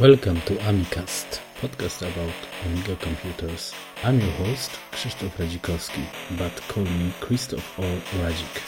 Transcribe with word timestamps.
Welcome 0.00 0.40
to 0.46 0.54
Amicast, 0.64 1.40
podcast 1.60 2.00
about 2.00 2.32
Amiga 2.64 2.96
computers. 2.96 3.74
I'm 4.02 4.18
your 4.18 4.30
host, 4.30 4.70
Krzysztof 4.92 5.36
Radzikowski, 5.36 6.06
but 6.38 6.50
call 6.68 6.84
me 6.84 7.12
Krzysztof 7.20 7.62
or 7.78 8.00
Radzik. 8.24 8.62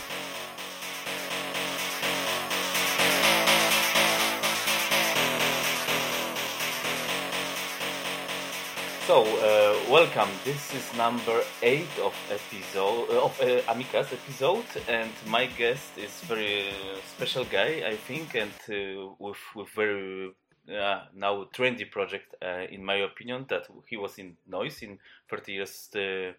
So, 9.07 9.23
uh, 9.23 9.91
welcome. 9.91 10.29
This 10.45 10.75
is 10.75 10.95
number 10.99 11.41
eight 11.63 11.99
of 12.03 12.15
episode 12.31 13.09
uh, 13.09 13.25
of 13.25 13.41
uh, 13.41 13.63
episode, 13.67 14.67
and 14.89 15.13
my 15.29 15.47
guest 15.47 15.97
is 15.97 16.21
very 16.29 16.69
special 17.17 17.47
guy, 17.47 17.83
I 17.87 17.97
think, 17.97 18.35
and 18.35 18.53
uh, 18.69 19.15
with 19.19 19.41
with 19.55 19.71
very 19.71 20.35
uh, 20.69 21.03
now 21.15 21.45
trendy 21.53 21.91
project, 21.91 22.35
uh, 22.43 22.67
in 22.71 22.85
my 22.85 22.97
opinion, 22.97 23.47
that 23.49 23.67
he 23.87 23.97
was 23.97 24.19
in 24.19 24.37
Neuss 24.47 24.83
in 24.83 24.99
30 25.29 25.53
years 25.53 25.91
uh, 25.95 26.33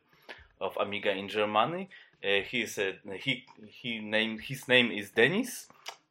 of 0.63 0.75
Amiga 0.77 1.11
in 1.11 1.29
Germany. 1.29 1.89
Uh, 2.23 2.41
he 2.41 2.61
is 2.61 2.77
a, 2.77 2.95
he 3.15 3.45
he 3.67 3.99
named 3.99 4.41
his 4.41 4.67
name 4.67 4.91
is 4.91 5.11
Dennis, 5.11 5.67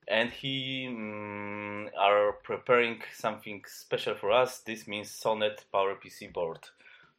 and 0.07 0.31
he 0.31 0.87
mm, 0.89 1.89
are 1.99 2.33
preparing 2.45 3.01
something 3.17 3.63
special 3.67 4.15
for 4.15 4.31
us. 4.31 4.61
This 4.61 4.87
means 4.87 5.11
Sonnet 5.11 5.65
Power 5.73 5.97
PC 5.97 6.33
board 6.33 6.59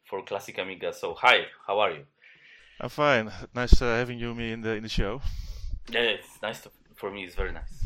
for 0.04 0.22
classic 0.22 0.58
Amiga. 0.58 0.92
So 0.92 1.14
hi, 1.14 1.46
how 1.66 1.80
are 1.80 1.90
you? 1.90 2.04
I'm 2.80 2.88
fine. 2.88 3.30
Nice 3.54 3.82
uh, 3.82 3.86
having 3.86 4.18
you 4.18 4.34
me 4.34 4.52
in 4.52 4.62
the 4.62 4.76
in 4.76 4.82
the 4.82 4.88
show. 4.88 5.20
Yeah, 5.90 6.00
it's 6.00 6.40
nice 6.42 6.62
to, 6.62 6.70
for 6.94 7.10
me. 7.10 7.24
It's 7.24 7.34
very 7.34 7.52
nice. 7.52 7.82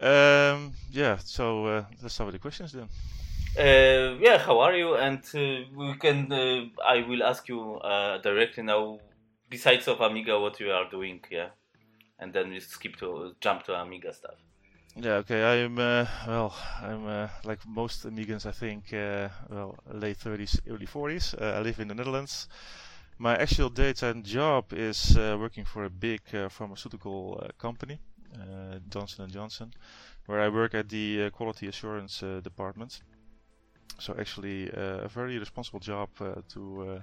Um, 0.00 0.72
yeah. 0.90 1.16
So 1.18 1.66
uh, 1.66 1.84
let's 2.02 2.14
start 2.14 2.26
with 2.26 2.34
the 2.34 2.38
questions 2.40 2.72
then. 2.72 2.88
Uh, 3.56 4.16
yeah, 4.20 4.38
how 4.38 4.58
are 4.60 4.74
you? 4.74 4.96
And 4.96 5.22
uh, 5.34 5.68
we 5.76 5.94
can. 5.98 6.32
Uh, 6.32 6.64
I 6.84 7.06
will 7.08 7.22
ask 7.22 7.48
you 7.48 7.76
uh, 7.76 8.18
directly 8.18 8.62
now. 8.62 8.98
Besides 9.48 9.86
of 9.88 10.00
Amiga, 10.00 10.40
what 10.40 10.58
you 10.58 10.72
are 10.72 10.90
doing? 10.90 11.20
Yeah, 11.30 11.50
and 12.18 12.32
then 12.32 12.50
we 12.50 12.60
skip 12.60 12.96
to 12.96 13.34
jump 13.40 13.62
to 13.64 13.74
Amiga 13.74 14.12
stuff. 14.12 14.34
Yeah. 14.96 15.14
Okay. 15.22 15.64
I'm 15.64 15.78
uh, 15.78 16.06
well. 16.26 16.54
I'm 16.82 17.06
uh, 17.06 17.28
like 17.44 17.60
most 17.66 18.04
Amigans, 18.06 18.46
I 18.46 18.52
think. 18.52 18.92
Uh, 18.92 19.28
well, 19.50 19.76
late 19.92 20.18
30s, 20.18 20.60
early 20.68 20.86
40s. 20.86 21.40
Uh, 21.40 21.58
I 21.58 21.60
live 21.60 21.80
in 21.80 21.88
the 21.88 21.94
Netherlands. 21.94 22.48
My 23.18 23.36
actual 23.36 23.70
daytime 23.70 24.22
job 24.24 24.72
is 24.72 25.16
uh, 25.16 25.36
working 25.38 25.64
for 25.64 25.84
a 25.84 25.90
big 25.90 26.20
uh, 26.34 26.48
pharmaceutical 26.48 27.40
uh, 27.40 27.48
company, 27.58 28.00
Johnson 28.90 29.24
and 29.24 29.32
Johnson, 29.32 29.72
where 30.26 30.40
I 30.40 30.48
work 30.48 30.74
at 30.74 30.88
the 30.88 31.24
uh, 31.24 31.30
quality 31.30 31.68
assurance 31.68 32.22
uh, 32.22 32.40
department. 32.42 33.02
So 33.98 34.14
actually, 34.18 34.70
uh, 34.72 35.04
a 35.04 35.08
very 35.08 35.38
responsible 35.38 35.80
job 35.80 36.08
uh, 36.20 36.42
to 36.48 36.90
uh, 36.90 37.00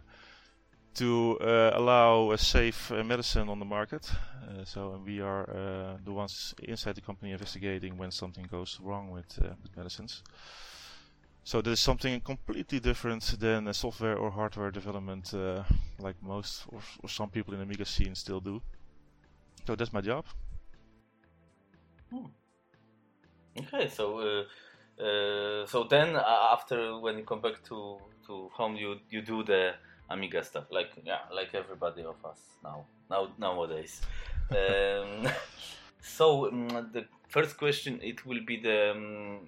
to 0.93 1.37
uh, 1.39 1.71
allow 1.73 2.31
a 2.31 2.37
safe 2.37 2.91
uh, 2.91 3.03
medicine 3.03 3.49
on 3.49 3.59
the 3.59 3.65
market. 3.65 4.11
Uh, 4.43 4.65
so 4.65 5.01
we 5.05 5.21
are 5.21 5.49
uh, 5.49 5.97
the 6.03 6.11
ones 6.11 6.53
inside 6.63 6.95
the 6.95 7.01
company 7.01 7.31
investigating 7.31 7.97
when 7.97 8.11
something 8.11 8.45
goes 8.51 8.77
wrong 8.81 9.09
with, 9.09 9.39
uh, 9.41 9.49
with 9.63 9.75
medicines. 9.77 10.21
So 11.43 11.61
this 11.61 11.73
is 11.73 11.79
something 11.79 12.19
completely 12.21 12.79
different 12.79 13.23
than 13.39 13.67
uh, 13.67 13.73
software 13.73 14.17
or 14.17 14.31
hardware 14.31 14.69
development, 14.69 15.33
uh, 15.33 15.63
like 15.97 16.21
most 16.21 16.65
or, 16.67 16.81
or 17.01 17.09
some 17.09 17.29
people 17.29 17.53
in 17.53 17.59
the 17.59 17.65
Amiga 17.65 17.85
scene 17.85 18.13
still 18.13 18.41
do. 18.41 18.61
So 19.65 19.75
that's 19.75 19.93
my 19.93 20.01
job. 20.01 20.25
Okay, 22.13 23.87
so 23.89 24.19
uh, 24.19 25.01
uh, 25.01 25.65
so 25.65 25.85
then 25.89 26.15
uh, 26.15 26.49
after 26.53 26.99
when 26.99 27.17
you 27.17 27.23
come 27.23 27.41
back 27.41 27.63
to 27.65 27.97
to 28.27 28.49
home, 28.53 28.75
you 28.75 28.99
you 29.09 29.21
do 29.21 29.43
the 29.43 29.73
Amiga 30.09 30.43
stuff, 30.43 30.65
like 30.71 30.91
yeah, 31.05 31.19
like 31.33 31.53
everybody 31.53 32.03
of 32.03 32.23
us 32.25 32.39
now 32.63 32.85
now 33.09 33.29
nowadays. 33.37 34.01
um, 34.51 35.27
so 36.01 36.47
um, 36.47 36.67
the 36.93 37.05
first 37.29 37.57
question 37.57 37.99
it 38.01 38.25
will 38.25 38.43
be 38.45 38.57
the 38.57 38.91
um, 38.91 39.47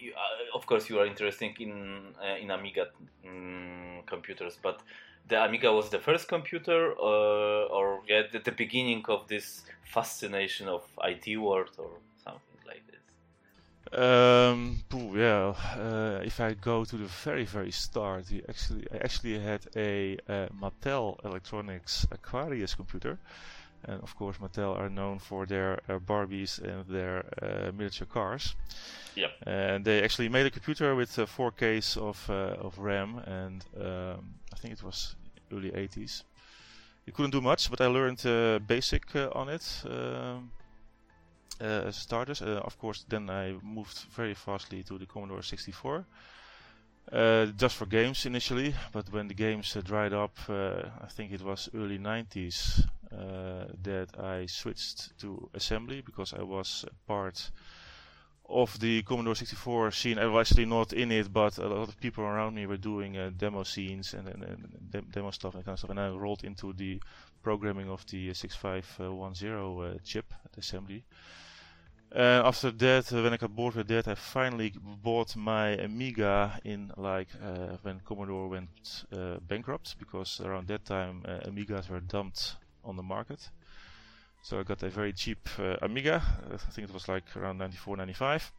you, 0.00 0.12
uh, 0.12 0.56
of 0.56 0.66
course 0.66 0.88
you 0.88 0.98
are 0.98 1.06
interested 1.06 1.60
in 1.60 2.14
uh, 2.20 2.36
in 2.36 2.50
Amiga 2.50 2.86
um, 3.26 4.02
computers, 4.06 4.58
but 4.62 4.80
the 5.28 5.42
Amiga 5.42 5.72
was 5.72 5.88
the 5.90 5.98
first 5.98 6.28
computer, 6.28 6.92
uh, 6.92 7.76
or 7.76 8.00
yeah, 8.08 8.22
the, 8.30 8.38
the 8.38 8.52
beginning 8.52 9.04
of 9.08 9.26
this 9.28 9.62
fascination 9.84 10.68
of 10.68 10.82
IT 11.02 11.36
world, 11.38 11.70
or 11.78 11.90
something 12.22 12.60
like 12.66 12.82
this. 12.86 13.98
Um, 13.98 14.84
yeah. 15.14 15.54
Uh, 15.76 16.20
if 16.24 16.40
I 16.40 16.54
go 16.54 16.84
to 16.84 16.96
the 16.96 17.06
very 17.24 17.44
very 17.44 17.70
start, 17.70 18.26
we 18.30 18.42
actually 18.48 18.86
I 18.92 18.96
actually 18.96 19.38
had 19.38 19.66
a 19.76 20.18
uh, 20.28 20.48
Mattel 20.60 21.24
Electronics 21.24 22.06
Aquarius 22.10 22.74
computer, 22.74 23.18
and 23.84 24.02
of 24.02 24.14
course 24.16 24.38
Mattel 24.38 24.78
are 24.78 24.90
known 24.90 25.18
for 25.18 25.46
their 25.46 25.80
uh, 25.88 25.98
Barbies 25.98 26.58
and 26.58 26.86
their 26.86 27.24
uh, 27.42 27.72
miniature 27.72 28.06
cars. 28.06 28.54
Yep. 29.16 29.30
And 29.46 29.84
they 29.84 30.02
actually 30.02 30.28
made 30.28 30.46
a 30.46 30.50
computer 30.50 30.94
with 30.94 31.18
uh, 31.18 31.26
4Ks 31.26 31.96
of 31.96 32.28
uh, 32.28 32.66
of 32.66 32.78
RAM, 32.78 33.18
and 33.26 33.64
um, 33.80 34.34
I 34.52 34.56
think 34.56 34.74
it 34.74 34.82
was 34.82 35.16
early 35.52 35.70
80s. 35.70 36.22
It 37.06 37.14
couldn't 37.14 37.32
do 37.32 37.40
much, 37.40 37.70
but 37.70 37.80
I 37.80 37.86
learned 37.86 38.24
uh, 38.26 38.58
basic 38.66 39.14
uh, 39.14 39.28
on 39.32 39.48
it. 39.48 39.82
Um, 39.84 40.50
uh, 41.60 41.86
as 41.86 41.96
starters. 41.96 42.42
Uh, 42.42 42.60
of 42.64 42.78
course, 42.78 43.04
then 43.08 43.30
I 43.30 43.54
moved 43.62 43.98
very 44.16 44.34
fastly 44.34 44.82
to 44.84 44.98
the 44.98 45.06
Commodore 45.06 45.42
64. 45.42 46.04
Uh, 47.14 47.46
just 47.56 47.76
for 47.76 47.86
games 47.86 48.26
initially, 48.26 48.74
but 48.90 49.08
when 49.12 49.28
the 49.28 49.34
games 49.34 49.76
uh, 49.76 49.80
dried 49.80 50.12
up, 50.12 50.36
uh, 50.48 50.82
I 51.00 51.06
think 51.06 51.30
it 51.30 51.42
was 51.42 51.68
early 51.72 51.96
90s 51.96 52.84
uh, 53.12 53.66
that 53.84 54.08
I 54.18 54.46
switched 54.46 55.16
to 55.20 55.48
assembly 55.54 56.00
because 56.00 56.32
I 56.34 56.42
was 56.42 56.84
part 57.06 57.52
of 58.48 58.80
the 58.80 59.02
Commodore 59.02 59.36
64 59.36 59.92
scene. 59.92 60.18
I 60.18 60.26
was 60.26 60.50
actually 60.50 60.66
not 60.66 60.92
in 60.92 61.12
it, 61.12 61.32
but 61.32 61.56
a 61.58 61.68
lot 61.68 61.88
of 61.88 62.00
people 62.00 62.24
around 62.24 62.56
me 62.56 62.66
were 62.66 62.76
doing 62.76 63.16
uh, 63.16 63.30
demo 63.36 63.62
scenes 63.62 64.14
and, 64.14 64.26
and, 64.26 64.42
and 64.42 64.90
dem- 64.90 65.08
demo 65.12 65.30
stuff 65.30 65.54
and 65.54 65.64
kind 65.64 65.74
of 65.74 65.78
stuff. 65.78 65.90
And 65.90 66.00
I 66.00 66.08
rolled 66.08 66.42
into 66.42 66.72
the 66.72 67.00
programming 67.44 67.90
of 67.90 68.04
the 68.06 68.34
6510 68.34 69.52
uh, 69.52 69.98
chip 70.02 70.34
at 70.44 70.58
assembly. 70.58 71.04
Uh, 72.14 72.42
after 72.44 72.70
that, 72.70 73.12
uh, 73.12 73.22
when 73.22 73.32
I 73.32 73.36
got 73.36 73.56
bored 73.56 73.74
with 73.74 73.88
that, 73.88 74.06
I 74.06 74.14
finally 74.14 74.72
bought 75.02 75.34
my 75.34 75.70
Amiga 75.70 76.60
in 76.62 76.92
like 76.96 77.26
uh, 77.42 77.76
when 77.82 77.98
Commodore 78.04 78.48
went 78.48 79.04
bankrupt 79.48 79.96
because 79.98 80.40
around 80.40 80.68
that 80.68 80.84
time 80.84 81.24
Amigas 81.44 81.88
were 81.88 81.98
dumped 81.98 82.54
on 82.84 82.94
the 82.96 83.02
market. 83.02 83.50
So 84.42 84.60
I 84.60 84.62
got 84.62 84.84
a 84.84 84.90
very 84.90 85.12
cheap 85.12 85.48
Amiga. 85.82 86.22
I 86.52 86.56
think 86.56 86.88
it 86.88 86.94
was 86.94 87.08
like 87.08 87.24
around 87.36 87.58
94, 87.58 87.96
95. 87.96 88.52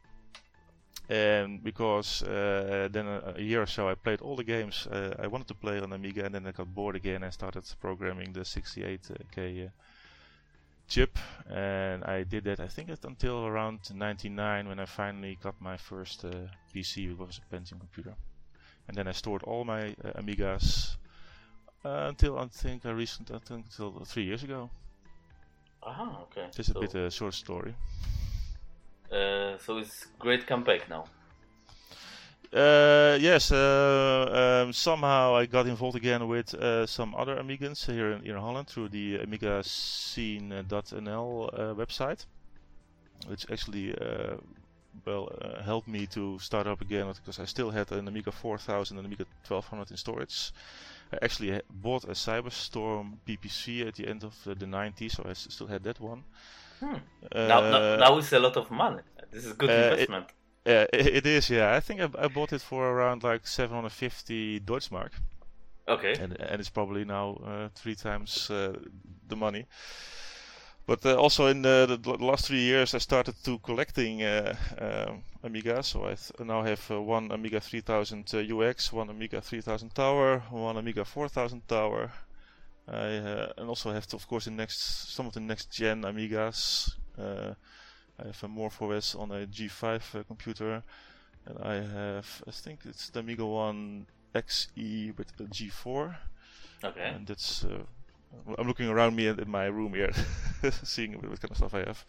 And 1.08 1.62
because 1.64 2.20
then 2.26 3.06
a, 3.06 3.34
a 3.36 3.40
year 3.40 3.62
or 3.62 3.66
so 3.66 3.88
I 3.88 3.94
played 3.94 4.20
all 4.20 4.36
the 4.36 4.44
games 4.44 4.86
I 4.92 5.28
wanted 5.28 5.48
to 5.48 5.54
play 5.54 5.80
on 5.80 5.94
Amiga, 5.94 6.26
and 6.26 6.34
then 6.34 6.46
I 6.46 6.52
got 6.52 6.74
bored 6.74 6.96
again 6.96 7.22
and 7.22 7.32
started 7.32 7.64
programming 7.80 8.34
the 8.34 8.40
68k 8.40 9.66
uh, 9.66 9.70
chip. 10.88 11.18
And 11.48 12.04
I 12.04 12.24
did 12.24 12.44
that 12.44 12.60
I 12.60 12.68
think 12.68 12.90
until 13.04 13.46
around 13.46 13.80
99 13.94 14.68
when 14.68 14.78
I 14.80 14.86
finally 14.86 15.38
got 15.42 15.60
my 15.60 15.76
first 15.76 16.24
uh, 16.24 16.48
PC, 16.74 17.10
it 17.10 17.18
was 17.18 17.38
a 17.38 17.54
Pentium 17.54 17.80
computer. 17.80 18.14
And 18.88 18.96
then 18.96 19.08
I 19.08 19.12
stored 19.12 19.42
all 19.42 19.64
my 19.64 19.94
uh, 20.04 20.20
Amigas 20.20 20.96
uh, 21.84 22.06
until 22.08 22.38
I 22.38 22.46
think 22.46 22.86
I 22.86 22.90
recent 22.90 23.30
I 23.30 23.38
think 23.38 23.66
until 23.66 24.04
three 24.04 24.24
years 24.24 24.42
ago. 24.42 24.70
Aha, 25.82 26.18
okay. 26.22 26.48
Just 26.54 26.70
a 26.70 26.72
so, 26.72 26.80
bit 26.80 26.94
a 26.94 27.10
short 27.10 27.34
story. 27.34 27.74
uh, 29.12 29.56
so 29.58 29.78
it's 29.78 30.06
great 30.18 30.46
comeback 30.46 30.88
now. 30.88 31.04
Uh, 32.52 33.18
yes, 33.20 33.50
uh, 33.52 34.62
um, 34.64 34.72
somehow 34.72 35.34
I 35.36 35.46
got 35.46 35.66
involved 35.66 35.96
again 35.96 36.26
with 36.28 36.54
uh, 36.54 36.86
some 36.86 37.14
other 37.14 37.36
Amigans 37.36 37.84
here 37.84 38.12
in, 38.12 38.24
in 38.24 38.36
Holland 38.36 38.68
through 38.68 38.88
the 38.90 39.16
Amiga 39.18 39.62
Scene.nl 39.64 41.50
uh, 41.52 41.74
website, 41.74 42.24
which 43.26 43.46
actually 43.50 43.94
uh, 43.98 44.36
well 45.04 45.28
uh, 45.42 45.62
helped 45.62 45.88
me 45.88 46.06
to 46.06 46.38
start 46.38 46.66
up 46.66 46.80
again 46.80 47.06
because 47.24 47.38
I 47.40 47.44
still 47.46 47.70
had 47.70 47.90
an 47.92 48.08
Amiga 48.08 48.32
4000 48.32 48.96
and 48.96 49.06
Amiga 49.06 49.24
1200 49.46 49.90
in 49.90 49.96
storage. 49.96 50.52
I 51.12 51.18
actually 51.22 51.60
bought 51.70 52.04
a 52.04 52.14
Cyberstorm 52.14 53.18
PPC 53.26 53.86
at 53.86 53.94
the 53.96 54.08
end 54.08 54.24
of 54.24 54.34
the, 54.44 54.54
the 54.54 54.66
90s, 54.66 55.12
so 55.12 55.24
I 55.28 55.32
still 55.34 55.66
had 55.68 55.82
that 55.84 56.00
one. 56.00 56.24
Hmm. 56.80 56.94
now, 57.34 57.60
now, 57.60 57.60
Uh, 57.62 57.96
now 58.00 58.18
it's 58.18 58.32
a 58.32 58.38
lot 58.38 58.56
of 58.56 58.70
money. 58.70 59.02
This 59.30 59.44
is 59.46 59.52
good 59.52 59.70
uh, 59.70 59.72
it- 59.72 59.90
investment. 59.92 60.26
Yeah, 60.66 60.86
it, 60.92 61.26
is. 61.26 61.48
Yeah, 61.48 61.74
I 61.74 61.80
think 61.80 62.00
I, 62.00 62.08
I 62.18 62.26
bought 62.28 62.52
it 62.52 62.60
for 62.60 62.90
around 62.90 63.22
like 63.22 63.46
750 63.46 64.60
Deutschmark. 64.60 65.12
okay. 65.88 66.14
and 66.20 66.36
and 66.40 66.60
it's 66.60 66.70
probably 66.70 67.04
now 67.04 67.38
uh, 67.46 67.68
three 67.74 67.94
times 67.94 68.50
uh, 68.50 68.72
the 69.28 69.36
money. 69.36 69.66
but 70.86 71.06
uh, 71.06 71.14
also 71.14 71.46
in 71.46 71.62
the, 71.62 71.98
the, 72.02 72.10
last 72.24 72.46
three 72.46 72.62
years, 72.62 72.94
I 72.94 72.98
started 72.98 73.34
to 73.44 73.58
collecting 73.58 74.24
uh, 74.24 74.56
um, 74.78 75.22
Amiga. 75.44 75.82
So 75.84 76.04
I 76.04 76.14
th- 76.14 76.32
now 76.40 76.62
have 76.62 76.90
uh, 76.90 77.00
one 77.00 77.30
Amiga 77.30 77.60
3000 77.60 78.32
UX, 78.34 78.92
one 78.92 79.10
Amiga 79.10 79.40
3000 79.40 79.94
Tower, 79.94 80.42
one 80.50 80.76
Amiga 80.76 81.04
4000 81.04 81.68
Tower. 81.68 82.10
I 82.88 83.16
uh, 83.18 83.52
and 83.58 83.68
also 83.68 83.92
have, 83.92 84.06
to, 84.08 84.16
of 84.16 84.26
course, 84.26 84.46
the 84.46 84.50
next 84.50 85.14
some 85.14 85.26
of 85.26 85.32
the 85.32 85.40
next 85.40 85.70
gen 85.70 86.02
Amigas. 86.02 86.94
Uh, 88.18 88.22
I 88.22 88.26
have 88.26 88.42
a 88.42 88.48
MorphOS 88.48 89.18
on 89.18 89.30
a 89.30 89.46
G5 89.46 90.26
computer, 90.26 90.82
and 91.46 91.58
I 91.62 91.74
have, 91.74 92.42
I 92.46 92.50
think 92.50 92.80
it's 92.84 93.10
the 93.10 93.20
Amiga 93.20 93.46
One 93.46 94.06
XE 94.34 95.16
with 95.16 95.32
a 95.40 95.44
G4. 95.44 96.16
Okay. 96.84 97.12
And 97.14 97.26
that's 97.26 97.64
I'm 98.58 98.66
looking 98.66 98.88
around 98.88 99.16
me 99.16 99.26
in 99.26 99.50
my 99.50 99.66
room 99.66 99.94
here, 99.94 100.12
seeing 100.82 101.12
what 101.14 101.40
kind 101.40 101.50
of 101.50 101.56
stuff 101.56 101.74
I 101.74 101.80
have. 101.80 102.04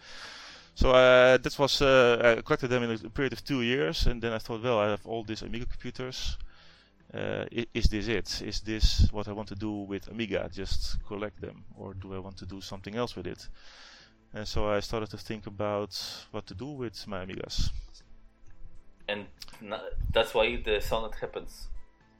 So 0.75 0.91
uh, 0.91 1.37
that 1.37 1.57
was 1.57 1.81
uh, 1.81 2.37
I 2.37 2.41
collected 2.41 2.67
them 2.67 2.83
in 2.83 2.91
a 2.91 3.09
period 3.09 3.33
of 3.33 3.43
two 3.43 3.61
years, 3.61 4.05
and 4.05 4.21
then 4.21 4.33
I 4.33 4.37
thought, 4.37 4.63
well, 4.63 4.79
I 4.79 4.89
have 4.89 5.05
all 5.05 5.23
these 5.23 5.41
Amiga 5.41 5.65
computers. 5.65 6.37
Uh, 7.13 7.45
is 7.73 7.85
this 7.85 8.07
it? 8.07 8.41
Is 8.41 8.61
this 8.61 9.07
what 9.11 9.27
I 9.27 9.31
want 9.31 9.47
to 9.49 9.55
do 9.55 9.71
with 9.71 10.07
Amiga? 10.09 10.49
Just 10.53 11.03
collect 11.07 11.41
them, 11.41 11.63
or 11.75 11.93
do 11.93 12.13
I 12.13 12.19
want 12.19 12.37
to 12.37 12.45
do 12.45 12.61
something 12.61 12.95
else 12.95 13.15
with 13.15 13.27
it? 13.27 13.47
And 14.33 14.47
so 14.47 14.69
I 14.69 14.79
started 14.81 15.09
to 15.11 15.17
think 15.17 15.47
about 15.47 15.99
what 16.31 16.45
to 16.47 16.53
do 16.53 16.67
with 16.67 17.07
my 17.07 17.25
Amigas. 17.25 17.71
And 19.07 19.25
that's 20.11 20.33
why 20.33 20.57
the 20.57 20.81
sonnet 20.81 21.15
happens, 21.15 21.67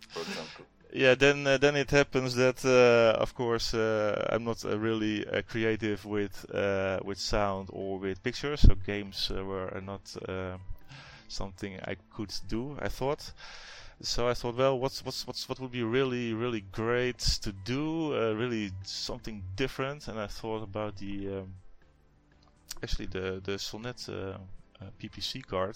for 0.10 0.22
example 0.22 0.66
yeah, 0.94 1.16
then 1.16 1.46
uh, 1.46 1.58
then 1.58 1.76
it 1.76 1.92
happens 1.92 2.36
that 2.36 2.64
uh, 2.66 3.20
of 3.20 3.34
course 3.36 3.74
uh, 3.74 4.28
I'm 4.30 4.44
not 4.44 4.64
uh, 4.64 4.78
really 4.78 5.28
uh, 5.28 5.42
creative 5.42 6.06
with 6.06 6.46
uh, 6.54 7.00
with 7.04 7.20
sound 7.20 7.70
or 7.72 8.00
with 8.00 8.24
pictures, 8.24 8.62
so 8.62 8.76
games 8.76 9.30
were 9.30 9.82
not 9.84 10.16
something 11.28 11.80
I 11.86 11.96
could 12.16 12.34
do. 12.48 12.78
I 12.82 12.88
thought. 12.88 13.32
So 14.00 14.28
I 14.28 14.36
thought, 14.36 14.56
well, 14.56 14.80
what's 14.80 15.04
what's 15.04 15.26
what's 15.26 15.50
what 15.50 15.60
would 15.60 15.72
be 15.72 15.84
really 15.84 16.34
really 16.34 16.62
great 16.72 17.20
to 17.42 17.52
do, 17.52 18.14
really 18.36 18.72
something 18.84 19.44
different, 19.56 20.08
and 20.08 20.20
I 20.20 20.28
thought 20.28 20.64
about 20.64 20.98
the 20.98 21.40
um, 21.40 21.54
actually 22.84 23.08
the 23.08 23.42
the 23.44 23.58
Sonnet 23.60 23.98
PPC 25.00 25.46
card 25.46 25.76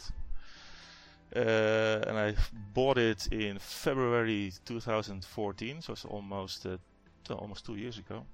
uh, 1.35 2.03
and 2.07 2.17
I 2.17 2.35
bought 2.73 2.97
it 2.97 3.27
in 3.31 3.57
February 3.59 4.51
2014, 4.65 5.81
so 5.81 5.93
it's 5.93 6.05
almost 6.05 6.65
uh, 6.65 6.77
almost 7.33 7.65
two 7.65 7.75
years 7.75 7.97
ago. 7.97 8.25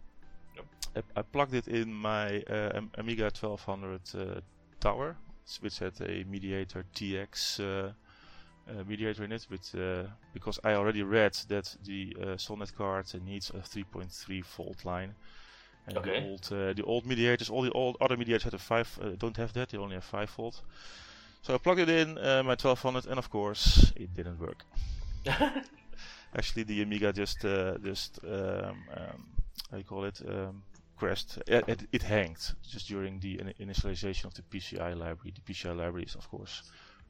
Yep. 0.55 0.65
I, 0.95 1.19
I, 1.19 1.21
plugged 1.21 1.53
it 1.53 1.67
in 1.67 1.93
my 1.93 2.41
uh, 2.49 2.81
Amiga 2.97 3.25
1200 3.25 4.01
uh, 4.15 4.41
tower, 4.79 5.15
which 5.59 5.77
had 5.77 5.93
a 6.01 6.23
Mediator 6.23 6.85
TX 6.95 7.59
uh, 7.59 7.91
uh, 8.67 8.83
mediator 8.87 9.23
in 9.23 9.31
it, 9.31 9.45
with, 9.49 9.75
because 10.33 10.59
I 10.63 10.73
already 10.73 11.03
read 11.03 11.33
that 11.49 11.77
the 11.85 12.15
Sonnet 12.37 12.75
card 12.75 13.05
needs 13.23 13.51
a 13.51 13.59
3.3 13.59 14.43
volt 14.43 14.85
line. 14.85 15.13
And 15.87 15.97
okay. 15.97 16.19
the 16.19 16.27
old 16.27 16.75
the 16.75 16.83
old 16.83 17.05
mediators, 17.05 17.49
all 17.49 17.61
the 17.61 17.71
old 17.71 17.97
other 18.01 18.17
mediators 18.17 18.43
had 18.43 18.53
a 18.53 18.59
five, 18.59 18.99
don't 19.17 19.37
have 19.37 19.53
that. 19.53 19.69
They 19.69 19.77
only 19.77 19.95
have 19.95 20.03
five 20.03 20.29
volt. 20.31 20.61
So 21.41 21.53
I 21.53 21.57
plugged 21.57 21.79
it 21.79 21.89
in 21.89 22.17
uh, 22.17 22.43
my 22.43 22.55
1200, 22.55 23.05
and 23.05 23.17
of 23.17 23.29
course 23.29 23.93
it 23.95 24.13
didn't 24.13 24.39
work. 24.39 24.65
Actually, 26.35 26.63
the 26.63 26.81
Amiga 26.81 27.13
just 27.13 27.45
uh, 27.45 27.77
just 27.77 28.19
um, 28.25 28.83
um, 28.97 29.27
how 29.71 29.77
you 29.77 29.83
call 29.85 30.03
it 30.03 30.21
um, 30.27 30.61
crashed. 30.97 31.37
It, 31.47 31.63
it, 31.67 31.87
it, 31.93 32.03
hanged 32.03 32.53
just 32.69 32.89
during 32.89 33.19
the 33.21 33.39
in- 33.39 33.67
initialization 33.67 34.25
of 34.25 34.33
the 34.33 34.41
PCI 34.41 34.97
library. 34.97 35.33
The 35.33 35.53
PCI 35.53 35.75
library 35.75 36.03
is 36.03 36.15
of 36.15 36.29
course. 36.29 36.63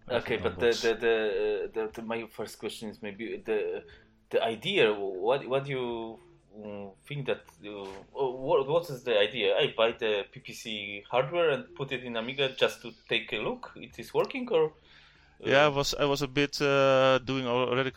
Okay, 0.09 0.37
but 0.37 0.59
the 0.59 0.67
the, 0.67 0.93
the, 0.93 1.71
the, 1.73 1.89
the 1.93 2.01
my 2.03 2.27
first 2.31 2.59
question 2.59 2.89
is 2.89 3.01
maybe 3.01 3.41
the 3.43 3.83
the 4.29 4.43
idea. 4.43 4.93
What 4.93 5.47
what 5.47 5.65
do 5.65 5.71
you 5.71 6.19
Mm, 6.57 6.91
think 7.07 7.27
that 7.27 7.41
uh, 7.65 7.85
oh, 8.15 8.31
what, 8.31 8.67
what 8.67 8.89
is 8.89 9.03
the 9.03 9.19
idea? 9.19 9.55
I 9.55 9.73
buy 9.77 9.91
the 9.91 10.25
PPC 10.33 11.03
hardware 11.09 11.49
and 11.51 11.75
put 11.75 11.91
it 11.91 12.03
in 12.03 12.17
Amiga 12.17 12.49
just 12.57 12.81
to 12.81 12.91
take 13.07 13.31
a 13.33 13.37
look. 13.37 13.71
It 13.75 13.99
is 13.99 14.13
working 14.13 14.47
or? 14.49 14.65
Uh... 14.65 15.49
Yeah, 15.49 15.65
I 15.65 15.67
was 15.67 15.93
I 15.93 16.05
was 16.05 16.23
a 16.23 16.27
bit 16.27 16.59
uh, 16.61 17.19
doing 17.19 17.45
already 17.45 17.91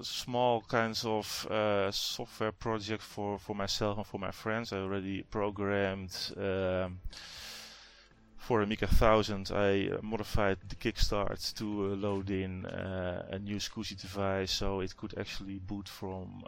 small 0.00 0.62
kinds 0.62 1.04
of 1.04 1.46
uh, 1.48 1.92
software 1.92 2.50
projects 2.50 3.04
for 3.04 3.38
for 3.38 3.54
myself 3.54 3.98
and 3.98 4.06
for 4.06 4.18
my 4.18 4.32
friends. 4.32 4.72
I 4.72 4.78
already 4.78 5.22
programmed. 5.22 6.16
Um, 6.36 6.98
for 8.42 8.60
Amiga 8.60 8.86
1000, 8.86 9.52
I 9.52 9.88
uh, 9.88 9.98
modified 10.02 10.58
the 10.68 10.74
kickstart 10.74 11.54
to 11.54 11.64
uh, 11.64 11.96
load 11.96 12.28
in 12.28 12.66
uh, 12.66 13.24
a 13.30 13.38
new 13.38 13.56
SCSI 13.56 14.00
device 14.00 14.50
so 14.50 14.80
it 14.80 14.96
could 14.96 15.14
actually 15.16 15.60
boot 15.60 15.88
from 15.88 16.42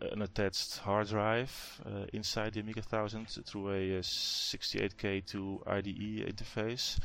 an 0.00 0.22
attached 0.22 0.78
hard 0.78 1.08
drive 1.08 1.80
inside 2.12 2.52
the 2.52 2.60
Amiga 2.60 2.80
1000 2.80 3.26
through 3.44 3.70
a 3.70 4.00
68K 4.00 5.26
to 5.26 5.60
IDE 5.66 6.28
interface. 6.32 6.98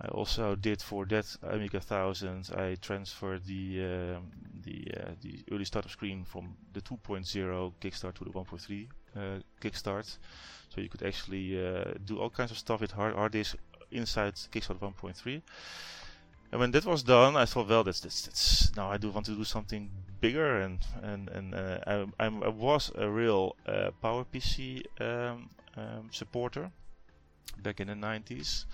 I 0.00 0.08
also 0.08 0.56
did 0.56 0.82
for 0.82 1.06
that 1.06 1.36
Amiga 1.42 1.78
1000. 1.78 2.50
I 2.56 2.76
transferred 2.80 3.44
the 3.44 3.84
um, 3.84 4.30
the 4.64 4.86
uh, 4.96 5.10
the 5.22 5.44
early 5.52 5.64
startup 5.64 5.90
screen 5.90 6.24
from 6.24 6.56
the 6.72 6.80
2.0 6.80 7.72
Kickstart 7.80 8.14
to 8.14 8.24
the 8.24 8.30
1.3 8.30 8.88
uh, 9.16 9.40
Kickstart. 9.60 10.18
You 10.78 10.88
could 10.88 11.02
actually 11.02 11.64
uh, 11.64 11.94
do 12.04 12.18
all 12.18 12.30
kinds 12.30 12.50
of 12.50 12.58
stuff 12.58 12.80
with 12.80 12.92
hard, 12.92 13.14
hard 13.14 13.32
disk 13.32 13.56
inside 13.90 14.34
Kickstart 14.34 14.78
1.3. 14.78 15.42
And 16.50 16.60
when 16.60 16.70
that 16.70 16.84
was 16.86 17.02
done, 17.02 17.36
I 17.36 17.44
thought, 17.44 17.68
well, 17.68 17.84
that's, 17.84 18.00
that's, 18.00 18.22
that's 18.22 18.76
now 18.76 18.90
I 18.90 18.96
do 18.96 19.10
want 19.10 19.26
to 19.26 19.32
do 19.32 19.44
something 19.44 19.90
bigger, 20.20 20.60
and 20.60 20.78
and 21.02 21.28
and 21.28 21.54
uh, 21.54 22.06
I, 22.18 22.26
I 22.26 22.48
was 22.48 22.90
a 22.94 23.08
real 23.08 23.54
uh, 23.66 23.90
PowerPC 24.02 24.84
um, 25.00 25.50
um, 25.76 26.08
supporter 26.10 26.70
back 27.62 27.80
in 27.80 27.88
the 27.88 27.94
90s, 27.94 28.64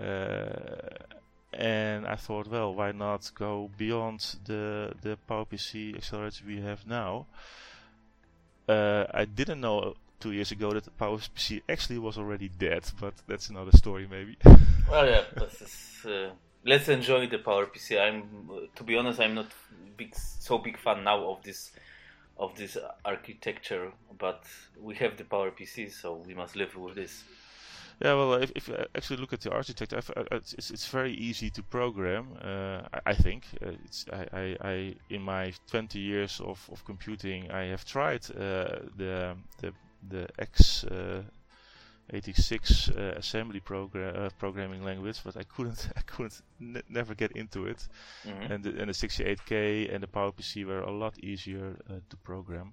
uh, 0.00 1.04
and 1.52 2.06
I 2.06 2.16
thought, 2.16 2.46
well, 2.48 2.74
why 2.74 2.92
not 2.92 3.30
go 3.34 3.70
beyond 3.76 4.36
the 4.46 4.94
the 5.02 5.18
PowerPC 5.28 5.96
accelerator 5.96 6.44
we 6.46 6.60
have 6.62 6.86
now? 6.86 7.26
Uh, 8.66 9.04
I 9.12 9.26
didn't 9.26 9.60
know 9.60 9.94
two 10.22 10.32
years 10.32 10.52
ago 10.52 10.72
that 10.72 10.84
the 10.84 10.90
PowerPC 10.90 11.62
actually 11.68 11.98
was 11.98 12.16
already 12.16 12.48
dead, 12.48 12.84
but 13.00 13.14
that's 13.26 13.48
another 13.50 13.72
story 13.72 14.06
maybe. 14.08 14.36
well, 14.90 15.06
yeah, 15.06 15.24
is, 15.60 16.06
uh, 16.06 16.30
let's 16.64 16.88
enjoy 16.88 17.26
the 17.26 17.38
PowerPC. 17.38 18.00
I'm, 18.00 18.48
uh, 18.48 18.60
to 18.76 18.84
be 18.84 18.96
honest, 18.96 19.18
I'm 19.18 19.34
not 19.34 19.50
big, 19.96 20.14
so 20.14 20.58
big 20.58 20.78
fan 20.78 21.02
now 21.02 21.28
of 21.28 21.42
this 21.42 21.72
of 22.38 22.56
this 22.56 22.78
architecture, 23.04 23.92
but 24.18 24.44
we 24.80 24.94
have 24.94 25.16
the 25.16 25.24
PowerPC, 25.24 25.92
so 25.92 26.22
we 26.26 26.34
must 26.34 26.56
live 26.56 26.74
with 26.76 26.94
this. 26.94 27.24
Yeah, 28.00 28.14
well, 28.14 28.34
if, 28.34 28.50
if 28.56 28.68
you 28.68 28.76
actually 28.96 29.18
look 29.18 29.32
at 29.32 29.42
the 29.42 29.52
architecture, 29.52 30.00
it's, 30.32 30.70
it's 30.70 30.86
very 30.86 31.12
easy 31.12 31.50
to 31.50 31.62
program. 31.62 32.28
Uh, 32.42 32.80
I, 32.94 33.10
I, 33.10 33.14
think 33.14 33.44
uh, 33.64 33.70
it's 33.84 34.06
I, 34.12 34.26
I, 34.32 34.56
I, 34.60 34.94
in 35.10 35.22
my 35.22 35.52
20 35.70 35.98
years 35.98 36.40
of, 36.40 36.58
of 36.72 36.84
computing, 36.84 37.50
I 37.50 37.64
have 37.66 37.84
tried 37.84 38.24
uh, 38.30 38.88
the 38.96 39.36
the 39.60 39.72
the 40.08 40.28
X. 40.38 40.84
86 42.12 42.90
uh, 42.90 43.14
assembly 43.16 43.60
program 43.60 44.14
uh, 44.16 44.28
programming 44.38 44.84
language, 44.84 45.20
but 45.24 45.36
I 45.36 45.44
couldn't 45.44 45.88
I 45.96 46.00
couldn't 46.02 46.42
never 46.88 47.14
get 47.14 47.32
into 47.32 47.66
it. 47.66 47.88
Mm-hmm. 48.26 48.52
And 48.52 48.64
the, 48.64 48.70
and 48.70 48.88
the 48.88 48.94
68K 48.94 49.94
and 49.94 50.02
the 50.02 50.06
PowerPC 50.06 50.66
were 50.66 50.80
a 50.80 50.90
lot 50.90 51.18
easier 51.18 51.76
uh, 51.88 51.94
to 52.08 52.16
program. 52.18 52.72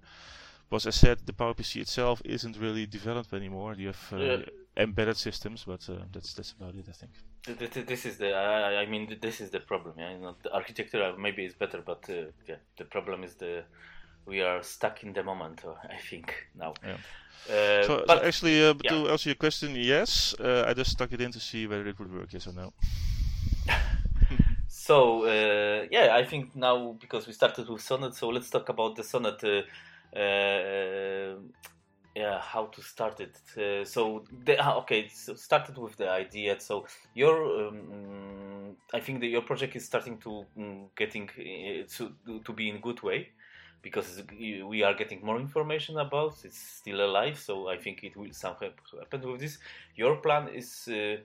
But 0.69 0.77
as 0.77 0.87
I 0.87 0.91
said, 0.91 1.19
the 1.25 1.33
PowerPC 1.33 1.81
itself 1.81 2.21
isn't 2.25 2.57
really 2.57 2.85
developed 2.85 3.33
anymore. 3.33 3.73
You 3.73 3.87
have 3.87 4.13
yeah. 4.15 4.37
embedded 4.77 5.17
systems, 5.17 5.63
but 5.65 5.87
that's 6.11 6.33
that's 6.33 6.51
about 6.51 6.75
it, 6.75 6.85
I 6.87 6.91
think. 6.91 7.13
This 7.87 8.05
is 8.05 8.17
the 8.17 8.35
I, 8.35 8.85
mean 8.85 9.17
this 9.19 9.41
is 9.41 9.49
the 9.49 9.61
problem. 9.61 9.95
Yeah, 9.97 10.11
you 10.11 10.19
know, 10.19 10.35
the 10.43 10.53
architecture 10.53 11.15
maybe 11.17 11.45
is 11.45 11.55
better, 11.55 11.81
but 11.83 12.07
yeah, 12.47 12.57
the 12.77 12.85
problem 12.85 13.23
is 13.23 13.35
the 13.35 13.63
we 14.29 14.41
are 14.41 14.63
stuck 14.63 15.03
in 15.03 15.13
the 15.13 15.23
moment. 15.23 15.61
I 15.65 15.97
think 15.97 16.47
now. 16.55 16.73
Yeah. 16.83 16.97
Uh, 17.47 17.83
so, 17.83 18.03
but, 18.05 18.19
so, 18.19 18.27
actually, 18.27 18.63
uh, 18.63 18.73
yeah. 18.83 18.91
to 18.91 19.09
answer 19.09 19.29
your 19.29 19.35
question, 19.35 19.75
yes, 19.75 20.35
uh, 20.39 20.65
I 20.67 20.73
just 20.73 20.91
stuck 20.91 21.11
it 21.11 21.21
in 21.21 21.31
to 21.31 21.39
see 21.39 21.67
whether 21.67 21.87
it 21.87 21.97
would 21.99 22.13
work. 22.13 22.31
Yes 22.31 22.47
or 22.47 22.53
no. 22.53 22.73
so 24.67 25.25
uh, 25.25 25.87
yeah, 25.91 26.15
I 26.15 26.23
think 26.25 26.55
now 26.55 26.95
because 26.99 27.27
we 27.27 27.33
started 27.33 27.67
with 27.67 27.81
Sonnet, 27.81 28.15
so 28.15 28.29
let's 28.29 28.49
talk 28.49 28.69
about 28.69 28.95
the 28.95 29.03
Sonnet. 29.03 29.43
Uh, 29.43 30.17
uh, 30.17 31.35
yeah, 32.15 32.41
how 32.41 32.65
to 32.65 32.81
start 32.81 33.21
it. 33.21 33.87
so 33.87 34.25
the, 34.43 34.57
ah, 34.59 34.77
okay, 34.79 35.07
so 35.07 35.35
started 35.35 35.77
with 35.77 35.95
the 35.95 36.09
idea. 36.09 36.59
So 36.59 36.85
your, 37.13 37.67
um, 37.67 38.75
I 38.93 38.99
think 38.99 39.21
that 39.21 39.27
your 39.27 39.43
project 39.43 39.75
is 39.75 39.85
starting 39.85 40.17
to 40.17 40.45
um, 40.57 40.87
getting 40.97 41.27
to 41.27 42.11
to 42.43 42.53
be 42.53 42.67
in 42.67 42.81
good 42.81 43.01
way 43.01 43.29
because 43.81 44.21
we 44.37 44.83
are 44.83 44.93
getting 44.93 45.23
more 45.23 45.39
information 45.39 45.97
about 45.97 46.33
it's 46.43 46.57
still 46.57 47.01
alive 47.05 47.39
so 47.39 47.69
i 47.69 47.77
think 47.77 48.03
it 48.03 48.15
will 48.17 48.31
somehow 48.31 48.69
happen 48.99 49.31
with 49.31 49.39
this. 49.39 49.57
Your 49.95 50.17
plan 50.17 50.49
is 50.49 50.87
uh, 50.87 51.17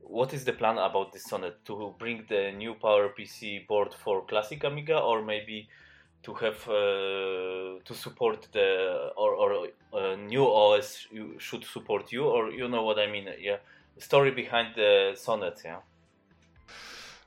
what 0.00 0.34
is 0.34 0.44
the 0.44 0.52
plan 0.52 0.76
about 0.78 1.12
this 1.12 1.24
sonnet? 1.24 1.64
To 1.66 1.94
bring 1.98 2.24
the 2.28 2.52
new 2.52 2.74
power 2.74 3.08
pc 3.18 3.66
board 3.66 3.94
for 3.94 4.24
classic 4.26 4.64
amiga 4.64 4.98
or 4.98 5.22
maybe 5.22 5.68
to 6.24 6.34
have 6.34 6.68
uh, 6.68 7.80
to 7.84 7.94
support 7.94 8.48
the 8.52 9.10
or, 9.16 9.34
or 9.34 9.68
uh, 9.92 10.16
new 10.16 10.44
os 10.44 11.06
should 11.38 11.64
support 11.64 12.12
you 12.12 12.24
or 12.24 12.50
you 12.50 12.68
know 12.68 12.82
what 12.82 12.98
i 12.98 13.06
mean 13.06 13.28
yeah? 13.38 13.56
Story 13.98 14.32
behind 14.32 14.74
the 14.74 15.14
sonnet 15.16 15.60
yeah 15.64 15.80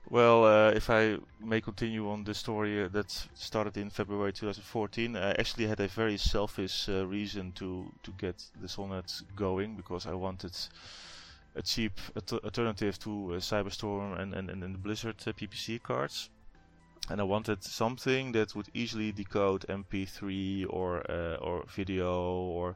well, 0.10 0.46
uh, 0.46 0.72
if 0.72 0.90
I 0.90 1.18
may 1.40 1.62
continue 1.62 2.10
on 2.10 2.24
the 2.24 2.34
story 2.34 2.84
uh, 2.84 2.88
that 2.90 3.12
started 3.34 3.78
in 3.78 3.90
February 3.90 4.32
2014, 4.32 5.16
I 5.16 5.32
actually 5.32 5.68
had 5.68 5.80
a 5.80 5.88
very 5.88 6.18
selfish 6.18 6.88
uh, 6.88 7.06
reason 7.06 7.52
to 7.54 7.92
to 8.04 8.12
get 8.12 8.44
the 8.62 8.68
Sonnet 8.68 9.22
going 9.36 9.76
because 9.76 10.08
I 10.08 10.14
wanted 10.14 10.56
a 11.56 11.62
cheap 11.62 12.00
alternative 12.16 13.00
to 13.00 13.34
uh, 13.34 13.40
Cyberstorm 13.40 14.20
and, 14.20 14.34
and, 14.34 14.50
and 14.50 14.62
the 14.62 14.78
Blizzard 14.78 15.16
uh, 15.26 15.32
PPC 15.32 15.82
cards. 15.82 16.30
And 17.10 17.20
I 17.20 17.24
wanted 17.24 17.64
something 17.64 18.34
that 18.34 18.56
would 18.56 18.68
easily 18.74 19.12
decode 19.12 19.66
MP3 19.68 20.68
or 20.70 21.10
uh, 21.10 21.36
or 21.36 21.64
video 21.68 22.14
or 22.58 22.76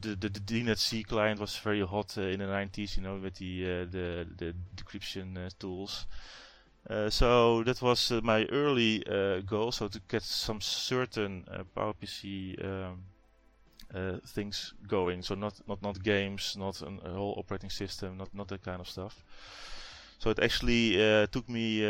the, 0.00 0.14
the, 0.14 0.30
DNet 0.30 0.78
C 0.78 1.02
client 1.02 1.40
was 1.40 1.56
very 1.56 1.84
hot 1.84 2.16
uh, 2.16 2.22
in 2.22 2.40
the 2.40 2.46
90s, 2.46 2.96
you 2.96 3.02
know, 3.02 3.16
with 3.16 3.34
the 3.34 3.64
uh, 3.64 3.84
the, 3.90 4.26
the 4.36 4.54
decryption 4.76 5.36
uh, 5.36 5.50
tools. 5.58 6.06
So 7.10 7.62
that 7.64 7.82
was 7.82 8.10
my 8.22 8.46
early 8.46 9.04
goal, 9.46 9.72
so 9.72 9.88
to 9.88 10.00
get 10.08 10.22
some 10.22 10.60
certain 10.62 11.44
PowerPC 11.76 12.64
um, 12.64 13.02
things 14.26 14.72
going. 14.86 15.22
So 15.22 15.34
not 15.34 15.60
not 15.68 15.82
not 15.82 16.02
games, 16.02 16.56
not 16.56 16.80
an, 16.80 17.00
a 17.04 17.10
whole 17.10 17.34
operating 17.36 17.68
system, 17.70 18.16
not 18.16 18.34
not 18.34 18.48
that 18.48 18.62
kind 18.62 18.80
of 18.80 18.88
stuff. 18.88 19.22
So 20.18 20.30
it 20.30 20.38
actually 20.38 20.92
took 21.30 21.48
me 21.48 21.84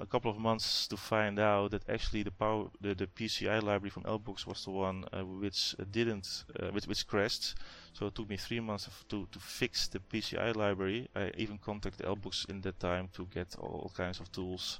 a 0.00 0.06
couple 0.06 0.30
of 0.30 0.38
months 0.38 0.86
to 0.88 0.96
find 0.96 1.38
out 1.38 1.70
that 1.70 1.88
actually 1.88 2.22
the 2.22 2.30
power 2.30 2.66
the, 2.80 2.94
the 2.94 3.06
PCI 3.06 3.62
library 3.62 3.90
from 3.90 4.02
Elbox 4.04 4.46
was 4.46 4.64
the 4.64 4.70
one 4.70 5.04
uh, 5.12 5.24
which 5.24 5.74
uh, 5.78 5.84
didn't 5.90 6.44
uh, 6.60 6.68
which 6.68 6.86
which 6.86 7.06
crashed. 7.06 7.54
So 7.92 8.06
it 8.06 8.14
took 8.14 8.28
me 8.28 8.36
three 8.36 8.60
months 8.60 8.88
to 9.08 9.26
to 9.32 9.38
fix 9.38 9.88
the 9.88 10.00
PCI 10.00 10.54
library. 10.54 11.08
I 11.14 11.30
even 11.36 11.58
contacted 11.58 12.06
Elbox 12.06 12.48
in 12.48 12.60
that 12.62 12.78
time 12.78 13.08
to 13.14 13.26
get 13.26 13.56
all 13.58 13.90
kinds 13.96 14.20
of 14.20 14.30
tools, 14.32 14.78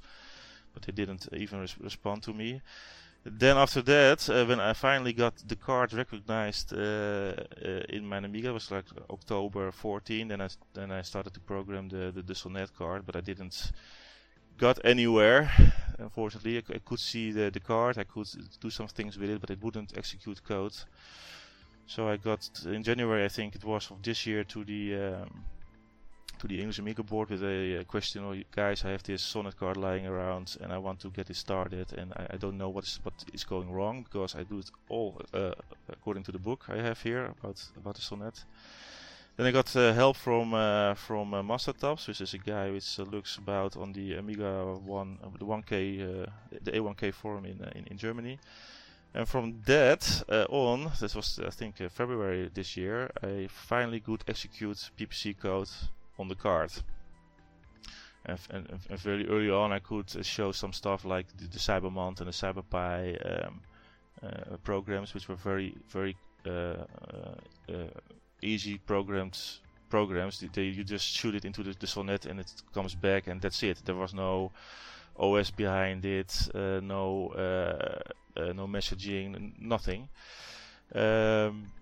but 0.75 0.83
they 0.83 0.93
didn't 0.93 1.29
even 1.33 1.61
res 1.61 1.79
respond 1.81 2.23
to 2.25 2.33
me. 2.33 2.61
Then 3.29 3.57
after 3.57 3.83
that, 3.83 4.31
uh, 4.31 4.45
when 4.45 4.61
I 4.61 4.73
finally 4.73 5.13
got 5.13 5.35
the 5.49 5.57
card 5.57 5.93
recognized 5.93 6.73
uh, 6.73 6.77
uh, 6.79 7.83
in 7.89 8.07
my 8.07 8.19
Amiga, 8.19 8.51
it 8.51 8.53
was 8.53 8.71
like 8.71 8.85
October 9.11 9.73
14. 9.73 10.29
Then 10.29 10.41
I 10.41 10.49
then 10.75 10.93
I 10.93 11.03
started 11.03 11.35
to 11.35 11.41
program 11.41 11.89
the 11.89 12.13
the, 12.13 12.23
the 12.23 12.35
Sonnet 12.37 12.71
card, 12.79 13.05
but 13.05 13.17
I 13.17 13.21
didn't 13.21 13.73
got 14.59 14.79
anywhere. 14.85 15.51
Unfortunately, 15.99 16.59
I, 16.59 16.75
I, 16.75 16.79
could 16.79 17.01
see 17.01 17.33
the, 17.33 17.51
the 17.51 17.61
card, 17.61 17.99
I 17.99 18.05
could 18.05 18.29
do 18.61 18.71
some 18.71 18.87
things 18.87 19.19
with 19.19 19.31
it, 19.31 19.41
but 19.41 19.51
it 19.51 19.61
wouldn't 19.61 19.97
execute 19.97 20.45
code. 20.45 20.77
So 21.87 22.09
I 22.09 22.17
got 22.19 22.49
in 22.65 22.83
January, 22.83 23.25
I 23.25 23.29
think 23.29 23.57
it 23.57 23.65
was 23.65 23.91
of 23.91 24.03
this 24.03 24.27
year, 24.27 24.45
to 24.45 24.65
the 24.65 24.95
um, 24.95 25.45
to 26.47 26.55
the 26.55 26.61
English 26.61 26.79
Amiga 26.79 27.03
board 27.03 27.31
with 27.31 27.43
a, 27.43 27.81
a, 27.81 27.85
question. 27.85 28.23
Oh, 28.25 28.35
guys, 28.55 28.85
I 28.85 28.91
have 28.91 29.03
this 29.03 29.23
Sonnet 29.23 29.57
card 29.57 29.77
lying 29.77 30.07
around, 30.07 30.57
and 30.61 30.73
I 30.73 30.79
want 30.79 31.01
to 31.01 31.11
get 31.11 31.31
it 31.31 31.37
started, 31.37 31.93
and 31.99 32.13
I, 32.13 32.35
I 32.35 32.37
don't 32.37 32.57
know 32.57 32.69
what 32.69 32.85
is 32.85 33.01
what 33.03 33.15
is 33.33 33.45
going 33.45 33.73
wrong 33.73 34.05
because 34.05 34.35
I 34.35 34.45
do 34.45 34.59
it 34.59 34.71
all 34.89 35.21
uh, 35.35 35.53
according 35.89 36.25
to 36.25 36.33
the 36.33 36.39
book 36.39 36.65
I 36.69 36.77
have 36.77 37.03
here 37.03 37.25
about 37.27 37.63
about 37.77 37.95
the 37.97 38.03
Sonnet. 38.03 38.45
Then 39.37 39.47
I 39.47 39.51
got 39.51 39.75
uh, 39.77 39.93
help 39.93 40.17
from 40.17 40.55
uh, 40.55 40.95
from 40.95 41.35
uh, 41.35 41.43
Mastertabs, 41.43 42.07
which 42.07 42.21
is 42.21 42.35
a 42.35 42.39
guy 42.39 42.71
which 42.71 43.01
uh, 43.01 43.03
looks 43.03 43.39
about 43.39 43.77
on 43.77 43.93
the 43.93 44.15
Amiga 44.15 44.77
one, 44.87 45.19
uh, 45.25 45.29
the 45.39 45.45
1K, 45.45 45.73
uh, 45.73 46.27
the 46.63 46.73
A1K 46.73 47.13
forum 47.13 47.45
in, 47.45 47.59
in, 47.75 47.87
in 47.91 47.99
Germany. 47.99 48.39
And 49.15 49.27
from 49.27 49.63
that 49.65 50.23
on, 50.51 50.93
this 51.01 51.15
was 51.15 51.41
I 51.45 51.51
think 51.51 51.77
February 51.91 52.51
this 52.53 52.77
year, 52.77 53.11
I 53.23 53.49
finally 53.49 54.01
could 54.01 54.23
execute 54.29 54.91
PPC 54.99 55.39
code 55.39 55.71
on 56.19 56.29
the 56.29 56.35
card. 56.35 56.73
And, 58.25 58.39
and, 58.51 58.81
and 58.91 58.99
very 58.99 59.29
early 59.29 59.51
on, 59.51 59.73
I 59.73 59.79
could 59.79 60.11
show 60.25 60.51
some 60.53 60.73
stuff 60.73 61.05
like 61.05 61.27
the, 61.37 61.45
the 61.45 61.59
Cybermont 61.59 62.21
and 62.21 62.27
the 62.27 62.33
CyberPi 62.33 63.49
um, 63.49 63.61
programs, 64.65 65.15
which 65.15 65.29
were 65.29 65.37
very 65.37 65.77
very 65.89 66.17
easy 68.43 68.79
programmed 68.79 69.39
programs. 69.89 70.45
They, 70.53 70.63
you 70.63 70.85
just 70.85 71.07
shoot 71.07 71.35
it 71.35 71.45
into 71.45 71.63
the, 71.63 71.75
the 71.79 71.87
Sonnet 71.87 72.27
and 72.27 72.41
it 72.41 72.53
comes 72.73 72.95
back, 72.95 73.27
and 73.29 73.41
that's 73.41 73.63
it. 73.63 73.83
There 73.85 73.95
was 73.95 74.15
no 74.15 74.53
OS 75.19 75.51
behind 75.51 76.05
it, 76.05 76.49
uh, 76.55 76.81
no 76.83 77.29
uh, 77.29 78.41
uh, 78.41 78.53
no 78.53 78.67
messaging, 78.67 79.53
nothing. 79.59 80.09
Um, 80.95 81.73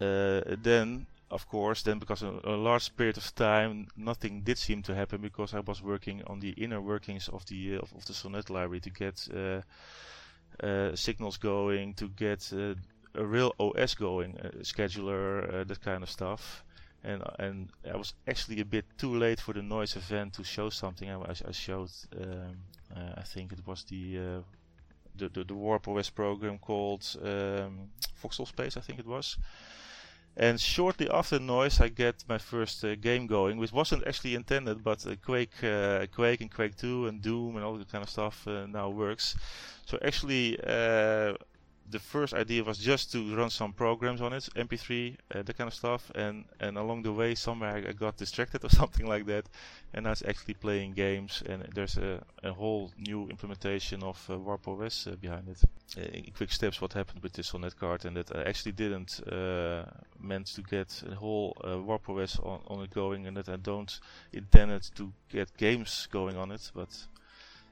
uh, 0.00 0.40
then, 0.62 1.06
of 1.30 1.46
course, 1.48 1.82
then 1.82 1.98
because 1.98 2.22
a, 2.22 2.40
a, 2.44 2.56
large 2.56 2.96
period 2.96 3.18
of 3.18 3.34
time, 3.34 3.88
nothing 3.96 4.42
did 4.42 4.58
seem 4.58 4.82
to 4.82 4.94
happen 4.94 5.20
because 5.20 5.54
I 5.54 5.60
was 5.60 5.82
working 5.82 6.22
on 6.26 6.40
the 6.40 6.50
inner 6.50 6.80
workings 6.80 7.28
of 7.28 7.44
the 7.46 7.76
of, 7.76 7.92
of 7.94 8.04
the 8.06 8.14
Sonnet 8.14 8.48
library 8.48 8.80
to 8.80 8.90
get 8.90 9.28
uh, 9.34 9.60
uh, 10.64 10.96
signals 10.96 11.36
going, 11.36 11.94
to 11.94 12.08
get 12.08 12.52
a 12.52 12.76
real 13.14 13.54
OS 13.58 13.94
going, 13.94 14.36
a 14.38 14.48
scheduler, 14.58 15.52
uh, 15.52 15.64
that 15.64 15.82
kind 15.82 16.02
of 16.02 16.10
stuff. 16.10 16.64
And 17.04 17.22
and 17.38 17.68
I 17.92 17.96
was 17.96 18.14
actually 18.26 18.60
a 18.60 18.64
bit 18.64 18.84
too 18.96 19.14
late 19.14 19.40
for 19.40 19.52
the 19.52 19.62
Neuss 19.62 19.96
event 19.96 20.34
to 20.34 20.44
show 20.44 20.70
something. 20.70 21.10
I, 21.10 21.20
I 21.30 21.52
showed, 21.52 21.90
um, 22.20 22.56
uh, 22.94 23.14
I 23.16 23.22
think 23.22 23.52
it 23.52 23.66
was 23.66 23.84
the, 23.84 24.18
uh, 24.18 24.40
the, 25.14 25.28
the 25.28 25.44
the 25.44 25.54
Warp 25.54 25.86
OS 25.88 26.10
program 26.10 26.58
called 26.58 27.04
um, 27.22 27.90
Voxel 28.22 28.46
Space, 28.46 28.76
I 28.76 28.80
think 28.80 28.98
it 28.98 29.06
was. 29.06 29.36
And 30.40 30.60
shortly 30.60 31.10
after 31.10 31.40
Neuss, 31.40 31.80
I 31.80 31.88
get 31.88 32.24
my 32.28 32.38
first 32.38 32.84
uh, 32.84 32.94
game 32.94 33.26
going, 33.26 33.58
which 33.58 33.72
wasn't 33.72 34.06
actually 34.06 34.36
intended, 34.36 34.84
but 34.84 35.04
uh, 35.04 35.16
Quake, 35.16 35.64
uh, 35.64 36.06
Quake 36.14 36.40
and 36.40 36.50
Quake 36.50 36.76
2 36.76 37.08
and 37.08 37.20
Doom 37.20 37.56
and 37.56 37.64
all 37.64 37.76
that 37.76 37.90
kind 37.90 38.04
of 38.04 38.08
stuff 38.08 38.46
uh, 38.46 38.66
now 38.66 38.88
works. 38.88 39.34
So 39.84 39.98
actually, 40.00 40.56
the 41.90 41.98
first 41.98 42.34
idea 42.34 42.62
was 42.62 42.78
just 42.78 43.12
to 43.12 43.36
run 43.36 43.50
some 43.50 43.72
programs 43.72 44.20
on 44.20 44.32
it, 44.32 44.48
MP3, 44.54 45.16
uh, 45.34 45.42
that 45.42 45.56
kind 45.56 45.68
of 45.68 45.74
stuff, 45.74 46.10
and 46.14 46.44
and 46.60 46.76
along 46.76 47.02
the 47.02 47.12
way 47.12 47.34
somewhere 47.34 47.76
I, 47.76 47.92
got 47.92 48.16
distracted 48.16 48.64
or 48.66 48.68
something 48.68 49.06
like 49.06 49.26
that, 49.26 49.46
and 49.94 50.06
I 50.06 50.10
was 50.10 50.22
actually 50.22 50.54
playing 50.54 50.92
games, 50.92 51.42
and 51.46 51.62
there's 51.74 51.96
a, 51.96 52.22
a 52.42 52.52
whole 52.52 52.90
new 52.98 53.28
implementation 53.28 54.02
of 54.02 54.18
uh, 54.30 54.38
Warp 54.38 54.68
OS 54.68 55.06
uh, 55.06 55.16
behind 55.20 55.48
it. 55.48 55.60
Uh, 55.96 56.02
in 56.02 56.32
quick 56.36 56.52
steps, 56.52 56.80
what 56.80 56.92
happened 56.92 57.22
with 57.22 57.32
this 57.32 57.48
Sonnet 57.48 57.78
card, 57.78 58.04
and 58.04 58.16
that 58.16 58.34
I 58.34 58.42
actually 58.42 58.72
didn't 58.72 59.20
uh, 59.26 59.84
meant 60.20 60.46
to 60.48 60.62
get 60.62 61.02
a 61.10 61.14
whole 61.14 61.56
uh, 61.64 61.78
Warp 61.80 62.08
OS 62.10 62.38
on, 62.40 62.60
on 62.68 62.82
it 62.82 62.90
going, 62.90 63.26
and 63.26 63.36
that 63.36 63.48
I 63.48 63.56
don't 63.56 63.98
intend 64.32 64.90
to 64.96 65.12
get 65.30 65.56
games 65.56 66.08
going 66.10 66.36
on 66.36 66.50
it, 66.52 66.70
but 66.74 66.88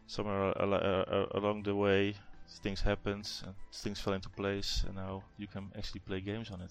somewhere 0.07 0.55
al 0.61 1.29
along 1.35 1.65
the 1.65 1.75
way 1.75 2.15
things 2.63 2.81
happened 2.81 3.29
and 3.45 3.55
things 3.73 4.01
fell 4.01 4.15
into 4.15 4.29
place 4.31 4.85
and 4.87 4.97
now 4.97 5.23
you 5.39 5.47
can 5.47 5.71
actually 5.77 6.01
play 6.01 6.21
games 6.21 6.51
on 6.51 6.61
it. 6.61 6.71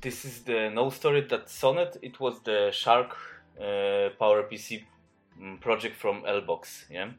This 0.00 0.24
is 0.24 0.42
the 0.42 0.70
no 0.70 0.90
story 0.90 1.22
that 1.22 1.48
sonnet 1.48 1.96
it 2.02 2.20
was 2.20 2.40
the 2.40 2.70
shark 2.72 3.16
uh, 3.60 4.10
power 4.18 4.42
pc 4.50 4.82
mm, 5.40 5.60
project 5.60 5.96
from 5.96 6.22
Elbox 6.22 6.84
yeah? 6.90 7.10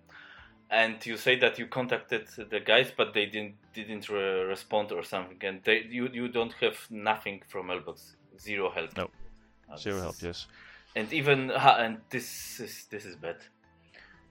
And 0.69 1.05
you 1.05 1.15
say 1.15 1.37
that 1.39 1.59
you 1.59 1.67
contacted 1.67 2.27
the 2.49 2.59
guys 2.59 2.91
but 2.95 3.13
they 3.13 3.27
didn't 3.27 3.55
didn't 3.73 4.09
re 4.09 4.43
respond 4.43 4.91
or 4.91 5.03
something 5.03 5.37
and 5.41 5.61
they, 5.63 5.85
you 5.89 6.09
you 6.11 6.27
don't 6.27 6.53
have 6.53 6.77
nothing 6.89 7.43
from 7.47 7.67
Elbox 7.67 8.15
zero 8.39 8.69
help. 8.71 8.97
No. 8.97 9.09
Uh, 9.71 9.77
zero 9.77 10.01
help 10.01 10.15
yes. 10.21 10.47
And 10.95 11.11
even 11.13 11.51
and 11.51 11.97
this 12.09 12.59
is 12.59 12.85
this 12.89 13.05
is 13.05 13.15
bad 13.15 13.37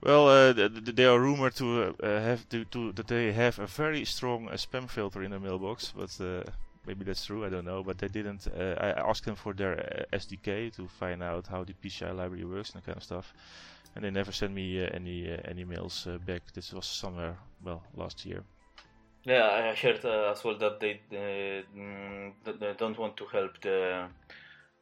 well, 0.05 0.27
uh, 0.27 0.53
they 0.53 1.05
are 1.05 1.19
rumored 1.19 1.55
to 1.55 1.95
uh, 2.01 2.07
have 2.21 2.47
to, 2.49 2.63
to, 2.65 2.91
that 2.91 3.07
they 3.07 3.31
have 3.31 3.57
a 3.57 3.65
very 3.65 4.05
strong 4.05 4.47
uh, 4.47 4.51
spam 4.51 4.87
filter 4.87 5.23
in 5.23 5.31
their 5.31 5.39
mailbox, 5.39 5.91
but 5.97 6.15
uh, 6.21 6.43
maybe 6.85 7.03
that's 7.03 7.25
true. 7.25 7.43
I 7.43 7.49
don't 7.49 7.65
know. 7.65 7.83
But 7.83 7.97
they 7.97 8.07
didn't. 8.07 8.47
Uh, 8.47 8.75
I 8.79 9.09
asked 9.09 9.25
them 9.25 9.35
for 9.35 9.53
their 9.53 10.05
uh, 10.13 10.15
SDK 10.15 10.75
to 10.75 10.87
find 10.87 11.23
out 11.23 11.47
how 11.47 11.63
the 11.63 11.73
PCI 11.73 12.15
library 12.15 12.45
works 12.45 12.69
and 12.69 12.81
that 12.81 12.85
kind 12.85 12.97
of 12.97 13.03
stuff, 13.03 13.33
and 13.95 14.05
they 14.05 14.11
never 14.11 14.31
sent 14.31 14.53
me 14.53 14.87
any 14.93 15.35
any 15.43 15.63
mails 15.65 16.07
back. 16.27 16.43
This 16.53 16.71
was 16.71 16.85
somewhere 16.85 17.35
well 17.63 17.81
last 17.95 18.27
year. 18.27 18.43
Yeah, 19.23 19.49
I 19.49 19.73
heard 19.73 20.05
as 20.05 20.43
well 20.43 20.55
that 20.59 20.79
they, 20.79 21.01
mm, 21.11 22.31
they 22.45 22.73
don't 22.77 22.99
want 22.99 23.17
to 23.17 23.25
help 23.25 23.59
the 23.59 24.07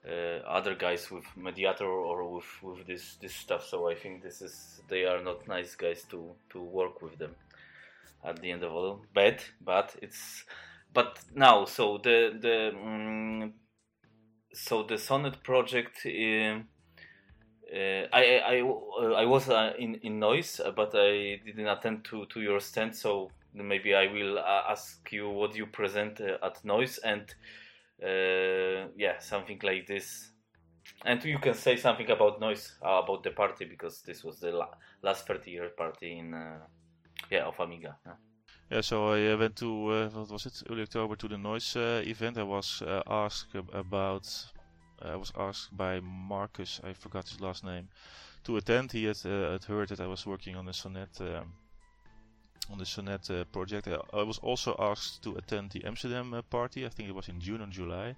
uh, 0.07 0.45
other 0.47 0.75
guys 0.75 1.09
with 1.09 1.23
mediator 1.35 1.85
or 1.85 2.29
with 2.35 2.45
with 2.61 2.87
this 2.87 3.15
this 3.21 3.35
stuff. 3.35 3.65
So 3.65 3.89
I 3.89 3.95
think 3.95 4.23
this 4.23 4.41
is 4.41 4.81
they 4.89 5.05
are 5.05 5.23
not 5.23 5.47
nice 5.47 5.75
guys 5.75 6.03
to 6.11 6.35
to 6.51 6.61
work 6.61 7.01
with 7.01 7.17
them. 7.17 7.35
At 8.25 8.41
the 8.41 8.51
end 8.51 8.63
of 8.63 8.71
all, 8.71 9.01
bad, 9.13 9.43
but 9.59 9.95
it's 10.01 10.45
but 10.93 11.19
now 11.35 11.65
so 11.65 11.97
the 11.97 12.37
the 12.39 12.69
um, 12.69 13.53
so 14.53 14.83
the 14.83 14.97
Sonnet 14.97 15.43
project. 15.43 16.05
Uh, 16.05 16.61
uh, 17.73 18.07
I 18.13 18.39
I 18.45 18.61
uh, 18.61 19.13
I 19.13 19.25
was 19.25 19.49
uh, 19.49 19.73
in 19.79 19.95
in 19.95 20.19
Neuss, 20.19 20.61
but 20.75 20.93
I 20.93 21.41
didn't 21.45 21.67
attend 21.67 22.05
to 22.05 22.25
to 22.27 22.41
your 22.41 22.59
stand. 22.59 22.95
So 22.95 23.31
maybe 23.53 23.95
I 23.95 24.07
will 24.07 24.39
ask 24.39 25.11
you 25.11 25.29
what 25.29 25.55
you 25.55 25.65
present 25.65 26.21
at 26.21 26.63
Neuss 26.63 26.99
and 26.99 27.33
yeah, 27.99 29.19
something 29.19 29.59
like 29.63 29.87
this. 29.87 30.31
And 31.05 31.23
you 31.23 31.39
can 31.39 31.53
say 31.53 31.77
something 31.77 32.09
about 32.09 32.39
Neuss 32.39 32.75
about 32.81 33.23
the 33.23 33.31
party 33.31 33.65
because 33.65 34.01
this 34.01 34.23
was 34.23 34.39
the 34.39 34.51
la 34.51 34.67
last 35.01 35.25
30 35.27 35.51
year 35.51 35.69
party 35.69 36.19
in 36.19 36.35
yeah 37.29 37.45
of 37.45 37.59
Amiga. 37.59 37.97
Yeah. 38.05 38.13
Yeah, 38.69 38.81
so 38.81 39.09
I 39.09 39.35
went 39.35 39.55
to 39.57 39.87
uh, 39.87 40.09
what 40.09 40.31
was 40.31 40.45
it 40.45 40.63
early 40.69 40.81
October 40.81 41.15
to 41.15 41.27
the 41.27 41.37
Neuss 41.37 41.75
uh, 41.75 42.01
event. 42.05 42.37
I 42.37 42.43
was 42.43 42.81
uh, 42.81 43.03
asked 43.07 43.55
about 43.73 44.25
I 45.01 45.15
was 45.15 45.31
asked 45.37 45.75
by 45.75 45.99
Marcus, 45.99 46.79
I 46.83 46.93
forgot 46.93 47.27
his 47.27 47.41
last 47.41 47.63
name, 47.63 47.89
to 48.45 48.57
attend. 48.57 48.91
He 48.91 49.05
had, 49.05 49.17
uh, 49.25 49.51
had 49.51 49.63
heard 49.65 49.89
that 49.89 49.99
I 49.99 50.07
was 50.07 50.25
working 50.25 50.55
on 50.55 50.65
the 50.65 50.73
Sonnet 50.73 51.19
um, 51.19 51.53
on 52.69 52.77
the 52.77 52.85
Sonnet 52.85 53.29
uh, 53.29 53.43
project. 53.45 53.87
I, 53.87 53.97
I, 54.17 54.23
was 54.23 54.39
also 54.39 54.75
asked 54.79 55.23
to 55.23 55.35
attend 55.35 55.71
the 55.71 55.83
Amsterdam 55.85 56.33
uh, 56.33 56.41
party. 56.41 56.85
I 56.85 56.89
think 56.89 57.09
it 57.09 57.15
was 57.15 57.29
in 57.29 57.39
June 57.39 57.61
or 57.61 57.67
July. 57.67 58.15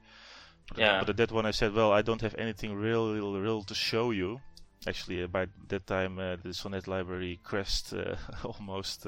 But 0.70 0.78
yeah. 0.78 1.00
But 1.00 1.10
at 1.10 1.18
that 1.18 1.32
one, 1.32 1.46
I 1.46 1.52
said, 1.52 1.74
"Well, 1.74 1.92
I 1.92 2.02
don't 2.02 2.22
have 2.22 2.36
anything 2.38 2.74
real, 2.74 3.14
real, 3.14 3.40
real 3.40 3.64
to 3.64 3.76
show 3.76 4.12
you." 4.12 4.42
Actually, 4.88 5.24
uh, 5.24 5.28
by 5.28 5.48
that 5.68 5.88
time, 5.88 6.20
uh, 6.20 6.36
the 6.44 6.54
Sonnet 6.54 6.88
library 6.88 7.40
crashed 7.44 7.94
uh, 7.94 8.16
almost 8.44 9.06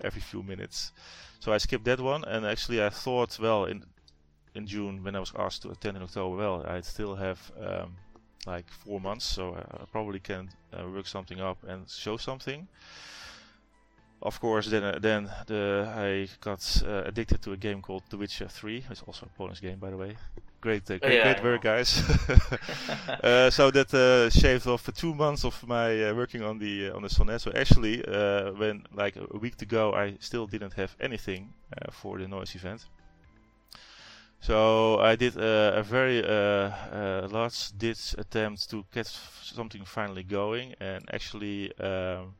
every 0.00 0.20
few 0.20 0.42
minutes, 0.42 0.92
so 1.40 1.52
I 1.52 1.58
skipped 1.58 1.84
that 1.84 2.00
one. 2.00 2.24
And 2.24 2.46
actually, 2.46 2.82
I 2.82 2.90
thought, 2.90 3.38
well, 3.38 3.64
in 3.64 3.84
in 4.54 4.66
June 4.66 5.02
when 5.02 5.16
I 5.16 5.20
was 5.20 5.32
asked 5.36 5.62
to 5.62 5.70
attend 5.70 5.96
in 5.96 6.02
October, 6.02 6.36
well, 6.36 6.64
I 6.66 6.80
still 6.80 7.16
have 7.16 7.52
um, 7.60 7.96
like 8.46 8.68
four 8.70 9.00
months, 9.00 9.24
so 9.24 9.54
I 9.54 9.84
probably 9.90 10.20
can 10.20 10.50
uh, 10.72 10.88
work 10.88 11.06
something 11.06 11.40
up 11.40 11.58
and 11.64 11.88
show 11.88 12.16
something. 12.16 12.68
Of 14.24 14.40
course, 14.40 14.70
then 14.70 14.82
uh, 14.82 14.98
then 14.98 15.30
the, 15.46 15.92
I 15.94 16.28
got 16.40 16.82
uh, 16.86 17.02
addicted 17.04 17.42
to 17.42 17.52
a 17.52 17.56
game 17.58 17.82
called 17.82 18.04
The 18.08 18.16
Witcher 18.16 18.48
3. 18.48 18.84
It's 18.90 19.02
also 19.02 19.26
a 19.26 19.38
Polish 19.38 19.60
game, 19.60 19.78
by 19.78 19.90
the 19.90 19.98
way. 19.98 20.16
Great, 20.62 20.90
uh, 20.90 20.96
great, 20.96 21.12
yeah, 21.12 21.34
great 21.34 21.44
work, 21.44 21.62
guys. 21.62 22.02
Uh, 23.22 23.50
so 23.50 23.70
that 23.70 23.92
uh, 23.92 24.30
shaved 24.30 24.66
off 24.66 24.90
two 24.94 25.14
months 25.14 25.44
of 25.44 25.66
my 25.66 26.12
working 26.12 26.42
on 26.42 26.58
the 26.58 26.90
on 26.90 27.02
the 27.02 27.08
Sonnet. 27.08 27.40
So 27.40 27.52
actually, 27.54 28.02
when 28.58 28.84
like 28.94 29.16
a 29.16 29.38
week 29.38 29.56
to 29.56 29.66
go, 29.66 29.92
I 29.92 30.16
still 30.20 30.46
didn't 30.46 30.72
have 30.74 30.96
anything 31.00 31.52
for 31.90 32.18
the 32.18 32.26
Neuss 32.26 32.54
event. 32.54 32.86
So 34.40 34.98
I 34.98 35.16
did 35.16 35.38
a, 35.38 35.78
a 35.78 35.82
very 35.82 36.22
uh, 36.22 36.28
uh, 36.28 37.28
large 37.30 37.72
ditch 37.78 38.14
attempt 38.18 38.68
to 38.70 38.84
get 38.92 39.06
something 39.06 39.84
finally 39.86 40.22
going, 40.22 40.74
and 40.80 41.02
actually 41.10 41.72
um, 41.78 42.34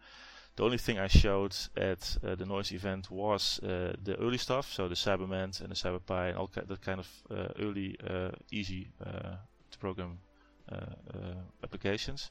the 0.57 0.65
only 0.65 0.79
thing 0.79 0.99
I 0.99 1.09
showed 1.09 1.57
at 1.77 2.17
uh, 2.23 2.35
the 2.35 2.47
Neuss 2.47 2.73
event 2.73 3.11
was 3.11 3.61
uh, 3.63 3.95
the 4.03 4.17
early 4.21 4.39
stuff, 4.39 4.73
so 4.73 4.89
the 4.89 4.95
Cyberman 4.95 5.61
and 5.61 5.71
the 5.71 5.75
CyberPi 5.75 6.31
and 6.31 6.39
all 6.39 6.51
that 6.55 6.81
kind 6.83 7.01
of 7.01 7.09
uh, 7.31 7.49
early, 7.61 7.97
uh, 8.09 8.31
easy 8.51 8.89
to 9.01 9.79
program 9.79 10.19
applications 11.63 12.31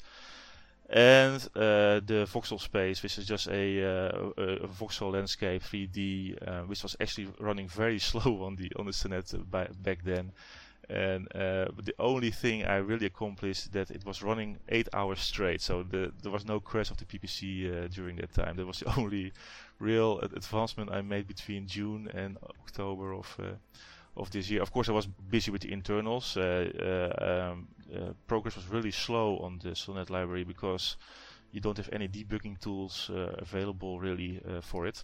and 0.90 1.42
uh, 1.56 2.02
the 2.06 2.28
voxel 2.32 2.60
space, 2.60 3.02
which 3.04 3.18
is 3.18 3.26
just 3.26 3.48
a, 3.48 3.84
uh, 3.84 4.30
a 4.38 4.68
voxel 4.68 5.12
landscape 5.14 5.64
3D, 5.64 6.48
uh, 6.48 6.62
which 6.64 6.84
was 6.84 6.96
actually 7.00 7.28
running 7.40 7.68
very 7.68 8.00
slow 8.12 8.44
on 8.44 8.56
the 8.56 8.72
on 8.78 8.86
the 8.86 8.94
Sonnet 8.94 9.34
by, 9.50 9.68
back 9.82 10.04
then. 10.04 10.32
And 10.90 11.28
uh, 11.34 11.68
the 11.82 11.96
only 11.98 12.32
thing 12.32 12.66
I 12.66 12.76
really 12.76 13.06
accomplished 13.06 13.72
that 13.72 13.90
it 13.90 14.06
was 14.06 14.22
running 14.22 14.60
eight 14.70 14.90
hours 14.94 15.22
straight, 15.22 15.62
so 15.62 15.84
the, 15.84 16.12
there 16.22 16.32
was 16.32 16.46
no 16.46 16.60
crash 16.60 16.92
of 16.92 16.98
the 16.98 17.06
PPC 17.06 17.86
uh, 17.86 17.88
during 17.88 18.18
that 18.18 18.34
time. 18.34 18.58
That 18.58 18.68
was 18.68 18.80
the 18.80 18.94
only 19.00 19.32
real 19.80 20.20
advancement 20.20 20.92
I 20.92 21.02
made 21.02 21.28
between 21.28 21.68
June 21.68 22.10
and 22.14 22.38
October 22.62 23.14
of 23.14 23.36
uh, 23.40 23.56
of 24.16 24.30
this 24.32 24.50
year. 24.50 24.62
Of 24.62 24.72
course, 24.72 24.90
I 24.90 24.92
was 24.92 25.08
busy 25.08 25.52
with 25.52 25.62
the 25.62 25.72
internals. 25.72 26.38
Uh, 26.38 26.70
uh, 26.80 27.52
um, 27.52 27.68
uh, 27.96 28.14
progress 28.28 28.56
was 28.56 28.68
really 28.68 28.92
slow 28.92 29.38
on 29.40 29.60
the 29.64 29.76
Sonnet 29.76 30.10
library 30.10 30.44
because 30.44 30.98
you 31.52 31.62
don't 31.62 31.78
have 31.78 31.90
any 31.92 32.08
debugging 32.08 32.60
tools 32.60 33.10
available 33.14 34.00
really 34.00 34.42
for 34.62 34.86
it. 34.88 35.04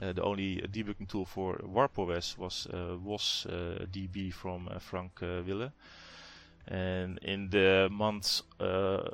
Eh, 0.00 0.12
the 0.12 0.22
only 0.22 0.62
eh, 0.62 0.66
debugging 0.66 1.08
tool 1.08 1.24
for 1.24 1.56
WarpOS 1.56 2.38
was 2.38 2.68
eh, 2.72 2.76
uh, 2.76 2.96
was 2.96 3.46
uh, 3.48 3.84
DB 3.90 4.32
from 4.32 4.68
Frank 4.78 5.20
Wille. 5.20 5.72
And 6.68 7.18
in 7.22 7.48
the 7.48 7.88
months 7.90 8.42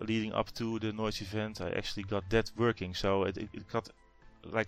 leading 0.00 0.32
up 0.32 0.52
to 0.54 0.80
the 0.80 0.92
Neuss 0.92 1.20
event, 1.20 1.60
I 1.60 1.70
actually 1.70 2.02
got 2.02 2.28
that 2.30 2.50
working. 2.56 2.94
So 2.94 3.24
it, 3.24 3.36
it, 3.36 3.68
got 3.68 3.88
like 4.50 4.66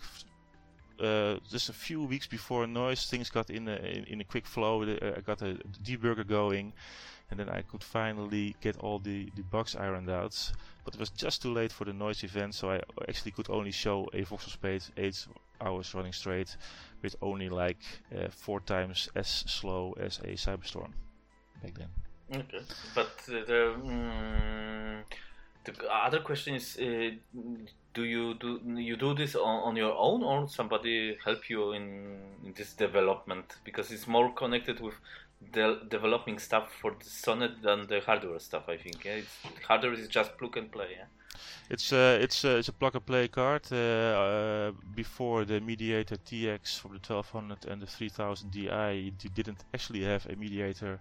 uh, 1.01 1.35
just 1.51 1.69
a 1.69 1.73
few 1.73 2.05
weeks 2.05 2.29
before 2.29 2.65
Neuss, 2.69 3.11
things 3.11 3.29
got 3.29 3.51
in 3.51 3.67
a, 3.67 3.75
in, 3.75 4.05
in 4.05 4.21
a 4.21 4.25
quick 4.25 4.47
flow. 4.47 4.85
I 4.85 5.21
got 5.21 5.43
a 5.43 5.59
debugger 5.83 6.25
going, 6.25 6.73
and 7.29 7.41
then 7.41 7.49
I 7.49 7.63
could 7.63 7.83
finally 7.83 8.55
get 8.61 8.77
all 8.79 9.01
the, 9.01 9.31
the 9.35 9.43
bugs 9.43 9.75
ironed 9.75 10.09
out. 10.09 10.53
But 10.85 10.95
it 10.95 11.01
was 11.01 11.11
just 11.11 11.43
too 11.43 11.53
late 11.53 11.73
for 11.73 11.87
the 11.87 11.93
Neuss 11.93 12.23
event, 12.23 12.55
so 12.55 12.71
I 12.71 12.81
actually 13.09 13.33
could 13.33 13.51
only 13.51 13.73
show 13.73 14.09
a 14.13 14.23
voxel 14.23 14.51
space 14.51 14.93
8 14.97 15.27
hours 15.61 15.95
running 15.95 16.13
straight 16.13 16.57
with 17.03 17.17
only 17.23 17.49
like 17.49 17.83
uh, 18.17 18.29
4 18.31 18.61
times 18.61 19.09
as 19.15 19.29
slow 19.29 19.95
as 20.01 20.19
a 20.21 20.35
Cyberstorm 20.37 20.93
back 21.63 21.75
then. 21.79 21.89
Okay, 22.33 22.61
but 22.95 23.13
uh, 23.29 23.45
the, 23.47 23.75
um, 23.75 25.05
the 25.65 25.73
other 25.91 26.21
question 26.21 26.55
is 26.55 26.77
uh, 26.79 27.11
do 27.95 28.05
you 28.05 28.35
do 28.35 28.61
you 28.77 28.97
do 28.97 29.15
this 29.15 29.35
on, 29.35 29.59
on 29.69 29.77
your 29.77 29.95
own 29.97 30.23
or 30.23 30.49
somebody 30.49 31.17
help 31.25 31.49
you 31.49 31.73
in, 31.73 31.85
in 32.45 32.53
this 32.57 32.75
development 32.75 33.57
because 33.65 33.91
it's 33.91 34.07
more 34.07 34.33
connected 34.33 34.81
with 34.81 34.95
developing 35.89 36.39
stuff 36.39 36.73
for 36.81 36.93
the 36.99 37.05
sonnet 37.05 37.63
than 37.63 37.87
the 37.87 38.01
hardware 38.01 38.39
stuff 38.39 38.65
i 38.69 38.77
think 38.77 39.05
yeah? 39.05 39.13
it's, 39.23 39.37
hardware 39.67 39.93
is 39.93 40.09
just 40.09 40.37
plug 40.39 40.57
and 40.57 40.71
play 40.71 40.91
yeah 40.99 41.07
it's 41.71 41.93
uh, 41.93 42.19
it's 42.21 42.45
uh, 42.45 42.57
it's 42.59 42.69
a 42.69 42.73
plug 42.73 42.95
and 42.95 43.07
play 43.07 43.29
card. 43.29 43.63
Uh, 43.71 43.77
uh 43.77 44.73
before 44.95 45.45
the 45.45 45.61
Mediator 45.61 46.17
TX 46.17 46.79
for 46.81 46.89
the 46.89 47.01
1200 47.01 47.67
and 47.71 47.83
the 47.83 47.87
3000 47.87 48.51
Di, 48.51 48.91
you 48.93 49.31
didn't 49.35 49.65
actually 49.75 50.05
have 50.05 50.27
a 50.27 50.37
Mediator 50.37 51.01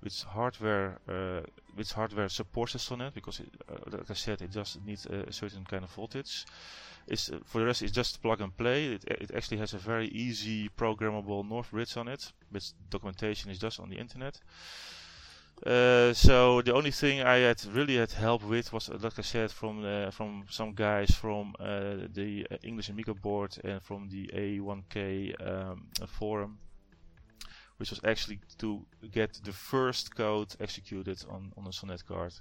which 0.00 0.22
hardware 0.24 0.98
uh, 1.08 1.40
which 1.74 1.92
hardware 1.92 2.28
supports 2.28 2.72
the 2.72 2.78
Sonnet 2.78 3.14
because 3.14 3.40
it, 3.40 3.50
uh, 3.68 3.96
like 3.98 4.10
I 4.10 4.14
said 4.14 4.42
it 4.42 4.50
just 4.50 4.84
needs 4.84 5.06
a, 5.06 5.24
a 5.28 5.32
certain 5.32 5.64
kind 5.64 5.84
of 5.84 5.90
voltage 5.90 6.46
uh, 7.10 7.16
for 7.44 7.60
the 7.60 7.66
rest 7.66 7.82
it's 7.82 7.92
just 7.92 8.22
plug 8.22 8.40
and 8.40 8.56
play 8.56 8.86
it, 8.86 9.04
it 9.04 9.30
actually 9.34 9.58
has 9.58 9.74
a 9.74 9.78
very 9.78 10.08
easy 10.08 10.68
programmable 10.70 11.46
North 11.46 11.70
bridge 11.70 11.96
on 11.96 12.08
it 12.08 12.32
which 12.50 12.72
documentation 12.88 13.50
is 13.50 13.58
just 13.58 13.78
on 13.78 13.90
the 13.90 13.96
internet 13.96 14.40
uh, 15.66 16.12
so 16.12 16.62
the 16.62 16.74
only 16.74 16.90
thing 16.90 17.22
I 17.22 17.38
had 17.38 17.64
really 17.66 17.96
had 17.96 18.12
help 18.12 18.42
with 18.44 18.72
was, 18.72 18.88
uh, 18.88 18.98
like 19.00 19.18
I 19.18 19.22
said, 19.22 19.50
from 19.50 19.84
uh, 19.84 20.10
from 20.10 20.44
some 20.48 20.72
guys 20.72 21.10
from 21.10 21.54
uh, 21.58 22.08
the 22.12 22.46
English 22.62 22.88
Amiga 22.88 23.14
board 23.14 23.58
and 23.62 23.82
from 23.82 24.08
the 24.08 24.28
A1K 24.28 25.34
um, 25.46 25.86
forum 26.06 26.58
which 27.80 27.88
was 27.88 28.00
actually 28.04 28.38
to 28.58 28.84
get 29.10 29.40
the 29.42 29.52
first 29.52 30.14
code 30.14 30.54
executed 30.60 31.24
on, 31.30 31.50
on 31.56 31.66
a 31.66 31.72
Sonnet 31.72 32.04
card. 32.06 32.34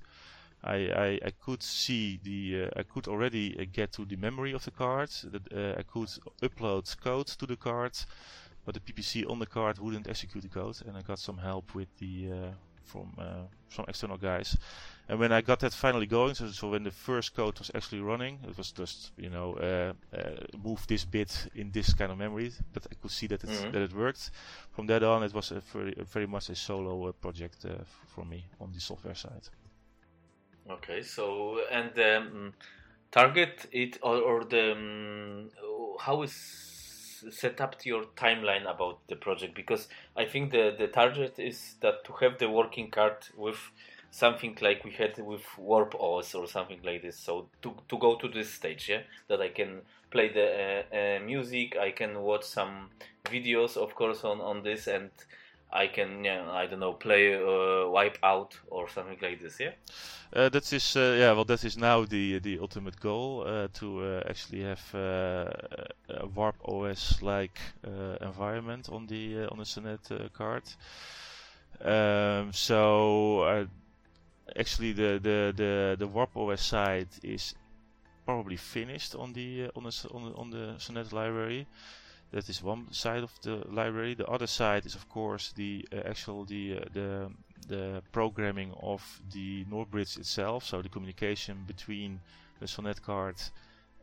I, 0.62 0.76
I, 0.76 1.20
I 1.28 1.32
could 1.46 1.64
see 1.64 2.20
the 2.22 2.66
uh, 2.66 2.80
I 2.80 2.84
could 2.84 3.08
already 3.08 3.58
uh, 3.58 3.64
get 3.72 3.94
to 3.94 4.04
the 4.04 4.18
memory 4.18 4.52
of 4.52 4.66
the 4.66 4.72
card. 4.72 5.10
That 5.32 5.54
uh, 5.54 5.80
I 5.80 5.84
could 5.84 6.10
upload 6.42 7.00
code 7.00 7.28
to 7.28 7.46
the 7.46 7.56
card, 7.56 7.94
but 8.66 8.74
the 8.74 8.82
PPC 8.82 9.30
on 9.32 9.40
the 9.40 9.46
card 9.46 9.80
wouldn't 9.80 10.10
execute 10.10 10.44
the 10.44 10.50
code, 10.50 10.78
and 10.86 10.98
I 10.98 11.02
got 11.02 11.20
some 11.20 11.38
help 11.38 11.74
with 11.74 11.88
the 12.00 12.32
uh, 12.34 12.52
from 12.90 13.14
uh, 13.18 13.46
some 13.70 13.86
external 13.88 14.18
guys. 14.18 14.58
And 15.08 15.20
when 15.20 15.32
I 15.32 15.42
got 15.42 15.60
that 15.60 15.74
finally 15.74 16.06
going, 16.06 16.36
so, 16.36 16.48
so 16.52 16.70
when 16.70 16.84
the 16.84 16.92
first 16.92 17.36
code 17.36 17.58
was 17.58 17.72
actually 17.74 18.02
running, 18.02 18.40
it 18.48 18.58
was 18.58 18.72
just 18.72 19.12
you 19.18 19.30
know 19.30 19.54
uh, 19.56 19.94
uh, 20.16 20.22
move 20.64 20.86
this 20.88 21.06
bit 21.06 21.50
in 21.56 21.72
this 21.72 21.94
kind 21.94 22.12
of 22.12 22.18
memory, 22.18 22.52
but 22.74 22.86
I 22.92 22.96
could 23.02 23.12
see 23.12 23.28
that 23.28 23.44
it 23.44 23.50
mm-hmm. 23.50 23.72
that 23.72 23.82
it 23.82 23.94
worked. 23.94 24.32
From 24.72 24.88
that 24.88 25.04
on, 25.04 25.24
it 25.24 25.34
was 25.34 25.52
a 25.52 25.62
very 25.74 25.94
very 26.14 26.28
much 26.28 26.50
a 26.50 26.56
solo 26.56 27.08
uh, 27.08 27.12
project 27.12 27.66
uh, 27.66 27.84
for 28.08 28.26
me 28.26 28.46
on 28.60 28.72
the 28.72 28.80
software 28.80 29.16
side. 29.16 29.50
Okay, 30.70 31.02
so 31.02 31.60
and 31.72 31.92
um, 32.00 32.54
target 33.12 33.66
it 33.72 33.98
or, 34.04 34.18
or 34.18 34.44
the 34.44 34.72
um, 34.74 35.50
how 36.00 36.22
is 36.22 36.34
set 37.32 37.62
up 37.62 37.76
your 37.86 38.06
timeline 38.16 38.70
about 38.70 39.00
the 39.08 39.16
project 39.16 39.56
because 39.56 39.88
I 40.16 40.26
think 40.26 40.52
the 40.52 40.76
the 40.78 40.88
target 40.88 41.40
is 41.40 41.76
that 41.82 42.04
to 42.06 42.14
have 42.22 42.38
the 42.38 42.50
working 42.50 42.92
card 42.92 43.18
with 43.38 43.60
something 44.12 44.58
like 44.62 44.84
we 44.84 44.92
had 44.92 45.18
with 45.20 45.44
Warp 45.58 45.96
OS 46.00 46.34
or 46.34 46.48
something 46.48 46.80
like 46.84 47.02
this. 47.02 47.18
So 47.18 47.48
to 47.62 47.76
to 47.88 47.98
go 47.98 48.16
to 48.16 48.28
this 48.28 48.52
stage, 48.54 48.90
yeah, 48.90 49.02
that 49.28 49.42
I 49.42 49.50
can 49.50 49.82
play 50.12 50.30
the 50.34 50.48
uh, 50.92 50.96
uh, 50.96 51.20
music, 51.26 51.78
I 51.78 51.92
can 51.92 52.22
watch 52.22 52.44
some 52.44 52.90
videos, 53.26 53.78
of 53.78 53.96
course, 53.96 54.24
on 54.24 54.42
on 54.42 54.64
this, 54.64 54.88
and 54.88 55.12
I 55.72 55.88
can, 55.88 56.24
yeah, 56.24 56.50
I 56.50 56.66
don't 56.66 56.80
know, 56.80 56.94
play 56.94 57.36
uh, 57.36 57.86
Wipeout 57.90 58.54
or 58.70 58.90
something 58.90 59.20
like 59.22 59.40
this, 59.40 59.60
yeah. 59.60 59.72
Uh, 60.34 60.50
that 60.50 60.72
is, 60.74 60.96
uh, 60.96 61.16
yeah, 61.18 61.32
well, 61.34 61.46
that 61.46 61.64
is 61.64 61.78
now 61.78 62.06
the 62.06 62.40
the 62.40 62.60
ultimate 62.60 63.00
goal 63.00 63.44
uh, 63.48 63.68
to 63.74 64.04
uh, 64.04 64.24
actually 64.30 64.62
have 64.62 64.84
uh, 64.94 65.50
a 66.10 66.28
Warp 66.28 66.56
OS 66.66 67.22
like 67.22 67.60
environment 68.22 68.90
on 68.90 69.08
the 69.08 69.48
on 69.48 69.58
the 69.58 69.66
Sonnet 69.66 70.08
card. 70.34 70.64
Um, 71.84 72.52
so 72.54 73.68
actually, 74.56 74.94
the, 74.94 75.20
the 75.22 75.54
the 75.56 75.96
the 75.98 76.08
Warp 76.08 76.36
OS 76.36 76.62
side 76.62 77.10
is 77.24 77.56
probably 78.26 78.58
finished 78.58 79.16
on 79.16 79.34
the 79.34 79.70
on 79.76 79.84
the 79.84 80.10
on 80.14 80.52
the, 80.52 80.76
on 80.90 80.94
the 80.94 81.16
library. 81.16 81.66
That 82.32 82.48
is 82.48 82.62
one 82.62 82.92
side 82.92 83.24
of 83.24 83.32
the 83.42 83.64
library. 83.70 84.14
The 84.14 84.28
other 84.28 84.48
side 84.48 84.86
is, 84.86 84.96
of 84.96 85.10
course, 85.10 85.52
the 85.56 85.88
uh, 85.92 86.02
actual 86.06 86.46
the 86.46 86.78
uh, 86.78 86.86
the 86.94 87.32
the 87.68 88.02
programming 88.12 88.74
of 88.82 89.22
the 89.34 89.64
Bridge 89.92 90.18
itself. 90.18 90.64
So 90.64 90.82
the 90.82 90.90
communication 90.90 91.64
between 91.68 92.20
the 92.60 92.68
Sonnet 92.68 93.02
card 93.02 93.36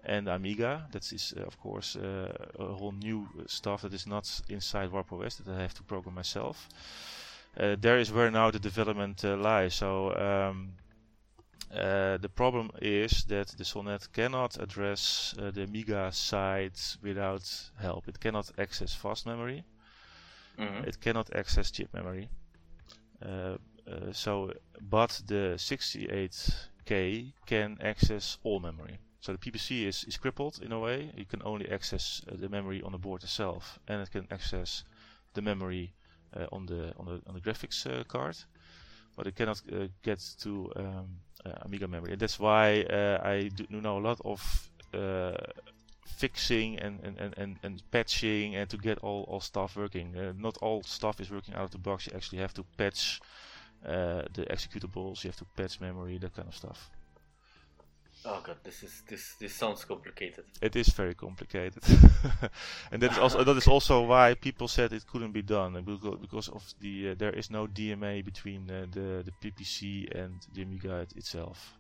and 0.05 0.29
Amiga. 0.29 0.87
That 0.93 1.13
is, 1.13 1.35
uh, 1.37 1.43
of 1.43 1.61
course, 1.61 1.97
uh, 1.97 2.33
a 2.59 2.75
whole 2.75 2.93
new 2.93 3.29
stuff 3.47 3.83
that 3.83 3.93
is 3.93 4.07
not 4.07 4.41
inside 4.49 4.91
Warp 4.91 5.13
OS 5.13 5.37
that 5.37 5.49
I 5.49 5.61
have 5.61 5.75
to 5.75 5.83
program 5.83 6.15
myself. 6.15 6.69
Uh, 7.59 7.77
there 7.81 7.99
is 7.99 8.13
where 8.13 8.31
now 8.31 8.51
the 8.51 8.59
development 8.59 9.25
uh, 9.25 9.37
lies. 9.37 9.75
So. 9.75 10.15
Um, 10.17 10.73
uh, 11.75 12.17
the 12.19 12.29
problem 12.29 12.71
is 12.81 13.25
that 13.25 13.49
the 13.49 13.65
Sonnet 13.65 14.09
cannot 14.13 14.57
address 14.61 15.35
uh, 15.39 15.51
the 15.51 15.65
Amiga 15.65 16.13
side 16.13 16.79
without 17.03 17.43
help. 17.81 18.07
It 18.09 18.21
cannot 18.21 18.53
access 18.57 18.95
fast 18.95 19.27
memory. 19.27 19.65
Mm-hmm. 20.59 20.85
It 20.85 21.01
cannot 21.01 21.35
access 21.35 21.71
chip 21.71 21.93
memory. 21.93 22.29
Uh, 23.21 23.57
uh 23.91 24.13
so, 24.13 24.53
but 24.81 25.21
the 25.27 25.57
68K 25.57 27.33
can 27.47 27.79
access 27.81 28.39
all 28.45 28.61
memory. 28.61 28.99
So 29.21 29.33
the 29.33 29.39
PPC 29.39 29.87
is, 29.87 30.05
is 30.05 30.17
crippled 30.17 30.61
in 30.63 30.71
a 30.71 30.79
way. 30.79 31.11
You 31.17 31.25
can 31.25 31.43
only 31.45 31.69
access 31.69 32.23
uh, 32.31 32.37
the 32.37 32.49
memory 32.49 32.81
on 32.83 32.93
the 32.93 32.99
board 32.99 33.25
itself, 33.25 33.81
and 33.89 34.01
it 34.01 34.11
can 34.13 34.29
access 34.31 34.85
the 35.35 35.43
memory 35.43 35.93
on 36.53 36.67
the 36.67 36.93
on 36.97 37.07
the 37.07 37.23
on 37.27 37.35
the 37.35 37.41
graphics 37.41 37.87
card, 38.09 38.37
but 39.17 39.27
it 39.27 39.35
cannot 39.35 39.63
get 40.03 40.21
to 40.43 40.71
um, 40.77 41.09
Amiga 41.63 41.89
memory. 41.89 42.13
And 42.13 42.21
that's 42.21 42.39
why 42.39 42.83
uh, 42.83 43.21
I 43.23 43.49
do 43.55 43.67
know 43.71 43.99
a 43.99 44.05
lot 44.09 44.21
of 44.25 44.71
uh, 44.95 45.37
fixing 46.05 46.79
and, 46.79 47.01
and, 47.05 47.35
and, 47.37 47.57
and, 47.63 47.83
patching 47.91 48.57
and 48.57 48.71
to 48.71 48.77
get 48.77 48.99
all, 48.99 49.25
all 49.29 49.41
stuff 49.41 49.77
working. 49.77 50.17
Uh, 50.17 50.33
not 50.37 50.57
all 50.59 50.83
stuff 50.83 51.21
is 51.21 51.31
working 51.31 51.55
out 51.55 51.65
of 51.65 51.71
the 51.71 51.79
box. 51.79 52.07
You 52.07 52.13
actually 52.17 52.39
have 52.39 52.55
to 52.55 52.65
patch 52.77 53.21
uh, 53.85 54.23
the 54.33 54.47
executables, 54.51 55.23
you 55.25 55.29
have 55.29 55.37
to 55.37 55.45
patch 55.57 55.81
memory, 55.81 56.19
that 56.19 56.35
kind 56.35 56.49
of 56.49 56.55
stuff. 56.55 56.91
Oh 58.29 58.41
god, 58.43 58.57
this 58.65 58.83
is 58.83 59.03
this 59.09 59.35
this 59.39 59.55
sounds 59.55 59.85
complicated. 59.85 60.45
It 60.61 60.75
is 60.75 60.89
very 60.89 61.15
complicated, 61.15 61.83
and 62.91 63.01
that 63.01 63.13
is 63.13 63.19
also 63.19 63.45
that 63.45 63.57
is 63.57 63.69
also 63.75 64.03
why 64.03 64.35
people 64.35 64.67
said 64.67 64.93
it 64.93 65.07
couldn't 65.07 65.31
be 65.31 65.43
done 65.43 65.81
because 65.85 66.49
of 66.49 66.65
the 66.81 67.11
uh, 67.11 67.15
there 67.17 67.31
is 67.31 67.51
no 67.53 67.69
DMA 67.69 68.25
between 68.25 68.69
uh, 68.69 68.87
the 68.91 69.23
the 69.23 69.33
PPC 69.41 70.11
and 70.13 70.35
the 70.55 70.63
Amiga 70.63 71.07
itself. 71.15 71.79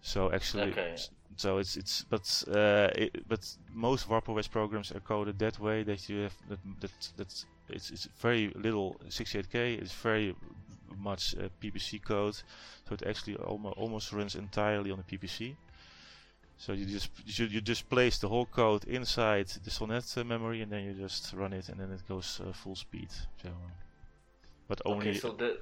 So 0.00 0.32
actually, 0.32 0.72
okay. 0.72 0.96
so 1.36 1.58
it's 1.58 1.76
it's 1.76 2.04
but 2.08 2.44
uh, 2.48 2.88
it, 2.94 3.28
but 3.28 3.40
most 3.70 4.08
Warp 4.08 4.30
OS 4.30 4.48
programs 4.48 4.92
are 4.92 5.00
coded 5.00 5.38
that 5.40 5.58
way 5.60 5.82
that 5.82 6.08
you 6.08 6.22
have 6.22 6.36
that 6.48 6.58
that 6.80 7.08
that 7.18 7.44
it's 7.68 7.90
it's 7.90 8.08
very 8.18 8.50
little 8.54 8.96
68k. 9.08 9.78
It's 9.82 9.92
very 9.92 10.34
much 10.98 11.34
uh, 11.36 11.48
PPC 11.60 12.02
code, 12.02 12.34
so 12.88 12.94
it 12.94 13.02
actually 13.06 13.36
almost 13.36 13.76
almost 13.76 14.12
runs 14.12 14.34
entirely 14.34 14.90
on 14.90 14.98
the 14.98 15.18
PPC. 15.18 15.56
So 16.58 16.72
you 16.72 16.86
just 16.86 17.10
you, 17.26 17.46
you 17.46 17.60
just 17.60 17.88
place 17.88 18.18
the 18.18 18.28
whole 18.28 18.46
code 18.46 18.84
inside 18.84 19.48
the 19.64 19.70
Sonnet 19.70 20.04
uh, 20.16 20.24
memory, 20.24 20.62
and 20.62 20.70
then 20.70 20.84
you 20.84 20.92
just 20.92 21.32
run 21.32 21.52
it, 21.52 21.68
and 21.68 21.80
then 21.80 21.90
it 21.90 22.06
goes 22.08 22.40
uh, 22.40 22.52
full 22.52 22.76
speed. 22.76 23.08
So, 23.42 23.48
but 24.68 24.80
only. 24.84 25.10
Okay, 25.10 25.18
so 25.18 25.32
the. 25.32 25.58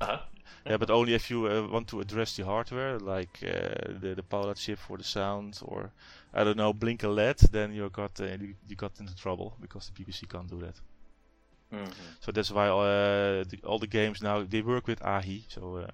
Uh-huh. 0.00 0.18
Yeah, 0.66 0.76
but 0.76 0.90
only 0.90 1.14
if 1.14 1.30
you 1.30 1.46
uh, 1.46 1.68
want 1.68 1.88
to 1.88 2.00
address 2.00 2.36
the 2.36 2.44
hardware, 2.44 2.98
like 2.98 3.38
uh, 3.44 3.92
the 4.00 4.14
the 4.16 4.22
Paula 4.22 4.54
chip 4.54 4.78
for 4.78 4.98
the 4.98 5.04
sound, 5.04 5.60
or 5.62 5.92
I 6.34 6.42
don't 6.42 6.56
know, 6.56 6.72
blink 6.72 7.02
a 7.02 7.08
LED, 7.08 7.38
then 7.52 7.72
you 7.72 7.88
got 7.90 8.20
uh, 8.20 8.24
you, 8.24 8.54
you 8.68 8.76
got 8.76 8.98
into 8.98 9.14
trouble 9.14 9.56
because 9.60 9.88
the 9.88 10.04
PPC 10.04 10.28
can't 10.28 10.48
do 10.48 10.58
that. 10.60 10.74
Mm-hmm. 11.72 11.90
So 12.20 12.32
that's 12.32 12.50
why 12.50 12.68
uh, 12.68 13.44
the, 13.44 13.58
all 13.64 13.78
the 13.78 13.86
games 13.86 14.22
now 14.22 14.42
they 14.42 14.62
work 14.62 14.86
with 14.86 15.02
AHI. 15.02 15.44
So, 15.48 15.76
uh, 15.76 15.90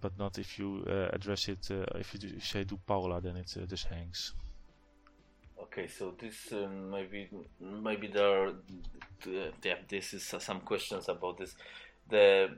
but 0.00 0.18
not 0.18 0.38
if 0.38 0.58
you 0.58 0.84
uh, 0.86 1.08
address 1.12 1.48
it. 1.48 1.68
Uh, 1.70 1.98
if 1.98 2.12
you 2.14 2.20
do, 2.20 2.40
say 2.40 2.64
do 2.64 2.78
Paula, 2.86 3.20
then 3.20 3.36
it 3.36 3.54
uh, 3.56 3.66
just 3.66 3.86
hangs. 3.86 4.34
Okay, 5.62 5.88
so 5.88 6.14
this 6.18 6.52
um, 6.52 6.90
maybe 6.90 7.28
maybe 7.60 8.08
there 8.08 8.48
are 8.48 8.52
yeah, 9.64 9.76
this 9.88 10.12
is 10.12 10.34
some 10.38 10.60
questions 10.60 11.08
about 11.08 11.38
this. 11.38 11.56
The 12.08 12.50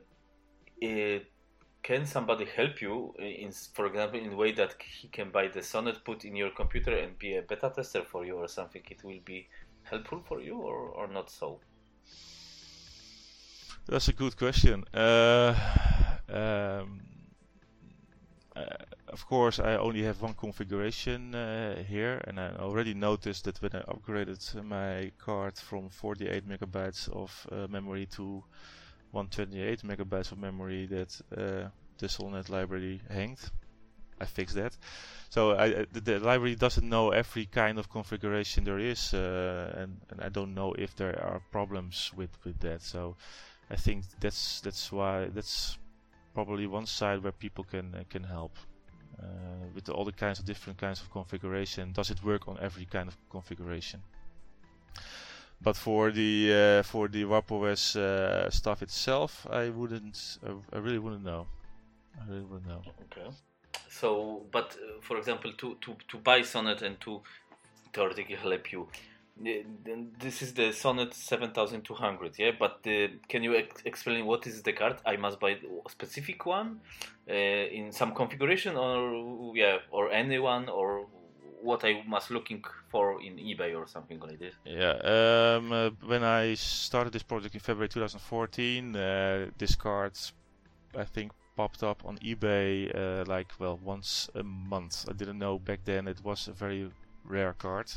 can 1.83 2.05
somebody 2.07 2.45
help 2.45 2.83
you 2.83 3.15
in, 3.19 3.53
for 3.73 3.87
example, 3.87 4.21
in 4.21 4.33
a 4.33 4.37
way 4.37 4.53
that 4.53 4.75
he 4.83 5.09
can 5.09 5.31
buy 5.31 5.49
the 5.49 5.63
Sonnet, 5.63 6.05
put 6.05 6.25
in 6.25 6.37
your 6.37 6.51
computer, 6.51 6.95
and 6.95 7.19
be 7.19 7.37
a 7.37 7.43
beta 7.43 7.73
tester 7.75 8.03
for 8.03 8.27
you 8.27 8.35
or 8.37 8.49
something? 8.49 8.83
It 8.91 9.03
will 9.05 9.21
be 9.25 9.49
helpful 9.91 10.23
for 10.29 10.41
you 10.41 10.57
or, 10.57 10.77
or 10.89 11.09
not 11.09 11.31
so? 11.31 11.61
That's 13.89 14.09
a 14.09 14.13
good 14.13 14.37
question. 14.37 14.85
Uh, 14.93 15.55
um, 16.29 17.01
uh, 18.55 18.65
of 19.09 19.27
course, 19.27 19.59
I 19.59 19.77
only 19.77 20.03
have 20.03 20.21
one 20.21 20.35
configuration 20.35 21.35
uh, 21.35 21.83
here, 21.85 22.21
and 22.27 22.39
I 22.39 22.51
already 22.59 22.93
noticed 22.93 23.45
that 23.45 23.63
when 23.63 23.73
I 23.75 23.81
upgraded 23.83 24.63
my 24.63 25.13
card 25.19 25.57
from 25.57 25.89
48 25.89 26.47
megabytes 26.47 27.09
of 27.09 27.47
uh, 27.51 27.67
memory 27.69 28.07
to 28.17 28.45
128 29.13 29.83
megabytes 29.83 30.33
of 30.33 30.39
memory, 30.39 30.87
that 30.87 31.21
uh, 31.37 31.69
the 31.99 32.09
Sonnet 32.09 32.49
library 32.51 33.01
hanged. 33.09 33.41
I 34.21 34.25
fixed 34.25 34.57
that. 34.57 34.77
So 35.31 35.53
I, 35.53 35.87
the, 35.93 36.01
the, 36.01 36.21
library 36.21 36.55
doesn't 36.55 36.89
know 36.89 37.11
every 37.11 37.47
kind 37.47 37.79
of 37.79 37.91
configuration 37.91 38.65
there 38.65 38.79
is, 38.79 39.13
uh, 39.13 39.75
and, 39.77 40.01
and 40.11 40.21
I 40.21 40.29
don't 40.31 40.55
know 40.55 40.73
if 40.73 40.97
there 40.97 41.23
are 41.23 41.41
problems 41.51 42.13
with, 42.17 42.31
with 42.45 42.59
that. 42.61 42.83
So 42.83 43.17
I 43.71 43.77
think 43.77 44.05
that's 44.21 44.61
that's 44.61 44.91
why 44.91 45.27
that's 45.27 45.79
probably 46.35 46.67
one 46.67 46.87
side 46.87 47.23
where 47.23 47.33
people 47.33 47.65
can 47.65 47.95
uh, 47.95 48.05
can 48.09 48.25
help 48.25 48.57
uh, 49.23 49.27
with 49.75 49.89
all 49.89 50.05
the 50.05 50.13
kinds 50.13 50.39
of 50.39 50.45
different 50.45 50.79
kinds 50.79 51.01
of 51.01 51.11
configuration. 51.11 51.93
Does 51.93 52.11
it 52.11 52.23
work 52.25 52.49
on 52.49 52.59
every 52.61 52.87
kind 52.87 53.09
of 53.09 53.17
configuration? 53.31 54.01
But 55.61 55.77
for 55.77 56.11
the 56.11 56.81
uh, 56.81 56.83
for 56.85 57.09
the 57.09 57.25
Warp 57.25 57.51
OS 57.53 57.97
uh, 57.97 58.49
stuff 58.51 58.83
itself, 58.83 59.47
I 59.51 59.69
wouldn't. 59.71 60.39
I 60.73 60.79
really 60.79 60.99
wouldn't 60.99 61.25
know. 61.25 61.47
I 62.21 62.31
really 62.31 62.45
wouldn't 62.45 62.69
know. 62.69 62.83
Okay. 63.13 63.29
So, 63.91 64.43
but 64.51 64.77
uh, 64.77 65.01
for 65.01 65.17
example, 65.17 65.53
to, 65.53 65.77
to, 65.81 65.97
to 66.09 66.19
buy 66.19 66.43
Sonnet 66.43 66.83
and 66.83 67.01
to 67.01 67.21
theoretically 67.93 68.37
help 68.37 68.73
you, 68.73 68.89
this 70.21 70.43
is 70.43 70.53
the 70.55 70.73
Sonnet 70.73 71.15
7200, 71.15 72.39
yeah. 72.39 72.51
But 72.59 72.83
the, 72.83 73.11
can 73.29 73.43
you 73.43 73.57
ex- 73.57 73.83
explain 73.85 74.27
what 74.27 74.47
is 74.47 74.63
the 74.63 74.73
card? 74.73 74.97
I 75.07 75.17
must 75.17 75.39
buy 75.39 75.51
a 75.51 75.91
specific 75.91 76.45
one 76.45 76.81
uh, 77.29 77.33
in 77.33 77.93
some 77.93 78.15
configuration, 78.15 78.77
or 78.77 79.57
yeah, 79.57 79.79
or 79.91 80.11
any 80.11 80.39
one, 80.39 80.69
or 80.69 81.07
what 81.63 81.85
I 81.85 82.03
must 82.07 82.31
looking 82.31 82.65
for 82.89 83.21
in 83.23 83.37
eBay 83.37 83.77
or 83.77 83.87
something 83.87 84.21
like 84.21 84.39
this. 84.39 84.55
Yeah. 84.65 84.95
Um, 85.05 85.73
uh, 85.73 85.91
when 86.05 86.25
I 86.25 86.55
started 86.55 87.13
this 87.13 87.23
project 87.23 87.55
in 87.55 87.61
February 87.61 87.89
2014, 87.89 88.97
uh, 88.97 89.47
this 89.57 89.75
card, 89.75 90.13
I 90.97 91.05
think, 91.05 91.33
popped 91.59 91.83
up 91.83 92.05
on 92.07 92.19
eBay 92.19 92.71
uh, 92.95 93.25
like 93.35 93.51
well 93.61 93.79
once 93.83 94.31
a 94.35 94.43
month. 94.45 95.07
I 95.11 95.13
didn't 95.15 95.39
know 95.41 95.59
back 95.59 95.81
then 95.85 96.09
it 96.09 96.21
was 96.25 96.49
a 96.49 96.53
very 96.53 96.91
rare 97.25 97.55
card. 97.55 97.89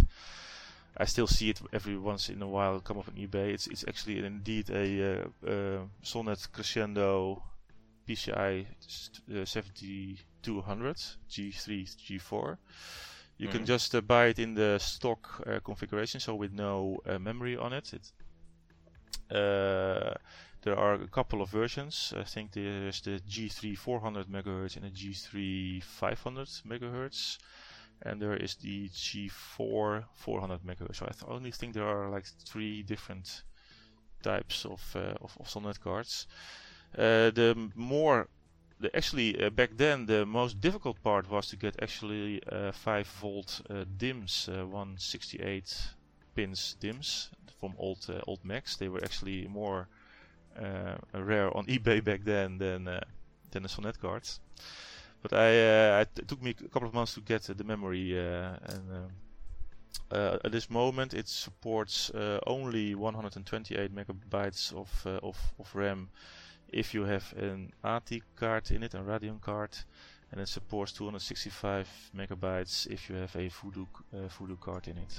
I 0.97 1.05
still 1.05 1.27
see 1.27 1.49
it 1.49 1.61
every 1.73 1.97
once 1.97 2.29
in 2.29 2.41
a 2.41 2.47
while 2.47 2.79
come 2.81 2.97
up 2.99 3.07
on 3.07 3.15
eBay. 3.15 3.53
It's 3.53 3.67
it's 3.67 3.85
actually 3.87 4.19
indeed 4.25 4.69
a 4.69 4.87
uh, 5.13 5.51
uh, 5.53 5.79
Sonnet 6.03 6.47
Crescendo 6.53 7.43
PCI 8.05 8.67
uh, 9.35 9.45
7200 9.45 10.97
G3 11.29 11.87
G4. 12.05 12.59
You 13.37 13.47
can 13.49 13.61
Mhm. 13.61 13.65
just 13.65 13.95
uh, 13.95 14.01
buy 14.01 14.27
it 14.27 14.39
in 14.39 14.53
the 14.55 14.79
stock 14.79 15.41
uh, 15.47 15.59
configuration, 15.61 16.19
so 16.19 16.35
with 16.35 16.53
no 16.53 16.99
uh, 17.05 17.19
memory 17.19 17.57
on 17.57 17.73
it. 17.73 17.93
it 17.93 18.11
uh, 19.31 20.13
there 20.63 20.77
are 20.77 20.93
a 20.93 21.07
couple 21.07 21.41
of 21.41 21.49
versions. 21.49 22.13
I 22.15 22.23
think 22.23 22.51
there's 22.51 23.01
the 23.01 23.19
G3 23.27 23.77
400 23.77 24.27
megahertz 24.27 24.75
and 24.75 24.85
the 24.85 24.91
G3 24.91 25.83
500 25.83 26.47
megahertz, 26.67 27.39
and 28.03 28.21
there 28.21 28.35
is 28.35 28.55
the 28.55 28.89
G4 28.89 30.03
400 30.13 30.61
megahertz. 30.63 30.97
So 30.97 31.05
I 31.07 31.11
th- 31.11 31.23
only 31.27 31.51
think 31.51 31.73
there 31.73 31.87
are 31.87 32.09
like 32.09 32.25
three 32.45 32.83
different 32.83 33.43
types 34.21 34.65
of 34.65 34.81
uh, 34.95 35.15
of, 35.21 35.35
of 35.39 35.49
Sonnet 35.49 35.81
cards. 35.81 36.27
Uh, 36.95 37.31
the 37.31 37.71
more 37.75 38.27
the 38.79 38.95
actually 38.95 39.43
uh, 39.43 39.49
back 39.49 39.71
then 39.77 40.05
the 40.05 40.25
most 40.25 40.61
difficult 40.61 41.01
part 41.01 41.29
was 41.29 41.47
to 41.47 41.55
get 41.55 41.81
actually 41.81 42.41
uh, 42.51 42.71
5 42.71 43.07
volt 43.07 43.61
uh, 43.69 43.85
DIMMs, 43.97 44.49
uh, 44.49 44.65
168 44.67 45.95
pins 46.35 46.75
DIMMs 46.79 47.29
from 47.59 47.73
old 47.77 48.05
uh, 48.09 48.21
old 48.27 48.43
Macs. 48.43 48.75
They 48.75 48.89
were 48.89 49.03
actually 49.03 49.47
more 49.47 49.87
rare 51.13 51.55
on 51.55 51.65
eBay 51.65 52.03
back 52.03 52.23
then 52.23 52.57
than 52.57 52.87
uh, 52.87 53.01
than 53.51 53.63
the 53.63 53.69
Sonnet 53.69 53.99
cards. 53.99 54.39
But 55.21 55.33
I, 55.33 55.99
uh, 55.99 56.05
it 56.17 56.27
took 56.27 56.41
me 56.41 56.51
a 56.51 56.69
couple 56.69 56.87
of 56.87 56.93
months 56.93 57.13
to 57.13 57.21
get 57.21 57.49
uh, 57.49 57.53
the 57.53 57.63
memory, 57.63 58.17
uh, 58.17 58.55
and 58.63 58.91
um, 58.91 59.11
uh, 60.11 60.37
at 60.43 60.51
this 60.51 60.69
moment 60.69 61.13
it 61.13 61.27
supports 61.27 62.09
uh, 62.11 62.39
only 62.47 62.95
128 62.95 63.93
megabytes 63.93 64.73
of, 64.73 64.89
uh, 65.05 65.19
of 65.21 65.37
of 65.59 65.75
RAM 65.75 66.09
if 66.71 66.93
you 66.93 67.03
have 67.03 67.33
an 67.37 67.71
ATI 67.83 68.23
card 68.35 68.71
in 68.71 68.83
it, 68.83 68.93
a 68.93 68.99
Radeon 68.99 69.41
card, 69.41 69.71
and 70.31 70.39
it 70.41 70.47
supports 70.47 70.93
265 70.93 71.87
megabytes 72.15 72.87
if 72.87 73.09
you 73.09 73.15
have 73.17 73.35
a 73.35 73.49
Voodoo 73.49 73.85
uh, 74.13 74.27
Voodoo 74.27 74.55
card 74.55 74.87
in 74.87 74.97
it. 74.97 75.17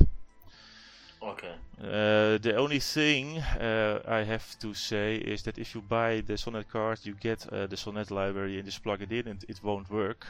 Okay. 1.23 1.55
Uh, 1.81 2.39
the 2.39 2.55
only 2.57 2.81
thing 2.81 3.39
uh, 3.39 4.01
I 4.09 4.25
have 4.25 4.59
to 4.59 4.75
say 4.75 5.17
is 5.17 5.43
that 5.43 5.57
if 5.59 5.75
you 5.75 5.81
buy 5.83 6.21
the 6.27 6.37
Sonnet 6.37 6.69
card, 6.69 6.99
you 7.05 7.15
get 7.15 7.47
uh, 7.53 7.67
the 7.69 7.77
Sonnet 7.77 8.11
library 8.11 8.57
and 8.57 8.65
just 8.65 8.83
plug 8.83 9.03
it 9.03 9.13
in, 9.13 9.29
and 9.29 9.45
it 9.49 9.61
won't 9.63 9.89
work 9.91 10.27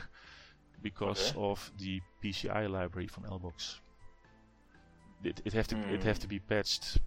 because 0.83 1.31
Okay. 1.31 1.41
of 1.41 1.71
the 1.79 2.01
PCI 2.23 2.69
library 2.71 3.07
from 3.09 3.25
Elbox. 3.25 3.81
It, 5.25 5.41
it 5.45 5.53
have 5.53 5.67
to 5.69 5.77
it 5.77 6.01
Hmm. 6.03 6.09
have 6.09 6.19
to 6.19 6.27
be 6.29 6.41
patched. 6.41 6.99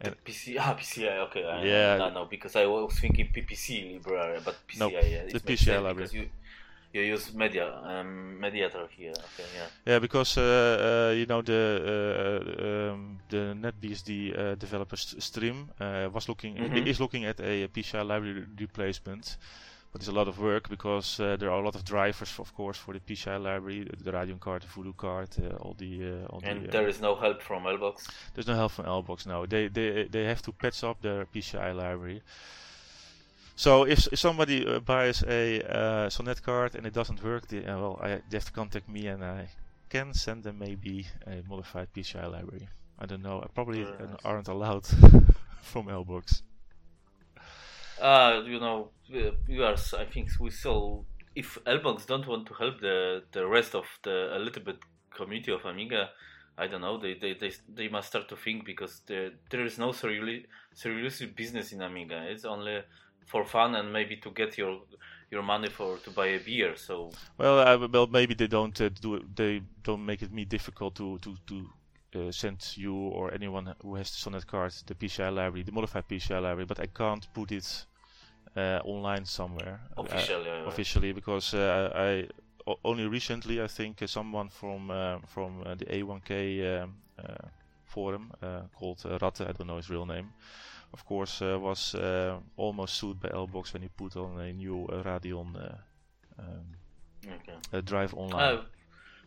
The 0.00 0.08
And- 0.08 0.24
PC, 0.24 0.56
ah, 0.60 0.74
PCI, 0.78 1.18
okay. 1.26 1.44
I, 1.44 1.64
Yeah. 1.64 1.96
No, 1.98 2.10
no, 2.10 2.24
because 2.26 2.54
I 2.54 2.66
was 2.66 2.98
thinking 3.00 3.32
PPC 3.32 3.94
library, 3.94 4.40
but 4.44 4.54
PCI, 4.68 4.78
Nope, 4.78 4.92
yeah. 4.92 5.24
the 5.32 5.40
PCI 5.40 5.82
library. 5.82 6.10
You, 6.12 6.28
you 6.92 7.02
use 7.02 7.32
media, 7.34 7.66
um, 7.84 8.40
mediator 8.40 8.86
here, 8.96 9.12
okay, 9.12 9.48
yeah. 9.56 9.66
Yeah, 9.92 9.98
because 10.00 10.36
uh, 10.38 11.10
uh, 11.10 11.14
you 11.14 11.26
know 11.26 11.42
the 11.42 11.62
uh, 12.60 12.92
um, 12.92 13.18
the 13.28 13.54
NetBSD 13.54 14.38
uh, 14.38 14.54
developer 14.54 14.96
Stream 14.96 15.68
uh, 15.80 16.08
was 16.12 16.28
looking 16.28 16.56
Mhm. 16.56 16.86
is 16.86 16.98
looking 17.00 17.24
at 17.26 17.40
a, 17.40 17.68
PCI 17.68 18.02
library 18.06 18.44
replacement, 18.60 19.36
but 19.92 20.00
it's 20.00 20.08
a 20.08 20.12
lot 20.12 20.28
of 20.28 20.38
work 20.38 20.68
because 20.68 21.20
uh, 21.20 21.36
there 21.36 21.50
are 21.50 21.60
a 21.60 21.64
lot 21.64 21.74
of 21.74 21.84
drivers, 21.84 22.38
of 22.38 22.52
course, 22.54 22.78
for 22.78 22.94
the 22.94 23.00
PCI 23.00 23.38
library, 23.42 23.88
the 24.04 24.12
Radeon 24.12 24.38
card, 24.40 24.62
the 24.62 24.68
Voodoo 24.68 24.92
card, 24.92 25.28
uh, 25.38 25.56
all 25.62 25.74
the 25.78 26.22
uh, 26.24 26.26
all 26.30 26.40
And 26.44 26.62
the. 26.64 26.68
uh, 26.68 26.72
there 26.72 26.88
is 26.88 27.00
no 27.00 27.14
help 27.14 27.42
from 27.42 27.64
Elbox. 27.64 28.08
there's 28.34 28.46
no 28.46 28.54
help 28.54 28.72
from 28.72 28.86
Elbox 28.86 29.26
now. 29.26 29.46
They 29.46 29.68
they 29.68 30.08
they 30.10 30.24
have 30.24 30.42
to 30.42 30.52
patch 30.52 30.82
up 30.84 31.00
their 31.02 31.26
PCI 31.26 31.72
library. 31.74 32.22
So 33.56 33.84
if, 33.84 34.06
if 34.12 34.18
somebody 34.20 34.66
uh, 34.66 34.80
buys 34.80 35.22
a 35.26 35.62
uh, 35.62 36.10
Sonnet 36.10 36.42
card 36.42 36.74
and 36.76 36.86
it 36.86 36.92
doesn't 36.94 37.22
work, 37.24 37.48
they, 37.48 37.64
uh, 37.66 37.78
well, 37.78 37.98
I, 38.02 38.22
they 38.28 38.36
have 38.36 38.44
to 38.46 38.52
contact 38.52 38.88
me 38.88 39.06
and 39.08 39.24
I 39.24 39.48
can 39.88 40.14
send 40.14 40.44
them 40.44 40.58
maybe 40.58 41.06
a 41.26 41.42
modified 41.48 41.88
PCI 41.94 42.30
library. 42.30 42.68
I 42.98 43.06
don't 43.06 43.22
know. 43.22 43.42
I 43.42 43.48
probably 43.48 43.88
uh, 43.98 44.06
Right. 44.06 44.20
aren't 44.24 44.48
allowed 44.48 44.86
from 45.62 45.86
Elbox. 45.88 46.42
Uh, 48.00 48.42
you 48.44 48.60
know, 48.60 48.90
we 49.08 49.62
are, 49.62 49.76
I 49.98 50.04
think 50.04 50.28
we 50.38 50.50
saw, 50.50 51.02
if 51.34 51.58
Elbox 51.66 52.06
don't 52.06 52.26
want 52.26 52.46
to 52.48 52.54
help 52.54 52.80
the, 52.80 53.24
the 53.32 53.46
rest 53.46 53.74
of 53.74 53.86
the, 54.02 54.36
a 54.36 54.38
little 54.38 54.62
bit 54.62 54.78
community 55.14 55.52
of 55.52 55.64
Amiga, 55.64 56.10
I 56.58 56.66
don't 56.66 56.82
know, 56.82 56.98
they, 56.98 57.14
they, 57.14 57.34
they, 57.34 57.52
they 57.68 57.88
must 57.88 58.08
start 58.08 58.28
to 58.28 58.36
think 58.36 58.64
because 58.66 59.00
there, 59.06 59.30
there 59.50 59.64
is 59.64 59.78
no 59.78 59.92
serious, 59.92 60.46
serious 60.74 61.22
business 61.34 61.72
in 61.72 61.82
Amiga. 61.82 62.24
It's 62.28 62.44
only 62.44 62.82
for 63.26 63.44
fun 63.44 63.74
and 63.74 63.92
maybe 63.92 64.16
to 64.16 64.30
get 64.30 64.56
your 64.58 64.80
your 65.30 65.42
money 65.42 65.68
for 65.68 65.96
to 65.98 66.10
buy 66.10 66.26
a 66.26 66.38
beer. 66.38 66.76
So 66.76 67.10
Well, 67.38 67.58
I, 67.60 67.74
well, 67.86 68.06
maybe 68.06 68.34
they 68.34 68.46
don't 68.46 68.80
uh, 68.80 68.88
do 68.88 69.16
it, 69.16 69.36
they 69.36 69.62
don't 69.82 70.04
make 70.04 70.22
it 70.22 70.32
me 70.32 70.44
difficult 70.44 70.94
to 70.96 71.18
to 71.18 71.36
to 71.46 71.68
uh, 72.14 72.32
send 72.32 72.76
you 72.76 72.94
or 72.94 73.34
anyone 73.34 73.74
who 73.82 73.96
has 73.96 74.10
the 74.10 74.16
Sonnet 74.16 74.46
card 74.46 74.72
the 74.86 74.94
PCI 74.94 75.30
library, 75.30 75.62
the 75.64 75.72
modified 75.72 76.08
PCI 76.08 76.40
library, 76.40 76.66
but 76.66 76.80
I 76.80 76.86
can't 76.86 77.26
put 77.34 77.52
it 77.52 77.86
uh, 78.56 78.80
online 78.84 79.24
somewhere 79.24 79.80
uh, 79.96 80.02
officially, 80.02 80.50
officially 80.66 81.12
because 81.12 81.54
uh, 81.54 81.90
I 81.94 82.28
only 82.84 83.06
recently 83.06 83.62
I 83.62 83.66
think 83.68 84.02
uh, 84.02 84.06
someone 84.06 84.48
from 84.48 84.90
uh, 84.90 85.18
from 85.26 85.62
uh, 85.66 85.74
the 85.74 85.86
A1K 85.86 86.82
um, 86.82 86.94
uh, 87.18 87.48
forum 87.84 88.32
uh, 88.42 88.62
called 88.74 89.02
uh, 89.04 89.18
Ratte, 89.18 89.48
I 89.48 89.52
don't 89.52 89.66
know 89.66 89.76
his 89.76 89.90
real 89.90 90.06
name. 90.06 90.32
Of 90.92 91.04
course, 91.04 91.42
uh, 91.42 91.58
was 91.60 91.94
uh, 91.94 92.38
almost 92.56 92.94
sued 92.94 93.20
by 93.20 93.28
Elbox 93.28 93.72
when 93.72 93.82
he 93.82 93.88
put 93.88 94.16
on 94.16 94.40
a 94.40 94.52
new 94.52 94.86
uh, 94.86 95.02
Radeon 95.02 95.54
uh, 95.56 95.74
um, 96.38 96.64
okay. 97.26 97.54
uh, 97.72 97.80
drive 97.80 98.14
online. 98.14 98.56
Uh, 98.56 98.62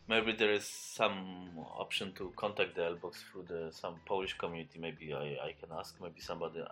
maybe 0.07 0.33
there 0.33 0.51
is 0.51 0.65
some 0.65 1.49
option 1.77 2.11
to 2.13 2.33
contact 2.35 2.75
the 2.75 2.81
Elbox 2.81 3.15
through 3.31 3.45
the 3.47 3.71
some 3.71 3.95
Polish 4.05 4.37
community. 4.37 4.79
Maybe 4.79 5.13
I, 5.13 5.37
I 5.47 5.55
can 5.59 5.69
ask. 5.77 5.95
Maybe 6.01 6.19
somebody 6.19 6.61
uh, 6.61 6.65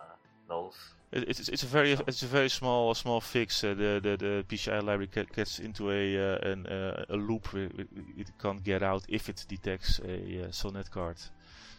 knows. 0.50 0.76
It, 1.12 1.30
it's, 1.30 1.48
it's 1.48 1.64
a 1.64 1.68
very 1.68 1.94
it's 2.08 2.24
a 2.24 2.28
very 2.28 2.50
small 2.50 2.94
small 2.94 3.22
fix. 3.22 3.64
Uh, 3.64 3.70
the, 3.70 4.00
the 4.02 4.18
the 4.18 4.46
PCI 4.48 4.84
library 4.84 5.10
get, 5.14 5.32
gets 5.34 5.60
into 5.60 5.92
a 5.92 6.18
uh, 6.18 6.52
an, 6.52 6.66
uh, 6.68 7.06
a 7.10 7.16
loop 7.16 7.54
it, 7.54 7.88
it 8.18 8.32
can't 8.42 8.64
get 8.64 8.84
out 8.84 9.06
if 9.08 9.30
it 9.30 9.46
detects 9.48 10.00
a 10.00 10.46
uh, 10.46 10.52
Sonnet 10.52 10.92
card. 10.92 11.18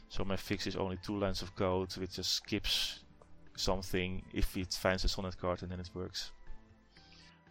So 0.09 0.25
my 0.25 0.37
fix 0.37 0.67
is 0.67 0.77
only 0.77 0.99
two 1.03 1.19
lines 1.19 1.43
of 1.43 1.55
code 1.55 1.97
which 1.97 2.17
just 2.17 2.33
skips 2.33 3.01
something 3.57 4.23
if 4.33 4.57
it 4.57 4.73
finds 4.73 5.05
a 5.05 5.09
Sonnet 5.09 5.37
card 5.37 5.63
and 5.63 5.71
then 5.71 5.81
it 5.81 5.91
works. 5.95 6.33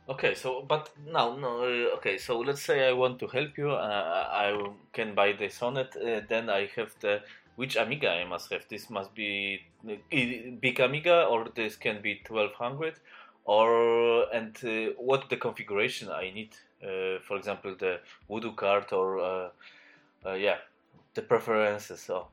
Okay, 0.10 0.36
so 0.36 0.64
but 0.68 0.90
now, 1.06 1.36
no, 1.36 1.64
uh, 1.64 1.96
okay. 1.98 2.18
So 2.18 2.40
let's 2.40 2.62
say 2.62 2.88
I 2.88 2.94
want 2.94 3.20
to 3.20 3.28
help 3.28 3.58
you. 3.58 3.72
Uh, 3.72 4.28
I 4.32 4.70
can 4.94 5.14
buy 5.14 5.34
the 5.34 5.50
Sonnet. 5.50 5.98
Uh, 5.98 6.22
then 6.30 6.50
I 6.50 6.70
have 6.78 6.96
the 7.02 7.22
which 7.58 7.76
Amiga 7.76 8.10
I 8.12 8.24
must 8.24 8.50
have. 8.52 8.66
This 8.70 8.90
must 8.90 9.14
be 9.14 9.62
uh, 9.86 9.96
big 10.62 10.80
Amiga, 10.80 11.26
or 11.26 11.50
this 11.54 11.76
can 11.76 12.02
be 12.02 12.22
twelve 12.24 12.54
hundred, 12.54 12.94
or 13.44 14.34
and 14.34 14.56
uh, 14.64 14.94
what 14.98 15.30
the 15.30 15.36
configuration 15.36 16.10
I 16.10 16.32
need. 16.32 16.56
Uh, 16.82 17.20
for 17.28 17.36
example, 17.36 17.76
the 17.78 18.00
Voodoo 18.30 18.54
card, 18.54 18.94
or 18.94 19.52
yeah, 20.26 20.60
the 21.16 21.22
preferences. 21.22 22.00
So 22.00 22.28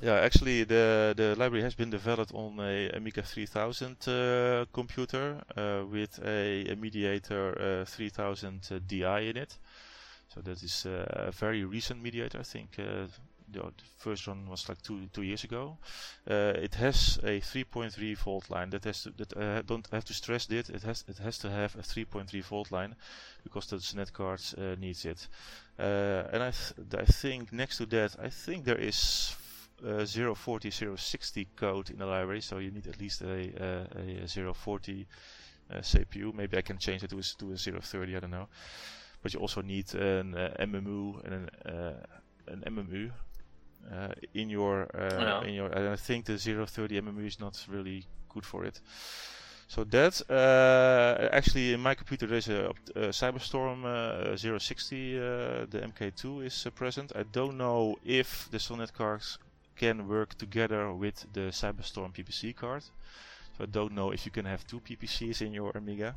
Yeah, 0.00 0.14
actually, 0.20 0.62
the 0.62 1.12
the 1.16 1.34
library 1.36 1.62
has 1.64 1.74
been 1.74 1.90
developed 1.90 2.32
on 2.32 2.60
a 2.60 2.88
Amiga 2.90 3.22
3000 3.22 3.96
uh, 4.06 4.64
computer 4.72 5.42
uh, 5.56 5.84
with 5.90 6.20
a, 6.24 6.66
a 6.70 6.76
Mediator 6.76 7.82
uh, 7.82 7.84
3000 7.84 8.68
uh, 8.70 8.78
DI 8.86 9.20
in 9.20 9.36
it. 9.36 9.58
So 10.28 10.40
that 10.42 10.62
is 10.62 10.86
uh, 10.86 11.26
a 11.28 11.32
very 11.32 11.64
recent 11.64 12.00
Mediator. 12.00 12.38
I 12.38 12.44
think 12.44 12.78
uh, 12.78 13.08
the, 13.50 13.72
first 13.96 14.28
one 14.28 14.48
was 14.48 14.68
like 14.68 14.80
two 14.82 15.08
two 15.12 15.22
years 15.22 15.42
ago. 15.42 15.78
It 16.26 16.76
has 16.76 17.18
a 17.24 17.40
3.3 17.40 18.14
volt 18.14 18.50
line. 18.50 18.70
That 18.70 18.84
has 18.84 19.02
to, 19.02 19.10
that 19.16 19.36
uh, 19.36 19.62
don't 19.62 19.88
have 19.90 20.04
to 20.04 20.14
stress 20.14 20.48
it. 20.50 20.70
It 20.70 20.82
has 20.84 21.04
it 21.08 21.18
has 21.18 21.38
to 21.38 21.50
have 21.50 21.74
a 21.74 21.82
3.3 21.82 22.40
volt 22.42 22.70
line 22.70 22.94
because 23.42 23.66
the 23.66 23.80
Sonnet 23.80 24.12
cards 24.12 24.54
needs 24.78 25.04
it. 25.04 25.26
And 25.78 26.42
I 26.42 26.52
th- 26.52 26.94
I 26.94 27.04
think 27.04 27.52
next 27.52 27.78
to 27.78 27.86
that, 27.86 28.16
I 28.22 28.30
think 28.30 28.64
there 28.64 28.78
is 28.80 29.34
uh, 29.86 30.04
040 30.04 30.70
060 30.70 31.48
code 31.56 31.90
in 31.90 31.98
the 31.98 32.06
library, 32.06 32.40
so 32.40 32.58
you 32.58 32.70
need 32.70 32.86
at 32.86 33.00
least 33.00 33.22
a, 33.22 33.86
uh, 33.96 34.24
a 34.24 34.54
040 34.54 35.06
uh, 35.70 35.76
CPU. 35.78 36.34
Maybe 36.34 36.56
I 36.56 36.62
can 36.62 36.78
change 36.78 37.02
it 37.04 37.10
to 37.10 37.18
a, 37.18 37.22
to 37.22 37.52
a 37.52 37.80
030, 37.80 38.16
I 38.16 38.20
don't 38.20 38.30
know. 38.30 38.48
But 39.22 39.34
you 39.34 39.40
also 39.40 39.62
need 39.62 39.92
an 39.94 40.34
uh, 40.34 40.54
MMU 40.60 41.24
and 41.24 41.34
an, 41.34 41.50
uh, 41.66 41.92
an 42.46 42.62
MMU 42.66 43.10
uh, 43.92 44.08
in 44.34 44.48
your 44.50 44.82
uh, 44.94 45.08
Yeah. 45.18 45.42
in 45.44 45.54
your. 45.54 45.66
And 45.68 45.88
I 45.88 45.96
think 45.96 46.26
the 46.26 46.38
030 46.38 47.00
MMU 47.00 47.26
is 47.26 47.40
not 47.40 47.64
really 47.68 48.06
good 48.28 48.44
for 48.46 48.64
it. 48.64 48.80
So 49.66 49.84
that 49.84 50.22
uh, 50.30 51.28
actually 51.32 51.74
in 51.74 51.80
my 51.80 51.94
computer 51.94 52.26
there's 52.26 52.48
a, 52.48 52.72
a 52.94 53.12
Cyberstorm 53.12 53.84
uh, 53.84 54.34
060, 54.36 55.18
uh, 55.18 55.22
the 55.68 55.80
MK2 55.80 56.46
is 56.46 56.66
uh, 56.66 56.70
present. 56.70 57.12
I 57.14 57.24
don't 57.24 57.58
know 57.58 57.96
if 58.04 58.48
the 58.50 58.58
Sonnet 58.58 58.94
cards 58.94 59.38
can 59.78 60.08
work 60.08 60.36
together 60.36 60.92
with 60.92 61.26
the 61.32 61.50
Cyberstorm 61.60 62.12
PPC 62.12 62.54
card. 62.54 62.82
So 63.56 63.64
I 63.64 63.66
don't 63.66 63.92
know 63.92 64.10
if 64.12 64.26
you 64.26 64.32
can 64.32 64.44
have 64.44 64.66
two 64.66 64.80
PPCs 64.80 65.42
in 65.42 65.52
your 65.52 65.72
Amiga. 65.76 66.14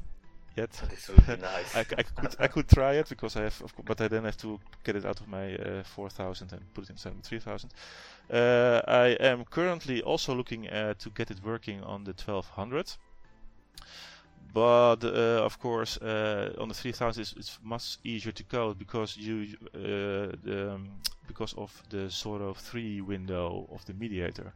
yet. 0.55 0.71
This 0.89 1.07
would 1.09 1.25
be 1.25 1.35
nice. 1.37 1.75
I, 1.75 1.79
I 1.81 2.03
could 2.03 2.35
I 2.39 2.47
could 2.47 2.67
try 2.67 2.93
it 2.93 3.09
because 3.09 3.35
I 3.35 3.43
have, 3.43 3.63
but 3.85 4.01
I 4.01 4.07
then 4.07 4.25
have 4.25 4.37
to 4.37 4.59
get 4.83 4.95
it 4.95 5.05
out 5.05 5.19
of 5.21 5.27
my 5.27 5.55
uh, 5.55 5.83
4000 5.83 6.51
and 6.51 6.61
put 6.73 6.85
it 6.85 6.89
inside 6.89 7.17
the 7.17 7.27
3000. 7.27 7.69
Uh, 8.29 8.81
I 8.87 9.07
am 9.19 9.45
currently 9.45 10.01
also 10.01 10.35
looking 10.35 10.67
uh, 10.67 10.93
to 10.99 11.09
get 11.09 11.31
it 11.31 11.39
working 11.43 11.83
on 11.83 12.03
the 12.03 12.13
1200 12.13 12.97
but 14.53 15.03
uh, 15.03 15.45
of 15.45 15.59
course 15.59 15.97
uh, 15.97 16.53
on 16.59 16.67
the 16.67 16.73
3000 16.73 17.21
it's, 17.21 17.33
it's, 17.37 17.59
much 17.63 17.97
easier 18.03 18.31
to 18.31 18.43
code 18.43 18.77
because 18.77 19.15
you 19.17 19.47
uh, 19.73 20.35
the, 20.43 20.73
um, 20.73 20.89
because 21.27 21.53
of 21.53 21.71
the 21.89 22.09
Zorro 22.09 22.55
3 22.55 23.01
window 23.01 23.67
of 23.71 23.85
the 23.85 23.93
mediator. 23.93 24.53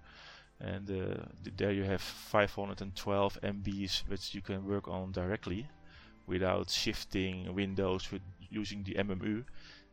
And 0.59 0.89
uh, 0.89 1.23
th 1.43 1.57
there 1.57 1.73
you 1.73 1.83
have 1.83 2.01
512 2.01 3.39
MBs 3.43 4.03
which 4.07 4.33
you 4.35 4.41
can 4.41 4.65
work 4.65 4.87
on 4.87 5.11
directly 5.11 5.67
without 6.27 6.69
shifting 6.69 7.53
windows 7.53 8.11
with 8.11 8.21
using 8.49 8.83
the 8.83 8.93
MMU 8.93 9.43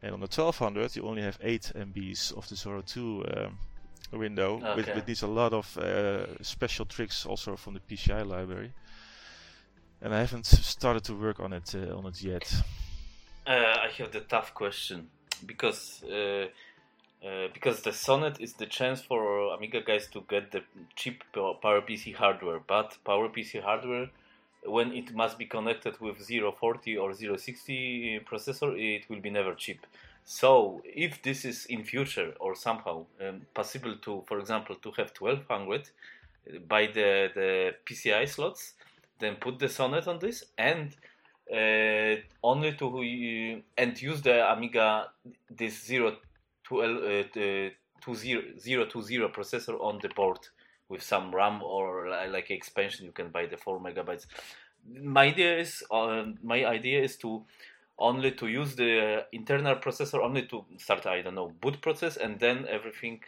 and 0.02 0.14
on 0.14 0.20
the 0.20 0.28
1200 0.28 0.96
you 0.96 1.02
only 1.02 1.22
have 1.22 1.38
8 1.42 1.72
MBs 1.74 2.32
of 2.36 2.48
the 2.48 2.54
Zorro 2.54 2.84
2 2.84 3.24
um, 3.36 3.58
window 4.18 4.56
okay. 4.56 4.74
with, 4.76 4.94
with 4.94 5.08
needs 5.08 5.22
a 5.22 5.26
lot 5.26 5.52
of 5.52 5.76
uh, 5.78 6.42
special 6.42 6.86
tricks 6.86 7.26
also 7.26 7.56
from 7.56 7.74
the 7.74 7.80
PCI 7.80 8.26
library 8.26 8.72
and 10.02 10.14
I 10.14 10.20
haven't 10.20 10.46
started 10.46 11.04
to 11.04 11.14
work 11.14 11.40
on 11.40 11.52
it 11.52 11.74
uh, 11.74 11.96
on 11.96 12.06
it 12.06 12.22
yet. 12.22 12.52
Uh, 13.46 13.86
I 13.86 13.88
have 13.98 14.12
the 14.12 14.20
tough 14.20 14.54
question 14.54 15.08
because 15.46 16.02
uh, 16.04 16.46
uh, 17.24 17.48
because 17.54 17.82
the 17.82 17.92
Sonnet 17.92 18.40
is 18.40 18.54
the 18.54 18.66
chance 18.66 19.00
for 19.00 19.54
Amiga 19.54 19.80
guys 19.80 20.08
to 20.08 20.24
get 20.28 20.50
the 20.50 20.62
cheap 20.96 21.22
PowerPC 21.34 22.14
hardware, 22.14 22.60
but 22.66 22.96
PowerPC 23.06 23.62
hardware 23.62 24.08
when 24.64 24.92
it 24.92 25.14
must 25.14 25.38
be 25.38 25.44
connected 25.44 26.00
with 26.00 26.18
040 26.18 26.96
or 26.96 27.12
060 27.14 28.20
processor, 28.30 28.78
it 28.78 29.08
will 29.08 29.20
be 29.20 29.30
never 29.30 29.54
cheap. 29.54 29.86
So 30.24 30.82
if 30.84 31.20
this 31.22 31.44
is 31.44 31.66
in 31.66 31.82
future 31.82 32.32
or 32.38 32.54
somehow 32.54 33.06
um, 33.20 33.42
possible 33.54 33.96
to, 34.02 34.22
for 34.28 34.38
example, 34.38 34.76
to 34.76 34.92
have 34.92 35.12
1200 35.18 35.90
by 36.68 36.86
the 36.86 37.30
the 37.34 37.74
PCI 37.86 38.28
slots, 38.28 38.74
then 39.22 39.37
put 39.37 39.58
the 39.58 39.68
sonnet 39.68 40.06
on 40.08 40.18
this 40.18 40.44
and 40.58 40.96
uh, 41.52 42.16
only 42.42 42.72
to 42.74 42.87
uh, 42.87 43.61
and 43.78 44.00
use 44.00 44.22
the 44.22 44.50
Amiga 44.52 45.08
this 45.50 45.85
zero 45.85 46.16
to 46.68 46.82
uh, 46.82 47.70
two 48.00 48.14
zero 48.14 48.42
zero 48.58 48.87
two 48.87 49.02
zero 49.02 49.28
processor 49.28 49.80
on 49.80 49.98
the 50.02 50.08
board 50.08 50.38
with 50.88 51.02
some 51.02 51.35
RAM 51.35 51.62
or 51.62 52.08
like 52.30 52.50
expansion 52.50 53.06
you 53.06 53.12
can 53.12 53.28
buy 53.28 53.46
the 53.46 53.56
four 53.56 53.80
megabytes. 53.80 54.26
My 54.85 55.26
idea 55.26 55.58
is 55.58 55.82
uh, 55.90 56.24
my 56.42 56.64
idea 56.64 57.02
is 57.02 57.16
to 57.18 57.44
only 57.98 58.32
to 58.32 58.48
use 58.48 58.74
the 58.74 59.26
internal 59.32 59.76
processor 59.76 60.20
only 60.24 60.46
to 60.46 60.64
start 60.78 61.06
I 61.06 61.22
don't 61.22 61.37
know 61.37 61.52
boot 61.61 61.80
process 61.80 62.16
and 62.16 62.40
then 62.40 62.66
everything 62.68 63.20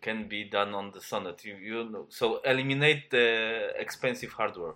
can 0.00 0.28
be 0.28 0.44
done 0.44 0.74
on 0.74 0.92
the 0.92 1.00
Sonnet. 1.00 1.44
You, 1.44 1.56
you 1.56 1.90
know, 1.90 2.06
so 2.08 2.40
eliminate 2.44 3.10
the 3.10 3.70
expensive 3.78 4.32
hardware. 4.32 4.74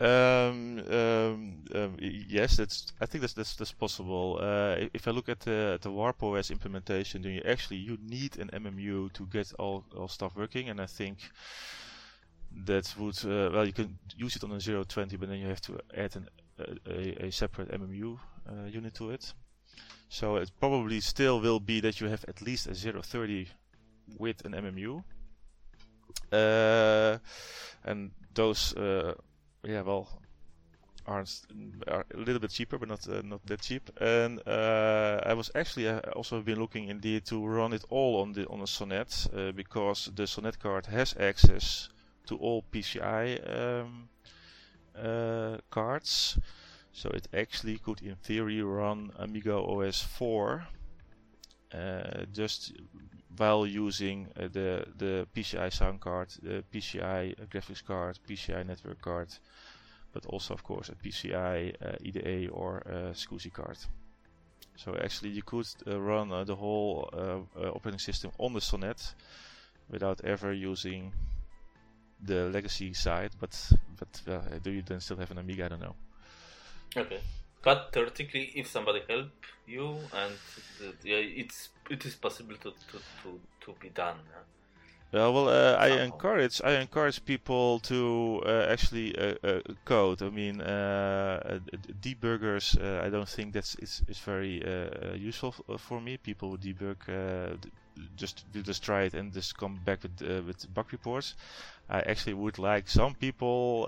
Um, 0.00 0.82
um, 0.90 1.64
um, 1.72 1.96
yes, 2.00 2.56
that's. 2.56 2.92
I 3.00 3.06
think 3.06 3.22
that's 3.22 3.34
that's, 3.34 3.54
that's 3.54 3.72
possible. 3.72 4.38
Uh, 4.40 4.88
if 4.92 5.06
I 5.06 5.12
look 5.12 5.28
at 5.28 5.40
the 5.40 5.78
the 5.80 5.90
Warp 5.90 6.20
OS 6.22 6.50
implementation, 6.50 7.22
then 7.22 7.32
you 7.32 7.42
actually 7.46 7.76
you 7.76 7.96
need 8.02 8.36
an 8.38 8.50
MMU 8.52 9.12
to 9.12 9.26
get 9.26 9.52
all 9.58 9.84
all 9.96 10.08
stuff 10.08 10.34
working, 10.36 10.68
and 10.68 10.80
I 10.80 10.86
think 10.86 11.18
that 12.66 12.92
would 12.98 13.24
uh, 13.24 13.50
well 13.52 13.66
you 13.66 13.72
can 13.72 13.96
use 14.16 14.34
it 14.34 14.42
on 14.42 14.50
a 14.52 14.58
020, 14.58 15.16
but 15.16 15.28
then 15.28 15.38
you 15.38 15.46
have 15.46 15.60
to 15.62 15.78
add 15.96 16.16
an, 16.16 16.28
a, 16.88 17.26
a 17.26 17.30
separate 17.30 17.70
MMU 17.70 18.18
uh, 18.48 18.66
unit 18.66 18.94
to 18.94 19.10
it. 19.10 19.32
So 20.08 20.36
it 20.36 20.50
probably 20.58 21.00
still 21.00 21.40
will 21.40 21.60
be 21.60 21.80
that 21.80 22.00
you 22.00 22.08
have 22.08 22.24
at 22.26 22.42
least 22.42 22.66
a 22.66 22.74
030 22.74 23.48
with 24.18 24.44
an 24.44 24.52
MMU, 24.52 25.04
uh, 26.32 27.18
and 27.84 28.10
those 28.34 28.74
uh, 28.76 29.14
yeah, 29.64 29.82
well, 29.82 30.08
are 31.06 31.24
are 31.88 32.06
a 32.14 32.16
little 32.16 32.38
bit 32.40 32.50
cheaper, 32.50 32.78
but 32.78 32.88
not 32.88 33.08
uh, 33.08 33.22
not 33.22 33.44
that 33.46 33.60
cheap. 33.60 33.90
And 34.00 34.40
uh, 34.46 35.20
I 35.24 35.34
was 35.34 35.50
actually 35.54 35.88
uh, 35.88 36.00
also 36.16 36.40
been 36.40 36.58
looking 36.58 36.88
indeed 36.88 37.24
to 37.26 37.46
run 37.46 37.72
it 37.72 37.84
all 37.90 38.20
on 38.22 38.32
the 38.32 38.46
on 38.48 38.60
a 38.62 38.66
Sonnet 38.66 39.26
uh, 39.34 39.52
because 39.52 40.10
the 40.14 40.26
Sonnet 40.26 40.58
card 40.58 40.86
has 40.86 41.14
access 41.18 41.88
to 42.26 42.36
all 42.36 42.64
PCI 42.72 43.38
um, 43.48 44.08
uh, 44.96 45.58
cards, 45.70 46.38
so 46.92 47.10
it 47.10 47.28
actually 47.34 47.78
could, 47.78 48.00
in 48.02 48.16
theory, 48.16 48.62
run 48.62 49.12
Amiga 49.18 49.56
OS 49.56 50.00
4 50.00 50.66
uh, 51.74 52.24
just 52.32 52.72
while 53.36 53.66
using 53.66 54.28
the 54.36 54.86
the 54.96 55.26
PCI 55.34 55.72
sound 55.72 56.00
card, 56.00 56.28
the 56.42 56.64
PCI 56.72 57.34
graphics 57.50 57.84
card, 57.84 58.18
PCI 58.28 58.64
network 58.64 59.02
card 59.02 59.28
but 60.14 60.24
also 60.26 60.54
of 60.54 60.62
course 60.62 60.88
a 60.88 60.94
PCI, 60.94 61.74
uh, 61.82 61.96
IDE 62.06 62.48
or 62.50 62.82
uh, 62.86 63.12
SCSI 63.12 63.52
card. 63.52 63.76
So 64.76 64.96
actually 65.02 65.30
you 65.30 65.42
could 65.42 65.66
uh, 65.86 66.00
run 66.00 66.32
uh, 66.32 66.44
the 66.44 66.56
whole 66.56 67.10
uh, 67.12 67.18
uh, 67.60 67.70
operating 67.70 67.98
system 67.98 68.30
on 68.38 68.54
the 68.54 68.60
Sonnet 68.60 69.14
without 69.90 70.24
ever 70.24 70.52
using 70.52 71.12
the 72.22 72.48
legacy 72.48 72.94
side, 72.94 73.32
but 73.40 73.72
but 73.98 74.62
do 74.62 74.70
you 74.70 74.82
then 74.82 75.00
still 75.00 75.18
have 75.18 75.30
an 75.30 75.38
Amiga? 75.38 75.66
I 75.66 75.68
don't 75.68 75.80
know. 75.80 75.94
Okay, 76.96 77.20
but 77.62 77.90
theoretically, 77.92 78.52
if 78.54 78.66
somebody 78.68 79.02
help 79.08 79.32
you, 79.66 79.98
and 80.12 80.34
yeah, 81.02 81.16
it's 81.16 81.68
it 81.90 82.06
is 82.06 82.14
possible 82.14 82.54
to 82.54 82.70
to 82.70 82.98
to, 83.22 83.40
to 83.60 83.74
be 83.80 83.90
done. 83.90 84.16
Yeah, 85.14 85.28
well, 85.28 85.48
uh, 85.48 85.76
I 85.78 86.02
encourage 86.02 86.60
I 86.64 86.80
encourage 86.80 87.24
people 87.24 87.78
to 87.86 88.42
uh, 88.44 88.66
actually 88.68 89.16
uh, 89.16 89.34
uh 89.44 89.60
code. 89.84 90.20
I 90.22 90.28
mean, 90.28 90.60
uh, 90.60 91.60
debuggers. 92.02 92.74
Uh, 92.76 93.06
I 93.06 93.10
don't 93.10 93.28
think 93.28 93.52
that's 93.52 93.76
it's, 93.76 94.02
it's 94.08 94.18
very 94.18 94.60
useful 95.16 95.54
for 95.78 96.00
me. 96.00 96.16
People 96.16 96.50
who 96.50 96.58
debug 96.58 96.98
just 98.16 98.44
will 98.52 98.62
just 98.62 98.82
try 98.82 99.02
it 99.02 99.14
and 99.14 99.32
just 99.32 99.56
come 99.56 99.78
back 99.84 100.02
with 100.02 100.20
with 100.46 100.74
bug 100.74 100.86
reports. 100.90 101.36
I 101.88 102.00
actually 102.00 102.34
would 102.34 102.58
like 102.58 102.88
some 102.88 103.14
people 103.14 103.86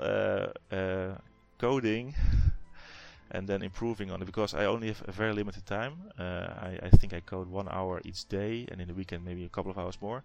coding 1.59 2.15
and 3.33 3.49
then 3.49 3.62
improving 3.62 4.12
on 4.12 4.23
it 4.23 4.27
because 4.27 4.55
I 4.55 4.67
only 4.67 4.89
have 4.89 5.03
a 5.09 5.12
very 5.12 5.33
limited 5.33 5.67
time. 5.67 5.95
I, 6.19 6.79
I 6.85 6.91
think 6.91 7.12
I 7.12 7.19
code 7.19 7.49
one 7.49 7.67
hour 7.69 8.01
each 8.05 8.29
day, 8.29 8.69
and 8.71 8.81
in 8.81 8.87
the 8.87 8.95
weekend 8.95 9.25
maybe 9.25 9.45
a 9.45 9.49
couple 9.49 9.73
of 9.73 9.79
hours 9.79 9.99
more. 10.01 10.23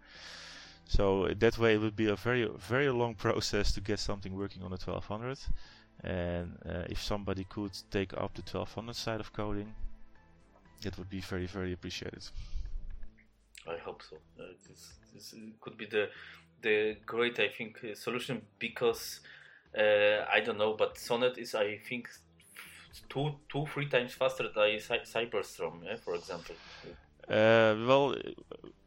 So 0.91 1.29
that 1.39 1.57
way 1.57 1.75
it 1.75 1.81
would 1.81 1.95
be 1.95 2.09
a 2.09 2.17
very 2.17 2.49
very 2.57 2.89
long 2.89 3.15
process 3.15 3.71
to 3.75 3.81
get 3.81 3.97
something 3.97 4.35
working 4.35 4.61
on 4.61 4.71
the 4.71 4.77
1200. 4.77 5.39
And 6.03 6.57
uh, 6.65 6.83
if 6.89 7.01
somebody 7.01 7.45
could 7.45 7.71
take 7.89 8.13
up 8.13 8.33
the 8.33 8.41
1200 8.41 8.93
side 8.93 9.21
of 9.21 9.31
coding, 9.31 9.73
that 10.81 10.97
would 10.97 11.09
be 11.09 11.21
very 11.21 11.45
very 11.45 11.71
appreciated. 11.71 12.23
I 13.65 13.77
hope 13.77 14.01
so. 14.03 14.17
Uh, 14.37 14.47
this, 14.67 14.93
this 15.13 15.33
could 15.61 15.77
be 15.77 15.85
the 15.85 16.09
the 16.61 16.97
great 17.05 17.39
I 17.39 17.47
think 17.47 17.79
uh, 17.85 17.95
solution 17.95 18.41
because 18.59 19.21
uh, 19.77 20.25
I 20.29 20.41
don't 20.41 20.57
know, 20.57 20.73
but 20.73 20.97
Sonnet 20.97 21.37
is 21.37 21.55
I 21.55 21.77
think 21.77 22.09
two 23.07 23.35
two 23.47 23.65
three 23.73 23.87
times 23.87 24.13
faster 24.13 24.49
than 24.53 24.77
Cyberstorm, 25.15 25.85
yeah, 25.85 25.95
for 25.95 26.15
example. 26.15 26.55
Uh, 27.31 27.75
well, 27.87 28.15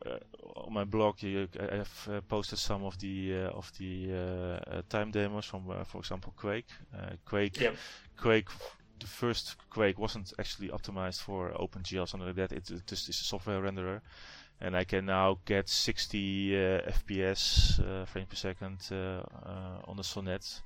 uh, 0.04 0.18
on 0.56 0.72
my 0.72 0.84
blog, 0.84 1.22
you, 1.22 1.48
I 1.58 1.76
have 1.76 2.08
uh, 2.12 2.20
posted 2.28 2.58
some 2.58 2.84
of 2.84 2.98
the 2.98 3.34
of 3.46 3.72
the 3.78 4.82
time 4.90 5.10
demos 5.10 5.46
from, 5.46 5.62
for 5.86 5.98
example, 5.98 6.34
Quake. 6.36 6.68
Quake, 7.24 7.58
yeah. 7.60 7.70
Quake 8.18 8.50
the 9.00 9.06
first 9.06 9.56
Quake 9.70 9.98
wasn't 9.98 10.32
actually 10.38 10.68
optimized 10.68 11.20
for 11.20 11.50
OpenGL 11.50 12.02
or 12.02 12.06
something 12.06 12.26
like 12.26 12.36
that. 12.36 12.52
It, 12.52 12.70
it 12.70 12.86
just 12.86 13.08
is 13.08 13.20
a 13.20 13.24
software 13.24 13.60
renderer, 13.60 14.00
and 14.60 14.76
I 14.76 14.84
can 14.84 15.06
now 15.06 15.38
get 15.44 15.68
60 15.68 16.56
uh, 16.56 16.58
FPS 16.90 17.80
uh, 17.80 18.04
frames 18.06 18.28
per 18.28 18.36
second 18.36 18.78
uh, 18.92 19.22
on 19.86 19.96
the 19.96 20.04
Sonnet 20.04 20.62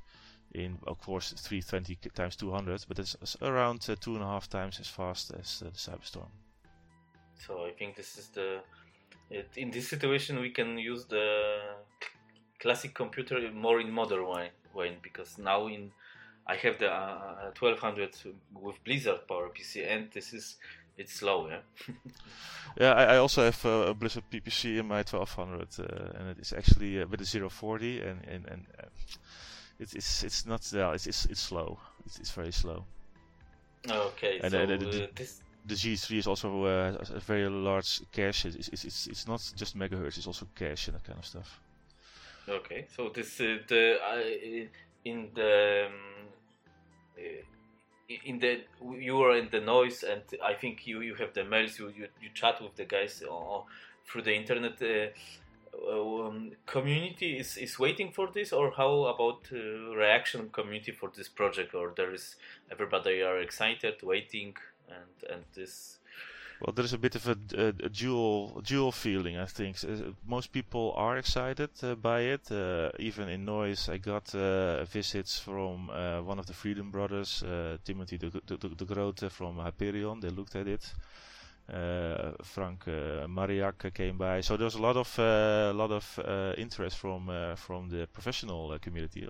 in, 0.53 0.79
of 0.87 1.01
course, 1.01 1.33
320 1.33 1.97
times 2.15 2.37
200, 2.37 2.85
but 2.89 2.99
it's, 2.99 3.17
it's 3.21 3.37
around 3.43 3.81
two 3.81 4.15
and 4.15 4.23
a 4.23 4.27
half 4.27 4.49
times 4.49 4.81
as 4.81 4.89
fast 4.89 5.33
as 5.39 5.61
the 5.61 5.71
Cyberstorm. 5.71 6.31
So 7.47 7.65
I 7.67 7.73
think 7.73 7.97
this 7.97 8.19
is 8.19 8.29
the 8.29 8.61
it, 9.31 9.49
in 9.57 9.71
this 9.71 9.89
situation 9.89 10.41
we 10.41 10.51
can 10.51 10.79
use 10.79 11.05
the 11.05 11.59
classic 12.59 12.95
computer 12.95 13.39
more 13.53 13.81
in 13.81 13.91
modern 13.91 14.27
way, 14.27 14.51
way 14.75 14.97
because 15.03 15.39
now 15.39 15.67
in 15.67 15.93
I 16.47 16.57
have 16.57 16.79
the 16.79 16.91
uh, 16.91 17.53
1200 17.59 18.17
with 18.55 18.83
Blizzard 18.85 19.29
Power 19.29 19.51
PC 19.51 19.87
and 19.87 20.11
this 20.13 20.33
is 20.33 20.57
it's 20.97 21.13
slow, 21.13 21.49
yeah. 21.49 21.61
yeah, 22.81 22.93
I, 22.93 23.05
I, 23.15 23.17
also 23.19 23.45
have 23.45 23.65
uh, 23.65 23.91
a 23.91 23.95
Blizzard 23.95 24.25
PPC 24.33 24.79
in 24.79 24.89
my 24.89 25.05
1200, 25.05 25.69
uh, 25.79 26.19
and 26.19 26.31
it 26.31 26.39
is 26.41 26.53
actually 26.53 27.01
uh, 27.01 27.07
with 27.07 27.21
a 27.21 27.49
040, 27.49 28.01
and 28.01 28.25
and 28.27 28.47
and 28.47 28.67
uh, 28.83 28.87
it's 29.79 29.95
it's 29.95 30.25
it's 30.25 30.45
not 30.45 30.69
well, 30.75 30.93
it's 30.93 31.07
it's 31.07 31.27
it's 31.27 31.41
slow. 31.41 31.79
It's 32.05 32.19
it's 32.19 32.33
very 32.33 32.51
slow. 32.51 32.85
Okay, 33.89 34.41
And, 34.43 34.51
so 34.51 34.59
uh, 34.59 35.07
this 35.15 35.41
The 35.69 35.75
G3 35.75 36.19
is 36.19 36.27
also 36.27 36.65
uh, 36.65 36.97
a 37.15 37.21
very 37.21 37.47
large 37.49 38.01
cache. 38.11 38.47
It's, 38.47 38.69
it's, 38.69 38.85
it's, 38.85 39.07
it's 39.07 39.29
not 39.29 39.41
just 39.55 39.77
megahertz, 39.77 40.17
it's 40.17 40.27
also 40.27 40.47
cache 40.55 40.89
and 40.89 40.97
that 40.97 41.05
kind 41.05 41.19
of 41.19 41.27
stuff. 41.27 41.61
Okay, 42.49 42.87
so 42.97 43.11
this 43.11 43.39
uh, 43.41 43.59
the 43.69 43.99
uh, 44.03 44.69
in 45.05 45.29
the 45.35 45.89
um, 45.89 45.93
uh, 47.19 48.15
in 48.25 48.39
the 48.39 48.63
you 48.99 49.21
are 49.21 49.37
in 49.37 49.51
the 49.51 49.61
Neuss, 49.61 50.03
and 50.03 50.23
I 50.43 50.55
think 50.55 50.87
you 50.87 51.03
you 51.03 51.15
have 51.17 51.35
the 51.35 51.45
mails. 51.45 51.79
You 51.79 51.89
you, 51.89 52.09
you 52.23 52.31
chat 52.33 52.63
with 52.63 52.75
the 52.77 52.87
guys 52.87 53.23
uh, 53.23 53.61
through 54.07 54.23
the 54.23 54.35
internet. 54.35 54.81
Uh, 54.81 55.09
um, 55.93 56.53
community 56.65 57.39
is, 57.39 57.59
is 57.59 57.79
waiting 57.79 58.11
for 58.11 58.31
this, 58.33 58.53
or 58.53 58.73
how 58.73 59.05
about 59.05 59.51
reaction 59.51 60.49
community 60.51 60.93
for 60.93 61.11
this 61.15 61.29
project? 61.29 61.75
Or 61.75 61.93
there 61.95 62.15
is 62.15 62.37
everybody 62.73 63.23
are 63.23 63.39
excited, 63.39 64.03
waiting, 64.03 64.57
and 64.89 65.33
and 65.33 65.45
this. 65.55 65.99
Well, 66.61 66.73
there 66.73 66.85
is 66.85 66.93
a 66.93 66.99
bit 66.99 67.15
of 67.15 67.29
a, 67.29 67.37
a, 67.57 67.67
a 67.69 67.89
dual 67.89 68.61
dual 68.65 68.91
feeling, 68.91 69.39
I 69.39 69.47
think. 69.47 69.77
Uh, 69.85 70.13
most 70.27 70.51
people 70.51 70.93
are 70.97 71.17
excited 71.17 71.71
uh, 71.83 71.95
by 71.95 72.21
it. 72.23 72.51
Uh, 72.51 72.91
even 72.99 73.29
in 73.29 73.45
Neuss, 73.45 73.89
I 73.89 73.99
got 73.99 74.35
uh, 74.35 74.85
visits 74.85 75.39
from 75.39 75.89
uh, 75.91 76.21
one 76.23 76.41
of 76.41 76.47
the 76.47 76.53
Frieden 76.53 76.91
Brothers, 76.91 77.45
uh, 77.45 77.79
Timothy 77.85 78.19
de, 78.19 78.31
de, 78.31 78.57
de, 78.57 78.85
Grote 78.85 79.31
from 79.31 79.59
Hyperion. 79.59 80.19
They 80.21 80.31
looked 80.31 80.57
at 80.57 80.67
it. 80.67 80.93
Frank 82.43 82.87
Mariak 82.87 83.93
came 83.93 84.17
by, 84.17 84.41
so 84.41 84.57
there's 84.57 84.77
a 84.77 84.81
lot 84.81 84.97
of 84.97 85.19
lot 85.77 85.93
of 85.93 86.55
interest 86.57 86.97
from 86.97 87.31
from 87.57 87.91
the 87.91 88.07
professional 88.07 88.79
community. 88.79 89.29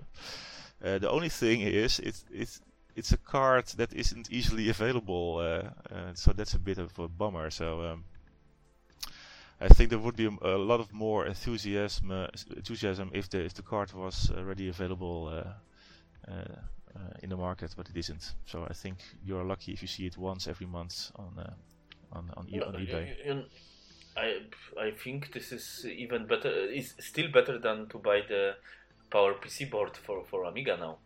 The 0.79 1.09
only 1.09 1.27
thing 1.29 1.59
is, 1.59 1.99
it's 1.99 2.23
it's 2.31 2.61
it's 2.95 3.11
a 3.11 3.17
card 3.17 3.67
that 3.77 3.93
isn't 3.93 4.31
easily 4.31 4.69
available, 4.69 5.37
uh, 5.37 5.93
uh, 5.93 6.13
so 6.13 6.33
that's 6.33 6.53
a 6.53 6.59
bit 6.59 6.77
of 6.77 6.97
a 6.99 7.07
bummer. 7.07 7.49
So 7.49 7.81
um, 7.81 8.03
I 9.59 9.67
think 9.67 9.89
there 9.89 9.99
would 9.99 10.15
be 10.15 10.25
a, 10.25 10.55
a 10.55 10.57
lot 10.57 10.79
of 10.79 10.91
more 10.93 11.25
enthusiasm 11.25 12.11
uh, 12.11 12.27
enthusiasm 12.55 13.11
if 13.13 13.29
the 13.29 13.39
if 13.45 13.53
the 13.53 13.61
card 13.63 13.93
was 13.93 14.31
already 14.31 14.69
available 14.69 15.27
uh, 15.27 15.53
in 17.21 17.29
the 17.29 17.37
market, 17.37 17.73
but 17.77 17.89
it 17.89 17.97
isn't. 17.97 18.33
So 18.45 18.65
I 18.69 18.73
think 18.73 18.97
you're 19.23 19.43
lucky 19.43 19.73
if 19.73 19.81
you 19.81 19.87
see 19.87 20.05
it 20.05 20.17
once 20.17 20.47
every 20.47 20.67
month 20.67 21.11
on 21.15 21.37
uh, 21.37 21.53
on 22.11 22.31
on, 22.37 22.47
e- 22.49 22.59
on 22.61 22.73
eBay. 22.73 23.45
I 24.17 24.41
I 24.79 24.91
think 24.91 25.31
this 25.31 25.51
is 25.51 25.85
even 25.85 26.27
better. 26.27 26.49
It's 26.49 26.95
still 26.99 27.31
better 27.31 27.59
than 27.59 27.87
to 27.89 27.99
buy 27.99 28.21
the 28.27 28.55
Power 29.09 29.33
PC 29.33 29.69
board 29.69 29.97
for 29.97 30.25
for 30.25 30.43
Amiga 30.45 30.77
now. 30.77 30.97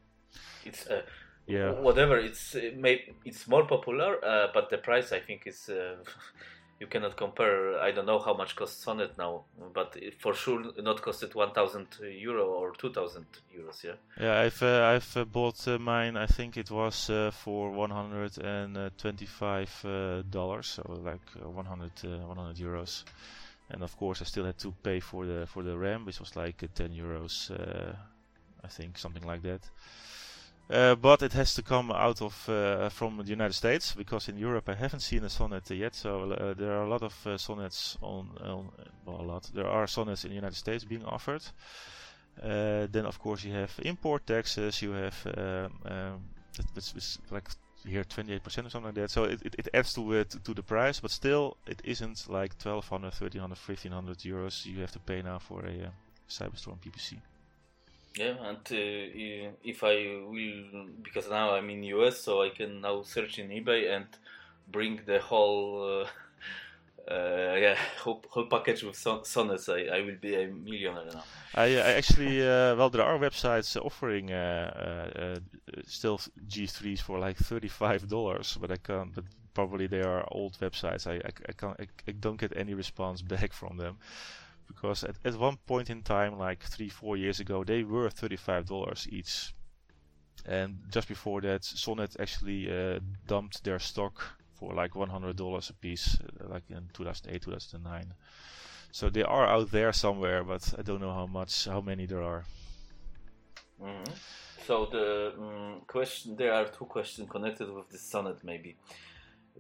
It's 0.66 0.88
uh, 0.88 1.02
Yeah. 1.48 1.72
whatever. 1.72 2.18
It's 2.18 2.56
uh, 2.56 2.72
may, 2.78 3.02
it's 3.26 3.48
more 3.48 3.66
popular, 3.66 4.24
uh, 4.24 4.48
but 4.54 4.70
the 4.70 4.78
price 4.78 5.12
I 5.12 5.20
think 5.20 5.44
is. 5.46 5.70
Uh, 5.70 5.98
You 6.80 6.88
cannot 6.90 7.16
compare. 7.16 7.80
I 7.80 7.92
don't 7.92 8.08
know 8.08 8.20
how 8.20 8.34
much 8.34 8.58
costs 8.58 8.84
Sonnet 8.84 9.18
now, 9.18 9.46
but 9.74 9.96
it 9.96 10.20
for 10.20 10.34
sure 10.34 10.74
not 10.82 11.02
costed 11.02 11.34
1,000 11.34 11.88
euro 12.02 12.46
or 12.46 12.74
2,000 12.74 13.26
euros. 13.56 13.84
Yeah. 13.84 13.94
Yeah, 14.20 14.42
I've 14.42 14.62
uh, 14.62 14.94
I've 14.94 15.18
uh, 15.18 15.24
bought 15.24 15.66
uh, 15.68 15.80
mine. 15.80 16.18
I 16.18 16.26
think 16.26 16.58
it 16.58 16.72
was 16.72 17.10
uh, 17.10 17.32
for 17.32 17.72
125 17.72 19.86
uh, 19.86 20.24
dollars, 20.30 20.68
so 20.68 20.84
like 21.04 21.22
uh, 21.42 21.50
100 21.50 21.92
uh, 22.04 22.28
100 22.28 22.58
euros. 22.58 23.06
And 23.70 23.82
of 23.82 23.96
course, 23.96 24.22
I 24.22 24.26
still 24.26 24.44
had 24.46 24.58
to 24.60 24.74
pay 24.84 25.00
for 25.00 25.26
the 25.26 25.48
for 25.48 25.64
the 25.64 25.78
RAM, 25.78 26.04
which 26.06 26.20
was 26.20 26.36
like 26.36 26.62
uh, 26.64 26.68
10 26.76 26.92
euros, 26.92 27.50
uh, 27.52 27.96
I 28.64 28.68
think, 28.68 28.98
something 28.98 29.24
like 29.24 29.42
that. 29.44 29.62
Uh, 30.70 30.96
but 30.96 31.22
it 31.22 31.34
has 31.34 31.54
to 31.54 31.62
come 31.62 31.92
out 31.92 32.22
of 32.22 32.50
uh, 32.50 32.88
from 32.90 33.18
the 33.18 33.30
United 33.30 33.54
States 33.54 33.94
because 33.94 34.30
in 34.30 34.38
Europe 34.38 34.70
I 34.70 34.76
haven't 34.76 35.02
seen 35.02 35.24
a 35.24 35.30
sonnet 35.30 35.70
yet. 35.70 35.94
So 35.94 36.32
uh, 36.32 36.54
there 36.54 36.72
are 36.72 36.84
a 36.84 36.90
lot 36.90 37.04
of 37.04 37.28
uh, 37.28 37.38
sonnets 37.38 37.98
on, 38.02 38.30
on 38.42 38.70
well, 39.06 39.22
a 39.22 39.24
lot. 39.24 39.50
There 39.54 39.68
are 39.68 39.88
sonnets 39.88 40.24
in 40.24 40.30
the 40.30 40.36
United 40.36 40.56
States 40.56 40.86
being 40.86 41.04
offered. 41.04 41.44
Uh, 42.42 42.88
then 42.92 43.06
of 43.06 43.20
course 43.20 43.44
you 43.44 43.54
have 43.54 43.72
import 43.84 44.26
taxes. 44.26 44.82
You 44.82 44.92
have 44.92 45.28
um, 45.38 45.92
um, 45.92 46.22
it's, 46.76 46.94
it's 46.96 47.18
like 47.30 47.50
here 47.86 48.06
28% 48.06 48.46
or 48.46 48.52
something 48.52 48.84
like 48.84 48.96
that. 48.96 49.12
So 49.12 49.26
it, 49.26 49.42
it, 49.44 49.56
it 49.60 49.68
adds 49.74 49.94
to 49.96 50.14
it 50.14 50.36
to 50.46 50.54
the 50.54 50.64
price, 50.64 51.02
but 51.02 51.12
still 51.12 51.58
it 51.68 51.82
isn't 51.84 52.30
like 52.30 52.54
1200, 52.54 53.08
1300, 53.08 53.58
1500 53.58 54.18
euros 54.20 54.66
you 54.66 54.80
have 54.80 54.94
to 54.94 55.00
pay 55.00 55.22
now 55.22 55.40
for 55.40 55.66
a 55.66 55.92
Cyberstorm 56.30 56.80
PPC. 56.80 57.18
Yeah, 58.16 58.36
and 58.42 58.58
uh, 58.58 59.52
if 59.64 59.84
I 59.84 60.22
will, 60.28 60.86
because 61.02 61.30
now 61.30 61.56
I'm 61.56 61.70
in 61.70 61.84
US, 61.84 62.20
so 62.22 62.44
I 62.44 62.50
can 62.50 62.82
now 62.82 63.02
search 63.02 63.40
in 63.40 63.50
eBay 63.50 63.92
and 63.96 64.06
bring 64.72 65.02
the 65.06 65.20
whole, 65.20 66.04
uh, 66.04 67.12
uh, 67.12 67.56
yeah, 67.56 67.76
whole, 68.02 68.24
whole 68.30 68.46
package 68.46 68.84
with 68.84 68.96
son- 68.96 69.26
sonnets. 69.26 69.68
I, 69.68 69.86
I 69.86 70.02
will 70.02 70.18
be 70.22 70.36
a 70.36 70.48
millionaire 70.48 71.06
now. 71.12 71.24
I, 71.56 71.64
I 71.66 71.92
actually, 71.94 72.42
uh, 72.42 72.76
well, 72.76 72.92
there 72.92 73.04
are 73.04 73.18
websites 73.18 73.76
offering 73.84 74.32
uh, 74.32 75.14
uh, 75.16 75.40
still 75.88 76.20
G3s 76.48 77.02
for 77.02 77.18
like 77.18 77.38
thirty-five 77.38 78.08
dollars, 78.08 78.58
but 78.62 78.70
I 78.72 78.78
can't. 78.78 79.14
But 79.16 79.26
probably 79.56 79.88
they 79.88 80.02
are 80.02 80.28
old 80.32 80.58
websites. 80.60 81.08
I, 81.08 81.16
I, 81.16 81.32
I 81.50 81.52
can't. 81.54 81.76
I, 81.80 81.88
I 82.08 82.12
don't 82.12 82.40
get 82.40 82.56
any 82.56 82.76
response 82.76 83.24
back 83.24 83.54
from 83.54 83.78
them 83.78 83.98
because 84.74 85.04
at, 85.04 85.16
at 85.26 85.36
one 85.36 85.58
point 85.66 85.90
in 85.90 86.02
time, 86.02 86.38
like 86.38 86.64
three, 86.64 86.90
four 86.90 87.18
years 87.18 87.40
ago, 87.40 87.64
they 87.64 87.84
were 87.84 88.10
thirty-five 88.10 88.66
dollars 88.68 89.08
each, 89.10 89.54
and 90.46 90.78
just 90.90 91.08
before 91.08 91.42
that, 91.42 91.64
Sonnet 91.64 92.16
actually 92.20 92.70
uh, 92.70 93.00
dumped 93.28 93.64
their 93.64 93.80
stock 93.80 94.22
for 94.60 94.74
like 94.74 94.96
one 94.96 95.10
hundred 95.10 95.36
dollars 95.36 95.70
a 95.70 95.74
piece, 95.74 96.18
uh, 96.22 96.48
like 96.50 96.64
in 96.70 96.90
two 96.94 97.04
thousand 97.04 97.32
eight, 97.32 97.42
two 97.42 97.52
thousand 97.52 97.84
nine. 97.84 98.14
So 98.92 99.10
they 99.10 99.24
are 99.24 99.48
out 99.48 99.72
there 99.72 99.92
somewhere, 99.94 100.44
but 100.44 100.74
I 100.78 100.82
don't 100.84 101.02
know 101.02 101.14
how 101.14 101.26
much, 101.26 101.66
how 101.66 101.82
many 101.82 102.06
there 102.06 102.22
are. 102.24 102.46
Mhm. 103.82 104.08
So 104.68 104.86
the 104.86 105.34
um, 105.38 105.82
question, 105.88 106.36
there 106.38 106.54
are 106.54 106.66
two 106.66 106.86
questions 106.86 107.30
connected 107.30 107.70
with 107.70 107.90
the 107.90 107.98
sonnet, 107.98 108.38
maybe, 108.44 108.78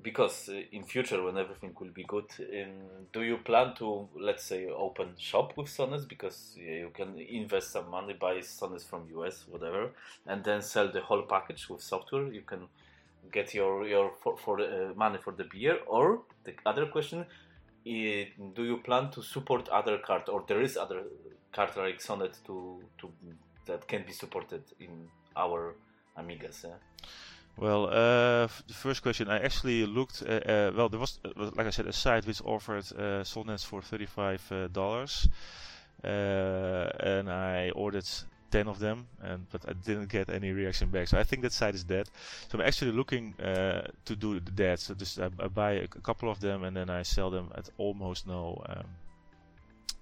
because 0.01 0.49
uh, 0.49 0.59
in 0.71 0.83
future 0.83 1.21
when 1.23 1.37
everything 1.37 1.75
will 1.79 1.91
be 1.91 2.03
good, 2.03 2.25
um, 2.39 2.71
do 3.11 3.21
you 3.21 3.37
plan 3.37 3.75
to 3.75 4.07
let's 4.19 4.43
say 4.43 4.67
open 4.67 5.09
shop 5.17 5.55
with 5.55 5.69
sonnets 5.69 6.05
because 6.05 6.55
yeah, 6.57 6.77
you 6.77 6.91
can 6.93 7.19
invest 7.19 7.71
some 7.71 7.89
money, 7.89 8.13
buy 8.13 8.41
sonnets 8.41 8.83
from 8.83 9.07
US, 9.17 9.45
whatever, 9.47 9.91
and 10.25 10.43
then 10.43 10.61
sell 10.61 10.91
the 10.91 11.01
whole 11.01 11.23
package 11.23 11.69
with 11.69 11.81
software. 11.81 12.27
You 12.31 12.41
can 12.41 12.67
get 13.31 13.53
your 13.53 13.85
your 13.87 14.11
for, 14.21 14.37
for 14.37 14.59
uh, 14.59 14.93
money 14.95 15.19
for 15.23 15.31
the 15.33 15.45
beer. 15.45 15.77
Or 15.87 16.21
the 16.43 16.53
other 16.65 16.87
question, 16.87 17.25
do 17.85 18.63
you 18.63 18.77
plan 18.83 19.11
to 19.11 19.21
support 19.21 19.69
other 19.69 19.97
card 19.99 20.29
or 20.29 20.43
there 20.47 20.61
is 20.61 20.77
other 20.77 21.03
card 21.51 21.75
like 21.77 22.01
Sonnet 22.01 22.37
to 22.45 22.81
to 22.99 23.11
that 23.65 23.87
can 23.87 24.03
be 24.05 24.11
supported 24.11 24.63
in 24.79 25.07
our 25.35 25.75
Amigas? 26.17 26.63
Yeah? 26.63 26.75
Well, 27.55 27.85
uh, 27.85 28.47
the 28.67 28.73
first 28.73 29.03
question, 29.03 29.29
I 29.29 29.39
actually 29.39 29.85
looked. 29.85 30.23
Uh, 30.23 30.31
uh, 30.31 30.71
well, 30.75 30.89
there 30.89 30.99
was, 30.99 31.19
uh, 31.23 31.51
like 31.55 31.67
I 31.67 31.69
said, 31.69 31.85
a 31.85 31.93
site 31.93 32.25
which 32.25 32.41
offered 32.43 32.91
uh, 32.93 33.23
sonnets 33.23 33.63
for 33.63 33.81
thirty-five 33.81 34.51
uh, 34.51 34.67
dollars, 34.69 35.29
and 36.03 37.29
I 37.29 37.69
ordered 37.75 38.09
ten 38.49 38.67
of 38.67 38.79
them, 38.79 39.07
and 39.21 39.45
but 39.51 39.69
I 39.69 39.73
didn't 39.73 40.09
get 40.09 40.29
any 40.29 40.51
reaction 40.51 40.89
back. 40.89 41.07
So 41.07 41.19
I 41.19 41.23
think 41.23 41.43
that 41.43 41.53
site 41.53 41.75
is 41.75 41.83
dead. 41.83 42.09
So 42.49 42.57
I'm 42.57 42.65
actually 42.65 42.91
looking 42.91 43.35
uh, 43.39 43.87
to 44.05 44.15
do 44.15 44.39
that. 44.39 44.79
So 44.79 44.95
just 44.95 45.19
I, 45.19 45.29
I 45.39 45.47
buy 45.47 45.71
a 45.73 45.87
couple 45.87 46.31
of 46.31 46.39
them, 46.39 46.63
and 46.63 46.75
then 46.75 46.89
I 46.89 47.03
sell 47.03 47.29
them 47.29 47.51
at 47.55 47.69
almost 47.77 48.25
no 48.25 48.63
um, 48.67 48.85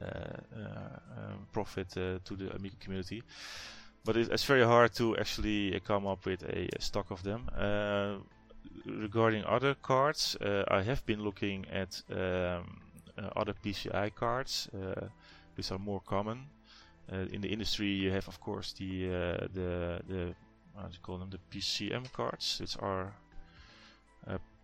uh, 0.01 0.05
uh, 0.05 0.99
um, 1.17 1.47
profit 1.51 1.89
to 1.89 2.35
the 2.35 2.55
Amiga 2.55 2.75
community 2.79 3.21
but 4.03 4.17
it, 4.17 4.29
it's 4.31 4.43
very 4.43 4.63
hard 4.63 4.93
to 4.95 5.17
actually 5.17 5.75
uh, 5.75 5.79
come 5.79 6.07
up 6.07 6.25
with 6.25 6.43
a, 6.43 6.67
stock 6.79 7.11
of 7.11 7.23
them. 7.23 7.49
Uh, 7.55 8.17
regarding 8.85 9.43
other 9.45 9.75
cards, 9.75 10.35
uh, 10.41 10.63
I 10.67 10.81
have 10.81 11.05
been 11.05 11.23
looking 11.23 11.65
at 11.71 12.01
um, 12.11 12.81
uh, 13.17 13.29
other 13.35 13.53
PCI 13.53 14.13
cards, 14.15 14.69
uh, 14.73 15.07
which 15.55 15.71
are 15.71 15.79
more 15.79 16.01
common. 16.01 16.47
In 17.33 17.41
the 17.41 17.49
industry, 17.49 17.87
you 17.87 18.09
have, 18.11 18.25
of 18.29 18.39
course, 18.39 18.71
the 18.71 19.09
the 19.53 19.99
the 20.07 20.33
how 20.77 20.87
do 20.87 20.93
you 20.93 20.99
call 21.03 21.17
them? 21.17 21.29
The 21.29 21.39
PCM 21.51 22.09
cards, 22.13 22.59
which 22.61 22.77
are 22.79 23.13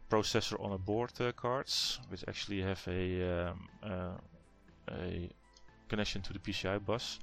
processor 0.10 0.58
on 0.64 0.72
a 0.72 0.78
board 0.78 1.12
cards, 1.36 2.00
which 2.08 2.24
actually 2.26 2.62
have 2.62 2.82
a 2.88 3.50
um, 3.50 3.68
a 4.90 5.30
connection 5.90 6.22
to 6.22 6.32
the 6.32 6.40
PCI 6.40 6.86
bus. 6.86 7.20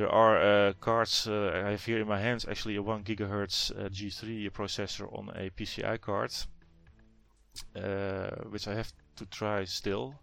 There 0.00 0.08
are 0.08 0.38
uh, 0.40 0.72
cards 0.80 1.26
uh, 1.26 1.62
I 1.62 1.72
have 1.72 1.84
here 1.84 2.00
in 2.00 2.08
my 2.08 2.18
hands, 2.18 2.46
actually 2.48 2.76
a 2.76 2.82
1 2.82 3.04
gigahertz 3.04 3.70
uh, 3.70 3.90
G3 3.90 4.50
processor 4.50 5.06
on 5.12 5.28
a 5.36 5.50
PCI 5.50 6.00
card, 6.00 6.32
which 8.50 8.66
I 8.66 8.74
have 8.76 8.90
to 9.16 9.26
try 9.26 9.64
still. 9.64 10.14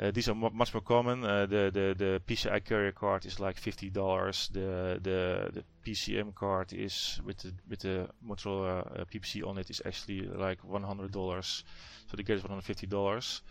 Uh, 0.00 0.12
these 0.12 0.30
are 0.30 0.34
much 0.34 0.72
more 0.72 0.80
common. 0.80 1.24
Uh, 1.24 1.44
the, 1.44 1.70
the 1.70 1.94
the 1.98 2.22
PCI 2.26 2.64
carrier 2.64 2.92
card 2.92 3.26
is 3.26 3.38
like 3.38 3.58
fifty 3.58 3.90
dollars. 3.90 4.48
The 4.54 4.98
the 5.02 5.50
the 5.52 5.64
PCM 5.84 6.34
card 6.34 6.72
is 6.72 7.20
with 7.22 7.36
the 7.36 7.52
with 7.68 7.80
the 7.80 8.08
Motorola 8.26 9.00
uh, 9.00 9.04
PPC 9.04 9.46
on 9.46 9.58
it 9.58 9.68
is 9.68 9.82
actually 9.84 10.22
like 10.22 10.64
one 10.64 10.84
hundred 10.84 11.12
dollars. 11.12 11.64
So 12.10 12.16
the 12.16 12.22
gear 12.22 12.36
is 12.36 12.42
one 12.42 12.52
hundred 12.52 12.64
fifty 12.64 12.86
dollars. 12.86 13.42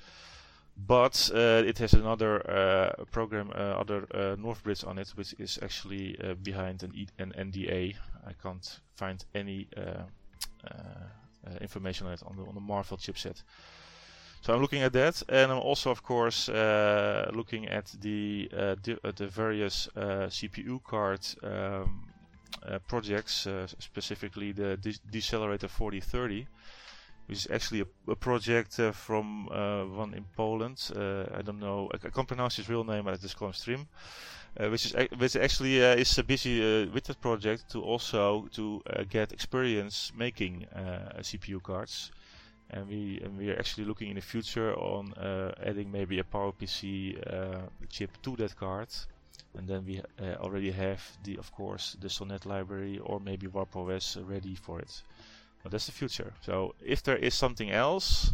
But 0.77 1.31
uh, 1.33 1.63
it 1.65 1.77
has 1.77 1.93
another 1.93 2.41
uh, 2.49 3.05
program, 3.05 3.49
uh, 3.55 3.79
other 3.79 4.01
Northbridge 4.37 4.85
on 4.85 4.97
it, 4.97 5.09
which 5.15 5.33
is 5.39 5.57
actually 5.61 6.17
behind 6.43 6.83
an, 6.83 6.91
e 6.93 7.07
an 7.17 7.33
NDA. 7.37 7.95
I 8.27 8.33
can't 8.43 8.79
find 8.95 9.23
any 9.33 9.67
information 11.61 12.07
on 12.07 12.13
it 12.13 12.23
on 12.23 12.35
the 12.35 12.43
on 12.43 12.55
the 12.55 12.61
Marvell 12.61 12.97
chipset. 12.97 13.43
So 14.45 14.53
I'm 14.53 14.61
looking 14.61 14.83
at 14.83 14.93
that, 14.93 15.23
and 15.27 15.51
I'm 15.51 15.57
also, 15.57 15.89
of 15.89 16.03
course, 16.03 16.49
uh, 16.49 17.31
looking 17.33 17.67
at 17.67 17.87
the 17.99 18.47
uh, 18.55 18.75
di 18.75 18.95
uh, 19.03 19.11
the 19.11 19.25
various 19.25 19.89
uh, 19.95 20.29
CPU 20.29 20.83
card 20.83 21.21
um, 21.41 22.07
uh, 22.61 22.77
projects, 22.87 23.47
uh, 23.47 23.65
specifically 23.79 24.51
the 24.51 24.77
De 24.77 24.93
Decelerator 25.11 25.67
4030, 25.67 26.47
which 27.27 27.39
is 27.45 27.47
actually 27.51 27.81
a, 27.81 28.11
a 28.11 28.15
project 28.15 28.79
uh, 28.79 28.91
from 28.91 29.49
uh, 29.49 29.85
one 29.85 30.13
in 30.13 30.25
Poland. 30.35 30.91
Uh, 30.95 31.25
I 31.33 31.41
don't 31.41 31.59
know, 31.59 31.89
I, 31.93 32.07
I, 32.07 32.09
can't 32.09 32.27
pronounce 32.27 32.57
his 32.57 32.69
real 32.69 32.83
name, 32.83 33.05
but 33.05 33.13
I 33.13 33.17
just 33.17 33.37
call 33.37 33.49
him 33.49 33.53
Stream. 33.53 33.87
which 34.57 34.85
is 34.85 34.93
which 35.17 35.35
actually 35.35 35.79
is 35.79 36.17
busy 36.27 36.85
with 36.93 37.03
that 37.05 37.19
project 37.19 37.69
to 37.71 37.81
also 37.81 38.47
to 38.53 38.81
get 39.09 39.33
experience 39.33 40.11
making 40.15 40.65
CPU 41.21 41.61
cards 41.61 42.11
and 42.69 42.87
we 42.87 43.19
and 43.23 43.37
we 43.37 43.51
are 43.51 43.57
actually 43.57 43.85
looking 43.85 44.09
in 44.09 44.15
the 44.15 44.21
future 44.21 44.73
on 44.75 45.13
uh, 45.13 45.53
adding 45.63 45.91
maybe 45.91 46.19
a 46.19 46.23
PowerPC 46.23 47.15
uh, 47.33 47.59
chip 47.89 48.11
to 48.23 48.35
that 48.37 48.55
card, 48.55 48.87
and 49.57 49.67
then 49.67 49.85
we 49.85 49.99
uh, 49.99 50.35
already 50.39 50.71
have 50.71 51.01
the 51.23 51.37
of 51.37 51.51
course 51.51 51.95
the 52.01 52.09
Sonnet 52.09 52.45
library 52.45 52.99
or 52.99 53.19
maybe 53.19 53.47
Warp 53.47 53.75
OS 53.75 54.17
ready 54.17 54.55
for 54.55 54.79
it. 54.79 55.01
But 55.65 55.71
that's 55.71 55.87
the 55.87 55.91
future. 55.91 56.31
So 56.41 56.75
if 56.79 57.01
there 57.01 57.17
is 57.17 57.33
something 57.33 57.71
else, 57.71 58.31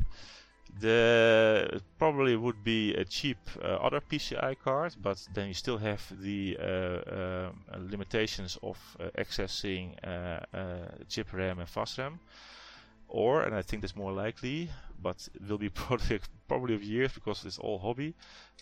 the 0.82 1.82
probably 1.98 2.36
would 2.36 2.62
be 2.62 2.94
a 2.96 3.06
cheap 3.06 3.38
uh, 3.64 3.68
other 3.88 4.02
PCI 4.02 4.58
card, 4.60 4.96
but 5.02 5.18
then 5.34 5.48
you 5.48 5.54
still 5.54 5.78
have 5.78 6.02
the 6.22 6.58
uh, 6.60 6.66
um, 7.16 7.90
limitations 7.90 8.60
of 8.62 8.78
uh, 9.00 9.06
accessing 9.18 9.96
chip 11.08 11.32
RAM 11.32 11.60
and 11.60 11.70
fast 11.70 11.98
RAM 11.98 12.20
or, 13.12 13.44
and 13.44 13.54
I 13.54 13.62
think 13.62 13.82
that's 13.82 13.96
more 13.96 14.12
likely, 14.12 14.70
but 15.02 15.28
it 15.34 15.48
will 15.48 15.58
be 15.58 15.70
project 15.88 16.30
probably 16.48 16.76
of 16.76 16.84
years 16.84 17.14
because 17.14 17.46
it's 17.46 17.60
all 17.60 17.80
hobby, 17.80 18.16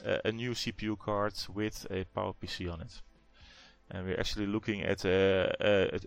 uh, 0.06 0.18
a 0.26 0.32
new 0.32 0.52
CPU 0.52 0.98
card 0.98 1.34
with 1.54 1.88
a 1.90 2.06
PowerPC 2.16 2.72
on 2.72 2.82
it. 2.82 3.02
And 3.92 4.06
we're 4.06 4.20
actually 4.20 4.46
looking 4.46 4.84
at, 4.84 5.04
uh, 5.04 5.50
uh, 5.60 5.98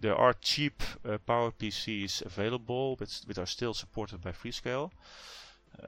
there 0.00 0.14
are 0.14 0.34
cheap 0.34 0.82
uh, 1.04 1.18
PowerPCs 1.26 2.26
available, 2.26 2.96
but 2.96 3.08
which 3.26 3.38
are 3.38 3.46
still 3.46 3.72
supported 3.72 4.20
by 4.20 4.32
Freescale. 4.32 4.90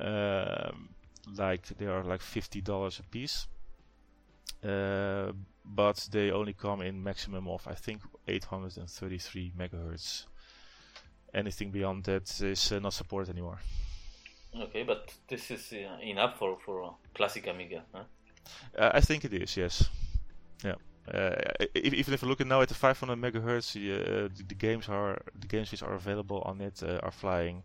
Um, 0.01 0.95
like 1.37 1.69
they 1.79 1.87
are 1.87 2.03
like 2.03 2.21
$50 2.21 2.99
a 2.99 3.03
piece. 3.05 3.49
Uh, 4.65 5.33
but 5.65 6.09
they 6.11 6.31
only 6.31 6.53
come 6.55 6.81
in 6.83 7.03
maximum 7.03 7.49
of 7.49 7.67
I 7.67 7.75
think 7.75 8.03
833 8.29 9.53
megahertz 9.59 10.27
anything 11.35 11.71
beyond 11.71 12.05
that 12.05 12.41
is 12.41 12.73
uh, 12.73 12.79
not 12.79 12.93
supported 12.93 13.31
anymore. 13.31 13.59
Okay, 14.55 14.83
but 14.83 15.13
this 15.29 15.51
is 15.51 15.73
uh, 15.73 15.99
enough 16.03 16.39
for 16.39 16.59
for 16.65 16.95
classic 17.15 17.47
Amiga, 17.47 17.83
huh? 17.93 18.05
Uh, 18.79 18.91
I 18.95 19.01
think 19.01 19.25
it 19.25 19.33
is. 19.33 19.57
Yes. 19.57 19.89
Yeah. 20.65 20.75
Uh, 21.11 21.35
even 21.75 22.15
if 22.15 22.23
you're 22.23 22.29
looking 22.29 22.49
now 22.49 22.61
at 22.61 22.69
the 22.69 22.75
500 22.75 23.17
megahertz, 23.17 23.77
uh, 23.77 24.29
the, 24.37 24.45
the, 24.49 24.55
games 24.55 24.89
are 24.89 25.21
the 25.39 25.49
games 25.49 25.71
which 25.73 25.83
are 25.83 25.95
available 25.95 26.43
on 26.43 26.61
it 26.61 26.83
uh, 26.83 27.01
are 27.03 27.11
flying. 27.11 27.63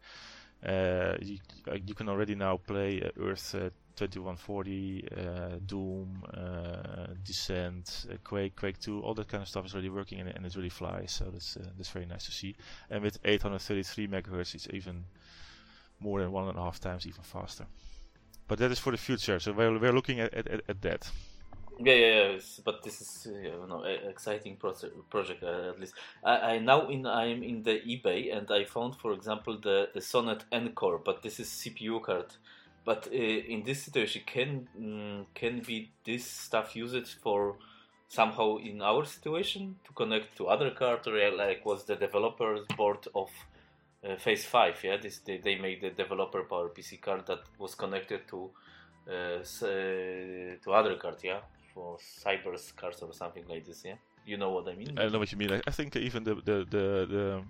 You, 0.64 1.38
you, 1.86 1.94
can 1.94 2.10
already 2.10 2.34
now 2.34 2.58
play 2.58 3.12
Earth 3.20 3.56
2140, 3.98 5.08
uh, 5.10 5.60
Doom, 5.66 6.24
uh, 6.34 7.14
Descent, 7.24 8.06
uh, 8.12 8.16
Quake, 8.24 8.56
Quake 8.56 8.80
2, 8.80 9.02
all 9.02 9.16
that 9.16 9.28
kind 9.28 9.42
of 9.42 9.50
stuff 9.50 9.66
is 9.66 9.74
really 9.74 9.90
working 9.90 10.20
and, 10.20 10.30
and 10.30 10.46
it 10.46 10.56
really 10.56 10.70
flies. 10.70 11.12
So 11.12 11.26
that's 11.32 11.58
that's 11.78 11.90
very 11.90 12.06
nice 12.06 12.26
to 12.26 12.32
see. 12.32 12.56
And 12.90 13.04
with 13.04 13.18
833 13.26 14.08
megahertz, 14.08 14.56
it's 14.56 14.68
even 14.72 15.06
more 16.00 16.22
than 16.22 16.32
one 16.32 16.48
and 16.48 16.58
a 16.58 16.62
half 16.62 16.80
times 16.80 17.08
even 17.08 17.24
faster. 17.24 17.66
But 18.48 18.60
that 18.60 18.72
is 18.72 18.80
for 18.80 18.92
the 18.92 18.98
future. 18.98 19.40
So 19.40 19.52
we're 19.52 19.78
we're 19.78 19.94
looking 19.94 20.20
at 20.20 20.34
at, 20.34 20.62
at 20.70 20.82
that. 20.82 21.10
Yeah, 21.80 21.94
yeah, 21.94 22.30
yeah. 22.32 22.40
But 22.66 22.84
this 22.84 23.02
is 23.02 23.28
uh, 23.30 23.38
you 23.38 23.68
know 23.68 23.84
exciting 23.84 24.58
project 24.58 25.44
uh, 25.44 25.70
at 25.70 25.80
least. 25.80 25.94
I, 26.24 26.56
I 26.56 26.60
now 26.60 26.88
in 26.90 27.06
I'm 27.06 27.44
in 27.44 27.64
the 27.64 27.80
eBay 27.82 28.36
and 28.36 28.50
I 28.52 28.66
found, 28.66 28.96
for 28.96 29.14
example, 29.14 29.60
the 29.60 29.90
the 29.94 30.02
Sonnet 30.02 30.44
Encore, 30.52 30.98
but 30.98 31.22
this 31.22 31.40
is 31.40 31.48
CPU 31.50 32.02
card 32.02 32.34
but 32.88 33.08
uh, 33.12 33.16
in 33.16 33.64
this 33.64 33.84
situation, 33.84 34.22
can 34.26 34.70
um, 34.78 35.26
can 35.36 35.60
be 35.60 35.92
this 36.06 36.26
stuff 36.26 36.74
used 36.74 37.10
for 37.22 37.58
somehow 38.08 38.56
in 38.58 38.82
our 38.82 39.04
situation 39.04 39.76
to 39.86 39.92
connect 39.92 40.38
to 40.38 40.48
other 40.48 40.72
card 40.72 41.06
or 41.06 41.32
like 41.36 41.66
was 41.66 41.84
the 41.84 41.98
developers 41.98 42.62
board 42.78 43.06
of 43.14 43.30
uh, 44.08 44.16
Phase 44.16 44.46
Five? 44.46 44.82
Yeah, 44.86 44.96
this 44.96 45.18
they, 45.20 45.38
they 45.38 45.56
made 45.56 45.82
the 45.82 45.90
developer 45.90 46.44
Power 46.44 46.70
PC 46.70 47.02
card 47.02 47.26
that 47.28 47.40
was 47.60 47.76
connected 47.76 48.22
to 48.30 48.52
uh, 49.10 49.40
uh, 49.42 50.56
to 50.64 50.72
other 50.72 50.96
card. 50.96 51.18
Yeah, 51.24 51.42
for 51.78 51.98
Cybers 52.24 52.76
cards 52.76 53.02
or 53.04 53.14
something 53.14 53.46
like 53.48 53.64
this. 53.66 53.84
Yeah. 53.86 53.98
You 54.26 54.38
know 54.38 54.52
what 54.52 54.68
I 54.68 54.74
mean? 54.76 54.98
I 54.98 55.08
know 55.10 55.20
what 55.20 55.32
you 55.32 55.38
mean. 55.38 55.62
I 55.70 55.72
think 55.72 55.96
even 55.96 56.24
the 56.24 56.36
the, 56.50 56.58
the, 56.76 56.86
the 57.14 57.44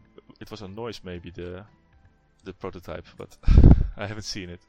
it 0.43 0.51
was 0.51 0.61
a 0.61 0.67
noise 0.67 0.99
maybe 1.03 1.29
the 1.31 1.63
the 2.43 2.53
prototype, 2.53 3.07
but 3.17 3.37
I 3.97 4.05
haven't 4.05 4.29
seen 4.35 4.49
it. 4.49 4.61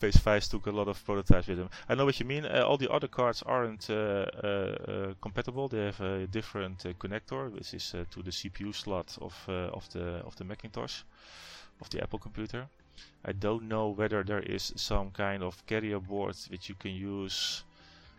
Phase 0.00 0.16
5 0.16 0.44
took 0.48 0.66
a 0.66 0.70
lot 0.70 0.86
of 0.86 1.04
prototypes 1.04 1.48
with 1.48 1.58
them. 1.58 1.70
I 1.88 1.96
know 1.96 2.04
what 2.04 2.20
you 2.20 2.26
mean. 2.26 2.44
Uh, 2.46 2.62
all 2.68 2.76
the 2.76 2.90
other 2.96 3.08
cards 3.08 3.42
aren't 3.42 3.90
uh, 3.90 3.94
uh, 3.94 4.46
uh 4.46 5.14
compatible. 5.20 5.66
They 5.68 5.86
have 5.86 6.00
a 6.00 6.26
different 6.28 6.86
uh, 6.86 6.92
connector, 7.02 7.50
which 7.52 7.74
is 7.74 7.94
uh, 7.94 8.04
to 8.12 8.22
the 8.22 8.30
CPU 8.30 8.72
slot 8.72 9.18
of 9.20 9.34
of 9.78 9.84
the 9.94 10.06
of 10.28 10.36
the 10.36 10.44
Macintosh, 10.44 11.02
of 11.80 11.90
the 11.90 12.00
Apple 12.02 12.20
computer. 12.20 12.68
I 13.24 13.32
don't 13.32 13.64
know 13.68 13.88
whether 13.98 14.22
there 14.24 14.44
is 14.56 14.72
some 14.76 15.10
kind 15.10 15.42
of 15.42 15.66
carrier 15.66 16.00
board 16.00 16.36
which 16.50 16.68
you 16.68 16.76
can 16.76 16.92
use 16.92 17.64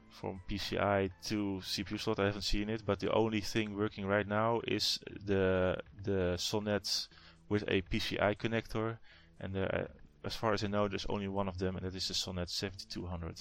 from 0.09 0.41
PCI 0.49 1.11
to 1.25 1.61
CPU 1.63 1.99
slot. 1.99 2.19
I 2.19 2.25
haven't 2.25 2.43
seen 2.43 2.69
it, 2.69 2.85
but 2.85 2.99
the 2.99 3.11
only 3.11 3.41
thing 3.41 3.77
working 3.77 4.05
right 4.05 4.27
now 4.27 4.61
is 4.67 4.99
the 5.25 5.77
the 6.03 6.37
Sonnet 6.37 7.07
with 7.49 7.63
a 7.67 7.81
PCI 7.81 8.37
connector, 8.37 8.97
and 9.39 9.53
the 9.53 9.87
as 10.23 10.35
far 10.35 10.53
as 10.53 10.63
I 10.63 10.67
know, 10.67 10.87
there's 10.87 11.05
only 11.07 11.27
one 11.27 11.47
of 11.47 11.57
them, 11.57 11.75
and 11.77 11.85
that 11.85 11.95
is 11.95 12.09
the 12.09 12.13
Sonnet 12.13 12.49
7200. 12.49 13.39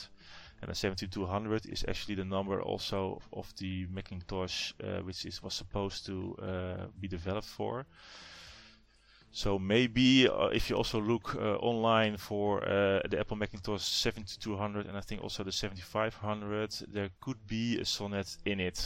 And 0.60 0.70
the 0.70 0.74
7200 0.74 1.66
is 1.66 1.84
actually 1.88 2.16
the 2.16 2.24
number 2.24 2.60
also 2.62 3.20
of 3.32 3.52
the 3.56 3.86
Macintosh, 3.90 4.72
uh, 4.82 4.98
which 5.00 5.24
is 5.24 5.42
was 5.42 5.54
supposed 5.54 6.06
to 6.06 6.36
uh, 6.42 6.86
be 7.00 7.08
developed 7.08 7.46
for. 7.48 7.86
So 9.38 9.56
maybe 9.56 10.26
uh, 10.26 10.48
if 10.48 10.68
you 10.68 10.74
also 10.74 11.00
look 11.00 11.36
uh, 11.36 11.58
online 11.58 12.16
for 12.16 12.60
uh, 12.64 13.02
the 13.08 13.20
Apple 13.20 13.36
Macintosh 13.36 13.82
7200 13.82 14.86
and 14.86 14.96
I 14.96 15.00
think 15.00 15.22
also 15.22 15.44
the 15.44 15.52
7500, 15.52 16.72
there 16.92 17.10
could 17.20 17.46
be 17.46 17.78
a 17.78 17.84
Sonnet 17.84 18.36
in 18.44 18.58
it. 18.58 18.84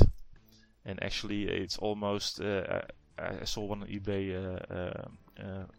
And 0.85 1.03
actually, 1.03 1.45
it's 1.45 1.79
almost. 1.79 2.43
Uh, 2.43 2.83
I 3.19 3.47
saw 3.47 3.65
one 3.65 3.81
on 3.81 3.89
eBay 3.89 4.37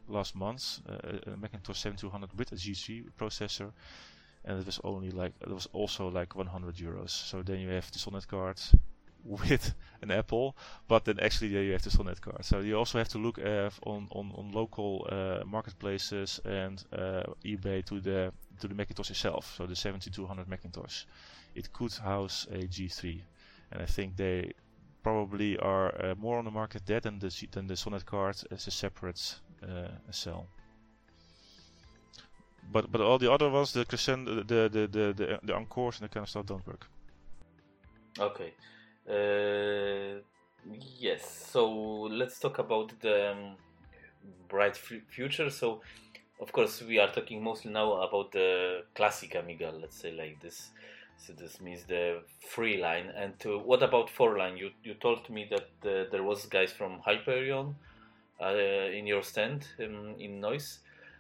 last 0.08 0.36
month, 0.36 0.80
a 0.88 1.38
Macintosh 1.38 1.78
7200 1.78 2.36
with 2.36 2.52
a 2.52 2.56
G3 2.56 3.12
processor, 3.16 3.72
and 4.44 4.60
it 4.60 4.66
was 4.66 4.80
only 4.84 5.12
like 5.12 5.34
it 5.42 5.50
was 5.50 5.68
also 5.74 6.08
like 6.08 6.36
100 6.36 6.78
euros. 6.78 7.12
So 7.12 7.44
then 7.44 7.60
you 7.60 7.70
have 7.70 7.92
the 7.92 8.00
Sonnet 8.00 8.28
card 8.28 8.60
with 9.24 9.74
an 10.02 10.12
Apple, 10.12 10.56
but 10.88 11.06
then 11.06 11.20
actually 11.20 11.50
yeah, 11.50 11.62
you 11.62 11.72
have 11.72 11.82
the 11.82 11.92
Sonnet 11.92 12.22
card. 12.22 12.44
So 12.44 12.60
you 12.60 12.78
also 12.78 12.98
have 12.98 13.10
to 13.10 13.18
look 13.18 13.40
uh, 13.40 13.70
on 13.86 14.08
on 14.12 14.32
on 14.36 14.52
local 14.52 15.08
uh, 15.10 15.46
marketplaces 15.46 16.40
and 16.46 16.84
uh, 16.92 17.24
eBay 17.46 17.86
to 17.86 18.00
the 18.00 18.34
to 18.60 18.68
the 18.68 18.76
Macintosh 18.76 19.12
itself. 19.12 19.56
So 19.58 19.66
the 19.66 19.76
7200 19.76 20.48
Macintosh, 20.48 21.06
it 21.56 21.72
could 21.74 21.94
house 21.94 22.48
a 22.52 22.68
G3, 22.68 23.22
and 23.72 23.82
I 23.82 23.86
think 23.86 24.16
they 24.16 24.54
probably 25.04 25.58
are 25.58 25.94
uh, 26.04 26.16
more 26.16 26.38
on 26.38 26.46
the 26.46 26.52
market 26.52 26.86
there 26.86 27.00
than 27.00 27.20
the 27.20 27.48
than 27.52 27.68
the 27.68 27.76
Sonnet 27.76 28.06
card 28.06 28.36
as 28.52 28.68
a 28.68 28.72
separate 28.72 29.40
uh, 29.62 29.90
cell. 30.12 30.48
But 32.72 32.92
but 32.92 33.02
all 33.02 33.20
the 33.20 33.32
other 33.32 33.50
ones, 33.50 33.74
the 33.74 33.86
crescendo, 33.86 34.36
the 34.36 34.70
the 34.70 34.88
the 34.88 35.14
the, 35.14 35.40
the 35.44 35.56
encores 35.56 36.00
and 36.00 36.06
that 36.06 36.14
kind 36.14 36.24
of 36.24 36.30
stuff 36.30 36.46
don't 36.46 36.66
work. 36.66 36.88
Okay. 38.20 38.54
Uh, 39.10 40.20
yes. 41.00 41.50
So 41.52 41.70
let's 42.10 42.40
talk 42.40 42.60
about 42.60 42.94
the 43.02 43.32
um, 43.32 43.58
bright 44.50 44.78
future. 44.78 45.50
So 45.50 45.82
of 46.42 46.52
course, 46.52 46.82
we 46.82 47.00
are 47.00 47.12
talking 47.12 47.44
mostly 47.44 47.72
now 47.72 47.94
about 48.02 48.32
the 48.32 48.84
classic 48.96 49.36
Amiga, 49.36 49.72
let's 49.80 50.00
say 50.02 50.12
like 50.12 50.42
this. 50.42 50.72
So 51.18 51.34
this 51.34 51.62
means 51.62 51.86
the 51.86 52.24
free 52.40 52.78
line. 52.82 53.12
And 53.16 53.36
uh, 53.46 53.60
what 53.60 53.84
about 53.84 54.10
four 54.10 54.38
line? 54.38 54.58
You 54.58 54.72
you 54.84 54.96
told 54.96 55.30
me 55.30 55.50
that 55.52 55.70
uh, 55.90 56.10
there 56.12 56.24
was 56.24 56.46
guys 56.48 56.72
from 56.74 57.00
Hyperion 57.06 57.76
uh, 58.42 58.48
in 58.98 59.08
your 59.08 59.24
stand 59.24 59.68
in, 59.80 60.16
in 60.20 60.40
Neuss, 60.42 60.80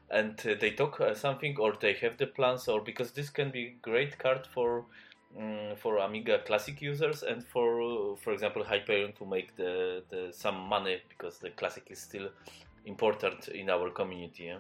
and 0.10 0.40
uh, 0.46 0.56
they 0.60 0.72
talk 0.72 1.00
uh, 1.02 1.14
something, 1.14 1.58
or 1.60 1.76
they 1.80 1.94
have 1.94 2.18
the 2.18 2.28
plans, 2.28 2.68
or 2.68 2.82
because 2.82 3.12
this 3.12 3.30
can 3.30 3.52
be 3.52 3.78
great 3.82 4.18
card 4.20 4.48
for. 4.54 4.86
Um, 5.38 5.76
for 5.76 5.98
Amiga 5.98 6.40
Classic 6.46 6.80
users 6.80 7.24
and 7.24 7.44
for, 7.44 8.16
for 8.18 8.34
example, 8.34 8.64
Hyperion 8.64 9.14
to 9.14 9.26
make 9.26 9.56
the, 9.56 10.04
the 10.10 10.32
some 10.32 10.60
money 10.60 11.02
because 11.10 11.40
the 11.40 11.50
Classic 11.50 11.84
is 11.90 12.00
still 12.00 12.30
important 12.86 13.48
in 13.48 13.70
our 13.70 13.90
community. 13.90 14.44
Yeah? 14.44 14.58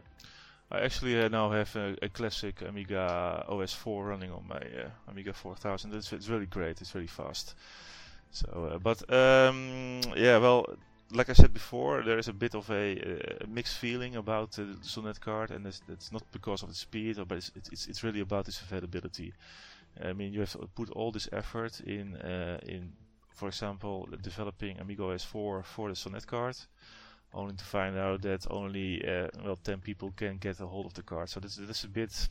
I 0.71 0.79
actually 0.79 1.21
uh, 1.21 1.27
now 1.27 1.51
have 1.51 1.75
a, 1.75 1.95
a, 2.01 2.09
classic 2.09 2.63
Amiga 2.63 3.45
OS 3.47 3.73
4 3.73 4.05
running 4.05 4.31
on 4.31 4.47
my 4.47 4.57
uh, 4.57 4.89
Amiga 5.11 5.31
4000. 5.31 5.93
It's, 5.93 6.11
it's 6.11 6.29
really 6.29 6.47
great. 6.47 6.81
It's 6.81 6.95
really 6.95 7.07
fast. 7.07 7.53
So, 8.31 8.71
uh, 8.73 8.79
but 8.79 9.13
um, 9.13 10.01
yeah, 10.15 10.39
well, 10.39 10.65
like 11.11 11.29
I 11.29 11.33
said 11.33 11.53
before, 11.53 12.01
there 12.01 12.17
is 12.17 12.27
a 12.27 12.33
bit 12.33 12.55
of 12.55 12.71
a, 12.71 13.43
a 13.43 13.47
mixed 13.47 13.77
feeling 13.77 14.15
about 14.15 14.53
the 14.53 14.75
Sonnet 14.81 15.21
card, 15.21 15.51
and 15.51 15.67
it's, 15.67 15.83
it's, 15.87 16.11
not 16.11 16.23
because 16.31 16.63
of 16.63 16.69
the 16.69 16.75
speed, 16.75 17.17
but 17.27 17.37
it's, 17.37 17.51
it's, 17.71 17.87
it's 17.87 18.03
really 18.03 18.21
about 18.21 18.47
its 18.47 18.59
availability. 18.59 19.33
I 20.01 20.13
mean, 20.13 20.33
you 20.33 20.39
have 20.41 20.55
put 20.75 20.89
all 20.91 21.11
this 21.11 21.29
effort 21.31 21.79
in, 21.81 22.15
uh, 22.15 22.59
in, 22.63 22.93
for 23.29 23.47
example, 23.47 24.07
developing 24.21 24.79
Amiga 24.79 25.03
OS 25.05 25.23
4 25.23 25.63
for 25.63 25.89
the 25.89 25.95
Sonnet 25.95 26.25
card 26.25 26.55
only 27.33 27.55
to 27.55 27.63
find 27.63 27.97
out 27.97 28.21
that 28.21 28.45
only 28.49 29.03
uh, 29.07 29.27
well 29.43 29.57
10 29.63 29.79
people 29.79 30.11
can 30.15 30.37
get 30.37 30.59
a 30.59 30.67
hold 30.67 30.85
of 30.85 30.93
the 30.93 31.01
card. 31.01 31.29
So 31.29 31.39
this, 31.39 31.55
this 31.55 31.79
is 31.79 31.83
a 31.85 31.89
bit, 31.89 32.29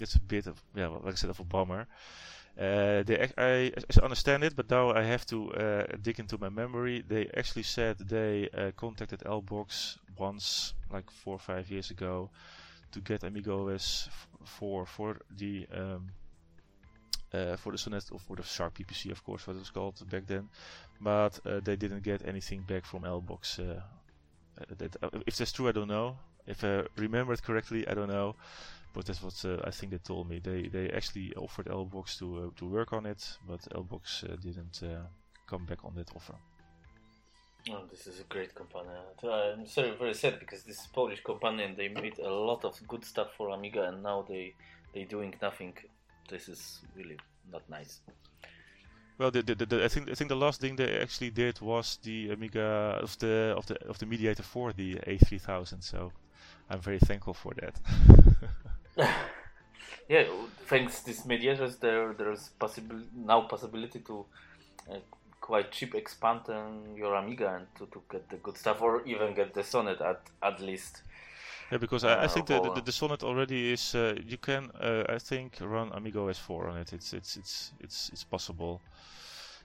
it's 0.00 0.14
a 0.14 0.20
bit 0.20 0.46
of 0.46 0.62
yeah, 0.74 0.88
like 0.88 1.14
I 1.14 1.16
said, 1.16 1.30
of 1.30 1.40
a 1.40 1.44
bummer. 1.44 1.86
Uh, 2.58 3.04
they, 3.04 3.30
I, 3.38 3.70
I, 3.70 3.72
understand 4.02 4.42
it, 4.42 4.56
but 4.56 4.68
now 4.68 4.90
I 4.90 5.04
have 5.04 5.24
to 5.26 5.52
uh, 5.52 5.86
dig 6.02 6.18
into 6.18 6.38
my 6.38 6.48
memory. 6.48 7.04
They 7.06 7.30
actually 7.36 7.62
said 7.62 7.98
they 7.98 8.48
uh, 8.50 8.72
contacted 8.76 9.20
Elbox 9.20 9.98
once, 10.16 10.74
like 10.90 11.08
four 11.08 11.36
or 11.36 11.38
five 11.38 11.70
years 11.70 11.92
ago, 11.92 12.30
to 12.90 13.00
get 13.00 13.22
Amiga 13.22 13.52
OS 13.52 14.08
for 14.44 14.86
for 14.86 15.18
the 15.36 15.68
um, 15.72 16.10
uh, 17.32 17.56
for 17.56 17.72
the 17.72 17.78
Sonnet 17.78 18.04
or 18.12 18.18
for 18.18 18.36
the 18.36 18.42
Shark 18.42 18.74
PPC, 18.74 19.10
of 19.10 19.24
course, 19.24 19.46
what 19.46 19.56
it 19.56 19.60
was 19.60 19.70
called 19.70 20.02
back 20.10 20.26
then. 20.26 20.48
But 21.00 21.40
uh, 21.46 21.60
they 21.60 21.76
didn't 21.76 22.02
get 22.02 22.26
anything 22.26 22.62
back 22.62 22.84
from 22.84 23.02
Elbox 23.02 23.58
uh, 23.58 23.80
uh, 24.60 24.64
that, 24.78 24.96
if 25.26 25.36
that's 25.36 25.52
true, 25.52 25.68
I 25.68 25.72
don't 25.72 25.88
know. 25.88 26.16
If 26.46 26.64
I 26.64 26.84
remember 26.96 27.32
it 27.32 27.42
correctly, 27.42 27.86
I 27.86 27.94
don't 27.94 28.08
know. 28.08 28.34
But 28.94 29.04
that's 29.06 29.22
what 29.22 29.44
I 29.64 29.70
think 29.70 29.92
they 29.92 29.98
told 29.98 30.28
me. 30.30 30.40
They 30.40 30.62
they 30.68 30.88
actually 30.90 31.34
offered 31.34 31.66
Elbox 31.66 32.18
to 32.20 32.52
to 32.56 32.64
work 32.64 32.92
on 32.92 33.04
it, 33.04 33.38
but 33.46 33.60
Elbox 33.70 34.24
didn't 34.40 34.82
come 35.46 35.66
back 35.66 35.84
on 35.84 35.94
that 35.96 36.10
offer. 36.16 36.34
Oh, 37.70 37.84
this 37.90 38.06
is 38.06 38.20
a 38.20 38.24
great 38.24 38.54
company. 38.54 38.88
I'm 39.22 39.66
sorry, 39.66 39.90
very 39.98 40.14
sad 40.14 40.38
because 40.40 40.62
this 40.62 40.86
Polish 40.86 41.22
company 41.22 41.64
and 41.64 41.76
they 41.76 41.88
made 41.88 42.18
a 42.18 42.30
lot 42.30 42.64
of 42.64 42.80
good 42.88 43.04
stuff 43.04 43.28
for 43.36 43.50
Amiga, 43.50 43.88
and 43.88 44.02
now 44.02 44.24
they 44.26 44.54
they 44.94 45.04
doing 45.04 45.34
nothing. 45.42 45.74
This 46.28 46.48
is 46.48 46.80
really 46.96 47.16
not 47.50 47.68
nice. 47.68 48.00
Well, 49.18 49.32
the, 49.32 49.42
the, 49.42 49.54
the, 49.54 49.84
I 49.84 49.88
think 49.88 50.08
I 50.08 50.14
think 50.14 50.28
the 50.28 50.36
last 50.36 50.60
thing 50.60 50.76
they 50.76 50.98
actually 51.00 51.30
did 51.30 51.60
was 51.60 51.98
the 52.04 52.30
Amiga 52.30 53.00
of 53.02 53.18
the 53.18 53.54
of 53.56 53.66
the 53.66 53.76
of 53.88 53.98
the 53.98 54.06
Mediator 54.06 54.44
4, 54.44 54.72
the 54.74 54.94
A3000. 54.94 55.82
So 55.82 56.12
I'm 56.70 56.80
very 56.80 57.00
thankful 57.00 57.34
for 57.34 57.52
that. 57.54 57.80
yeah, 60.08 60.24
thanks 60.66 61.02
these 61.02 61.26
mediators, 61.26 61.76
there 61.78 62.12
there's 62.12 62.50
possible 62.60 63.00
now 63.12 63.40
possibility 63.42 63.98
to 64.00 64.24
uh, 64.90 64.98
quite 65.40 65.72
cheap 65.72 65.96
expand 65.96 66.42
your 66.96 67.14
Amiga 67.16 67.54
and 67.56 67.66
to, 67.76 67.86
to 67.92 68.02
get 68.10 68.28
the 68.30 68.36
good 68.36 68.56
stuff, 68.56 68.80
or 68.82 69.04
even 69.04 69.34
get 69.34 69.52
the 69.52 69.64
Sonnet 69.64 70.00
at 70.00 70.20
at 70.42 70.60
least. 70.60 71.02
Yeah, 71.70 71.78
because 71.78 72.04
I, 72.04 72.14
I 72.14 72.24
uh, 72.24 72.28
think 72.28 72.46
the, 72.46 72.60
the, 72.60 72.80
the 72.80 72.92
Sonnet 72.92 73.22
already 73.22 73.72
is. 73.72 73.94
Uh, 73.94 74.14
you 74.26 74.38
can, 74.38 74.70
uh, 74.80 75.04
I 75.08 75.18
think, 75.18 75.58
run 75.60 75.90
Amiga 75.92 76.20
OS 76.20 76.38
4 76.38 76.68
on 76.68 76.76
it. 76.78 76.92
It's 76.92 77.12
it's 77.12 77.36
it's 77.36 77.72
it's 77.80 78.10
it's 78.12 78.24
possible 78.24 78.80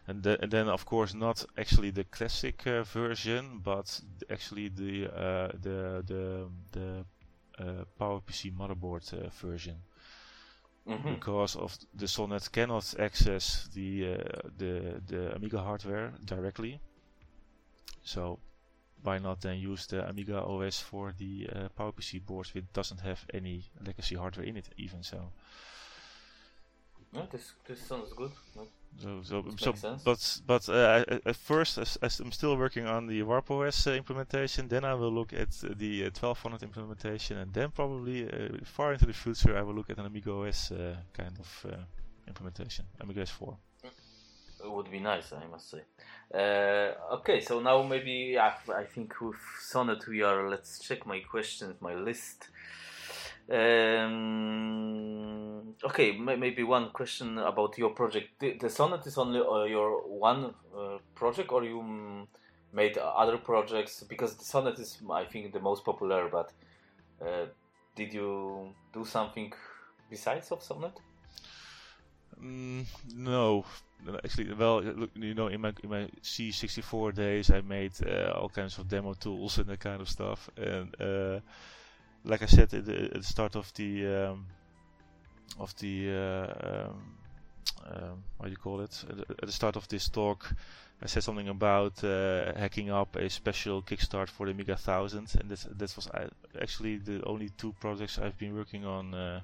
and, 0.08 0.24
the, 0.24 0.42
and, 0.42 0.52
then 0.52 0.68
of 0.68 0.86
course 0.86 1.14
not 1.14 1.46
actually 1.58 1.92
the 1.92 2.04
classic 2.04 2.68
uh, 2.68 2.84
version, 2.84 3.62
but 3.64 4.02
actually 4.30 4.70
the 4.70 5.08
uh, 5.08 5.52
the 5.62 6.04
the 6.06 6.48
the 6.72 7.06
uh, 7.60 7.86
PowerPC 8.00 8.56
motherboard 8.56 9.14
uh, 9.14 9.30
version. 9.30 9.78
Mm-hmm. 10.88 11.14
Because 11.14 11.56
of 11.56 11.78
the 11.94 12.08
Sonnet 12.10 12.52
cannot 12.52 12.94
access 13.00 13.70
the 13.74 14.16
uh, 14.16 14.50
the 14.58 15.02
the 15.08 15.36
Amiga 15.36 15.60
hardware 15.60 16.12
directly, 16.26 16.82
so 18.04 18.40
why 19.04 19.20
not 19.20 19.42
then 19.42 19.58
use 19.60 19.86
the 19.88 20.08
Amiga 20.08 20.42
OS 20.42 20.80
for 20.80 21.14
the 21.18 21.48
uh, 21.54 21.70
PowerPC 21.78 22.26
boards 22.26 22.54
which 22.54 22.66
doesn't 22.74 23.02
have 23.02 23.26
any 23.34 23.64
legacy 23.86 24.16
hardware 24.16 24.46
in 24.46 24.58
it 24.58 24.70
even 24.78 25.04
so. 25.04 25.32
Yeah, 27.14 27.26
this 27.32 27.54
this 27.68 27.80
sounds 27.80 28.12
good. 28.14 28.32
So, 29.02 29.22
so, 29.24 29.44
so 29.58 29.98
but 30.06 30.42
but 30.46 30.70
uh, 30.70 31.04
at 31.26 31.36
first, 31.36 31.78
as, 31.78 31.98
as, 32.02 32.20
I'm 32.20 32.32
still 32.32 32.56
working 32.56 32.86
on 32.88 33.08
the 33.08 33.24
Warp 33.24 33.50
OS 33.52 33.88
uh, 33.88 33.92
implementation, 33.92 34.68
then 34.68 34.84
I 34.86 34.94
will 34.94 35.12
look 35.12 35.34
at 35.34 35.52
the 35.52 36.06
uh, 36.06 36.10
1200 36.20 36.64
implementation, 36.64 37.38
and 37.38 37.54
then 37.54 37.72
probably 37.72 38.26
uh, 38.26 38.50
far 38.64 38.94
into 38.94 39.06
the 39.06 39.14
future, 39.14 39.58
I 39.58 39.62
will 39.64 39.74
look 39.74 39.90
at 39.90 39.98
an 39.98 40.06
Amiga 40.06 40.32
OS 40.32 40.72
uh, 40.72 40.96
kind 41.14 41.38
of 41.40 41.66
uh, 41.72 41.78
implementation, 42.28 42.86
Amiga 43.02 43.22
OS 43.22 43.32
4. 43.32 43.58
It 44.64 44.72
would 44.72 44.90
be 44.90 45.00
nice, 45.00 45.34
I 45.34 45.46
must 45.48 45.70
say. 45.70 45.82
okay, 46.34 47.42
so 47.42 47.60
now 47.60 47.84
maybe 47.84 48.38
I, 48.40 48.54
I 48.74 48.84
think 48.86 49.20
with 49.22 49.36
Sonnet 49.60 50.08
we 50.08 50.22
are. 50.22 50.50
Let's 50.50 50.80
check 50.80 51.06
my 51.06 51.20
questions, 51.20 51.76
my 51.82 51.96
list. 51.96 52.50
Um, 53.50 54.14
okay, 55.84 56.18
maybe 56.18 56.64
one 56.64 56.92
question 56.92 57.38
about 57.38 57.78
your 57.78 57.90
project. 57.90 58.40
The, 58.40 58.58
the 58.58 58.70
Sonnet 58.70 59.06
is 59.06 59.18
only 59.18 59.42
uh, 59.42 59.66
your 59.66 60.02
one 60.08 60.54
uh, 60.78 61.00
project, 61.14 61.52
or 61.52 61.66
you 61.66 62.26
made 62.72 62.98
other 62.98 63.38
projects? 63.38 64.04
Because 64.04 64.36
the 64.36 64.46
Sonnet 64.46 64.80
is, 64.80 64.98
I 65.12 65.26
think, 65.26 65.54
the 65.54 65.60
most 65.60 65.84
popular. 65.84 66.30
But 66.30 66.52
uh, 67.22 67.48
did 67.96 68.14
you 68.14 68.74
do 68.94 69.06
something 69.06 69.54
besides 70.10 70.52
of 70.52 70.64
Sonnet? 70.64 70.94
Mm, 72.42 72.86
no, 73.16 73.66
actually, 74.24 74.54
well, 74.54 74.82
look, 74.82 75.10
you 75.16 75.34
know, 75.34 75.48
in 75.48 75.62
my 75.62 75.74
in 75.84 75.90
my 75.90 76.08
C64 76.22 77.16
days, 77.16 77.52
I 77.52 77.62
made 77.62 77.94
uh, 78.06 78.32
all 78.36 78.50
kinds 78.50 78.78
of 78.78 78.88
demo 78.88 79.14
tools 79.14 79.58
and 79.58 79.68
that 79.68 79.80
kind 79.80 80.02
of 80.02 80.10
stuff, 80.10 80.50
and 80.58 80.96
uh, 81.02 81.40
like 82.24 82.42
I 82.42 82.46
said 82.46 82.74
at 82.74 82.86
the, 82.86 83.06
at 83.06 83.14
the 83.14 83.24
start 83.24 83.56
of 83.56 83.74
the 83.74 84.06
um, 84.08 84.46
of 85.60 85.76
the 85.78 86.12
uh, 86.12 86.88
um, 86.88 87.18
um, 87.86 88.24
what 88.38 88.46
do 88.48 88.52
you 88.52 88.58
call 88.58 88.82
it? 88.82 89.04
At 89.10 89.46
the 89.46 89.52
start 89.52 89.76
of 89.76 89.88
this 89.88 90.10
talk, 90.10 90.54
I 91.02 91.08
said 91.08 91.24
something 91.24 91.50
about 91.50 92.04
uh, 92.04 92.54
hacking 92.56 92.90
up 92.90 93.16
a 93.16 93.30
special 93.30 93.82
kickstart 93.82 94.30
for 94.30 94.46
the 94.46 94.54
Amiga 94.54 94.74
1000, 94.74 95.36
and 95.40 95.50
that 95.50 95.78
that 95.78 95.96
was 95.96 96.10
actually 96.62 96.98
the 96.98 97.24
only 97.26 97.50
two 97.50 97.74
projects 97.80 98.20
I've 98.20 98.38
been 98.38 98.56
working 98.56 98.86
on. 98.86 99.14
Uh, 99.14 99.18
uh, 99.18 99.42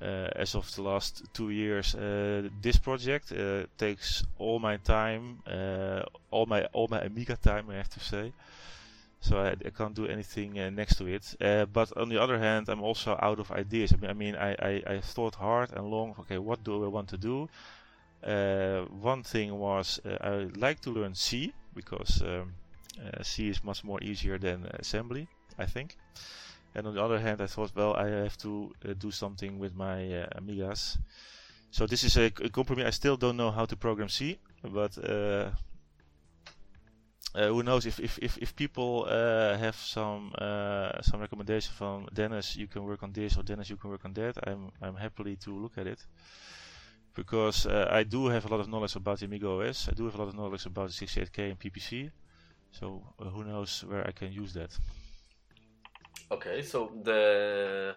as 0.00 0.54
of 0.54 0.74
the 0.74 0.82
last 0.82 1.22
two 1.32 1.50
years, 1.50 1.94
uh, 1.94 2.48
this 2.62 2.78
project 2.78 3.32
uh, 3.32 3.64
takes 3.76 4.24
all 4.38 4.58
my 4.58 4.76
time, 4.78 5.40
uh, 5.46 6.02
all 6.30 6.46
my 6.46 6.64
all 6.72 6.88
my 6.88 7.00
Amiga 7.00 7.36
time, 7.36 7.70
I 7.70 7.76
have 7.76 7.90
to 7.90 8.00
say 8.00 8.32
so 9.20 9.38
I, 9.38 9.50
I, 9.50 9.70
can't 9.70 9.94
do 9.94 10.06
anything 10.06 10.58
uh, 10.58 10.70
next 10.70 10.96
to 10.96 11.06
it. 11.06 11.36
Uh, 11.40 11.66
but 11.66 11.94
on 11.96 12.08
the 12.08 12.20
other 12.20 12.38
hand, 12.38 12.68
I'm 12.68 12.82
also 12.82 13.18
out 13.20 13.38
of 13.38 13.50
ideas. 13.50 13.92
I 13.92 13.96
mean, 13.96 14.10
I, 14.10 14.14
mean 14.14 14.34
I, 14.34 14.52
I, 14.52 14.82
I 14.94 15.00
thought 15.00 15.34
hard 15.34 15.72
and 15.72 15.86
long. 15.90 16.14
Okay, 16.20 16.38
what 16.38 16.64
do 16.64 16.84
I 16.84 16.88
want 16.88 17.08
to 17.08 17.18
do? 17.18 17.48
Uh, 18.24 18.82
one 18.86 19.22
thing 19.22 19.58
was 19.58 20.00
uh, 20.04 20.16
I 20.20 20.30
like 20.58 20.80
to 20.82 20.90
learn 20.90 21.14
C 21.14 21.52
because 21.74 22.22
um, 22.22 22.54
uh, 22.98 23.22
C 23.22 23.48
is 23.48 23.62
much 23.62 23.84
more 23.84 24.02
easier 24.02 24.38
than 24.38 24.66
assembly, 24.78 25.28
I 25.58 25.66
think. 25.66 25.96
And 26.74 26.86
on 26.86 26.94
the 26.94 27.02
other 27.02 27.18
hand, 27.18 27.40
I 27.40 27.46
thought, 27.46 27.72
well, 27.74 27.94
I 27.94 28.08
have 28.08 28.36
to 28.38 28.72
uh, 28.84 28.94
do 28.98 29.10
something 29.10 29.58
with 29.58 29.74
my 29.74 30.26
Amigas. 30.36 30.98
So 31.70 31.86
this 31.86 32.04
is 32.04 32.16
a, 32.16 32.26
a 32.26 32.48
compromise. 32.48 32.86
I 32.86 32.90
still 32.90 33.16
don't 33.16 33.36
know 33.36 33.50
how 33.50 33.64
to 33.64 33.76
program 33.76 34.08
C, 34.08 34.38
but 34.62 34.96
uh, 34.98 35.50
who 37.34 37.62
knows 37.62 37.86
if 37.86 38.00
if 38.00 38.18
if, 38.18 38.38
if 38.38 38.56
people 38.56 39.06
uh, 39.08 39.56
have 39.56 39.76
some 39.76 40.32
uh, 40.36 41.00
some 41.02 41.20
recommendation 41.20 41.72
from 41.76 42.08
Dennis, 42.12 42.56
you 42.56 42.66
can 42.66 42.84
work 42.84 43.02
on 43.02 43.12
this, 43.12 43.36
or 43.36 43.42
Dennis, 43.44 43.70
you 43.70 43.76
can 43.76 43.90
work 43.90 44.04
on 44.04 44.12
that. 44.14 44.36
I'm 44.46 44.72
I'm 44.82 44.96
happily 44.96 45.36
to 45.36 45.50
look 45.50 45.78
at 45.78 45.86
it 45.86 46.04
because 47.14 47.66
uh, 47.66 47.88
I 47.90 48.02
do 48.02 48.26
have 48.26 48.44
a 48.46 48.48
lot 48.48 48.60
of 48.60 48.68
knowledge 48.68 48.96
about 48.96 49.22
Amiga 49.22 49.48
OS. 49.48 49.88
I 49.88 49.92
do 49.92 50.04
have 50.06 50.14
a 50.14 50.18
lot 50.18 50.28
of 50.28 50.34
knowledge 50.34 50.66
about 50.66 50.88
the 50.90 51.06
68K 51.06 51.50
and 51.50 51.58
PPC. 51.58 52.10
So 52.72 53.02
uh, 53.18 53.24
who 53.24 53.44
knows 53.44 53.84
where 53.84 54.06
I 54.06 54.12
can 54.12 54.32
use 54.32 54.52
that. 54.54 54.76
Okay, 56.32 56.62
so 56.62 56.92
the 57.02 57.96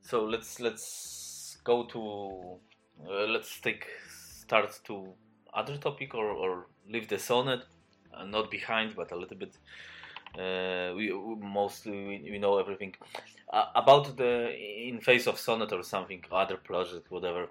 so 0.00 0.24
let's 0.24 0.58
let's 0.58 1.58
go 1.64 1.84
to 1.84 2.58
uh, 3.06 3.26
let's 3.26 3.60
take 3.60 3.86
start 4.08 4.80
to 4.84 5.12
other 5.52 5.76
topic 5.76 6.14
or, 6.14 6.24
or 6.24 6.66
leave 6.88 7.08
the 7.08 7.18
sonnet 7.18 7.60
uh, 8.14 8.24
not 8.24 8.50
behind 8.50 8.96
but 8.96 9.12
a 9.12 9.16
little 9.16 9.36
bit 9.36 9.54
uh, 10.38 10.94
we, 10.94 11.12
we 11.12 11.34
mostly 11.36 11.92
we, 11.92 12.30
we, 12.32 12.38
know 12.38 12.58
everything. 12.58 12.94
Uh, 13.52 13.66
about 13.74 14.16
the 14.16 14.50
in 14.88 15.00
face 15.00 15.26
of 15.26 15.38
sonnet 15.38 15.70
or 15.70 15.82
something 15.82 16.22
other 16.32 16.56
project 16.56 17.10
whatever 17.10 17.48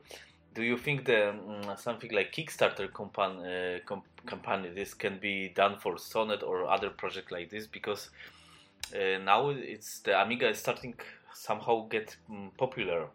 do 0.56 0.64
you 0.64 0.78
think 0.78 1.06
the 1.06 1.30
um, 1.30 1.76
something 1.78 2.12
like 2.12 2.32
kickstarter 2.32 2.92
company, 2.92 3.76
uh, 3.76 3.80
comp- 3.86 4.26
company 4.26 4.70
this 4.70 4.94
can 4.94 5.20
be 5.20 5.50
done 5.50 5.78
for 5.80 5.98
sonnet 5.98 6.44
or 6.44 6.68
other 6.68 6.90
project 6.90 7.32
like 7.32 7.50
this? 7.50 7.66
Because 7.66 8.10
uh, 8.94 9.18
now 9.24 9.50
it's 9.50 10.00
the 10.00 10.22
amiga 10.22 10.50
is 10.50 10.60
starting 10.60 10.94
somehow 11.34 11.88
get 11.88 12.16
um, 12.30 12.52
popular 12.58 13.08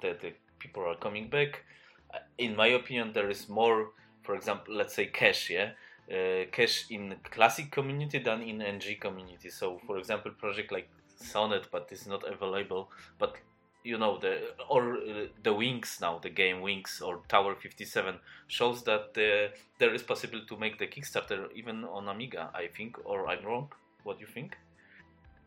that 0.00 0.20
the 0.20 0.32
people 0.58 0.82
are 0.84 0.96
coming 0.96 1.28
back. 1.28 1.64
Uh, 2.12 2.18
in 2.38 2.56
my 2.56 2.68
opinion 2.68 3.12
there 3.12 3.28
is 3.30 3.48
more 3.48 3.90
for 4.22 4.34
example 4.34 4.74
let's 4.74 4.94
say 4.94 5.06
cash, 5.06 5.50
yeah? 5.50 5.70
Uh, 6.10 6.46
cache 6.52 6.86
in 6.90 7.16
classic 7.24 7.70
community 7.70 8.18
than 8.18 8.40
in 8.40 8.62
ng 8.62 8.80
community. 9.00 9.50
So 9.50 9.80
for 9.86 9.98
example 9.98 10.30
project 10.32 10.72
like 10.72 10.88
sonnet 11.16 11.66
but 11.70 11.88
it's 11.90 12.06
not 12.06 12.22
available. 12.26 12.90
But 13.18 13.36
you 13.84 13.98
know 13.98 14.18
the 14.18 14.40
or 14.68 14.96
uh, 14.96 15.26
the 15.42 15.52
wings 15.52 15.98
now 16.00 16.18
the 16.18 16.30
game 16.30 16.60
wings 16.60 17.00
or 17.04 17.20
tower 17.28 17.54
57 17.54 18.16
shows 18.48 18.82
that 18.82 19.14
uh, 19.16 19.54
there 19.78 19.94
is 19.94 20.02
possible 20.02 20.40
to 20.48 20.56
make 20.56 20.78
the 20.78 20.88
kickstarter 20.88 21.46
even 21.54 21.84
on 21.84 22.08
amiga 22.08 22.50
i 22.52 22.66
think 22.66 22.98
or 23.04 23.28
i'm 23.28 23.44
wrong. 23.44 23.68
What 24.02 24.18
do 24.18 24.22
you 24.22 24.32
think 24.32 24.56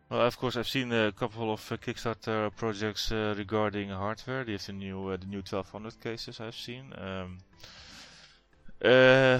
well, 0.10 0.22
of 0.22 0.38
course, 0.38 0.58
I've 0.58 0.68
seen 0.68 0.92
a 0.92 1.12
couple 1.12 1.54
of 1.54 1.72
uh, 1.72 1.78
Kickstarter 1.78 2.56
projects 2.56 3.12
uh, 3.12 3.36
regarding 3.38 3.90
hardware. 3.90 4.44
There's 4.44 4.66
the 4.66 4.74
new 4.74 5.10
uh, 5.10 5.18
the 5.18 5.28
new 5.28 5.38
1200 5.38 6.02
cases 6.02 6.40
I've 6.40 6.56
seen. 6.56 6.94
Um, 6.98 7.38
uh, 8.84 9.40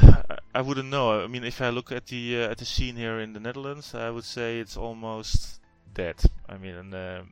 I 0.54 0.62
wouldn't 0.62 0.90
know. 0.90 1.24
I 1.24 1.28
mean, 1.28 1.44
if 1.44 1.62
I 1.62 1.70
look 1.70 1.92
at 1.92 2.06
the 2.06 2.44
uh, 2.44 2.52
at 2.52 2.60
the 2.60 2.66
scene 2.66 2.96
here 2.96 3.20
in 3.20 3.34
the 3.34 3.40
Netherlands, 3.40 3.96
I 3.96 4.12
would 4.12 4.26
say 4.26 4.60
it's 4.60 4.78
almost 4.78 5.60
dead. 5.94 6.22
I 6.48 6.58
mean, 6.58 6.76
and, 6.76 6.94
um, 6.94 7.30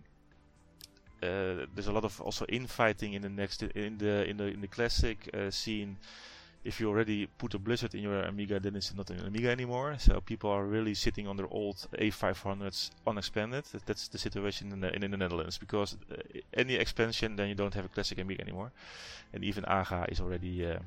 uh, 1.21 1.65
there's 1.75 1.88
a 1.88 1.91
lot 1.91 2.05
of 2.05 2.19
also 2.21 2.45
infighting 2.49 3.13
in 3.13 3.21
the 3.21 3.29
next 3.29 3.61
in 3.61 3.99
the 3.99 4.27
in 4.27 4.38
the 4.38 4.45
in 4.45 4.61
the 4.61 4.67
classic 4.67 5.29
scene 5.51 5.97
if 6.68 6.82
you 6.82 6.89
already 6.89 7.28
put 7.38 7.53
a 7.53 7.59
Blizzard 7.59 7.95
in 7.95 8.01
your 8.03 8.22
Amiga, 8.24 8.59
then 8.59 8.76
it's 8.76 8.93
not 8.93 9.09
an 9.09 9.26
Amiga 9.26 9.49
anymore. 9.49 9.95
So 9.99 10.20
people 10.20 10.49
are 10.51 10.65
really 10.65 10.93
sitting 10.93 11.26
on 11.26 11.38
their 11.38 11.47
old 11.49 11.78
A500s 11.93 12.91
unexpanded. 13.07 13.63
That's 13.86 14.09
the 14.09 14.18
situation 14.18 14.74
in 14.74 14.82
the, 14.82 14.93
in, 14.93 15.09
the 15.09 15.18
Netherlands 15.18 15.57
because 15.57 15.95
uh, 16.11 16.18
any 16.53 16.76
expansion, 16.76 17.38
then 17.38 17.47
you 17.47 17.55
don't 17.55 17.74
have 17.74 17.86
a 17.86 17.88
classic 17.88 18.20
Amiga 18.20 18.41
anymore. 18.41 18.74
And 19.34 19.45
even 19.45 19.63
AGA 19.65 20.07
is 20.11 20.20
already, 20.20 20.65
uh, 20.65 20.80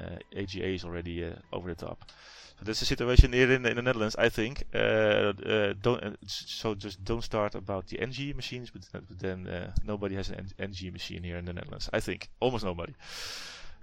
uh, 0.00 0.16
AGA 0.34 0.68
is 0.68 0.84
already 0.84 1.26
uh, 1.26 1.32
over 1.52 1.68
the 1.74 1.86
top. 1.86 2.10
So 2.58 2.64
that's 2.64 2.80
the 2.80 2.86
situation 2.86 3.34
here 3.34 3.52
in, 3.52 3.66
in 3.66 3.76
the 3.76 3.82
Netherlands, 3.82 4.16
I 4.18 4.30
think. 4.30 4.64
Uh, 4.74 4.78
uh, 4.78 5.74
don't 5.82 6.16
so 6.26 6.74
just 6.74 7.04
don't 7.04 7.22
start 7.22 7.54
about 7.54 7.86
the 7.88 8.00
NG 8.00 8.34
machines, 8.34 8.70
but 8.70 8.82
then 9.10 9.72
nobody 9.84 10.14
has 10.14 10.30
an 10.30 10.48
NG 10.58 10.90
machine 10.90 11.22
here 11.22 11.36
in 11.36 11.44
the 11.44 11.52
Netherlands. 11.52 11.90
I 11.92 12.00
think 12.00 12.30
almost 12.40 12.64
nobody. 12.64 12.94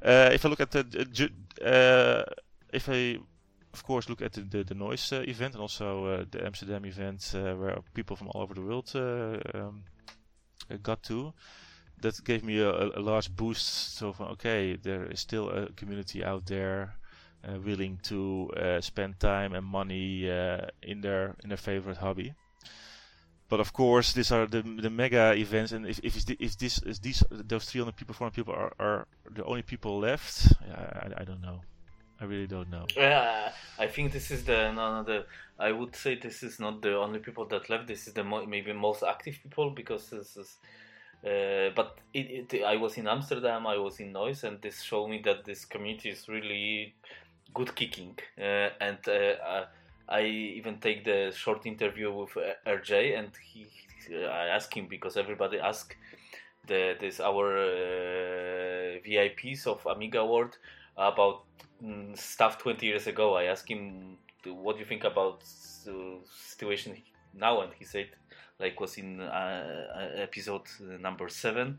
Uh, 0.01 0.29
if 0.33 0.45
I 0.45 0.49
look 0.49 0.59
at 0.59 0.71
the, 0.71 1.29
uh, 1.63 2.23
if 2.71 2.89
I 2.89 3.17
of 3.73 3.83
course 3.83 4.07
look 4.07 4.21
at 4.21 4.33
the, 4.33 4.41
the, 4.41 4.63
the 4.63 4.75
Neuss 4.75 5.11
uh, 5.11 5.23
event 5.27 5.53
and 5.53 5.61
also 5.61 6.05
uh, 6.05 6.25
the 6.29 6.45
Amsterdam 6.45 6.85
event 6.85 7.33
uh, 7.35 7.53
where 7.55 7.77
people 7.93 8.15
from 8.15 8.29
all 8.29 8.41
over 8.41 8.53
the 8.53 8.61
world 8.61 8.91
uh, 8.95 9.39
um, 9.57 9.83
got 10.81 11.03
to. 11.03 11.33
That 12.01 12.23
gave 12.23 12.43
me 12.43 12.59
a, 12.59 12.71
a, 12.71 13.01
large 13.01 13.33
boost. 13.33 13.97
So, 13.97 14.11
from, 14.11 14.27
okay, 14.31 14.75
there 14.75 15.05
is 15.05 15.21
still 15.21 15.49
a 15.49 15.71
community 15.71 16.23
out 16.23 16.45
there 16.45 16.95
willing 17.63 17.99
to 18.03 18.51
spend 18.81 19.19
time 19.19 19.53
and 19.53 19.65
money 19.65 20.27
in 20.81 21.01
their 21.01 21.35
in 21.43 21.49
their 21.49 21.57
favorite 21.57 21.97
hobby 21.97 22.33
but 23.47 23.59
of 23.59 23.73
course, 23.73 24.13
these 24.13 24.31
are 24.31 24.47
the 24.47 24.61
the 24.61 24.89
mega 24.89 25.33
events, 25.35 25.71
and 25.71 25.85
if 25.85 25.99
if, 26.03 26.15
if 26.39 26.57
this 26.57 26.81
is 26.83 26.99
these 26.99 27.23
those 27.29 27.65
300 27.65 27.95
people, 27.95 28.15
400 28.15 28.33
people 28.33 28.53
are, 28.53 28.73
are 28.79 29.07
the 29.29 29.43
only 29.43 29.61
people 29.61 29.99
left, 29.99 30.53
I, 30.61 31.21
I 31.21 31.23
don't 31.23 31.41
know. 31.41 31.61
I 32.19 32.23
really 32.25 32.47
don't 32.47 32.69
know. 32.71 32.85
Yeah, 32.95 33.51
I 33.77 33.87
think 33.87 34.13
this 34.13 34.31
is 34.31 34.45
the 34.45 34.71
no, 34.71 34.95
no, 34.95 35.03
the. 35.03 35.25
I 35.59 35.71
would 35.71 35.95
say 35.95 36.15
this 36.19 36.43
is 36.43 36.59
not 36.59 36.81
the 36.81 36.95
only 36.97 37.19
people 37.19 37.45
that 37.47 37.69
left. 37.69 37.87
This 37.87 38.07
is 38.07 38.13
the 38.13 38.23
mo- 38.23 38.45
maybe 38.45 38.73
most 38.73 39.03
active 39.03 39.37
people 39.43 39.69
because 39.71 40.09
this 40.09 40.37
is. 40.37 40.57
Uh, 41.23 41.71
but 41.75 41.97
it, 42.13 42.53
it, 42.53 42.63
I 42.63 42.75
was 42.77 42.97
in 42.97 43.07
Amsterdam, 43.07 43.65
I 43.65 43.77
was 43.77 43.99
in 43.99 44.11
Neuss, 44.11 44.43
and 44.43 44.61
this 44.61 44.81
showed 44.81 45.07
me 45.07 45.21
that 45.25 45.43
this 45.43 45.65
community 45.65 46.09
is 46.09 46.27
really 46.27 46.93
good 47.53 47.75
kicking, 47.75 48.17
uh, 48.37 48.69
and 48.79 48.99
uh, 49.07 49.11
uh 49.11 49.65
I 50.07 50.23
even 50.23 50.79
take 50.79 51.03
the 51.03 51.31
short 51.35 51.65
interview 51.65 52.13
with 52.13 52.35
uh, 52.37 52.53
RJ, 52.67 53.17
and 53.17 53.31
he, 53.43 53.67
I 54.13 54.47
ask 54.47 54.75
him 54.75 54.87
because 54.87 55.17
everybody 55.17 55.59
ask 55.59 55.95
the 56.67 56.95
this 56.99 57.19
our 57.19 57.57
uh, 57.57 58.99
VIPs 59.05 59.67
of 59.67 59.85
Amiga 59.85 60.25
World 60.25 60.57
about 60.97 61.43
mm, 61.83 62.17
stuff 62.17 62.57
20 62.59 62.85
years 62.85 63.07
ago. 63.07 63.35
I 63.35 63.45
asked 63.45 63.69
him, 63.69 64.17
"What 64.45 64.75
do 64.75 64.79
you 64.79 64.85
think 64.85 65.03
about 65.03 65.41
the 65.85 66.19
situation 66.29 66.97
now?" 67.33 67.61
And 67.61 67.73
he 67.73 67.85
said, 67.85 68.09
like 68.59 68.79
was 68.79 68.97
in 68.97 69.21
uh, 69.21 70.11
episode 70.15 70.63
number 70.99 71.29
seven, 71.29 71.77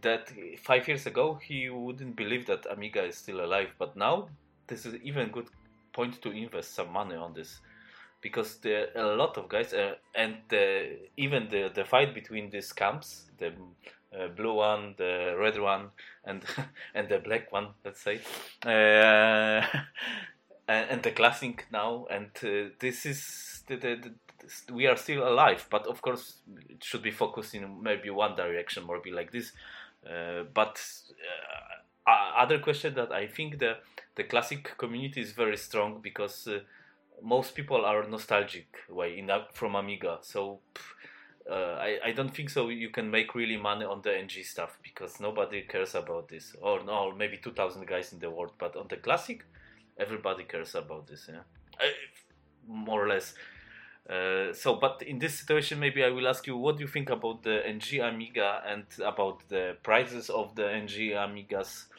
that 0.00 0.30
five 0.62 0.86
years 0.88 1.06
ago 1.06 1.38
he 1.42 1.68
wouldn't 1.68 2.16
believe 2.16 2.46
that 2.46 2.66
Amiga 2.70 3.04
is 3.04 3.16
still 3.16 3.44
alive, 3.44 3.68
but 3.78 3.96
now 3.96 4.28
this 4.66 4.86
is 4.86 4.94
even 5.02 5.30
good 5.30 5.48
point 5.92 6.20
to 6.22 6.30
invest 6.30 6.74
some 6.74 6.92
money 6.92 7.16
on 7.16 7.34
this. 7.34 7.60
Because 8.20 8.56
there 8.56 8.88
are 8.96 9.12
a 9.12 9.16
lot 9.16 9.38
of 9.38 9.48
guys 9.48 9.72
uh, 9.72 9.94
and 10.14 10.38
the, 10.48 10.98
even 11.16 11.48
the, 11.48 11.70
the 11.72 11.84
fight 11.84 12.14
between 12.14 12.50
these 12.50 12.72
camps 12.72 13.26
the 13.38 13.52
uh, 14.12 14.26
blue 14.28 14.54
one 14.54 14.94
the 14.98 15.36
red 15.38 15.56
one 15.60 15.90
and 16.24 16.42
and 16.94 17.08
the 17.08 17.18
black 17.18 17.52
one 17.52 17.68
let's 17.84 18.00
say 18.02 18.20
uh, 18.66 19.64
and, 20.68 21.02
the 21.02 21.12
classic 21.12 21.66
now 21.70 22.06
and 22.10 22.30
uh, 22.42 22.70
this 22.80 23.06
is 23.06 23.62
the, 23.68 23.76
the, 23.76 23.96
the, 23.96 24.72
we 24.72 24.86
are 24.86 24.96
still 24.96 25.28
alive 25.28 25.66
but 25.70 25.86
of 25.86 26.02
course 26.02 26.38
it 26.68 26.82
should 26.82 27.02
be 27.02 27.10
focused 27.10 27.54
in 27.54 27.82
maybe 27.82 28.10
one 28.10 28.34
direction 28.34 28.84
more 28.84 29.00
be 29.00 29.10
like 29.10 29.32
this. 29.32 29.52
Uh, 30.08 30.44
but 30.54 30.80
uh, 32.06 32.08
other 32.36 32.58
question 32.58 32.94
that 32.94 33.12
I 33.12 33.26
think 33.26 33.58
the 33.58 33.76
the 34.18 34.24
classic 34.24 34.76
community 34.76 35.20
is 35.22 35.32
very 35.32 35.56
strong 35.56 36.00
because 36.02 36.48
uh, 36.48 36.58
most 37.22 37.54
people 37.54 37.84
are 37.84 38.06
nostalgic 38.08 38.66
way 38.90 39.16
in 39.18 39.30
from 39.52 39.76
Amiga. 39.76 40.18
So 40.22 40.58
uh, 41.48 41.74
I 41.88 41.90
I 42.08 42.12
don't 42.12 42.34
think 42.34 42.50
so. 42.50 42.68
You 42.68 42.90
can 42.90 43.10
make 43.10 43.34
really 43.34 43.56
money 43.56 43.84
on 43.84 44.02
the 44.02 44.12
NG 44.24 44.42
stuff 44.42 44.78
because 44.82 45.20
nobody 45.20 45.62
cares 45.62 45.94
about 45.94 46.28
this. 46.28 46.56
Or 46.60 46.84
no, 46.84 47.12
maybe 47.12 47.36
two 47.38 47.52
thousand 47.52 47.86
guys 47.86 48.12
in 48.12 48.18
the 48.18 48.30
world, 48.30 48.52
but 48.58 48.76
on 48.76 48.88
the 48.88 48.96
classic, 48.96 49.44
everybody 49.96 50.44
cares 50.44 50.74
about 50.74 51.06
this. 51.06 51.28
Yeah, 51.28 51.44
I, 51.80 51.86
more 52.66 53.04
or 53.04 53.08
less. 53.08 53.34
Uh, 54.10 54.52
so, 54.54 54.74
but 54.74 55.02
in 55.02 55.18
this 55.18 55.38
situation, 55.38 55.78
maybe 55.78 56.02
I 56.02 56.08
will 56.08 56.26
ask 56.26 56.46
you, 56.46 56.56
what 56.56 56.78
do 56.78 56.82
you 56.82 56.88
think 56.88 57.10
about 57.10 57.42
the 57.42 57.56
NG 57.66 58.00
Amiga 58.00 58.62
and 58.66 58.84
about 59.04 59.46
the 59.48 59.76
prices 59.82 60.30
of 60.30 60.54
the 60.54 60.66
NG 60.82 61.12
Amigas 61.12 61.84
uh, 61.84 61.97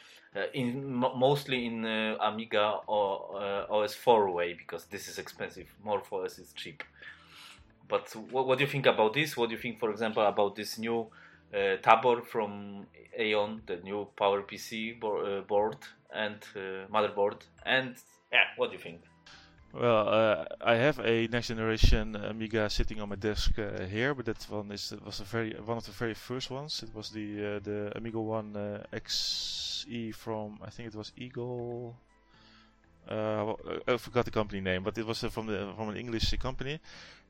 in 0.54 0.94
mostly 0.94 1.66
in 1.66 1.84
uh, 1.84 2.16
Amiga 2.20 2.80
or 2.86 3.36
uh, 3.36 3.66
OS4 3.66 4.32
way 4.32 4.54
because 4.54 4.84
this 4.86 5.08
is 5.08 5.18
expensive. 5.18 5.66
MorphOS 5.84 6.38
is 6.38 6.52
cheap. 6.54 6.82
But 7.88 8.14
what, 8.30 8.46
what, 8.46 8.58
do 8.58 8.64
you 8.64 8.70
think 8.70 8.86
about 8.86 9.14
this? 9.14 9.36
What 9.36 9.48
do 9.48 9.56
you 9.56 9.60
think, 9.60 9.80
for 9.80 9.90
example, 9.90 10.22
about 10.22 10.54
this 10.54 10.78
new 10.78 11.08
uh, 11.52 11.76
Tabor 11.82 12.22
from 12.22 12.86
Aeon, 13.18 13.62
the 13.66 13.76
new 13.78 14.06
PowerPC 14.16 15.00
bo- 15.00 15.38
uh, 15.38 15.40
board 15.40 15.76
and 16.14 16.36
uh, 16.54 16.86
motherboard? 16.92 17.42
And 17.66 17.96
yeah, 18.32 18.44
what 18.56 18.70
do 18.70 18.76
you 18.76 18.82
think? 18.82 19.09
Well, 19.72 20.08
uh, 20.08 20.44
I 20.60 20.74
have 20.74 20.98
a 20.98 21.28
next 21.28 21.46
generation 21.48 22.16
Amiga 22.16 22.68
sitting 22.68 23.00
on 23.00 23.08
my 23.08 23.14
desk 23.14 23.56
uh, 23.56 23.84
here, 23.84 24.14
but 24.14 24.24
that 24.24 24.42
one 24.50 24.72
is 24.72 24.92
was 25.04 25.20
very 25.20 25.52
one 25.52 25.78
of 25.78 25.86
the 25.86 25.92
very 25.92 26.14
first 26.14 26.50
ones. 26.50 26.82
It 26.82 26.92
was 26.92 27.10
the 27.10 27.56
uh, 27.56 27.58
the 27.60 27.92
Amiga 27.94 28.20
One 28.20 28.82
X 28.92 29.86
E 29.88 30.10
from 30.10 30.58
I 30.60 30.70
think 30.70 30.88
it 30.88 30.96
was 30.96 31.12
Eagle. 31.16 31.94
Uh, 33.08 33.54
I 33.86 33.96
forgot 33.96 34.24
the 34.24 34.32
company 34.32 34.60
name, 34.60 34.82
but 34.82 34.98
it 34.98 35.06
was 35.06 35.22
uh, 35.22 35.28
from 35.28 35.46
the 35.46 35.72
from 35.76 35.88
an 35.88 35.96
English 35.96 36.34
company 36.38 36.80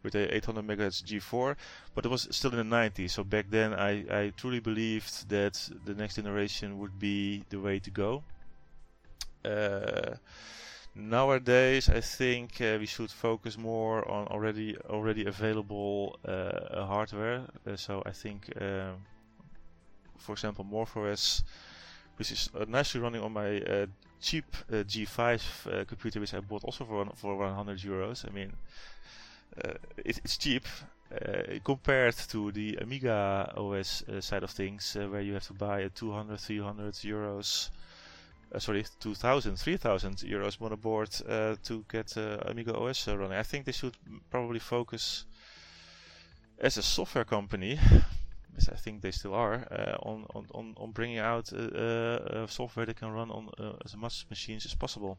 with 0.03 0.15
a 0.15 0.35
800 0.35 0.67
megahertz 0.67 1.03
G4. 1.03 1.57
But 1.95 2.07
it 2.07 2.09
was 2.09 2.27
still 2.31 2.55
in 2.55 2.69
the 2.71 2.77
90s, 2.77 3.11
so 3.11 3.23
back 3.23 3.51
then 3.51 3.75
I, 3.75 4.05
I 4.11 4.33
truly 4.35 4.61
believed 4.61 5.29
that 5.29 5.61
the 5.85 5.95
next 5.95 6.17
generation 6.17 6.79
would 6.79 6.99
be 6.99 7.45
the 7.51 7.61
way 7.61 7.79
to 7.81 7.91
go. 7.91 8.23
Uh, 9.45 10.17
Nowadays, 10.95 11.89
I 11.89 12.01
think 12.01 12.61
uh, 12.61 12.77
we 12.79 12.87
should 12.87 13.11
focus 13.11 13.57
more 13.57 14.09
on 14.11 14.27
already 14.27 14.77
already 14.89 15.27
available 15.27 16.19
uh, 16.27 16.85
hardware. 16.85 17.43
Uh, 17.67 17.77
so 17.77 18.03
I 18.05 18.11
think, 18.11 18.51
um, 18.61 18.97
for 20.19 20.33
example, 20.33 20.65
MorphOS, 20.65 21.43
which 22.17 22.33
is 22.33 22.51
nicely 22.69 23.01
running 23.01 23.23
on 23.23 23.33
my 23.33 23.87
cheap 24.21 24.45
G5 24.71 25.87
computer, 25.87 26.21
which 26.21 26.35
I 26.35 26.41
bought 26.41 26.65
also 26.65 26.85
for 26.85 26.97
one, 27.05 27.11
for 27.15 27.37
100 27.37 27.79
euros. 27.79 28.29
I 28.29 28.33
mean, 28.33 28.53
it, 30.05 30.21
it's 30.25 30.37
cheap, 30.37 30.67
uh, 31.13 31.59
compared 31.65 32.15
to 32.17 32.53
the 32.53 32.77
Amiga 32.81 33.53
OS 33.57 34.05
uh, 34.09 34.21
side 34.21 34.45
of 34.45 34.51
things, 34.51 34.97
uh, 34.97 35.09
where 35.09 35.21
you 35.21 35.35
have 35.35 35.47
to 35.47 35.53
buy 35.53 35.81
a 35.81 35.89
200, 35.89 36.39
300 36.39 36.95
euros, 36.95 37.71
sorry, 38.59 38.85
2000, 38.99 39.57
3000 39.57 40.17
euros 40.25 40.59
motherboard 40.59 41.11
to 41.63 41.85
get 41.89 42.17
Amiga 42.17 42.77
OS 42.77 43.07
running. 43.09 43.39
I 43.39 43.43
think 43.43 43.65
they 43.65 43.73
should 43.73 43.97
probably 44.31 44.59
focus 44.59 45.27
as 46.59 46.77
a 46.77 46.83
software 46.83 47.25
company 47.25 47.79
yes, 48.55 48.69
I 48.69 48.77
think 48.77 49.03
they 49.03 49.11
still 49.11 49.35
are, 49.35 49.67
uh, 49.71 49.97
on, 50.09 50.27
on, 50.35 50.75
on 50.77 50.93
bringing 50.93 51.19
out 51.19 51.53
uh, 51.53 51.57
uh, 51.57 52.47
software 52.47 52.87
that 52.87 52.97
can 52.97 53.11
run 53.13 53.31
on 53.31 53.49
as 53.85 53.97
much 53.97 54.27
machines 54.29 54.67
as 54.67 54.75
possible 54.75 55.19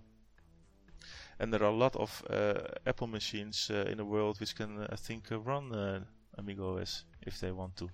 and 1.39 1.51
there 1.51 1.63
are 1.63 1.71
a 1.71 1.75
lot 1.75 1.95
of 1.95 2.23
uh, 2.29 2.53
Apple 2.85 3.07
machines 3.07 3.71
uh, 3.71 3.89
in 3.89 3.97
the 3.97 4.05
world 4.05 4.39
which 4.39 4.55
can, 4.55 4.85
I 4.89 4.95
think, 4.95 5.31
uh, 5.31 5.39
run 5.39 6.05
Amiga 6.37 6.63
OS 6.63 7.05
if 7.23 7.39
they 7.39 7.51
want 7.51 7.75
to. 7.77 7.89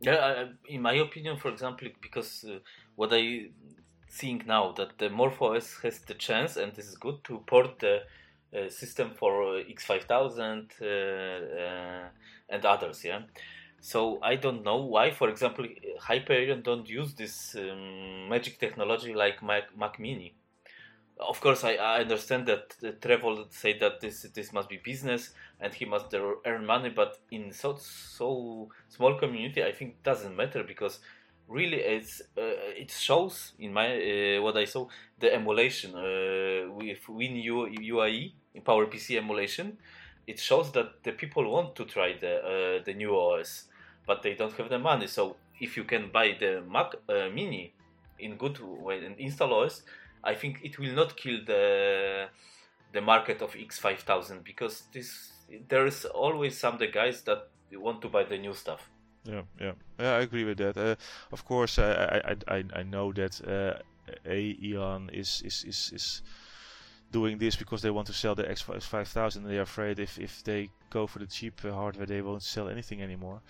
Yeah, 0.00 0.46
in 0.68 0.80
my 0.80 0.94
opinion, 0.94 1.36
for 1.38 1.50
example, 1.50 1.88
because 2.00 2.46
what 2.94 3.12
I 3.12 3.50
think 4.10 4.46
now 4.46 4.72
that 4.72 4.98
the 4.98 5.08
MorphOS 5.08 5.82
has 5.82 6.00
the 6.00 6.14
chance, 6.14 6.56
and 6.56 6.72
this 6.74 6.86
is 6.88 6.96
good, 6.96 7.22
to 7.24 7.38
port 7.46 7.78
the 7.78 8.02
uh, 8.54 8.68
system 8.68 9.12
for 9.14 9.58
uh, 9.58 9.62
X5000 9.62 10.70
uh, 10.80 12.08
and 12.48 12.64
others. 12.64 13.04
Yeah, 13.04 13.22
so 13.80 14.18
I 14.22 14.36
don't 14.36 14.64
know 14.64 14.78
why, 14.84 15.10
for 15.10 15.28
example, 15.28 15.66
Hyperion 16.00 16.62
don't 16.62 16.88
use 16.88 17.14
this 17.14 17.54
um, 17.56 18.28
magic 18.28 18.58
technology 18.58 19.14
like 19.14 19.42
Mac, 19.42 19.76
Mac 19.76 19.98
Mini 19.98 20.34
of 21.20 21.40
course, 21.40 21.64
I, 21.64 21.74
I 21.74 22.00
understand 22.00 22.46
that 22.46 22.76
uh, 22.82 22.92
Trevor 23.00 23.44
say 23.50 23.78
that 23.78 24.00
this 24.00 24.22
this 24.34 24.52
must 24.52 24.68
be 24.68 24.78
business 24.78 25.30
and 25.60 25.72
he 25.74 25.84
must 25.84 26.14
earn 26.46 26.64
money, 26.64 26.90
but 26.90 27.18
in 27.30 27.52
so 27.52 27.76
so 27.76 28.68
small 28.88 29.18
community, 29.18 29.62
I 29.62 29.72
think 29.72 30.02
doesn't 30.02 30.36
matter 30.36 30.64
because 30.64 31.00
really 31.50 31.78
it's 31.78 32.22
uh, 32.38 32.80
it 32.82 32.90
shows 32.90 33.52
in 33.58 33.72
my 33.72 33.88
uh, 33.88 34.42
what 34.42 34.56
I 34.56 34.64
saw 34.64 34.86
the 35.18 35.34
emulation 35.34 35.94
uh, 35.94 36.72
with 36.72 37.02
WinUAE 37.08 38.32
in 38.54 38.62
PowerPC 38.62 39.18
emulation. 39.18 39.76
It 40.26 40.38
shows 40.38 40.70
that 40.72 41.02
the 41.02 41.12
people 41.12 41.50
want 41.50 41.74
to 41.76 41.84
try 41.84 42.14
the 42.18 42.34
uh, 42.78 42.84
the 42.84 42.94
new 42.94 43.14
OS, 43.16 43.64
but 44.06 44.22
they 44.22 44.34
don't 44.34 44.52
have 44.56 44.68
the 44.70 44.78
money. 44.78 45.08
So 45.08 45.36
if 45.60 45.76
you 45.76 45.84
can 45.84 46.10
buy 46.10 46.36
the 46.38 46.62
Mac 46.66 46.94
uh, 47.08 47.28
Mini 47.34 47.74
in 48.18 48.36
good 48.36 48.58
way 48.60 49.04
and 49.04 49.18
install 49.18 49.52
OS, 49.54 49.82
I 50.22 50.34
think 50.34 50.60
it 50.62 50.78
will 50.78 50.92
not 50.92 51.16
kill 51.16 51.40
the 51.44 52.28
the 52.92 53.00
market 53.00 53.40
of 53.42 53.54
X5000 53.54 54.44
because 54.44 54.84
this 54.92 55.32
there 55.68 55.86
is 55.86 56.04
always 56.04 56.58
some 56.58 56.78
the 56.78 56.86
guys 56.86 57.22
that 57.22 57.48
want 57.72 58.02
to 58.02 58.08
buy 58.08 58.24
the 58.24 58.38
new 58.38 58.54
stuff. 58.54 58.89
Yeah, 59.24 59.42
yeah, 59.60 59.72
yeah. 59.98 60.12
I 60.16 60.20
agree 60.20 60.44
with 60.44 60.58
that. 60.58 60.76
Uh, 60.76 60.96
of 61.32 61.44
course, 61.44 61.78
I 61.78 62.22
I, 62.48 62.56
I, 62.56 62.64
I 62.74 62.82
know 62.82 63.12
that 63.12 63.40
uh, 63.46 63.78
Aeon 64.28 65.10
is 65.12 65.42
is 65.44 65.64
is 65.64 65.92
is 65.92 66.22
doing 67.12 67.38
this 67.38 67.56
because 67.56 67.82
they 67.82 67.90
want 67.90 68.06
to 68.08 68.12
sell 68.14 68.34
the 68.34 68.48
X5000 68.48 69.44
and 69.44 69.52
they're 69.52 69.62
afraid 69.62 69.98
if 69.98 70.18
if 70.18 70.42
they 70.44 70.70
go 70.90 71.06
for 71.06 71.18
the 71.20 71.26
cheap 71.26 71.60
uh, 71.64 71.72
hardware 71.72 72.06
they 72.06 72.22
won't 72.22 72.42
sell 72.42 72.68
anything 72.68 73.02
anymore. 73.02 73.42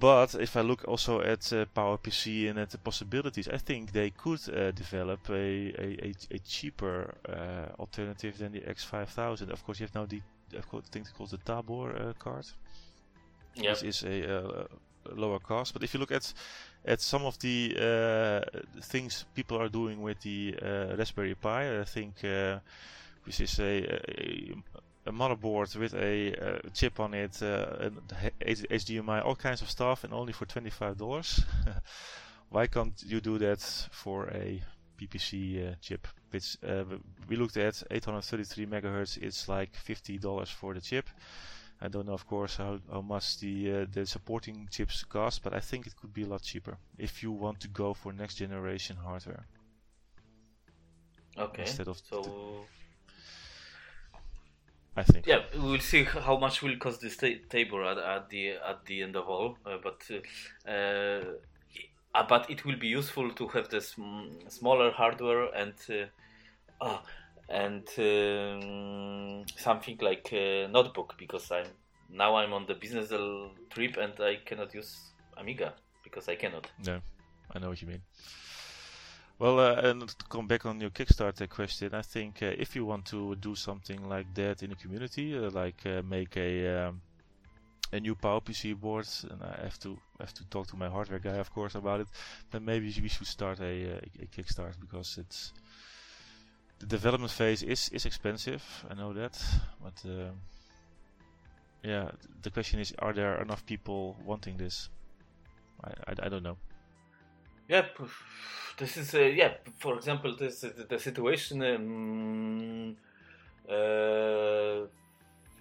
But 0.00 0.34
if 0.34 0.56
I 0.56 0.62
look 0.62 0.84
also 0.88 1.20
at 1.20 1.52
uh, 1.52 1.66
PowerPC 1.76 2.48
and 2.50 2.58
at 2.58 2.70
the 2.70 2.78
possibilities, 2.78 3.48
I 3.48 3.58
think 3.58 3.92
they 3.92 4.10
could 4.10 4.40
uh, 4.48 4.70
develop 4.72 5.28
a, 5.30 5.72
a, 5.78 6.08
a, 6.08 6.14
a 6.32 6.38
cheaper 6.40 7.14
uh, 7.28 7.72
alternative 7.80 8.38
than 8.38 8.52
the 8.52 8.62
X5000. 8.62 9.50
Of 9.50 9.62
course, 9.64 9.78
you 9.80 9.84
have 9.86 9.94
now 9.94 10.06
the 10.06 10.22
I 10.56 10.60
think 10.90 11.06
it's 11.06 11.12
called 11.12 11.30
the 11.30 11.38
Tabor 11.38 11.96
uh, 11.96 12.12
card, 12.14 12.46
yep. 13.54 13.72
which 13.72 13.82
is 13.82 14.02
a, 14.04 14.38
uh, 14.38 14.64
lower 15.14 15.38
cost. 15.38 15.74
But 15.74 15.82
if 15.82 15.92
you 15.92 16.00
look 16.00 16.12
at 16.12 16.32
at 16.86 17.00
some 17.00 17.24
of 17.24 17.38
the 17.38 17.76
uh, 17.78 18.60
things 18.82 19.24
people 19.34 19.60
are 19.60 19.68
doing 19.68 20.00
with 20.02 20.20
the 20.20 20.54
Raspberry 20.96 21.34
Pi, 21.34 21.80
I 21.80 21.84
think 21.84 22.14
which 23.24 23.40
is 23.40 23.58
a, 23.58 24.00
a, 24.20 24.54
a 25.06 25.12
motherboard 25.12 25.74
with 25.76 25.94
a 25.94 26.34
uh, 26.34 26.58
chip 26.72 27.00
on 27.00 27.14
it, 27.14 27.42
uh, 27.42 27.90
HDMI, 28.40 29.24
all 29.24 29.36
kinds 29.36 29.62
of 29.62 29.70
stuff, 29.70 30.04
and 30.04 30.12
only 30.12 30.32
for 30.32 30.46
$25. 30.46 31.44
Why 32.50 32.66
can't 32.66 33.02
you 33.06 33.20
do 33.20 33.38
that 33.38 33.60
for 33.90 34.28
a 34.28 34.62
PPC 35.00 35.72
uh, 35.72 35.74
chip? 35.80 36.06
Which 36.30 36.56
uh, 36.66 36.84
we 37.28 37.36
looked 37.36 37.56
at 37.56 37.82
833 37.90 38.66
megahertz. 38.66 39.18
It's 39.20 39.48
like 39.48 39.72
$50 39.72 40.48
for 40.48 40.74
the 40.74 40.80
chip. 40.80 41.08
I 41.84 41.88
don't 41.88 42.06
know, 42.06 42.14
of 42.14 42.26
course, 42.26 42.56
how, 42.56 42.78
how 42.90 43.02
much 43.02 43.38
the 43.40 43.54
uh, 43.72 43.86
the 43.92 44.06
supporting 44.06 44.68
chips 44.70 45.04
cost, 45.04 45.42
but 45.42 45.52
I 45.52 45.60
think 45.60 45.86
it 45.86 45.94
could 45.96 46.14
be 46.14 46.22
a 46.22 46.26
lot 46.26 46.42
cheaper 46.42 46.78
if 46.96 47.22
you 47.22 47.30
want 47.30 47.60
to 47.60 47.68
go 47.68 47.92
for 47.92 48.12
next 48.12 48.36
generation 48.36 48.96
hardware. 48.96 49.46
Okay. 51.36 51.62
Instead 51.62 51.88
of 51.88 51.98
so 51.98 52.66
I 54.96 55.02
think. 55.02 55.26
Yeah, 55.26 55.42
we'll 55.56 55.80
see 55.80 56.04
how 56.04 56.38
much 56.38 56.62
will 56.62 56.76
cost 56.76 57.00
this 57.00 57.16
ta- 57.16 57.42
Tabor 57.50 57.84
at, 57.84 57.98
at 57.98 58.30
the 58.30 58.50
at 58.52 58.86
the 58.86 59.02
end 59.02 59.16
of 59.16 59.28
all. 59.28 59.58
Uh, 59.66 59.78
but 59.82 60.00
uh, 60.10 60.70
uh, 60.70 62.24
but 62.28 62.48
it 62.48 62.64
will 62.64 62.78
be 62.78 62.88
useful 62.88 63.30
to 63.32 63.48
have 63.48 63.68
this 63.68 63.96
smaller 64.48 64.90
hardware 64.92 65.52
and 65.54 65.74
uh, 65.90 66.06
ah, 66.80 67.02
and 67.48 67.86
um, 67.98 69.44
something 69.56 69.98
like 70.00 70.32
a 70.32 70.68
notebook 70.68 71.14
because 71.18 71.50
I'm 71.50 71.66
now 72.10 72.36
I'm 72.36 72.52
on 72.52 72.66
the 72.66 72.74
business 72.74 73.08
trip 73.70 73.96
and 73.96 74.12
I 74.20 74.36
cannot 74.44 74.74
use 74.74 74.96
Amiga 75.36 75.74
because 76.02 76.28
I 76.28 76.36
cannot. 76.36 76.70
Yeah, 76.82 77.00
I 77.52 77.58
know 77.58 77.70
what 77.70 77.82
you 77.82 77.88
mean. 77.88 78.02
Well, 79.38 79.58
uh, 79.58 79.74
and 79.74 80.08
to 80.08 80.24
come 80.28 80.46
back 80.46 80.64
on 80.64 80.80
your 80.80 80.90
Kickstarter 80.90 81.48
question, 81.48 81.92
I 81.92 82.02
think 82.02 82.40
uh, 82.40 82.52
if 82.56 82.76
you 82.76 82.84
want 82.84 83.04
to 83.06 83.34
do 83.36 83.56
something 83.56 84.08
like 84.08 84.32
that 84.34 84.62
in 84.62 84.70
the 84.70 84.76
community, 84.76 85.36
uh, 85.36 85.50
like 85.50 85.84
uh, 85.84 86.02
make 86.08 86.36
a 86.36 86.86
um, 86.86 87.00
a 87.92 87.98
new 87.98 88.14
PowerPC 88.14 88.74
board, 88.76 89.08
and 89.28 89.42
I 89.42 89.62
have 89.62 89.78
to 89.80 89.98
have 90.20 90.32
to 90.34 90.44
talk 90.50 90.68
to 90.68 90.76
my 90.76 90.88
hardware 90.88 91.18
guy, 91.18 91.36
of 91.36 91.52
course, 91.52 91.74
about 91.74 92.00
it. 92.00 92.08
Then 92.52 92.64
maybe 92.64 92.86
we 93.02 93.08
should 93.08 93.26
start 93.26 93.60
a, 93.60 93.96
uh, 93.96 94.22
a 94.22 94.26
Kickstarter 94.26 94.78
because 94.80 95.18
it's 95.18 95.52
the 96.78 96.86
development 96.86 97.32
phase 97.32 97.62
is 97.62 97.88
is 97.90 98.06
expensive. 98.06 98.62
I 98.90 98.94
know 98.94 99.12
that, 99.12 99.42
but 99.82 100.02
um, 100.04 100.40
yeah, 101.82 102.10
the 102.42 102.50
question 102.50 102.80
is, 102.80 102.92
are 102.98 103.12
there 103.12 103.40
enough 103.42 103.64
people 103.66 104.16
wanting 104.24 104.56
this? 104.56 104.88
I, 105.82 105.90
I, 106.06 106.26
I 106.26 106.28
don't 106.28 106.42
know. 106.42 106.56
Yep 107.68 107.98
this 108.76 108.96
is 108.96 109.14
uh, 109.14 109.20
yeah. 109.20 109.54
For 109.78 109.94
example, 109.94 110.34
this 110.36 110.64
is 110.64 110.72
the 110.88 110.98
situation. 110.98 111.62
Um, 111.62 112.96
uh, 113.68 114.86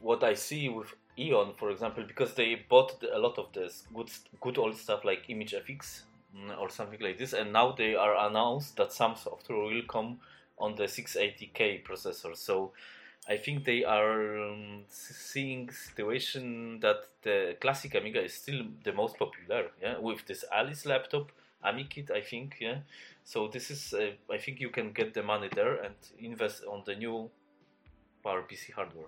what 0.01 0.24
I 0.24 0.34
see 0.34 0.70
with 0.70 0.93
Eon, 1.18 1.53
for 1.57 1.70
example, 1.72 2.03
because 2.07 2.34
they 2.34 2.66
bought 2.68 3.01
a 3.03 3.20
lot 3.20 3.38
of 3.38 3.53
this 3.53 3.84
good 3.93 4.09
good 4.41 4.57
old 4.57 4.78
stuff 4.78 5.05
like 5.05 5.28
ImageFX 5.28 6.03
mm, 6.36 6.59
or 6.59 6.70
something 6.70 6.99
like 6.99 7.18
this, 7.18 7.34
and 7.34 7.53
now 7.53 7.72
they 7.72 7.95
are 7.95 8.28
announced 8.28 8.76
that 8.78 8.91
some 8.91 9.16
software 9.16 9.59
will 9.59 9.84
come 9.88 10.20
on 10.58 10.76
the 10.76 10.84
680K 10.84 11.84
processor. 11.84 12.36
So 12.36 12.74
I 13.28 13.38
think 13.38 13.64
they 13.64 13.84
are 13.84 14.38
um, 14.49 14.84
seeing 14.89 15.70
situation 15.72 16.80
that 16.82 17.08
the 17.22 17.56
classic 17.62 17.95
Amiga 17.95 18.22
is 18.24 18.34
still 18.34 18.66
the 18.84 18.93
most 18.93 19.18
popular. 19.18 19.72
Yeah, 19.82 19.97
with 19.99 20.26
this 20.26 20.43
Alice 20.51 20.86
laptop 20.86 21.32
AmiKit, 21.66 22.12
I 22.12 22.22
think. 22.22 22.58
Yeah. 22.60 22.80
So 23.24 23.47
this 23.47 23.72
is, 23.72 23.93
uh, 23.93 24.12
I 24.32 24.38
think 24.38 24.60
you 24.60 24.70
can 24.70 24.91
get 24.91 25.14
the 25.14 25.24
money 25.24 25.49
there 25.54 25.76
and 25.76 25.95
invest 26.20 26.64
on 26.66 26.84
the 26.86 26.95
new 26.95 27.30
PowerPC 28.26 28.74
hardware. 28.74 29.08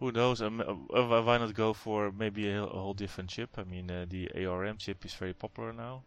Who 0.00 0.12
knows? 0.12 0.42
Um, 0.42 0.60
uh, 0.60 1.22
why 1.22 1.38
not 1.38 1.54
go 1.54 1.72
for 1.72 2.12
maybe 2.12 2.50
a, 2.50 2.64
a 2.64 2.78
whole 2.80 2.94
different 2.94 3.30
chip? 3.30 3.50
I 3.56 3.64
mean, 3.64 3.90
uh, 3.90 4.04
the 4.08 4.30
ARM 4.46 4.76
chip 4.76 5.04
is 5.06 5.14
very 5.14 5.32
popular 5.32 5.72
now. 5.72 6.02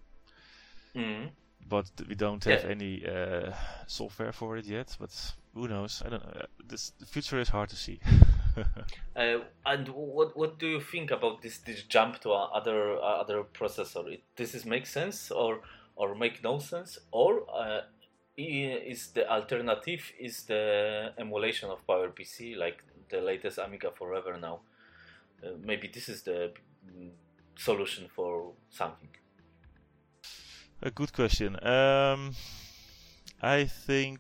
Mm-hmm. 0.96 1.28
But 1.68 1.91
we 2.07 2.16
don't 2.16 2.43
have 2.45 2.64
yeah. 2.64 2.70
any 2.70 3.05
uh, 3.05 3.53
software 3.88 4.32
for 4.32 4.57
it 4.57 4.66
yet. 4.66 4.95
But 4.99 5.12
who 5.53 5.68
knows? 5.68 6.01
I 6.05 6.10
don't 6.10 6.26
know. 6.26 6.41
Uh, 6.41 6.45
this 6.68 6.93
the 6.99 7.05
future 7.05 7.39
is 7.39 7.49
hard 7.49 7.70
to 7.70 7.76
see. 7.76 7.99
uh, 9.16 9.39
and 9.66 9.88
what 9.89 10.36
what 10.36 10.60
do 10.60 10.68
you 10.68 10.82
think 10.82 11.12
about 11.12 11.41
this 11.41 11.60
this 11.60 11.84
jump 11.84 12.20
to 12.22 12.32
other 12.32 12.93
uh, 12.93 13.22
other 13.22 13.43
processor? 13.53 14.07
It, 14.12 14.24
does 14.36 14.51
this 14.51 14.66
make 14.66 14.88
sense 14.88 15.32
or 15.32 15.62
or 15.95 16.16
make 16.16 16.43
no 16.43 16.60
sense, 16.60 16.97
or 17.12 17.43
uh, 17.53 17.82
is 18.38 19.07
the 19.07 19.30
alternative 19.30 20.12
is 20.20 20.43
the 20.43 21.12
emulation 21.18 21.70
of 21.70 21.86
PowerPC, 21.86 22.55
like 22.57 22.84
the 23.10 23.22
latest 23.22 23.57
Amiga 23.57 23.91
Forever 23.91 24.38
now. 24.39 24.60
Uh, 25.43 25.51
maybe 25.62 25.89
this 25.93 26.10
is 26.10 26.24
the 26.24 26.51
mm, 26.88 27.10
solution 27.57 28.07
for 28.16 28.53
something. 28.70 29.10
A 30.82 30.92
good 30.92 31.12
question. 31.14 31.56
Um, 31.66 32.34
I 33.42 33.66
think 33.66 34.20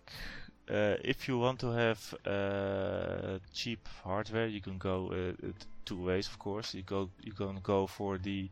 uh, 0.69 0.95
if 1.03 1.27
you 1.27 1.37
want 1.37 1.59
to 1.59 1.71
have 1.71 2.13
uh, 2.25 3.39
cheap 3.53 3.87
hardware, 4.03 4.47
you 4.47 4.61
can 4.61 4.77
go 4.77 5.07
uh, 5.11 5.51
two 5.85 6.03
ways. 6.03 6.27
Of 6.27 6.37
course, 6.37 6.73
you 6.73 6.83
go 6.83 7.09
you 7.21 7.31
can 7.33 7.59
go 7.63 7.87
for 7.87 8.17
the 8.17 8.49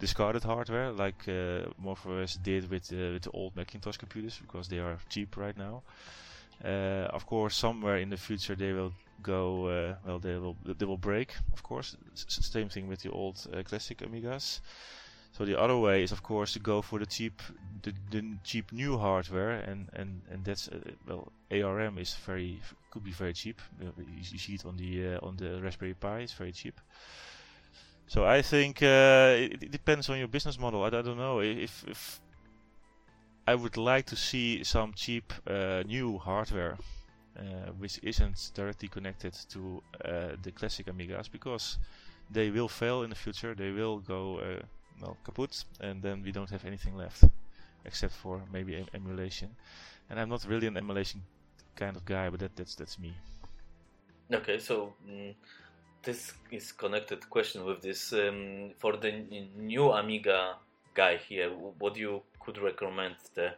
discarded 0.00 0.44
hardware, 0.44 0.90
like 0.92 1.28
uh, 1.28 1.70
MorphOS 1.82 2.42
did 2.42 2.68
with 2.70 2.92
uh, 2.92 3.12
with 3.14 3.22
the 3.22 3.30
old 3.32 3.54
Macintosh 3.56 3.96
computers, 3.96 4.38
because 4.40 4.68
they 4.68 4.78
are 4.80 4.98
cheap 5.08 5.36
right 5.36 5.56
now. 5.56 5.82
Uh, 6.64 7.08
of 7.12 7.26
course, 7.26 7.56
somewhere 7.56 7.98
in 7.98 8.10
the 8.10 8.16
future 8.16 8.56
they 8.56 8.72
will 8.72 8.92
go. 9.22 9.66
Uh, 9.66 9.94
well, 10.04 10.18
they 10.18 10.36
will 10.36 10.56
they 10.64 10.86
will 10.86 10.98
break. 10.98 11.34
Of 11.52 11.62
course, 11.62 11.96
S 12.14 12.26
same 12.52 12.68
thing 12.68 12.88
with 12.88 13.02
the 13.02 13.10
old 13.10 13.36
classic 13.64 13.98
Amigas. 13.98 14.60
So 15.36 15.44
the 15.44 15.60
other 15.60 15.76
way 15.76 16.02
is, 16.02 16.12
of 16.12 16.22
course, 16.22 16.54
to 16.54 16.58
go 16.58 16.80
for 16.80 16.98
the 16.98 17.04
cheap, 17.04 17.42
the, 17.82 17.92
the 18.10 18.22
cheap 18.42 18.72
new 18.72 18.96
hardware, 18.96 19.50
and 19.50 19.90
and 19.92 20.22
and 20.30 20.42
that's 20.42 20.68
uh, 20.68 20.78
well, 21.06 21.30
ARM 21.50 21.98
is 21.98 22.14
very 22.14 22.62
could 22.90 23.04
be 23.04 23.12
very 23.12 23.34
cheap. 23.34 23.60
You, 23.78 23.92
you 24.32 24.38
see 24.38 24.54
it 24.54 24.64
on 24.64 24.76
the 24.78 25.18
on 25.22 25.36
the 25.36 25.60
Raspberry 25.60 25.92
Pi; 25.92 26.20
it's 26.20 26.32
very 26.32 26.52
cheap. 26.52 26.80
So 28.06 28.24
I 28.24 28.40
think 28.40 28.82
uh, 28.82 29.34
it, 29.36 29.62
it, 29.64 29.70
depends 29.72 30.08
on 30.08 30.18
your 30.18 30.28
business 30.28 30.58
model. 30.58 30.82
I, 30.84 30.86
I, 30.86 31.02
don't 31.02 31.18
know 31.18 31.40
if, 31.40 31.84
if 31.88 32.20
I 33.46 33.56
would 33.56 33.76
like 33.76 34.06
to 34.06 34.16
see 34.16 34.64
some 34.64 34.92
cheap 34.94 35.32
uh, 35.46 35.82
new 35.84 36.16
hardware 36.16 36.78
uh, 37.36 37.72
which 37.78 37.98
isn't 38.02 38.52
directly 38.54 38.88
connected 38.88 39.34
to 39.50 39.82
uh, 40.04 40.36
the 40.40 40.52
classic 40.52 40.86
Amigas 40.86 41.30
because 41.30 41.78
they 42.30 42.50
will 42.50 42.68
fail 42.68 43.02
in 43.02 43.10
the 43.10 43.16
future. 43.16 43.54
They 43.54 43.72
will 43.72 43.98
go 43.98 44.38
uh, 44.38 44.62
well 45.00 45.16
kaput, 45.24 45.64
and 45.80 46.02
then 46.02 46.22
we 46.22 46.32
don't 46.32 46.50
have 46.50 46.64
anything 46.64 46.96
left 46.96 47.24
except 47.84 48.14
for 48.14 48.42
maybe 48.52 48.76
em 48.76 48.86
emulation. 48.94 49.48
And 50.10 50.18
I'm 50.20 50.28
not 50.28 50.44
really 50.48 50.66
an 50.66 50.76
emulation 50.76 51.22
kind 51.74 51.96
of 51.96 52.04
guy, 52.04 52.30
but 52.30 52.40
that, 52.40 52.56
that's 52.56 52.74
that's 52.74 52.98
me. 52.98 53.14
Okay, 54.32 54.58
so. 54.58 54.92
Mm 55.08 55.34
this 56.06 56.34
is 56.52 56.72
connected 56.72 57.28
question 57.28 57.64
with 57.64 57.82
this 57.82 58.12
um, 58.12 58.70
for 58.78 58.96
the 58.96 59.10
new 59.56 59.90
Amiga 59.90 60.54
guy 60.94 61.16
here. 61.16 61.50
What 61.50 61.96
you 61.96 62.22
could 62.40 62.58
recommend? 62.58 63.16
The 63.34 63.54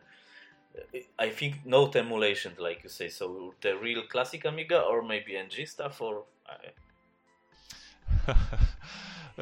I 1.18 1.28
think 1.30 1.66
no 1.66 1.90
emulation, 1.94 2.52
like 2.58 2.82
you 2.82 2.88
say. 2.88 3.08
So 3.08 3.54
the 3.60 3.76
real 3.76 4.02
classic 4.08 4.44
Amiga, 4.46 4.80
or 4.80 5.02
maybe 5.02 5.36
NG 5.36 5.66
stuff, 5.66 6.00
or. 6.00 6.24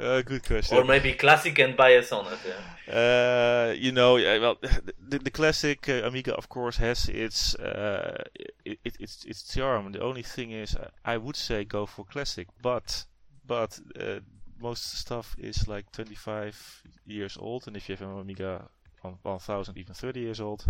uh, 0.00 0.22
good 0.22 0.44
question. 0.44 0.78
Or 0.78 0.84
maybe 0.84 1.12
classic 1.14 1.58
and 1.58 1.76
bias 1.76 2.12
on 2.12 2.26
it. 2.32 2.38
Yeah. 2.46 2.92
Uh, 2.92 3.72
you 3.72 3.92
know, 3.92 4.14
well, 4.14 4.56
the, 5.08 5.18
the 5.18 5.30
classic 5.30 5.88
uh, 5.88 6.02
Amiga, 6.04 6.34
of 6.34 6.48
course, 6.48 6.76
has 6.76 7.08
its 7.08 7.54
uh, 7.56 8.22
it, 8.64 8.78
it, 8.84 8.96
its 9.00 9.24
its 9.24 9.42
charm. 9.42 9.92
The 9.92 10.02
only 10.02 10.22
thing 10.22 10.52
is, 10.52 10.76
I 11.04 11.16
would 11.16 11.36
say 11.36 11.64
go 11.64 11.86
for 11.86 12.04
classic, 12.04 12.48
but 12.62 13.04
but 13.46 13.78
uh, 14.00 14.20
most 14.60 14.98
stuff 14.98 15.34
is 15.38 15.68
like 15.68 15.90
25 15.92 16.82
years 17.06 17.36
old, 17.38 17.66
and 17.66 17.76
if 17.76 17.88
you 17.88 17.96
have 17.96 18.08
an 18.08 18.18
Amiga 18.18 18.68
1000, 19.02 19.76
even 19.76 19.94
30 19.94 20.20
years 20.20 20.40
old, 20.40 20.64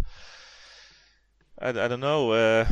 I, 1.59 1.69
I 1.69 1.89
don't 1.89 2.01
know. 2.01 2.65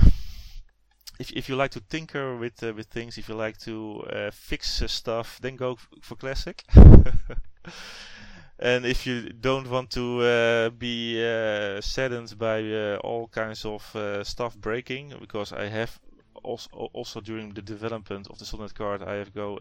If 1.19 1.31
if 1.33 1.49
you 1.49 1.55
like 1.55 1.71
to 1.71 1.81
tinker 1.81 2.37
with 2.37 2.63
uh, 2.63 2.73
with 2.75 2.87
things, 2.89 3.19
if 3.19 3.29
you 3.29 3.37
like 3.37 3.59
to 3.59 4.05
uh, 4.11 4.31
fix 4.33 4.83
uh, 4.83 4.89
stuff, 4.89 5.39
then 5.41 5.57
go 5.57 5.79
for 6.01 6.17
classic. 6.17 6.65
and 8.59 8.85
if 8.85 9.07
you 9.07 9.31
don't 9.33 9.71
want 9.71 9.91
to 9.91 10.23
uh, 10.23 10.71
be 10.71 11.25
uh, 11.25 11.81
saddened 11.81 12.37
by 12.37 12.63
uh, 12.63 12.97
all 13.05 13.29
kinds 13.29 13.65
of 13.65 13.83
stuff 14.27 14.57
breaking, 14.57 15.15
because 15.21 15.53
I 15.53 15.69
have 15.69 16.01
also 16.43 16.91
also 16.93 17.21
during 17.21 17.55
the 17.55 17.63
development 17.63 18.27
of 18.29 18.39
the 18.39 18.45
Solid 18.45 18.75
card, 18.75 19.03
I 19.03 19.15
have 19.15 19.33
go 19.33 19.59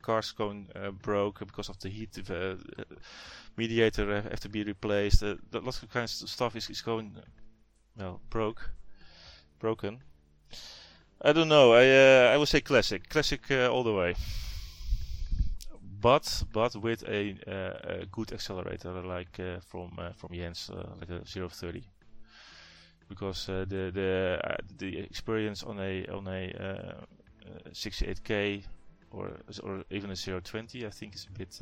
cards 0.00 0.30
going 0.32 0.68
broke 1.02 1.40
because 1.40 1.70
of 1.70 1.78
the 1.80 1.88
heat. 1.88 2.18
mediator 3.56 4.14
have, 4.14 4.24
have, 4.30 4.40
to 4.40 4.48
be 4.48 4.62
replaced. 4.62 5.24
lots 5.52 5.82
of 5.82 5.90
kinds 5.90 6.22
of 6.22 6.30
stuff 6.30 6.54
is, 6.54 6.70
is 6.70 6.82
going 6.82 7.16
well 7.96 8.20
broke, 8.30 8.70
broken 9.58 10.02
I 11.26 11.32
don't 11.32 11.48
know. 11.48 11.72
I 11.72 11.88
uh, 11.88 12.34
I 12.34 12.36
would 12.36 12.48
say 12.48 12.60
classic, 12.60 13.08
classic 13.08 13.50
uh, 13.50 13.68
all 13.68 13.82
the 13.82 13.94
way. 13.94 14.14
But 16.02 16.44
but 16.52 16.76
with 16.76 17.02
a, 17.08 17.34
uh, 17.48 18.02
a 18.02 18.06
good 18.12 18.30
accelerator 18.30 18.92
like 19.02 19.40
uh, 19.40 19.60
from 19.60 19.98
uh, 19.98 20.12
from 20.12 20.34
Jens, 20.34 20.68
uh, 20.68 20.86
like 21.00 21.08
a 21.08 21.24
030, 21.24 21.82
because 23.08 23.46
the 23.46 23.90
the 23.90 24.38
the 24.76 24.98
experience 24.98 25.62
on 25.62 25.80
a 25.80 26.04
on 26.08 26.28
a 26.28 26.52
68k 27.72 28.64
or 29.10 29.30
or 29.62 29.82
even 29.90 30.10
a 30.10 30.16
020, 30.16 30.86
I 30.86 30.90
think 30.90 31.14
is 31.14 31.26
a 31.26 31.38
bit 31.38 31.58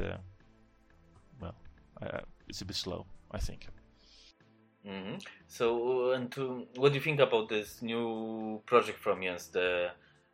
well, 1.41 1.55
it's 2.49 2.63
a 2.63 2.65
bit 2.65 2.77
slow. 2.77 3.07
I 3.31 3.39
think. 3.39 3.69
Mm-hmm. 4.87 5.19
So, 5.47 6.13
and 6.13 6.31
to, 6.33 6.67
what 6.77 6.93
do 6.93 6.99
you 6.99 7.05
think 7.05 7.21
about 7.21 7.49
this 7.49 7.83
new 7.83 8.61
project 8.67 8.99
from 8.99 9.23
Jens, 9.23 9.47
the 9.49 9.91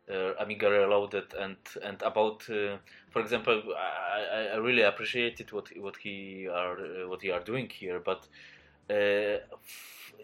uh, 0.09 0.33
Amiga 0.39 0.69
Reloaded, 0.69 1.33
and 1.39 1.57
and 1.83 2.01
about, 2.01 2.49
uh, 2.49 2.77
for 3.11 3.21
example, 3.21 3.61
I, 3.77 4.53
I 4.53 4.57
really 4.57 4.81
appreciated 4.81 5.51
what 5.51 5.69
what 5.77 5.97
he 5.97 6.47
are 6.47 6.79
uh, 6.79 7.07
what 7.07 7.21
he 7.21 7.29
are 7.29 7.41
doing 7.41 7.69
here, 7.69 7.99
but 7.99 8.27
uh, 8.89 9.37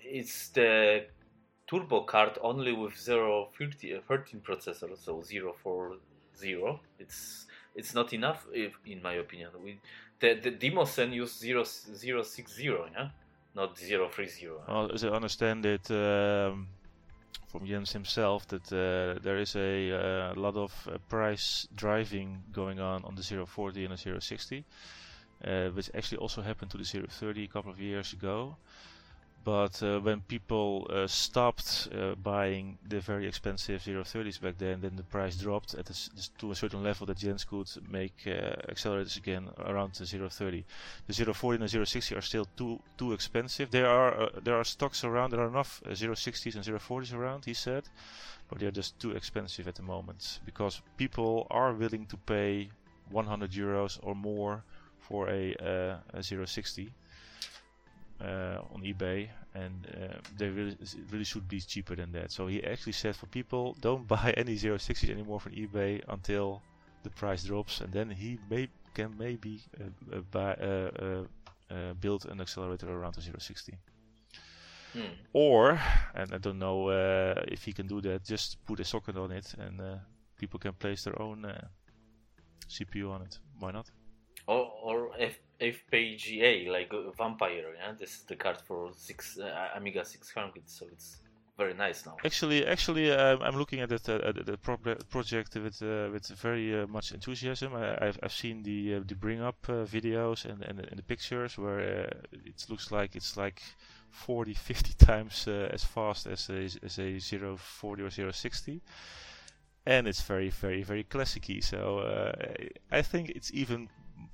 it's 0.03 0.49
the 0.49 1.05
turbo 1.67 2.01
card 2.01 2.39
only 2.41 2.73
with 2.73 2.97
0 2.97 3.49
13 3.59 4.41
processor, 4.41 4.97
so 4.97 5.21
040. 5.21 5.99
It's 6.97 7.45
it's 7.75 7.93
not 7.93 8.11
enough, 8.13 8.47
if, 8.53 8.73
in 8.87 9.03
my 9.03 9.13
opinion. 9.13 9.51
We, 9.63 9.79
the 10.19 10.33
the 10.41 10.51
Demoscene 10.51 11.13
use 11.13 11.37
0, 11.37 11.63
060, 11.63 12.63
yeah 12.63 13.09
not 13.55 13.77
030. 13.77 14.49
Well, 14.67 14.91
as 14.93 15.03
I 15.03 15.09
understand 15.09 15.65
it 15.65 15.89
um, 15.89 16.67
from 17.47 17.65
Jens 17.65 17.93
himself, 17.93 18.47
that 18.47 18.71
uh, 18.71 19.19
there 19.23 19.37
is 19.37 19.55
a 19.55 19.91
uh, 19.91 20.33
lot 20.35 20.55
of 20.55 20.71
uh, 20.91 20.97
price 21.09 21.67
driving 21.73 22.43
going 22.51 22.79
on 22.79 23.03
on 23.05 23.15
the 23.15 23.23
040 23.23 23.85
and 23.85 23.97
the 23.97 24.21
060, 24.21 24.65
uh, 25.43 25.69
which 25.69 25.89
actually 25.95 26.17
also 26.17 26.41
happened 26.41 26.71
to 26.71 26.77
the 26.77 26.83
030 26.83 27.43
a 27.43 27.47
couple 27.47 27.71
of 27.71 27.79
years 27.79 28.13
ago. 28.13 28.57
But 29.45 29.83
uh, 29.83 29.99
when 29.99 30.21
people 30.21 30.87
uh, 30.89 31.05
stopped 31.05 31.87
uh, 31.93 32.15
buying 32.15 32.79
the 32.89 32.99
very 32.99 33.27
expensive 33.27 33.83
030s 33.83 34.41
back 34.41 34.57
then, 34.57 34.81
then 34.81 34.95
the 34.95 35.03
price 35.03 35.35
dropped 35.35 35.75
at 35.75 35.85
to 36.39 36.51
a 36.51 36.55
certain 36.55 36.81
level 36.81 37.05
that 37.05 37.17
Jens 37.17 37.43
could 37.45 37.69
make 37.87 38.17
accelerators 38.25 39.17
again 39.17 39.49
around 39.59 39.93
the 39.93 40.05
030. 40.07 40.65
The 41.05 41.33
040 41.33 41.61
and 41.61 41.69
the 41.69 41.85
060 41.85 42.15
are 42.15 42.21
still 42.21 42.47
too 42.57 42.81
too 42.97 43.13
expensive. 43.13 43.69
There 43.69 43.87
are 43.87 44.31
there 44.43 44.55
are 44.55 44.63
stocks 44.63 45.03
around. 45.03 45.29
There 45.29 45.41
are 45.41 45.47
enough 45.47 45.79
060s 45.85 46.55
and 46.55 46.65
040s 46.65 47.13
around. 47.13 47.45
He 47.45 47.53
said, 47.53 47.83
but 48.49 48.57
they 48.57 48.65
are 48.65 48.71
just 48.71 48.99
too 48.99 49.11
expensive 49.11 49.67
at 49.67 49.75
the 49.75 49.83
moment 49.83 50.39
because 50.43 50.81
people 50.97 51.45
are 51.51 51.71
willing 51.71 52.07
to 52.07 52.17
pay 52.17 52.71
100 53.11 53.51
euros 53.51 53.99
or 54.01 54.15
more 54.15 54.63
for 54.97 55.29
a, 55.29 55.55
uh, 55.61 56.17
a 56.17 56.23
060 56.23 56.87
uh, 56.87 56.89
on 58.21 58.81
eBay, 58.83 59.29
and 59.53 59.87
uh, 59.93 60.17
they 60.37 60.49
really, 60.49 60.77
really 61.11 61.23
should 61.23 61.47
be 61.47 61.59
cheaper 61.59 61.95
than 61.95 62.11
that. 62.13 62.31
So 62.31 62.47
he 62.47 62.63
actually 62.63 62.93
said 62.93 63.15
for 63.15 63.27
people, 63.27 63.75
don't 63.81 64.07
buy 64.15 64.33
any 64.37 64.55
060s 64.55 65.09
anymore 65.09 65.39
from 65.39 65.53
eBay 65.53 66.01
until 66.07 66.61
the 67.03 67.09
price 67.09 67.43
drops, 67.43 67.81
and 67.81 67.91
then 67.91 68.09
he 68.09 68.39
may 68.49 68.69
can 68.93 69.13
maybe 69.17 69.61
uh, 70.13 70.19
buy 70.31 70.55
build 71.99 72.25
an 72.25 72.39
accelerator 72.39 72.89
around 72.89 73.15
the 73.15 73.21
060. 73.21 73.77
Hmm. 74.95 75.01
Or, 75.33 75.79
and 76.13 76.33
I 76.33 76.37
don't 76.37 76.57
know 76.57 76.87
uh, 76.87 77.43
if 77.49 77.65
he 77.65 77.73
can 77.73 77.85
do 77.85 77.99
that, 78.01 78.23
just 78.23 78.63
put 78.65 78.79
a 78.79 78.85
socket 78.85 79.17
on 79.17 79.31
it 79.31 79.53
and 79.59 79.81
uh, 79.81 79.95
people 80.37 80.57
can 80.57 80.71
place 80.71 81.03
their 81.03 81.21
own 81.21 81.43
uh, 81.43 81.67
CPU 82.69 83.11
on 83.11 83.21
it. 83.21 83.37
Why 83.59 83.71
not? 83.71 83.91
Or, 84.47 84.71
or 84.81 85.11
if 85.19 85.37
FPGA 85.59 86.67
like 86.67 86.91
Vampire. 87.17 87.73
Yeah, 87.77 87.93
this 87.99 88.11
is 88.17 88.23
the 88.23 88.35
card 88.35 88.61
for 88.61 88.91
six 88.95 89.37
uh, 89.37 89.69
Amiga 89.75 90.03
600, 90.03 90.63
so 90.69 90.85
it's 90.91 91.17
very 91.57 91.73
nice 91.73 92.05
now. 92.05 92.17
Actually, 92.25 92.65
actually, 92.65 93.11
uh, 93.11 93.37
I'm 93.39 93.55
looking 93.55 93.79
at 93.79 93.91
it, 93.91 94.09
uh, 94.09 94.31
the 94.31 94.57
pro 94.61 94.77
project 95.09 95.55
with 95.55 95.81
uh, 95.81 96.09
with 96.11 96.27
very 96.27 96.81
uh, 96.81 96.87
much 96.87 97.11
enthusiasm. 97.11 97.75
I, 97.75 98.05
have 98.05 98.19
I've 98.21 98.33
seen 98.33 98.63
the 98.63 98.95
uh, 98.95 98.99
the 99.05 99.15
bring 99.15 99.41
up 99.41 99.61
videos 99.67 100.45
and, 100.45 100.61
and, 100.63 100.79
and 100.79 100.97
the 100.97 101.03
pictures 101.03 101.57
where 101.57 101.79
it 101.79 102.65
looks 102.69 102.91
like 102.91 103.15
it's 103.15 103.37
like 103.37 103.61
40, 104.15 104.53
50 104.53 104.93
times 105.05 105.47
uh, 105.47 105.69
as 105.71 105.83
fast 105.83 106.25
as 106.27 106.49
a, 106.49 106.69
as 106.83 106.99
a 106.99 107.19
040 107.19 108.03
or 108.03 108.31
060. 108.31 108.81
And 109.85 110.07
it's 110.07 110.21
very, 110.21 110.49
very, 110.49 110.81
very 110.81 111.03
classicy. 111.03 111.63
So 111.63 111.99
uh, 111.99 112.33
I 112.91 113.01
think 113.03 113.29
it's 113.29 113.53
even, 113.53 113.89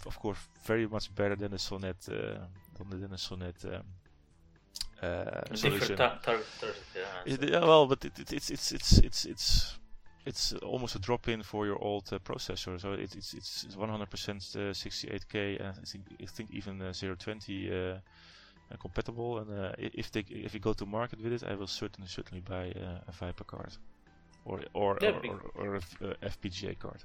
of 0.06 0.20
course, 0.20 0.40
very 0.66 0.88
much 0.88 1.14
better 1.16 1.36
than 1.36 1.52
the 1.52 1.60
Sonnet, 1.60 1.98
uh, 2.10 2.46
than 2.90 3.14
a 3.14 3.18
Sonnet 3.18 3.56
um, 3.66 3.84
uh, 5.02 5.56
solution. 5.56 5.98
Tar- 5.98 6.20
tar- 6.24 6.40
tar- 6.60 6.70
yeah, 7.26 7.38
yeah, 7.42 7.60
well, 7.60 7.88
but 7.88 8.04
it, 8.06 8.20
it, 8.20 8.34
it's 8.34 8.50
it's 8.50 8.72
it's 8.72 8.98
it's 9.00 9.26
it's 9.26 9.78
it's 10.26 10.54
almost 10.54 10.96
a 10.96 11.00
drop-in 11.00 11.44
for 11.44 11.66
your 11.66 11.82
old 11.84 12.12
uh, 12.14 12.20
processor. 12.20 12.80
So 12.80 12.94
it, 12.94 13.16
it's 13.16 13.34
it's 13.34 13.76
100% 13.76 13.80
uh, 13.80 14.60
68k, 14.74 15.60
and 15.60 15.76
I 15.82 15.86
think 15.86 16.04
I 16.22 16.26
think 16.26 16.52
even 16.52 16.82
uh, 16.82 16.94
020 16.94 17.72
uh, 17.72 17.98
compatible. 18.80 19.40
And 19.40 19.52
uh, 19.52 19.72
if 19.78 20.12
they 20.12 20.24
if 20.30 20.54
you 20.54 20.60
go 20.60 20.74
to 20.74 20.86
market 20.86 21.22
with 21.22 21.34
it, 21.34 21.44
I 21.44 21.56
will 21.56 21.68
certainly 21.68 22.08
certainly 22.08 22.42
buy 22.42 22.72
uh, 22.72 23.00
a 23.08 23.12
Viper 23.12 23.44
card, 23.44 23.74
or 24.46 24.62
or 24.74 24.98
Yeah, 25.02 25.20
or, 25.24 25.42
or, 25.56 25.66
or 25.68 25.76
a 25.76 25.80
uh, 26.08 26.14
FPGA 26.30 26.78
card. 26.78 27.04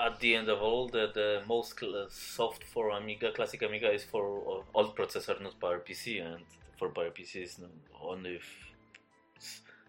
At 0.00 0.18
the 0.20 0.34
end 0.34 0.48
of 0.48 0.62
all, 0.62 0.88
the, 0.88 1.10
the 1.12 1.42
most 1.46 1.78
cl- 1.78 2.06
soft 2.08 2.64
for 2.64 2.90
Amiga, 2.90 3.32
classic 3.32 3.62
Amiga, 3.62 3.90
is 3.92 4.02
for 4.04 4.24
uh, 4.24 4.78
old 4.78 4.96
processor, 4.96 5.40
not 5.42 5.60
PowerPC, 5.60 6.24
and 6.24 6.42
for 6.78 6.88
PowerPC 6.88 7.42
is 7.42 7.60
only 8.02 8.36
f- 8.36 8.72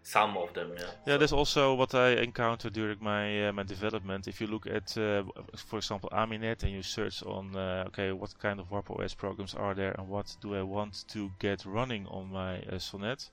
some 0.02 0.36
of 0.36 0.52
them. 0.52 0.72
Yeah. 0.76 0.86
Yeah, 1.06 1.16
that's 1.16 1.32
also 1.32 1.74
what 1.74 1.94
I 1.94 2.10
encountered 2.10 2.74
during 2.74 2.98
my 3.00 3.48
uh, 3.48 3.52
my 3.52 3.62
development. 3.62 4.28
If 4.28 4.40
you 4.40 4.48
look 4.48 4.66
at, 4.66 4.96
uh, 4.98 5.22
for 5.56 5.78
example, 5.78 6.10
Aminet, 6.12 6.62
and 6.62 6.72
you 6.72 6.82
search 6.82 7.22
on, 7.22 7.56
uh, 7.56 7.84
okay, 7.88 8.12
what 8.12 8.38
kind 8.38 8.60
of 8.60 8.70
Warp 8.70 8.90
OS 8.90 9.14
programs 9.14 9.54
are 9.54 9.74
there, 9.74 9.94
and 9.98 10.08
what 10.08 10.36
do 10.42 10.54
I 10.54 10.62
want 10.62 11.04
to 11.08 11.30
get 11.38 11.64
running 11.64 12.06
on 12.08 12.30
my 12.30 12.60
uh, 12.62 12.78
Sonnet, 12.78 13.30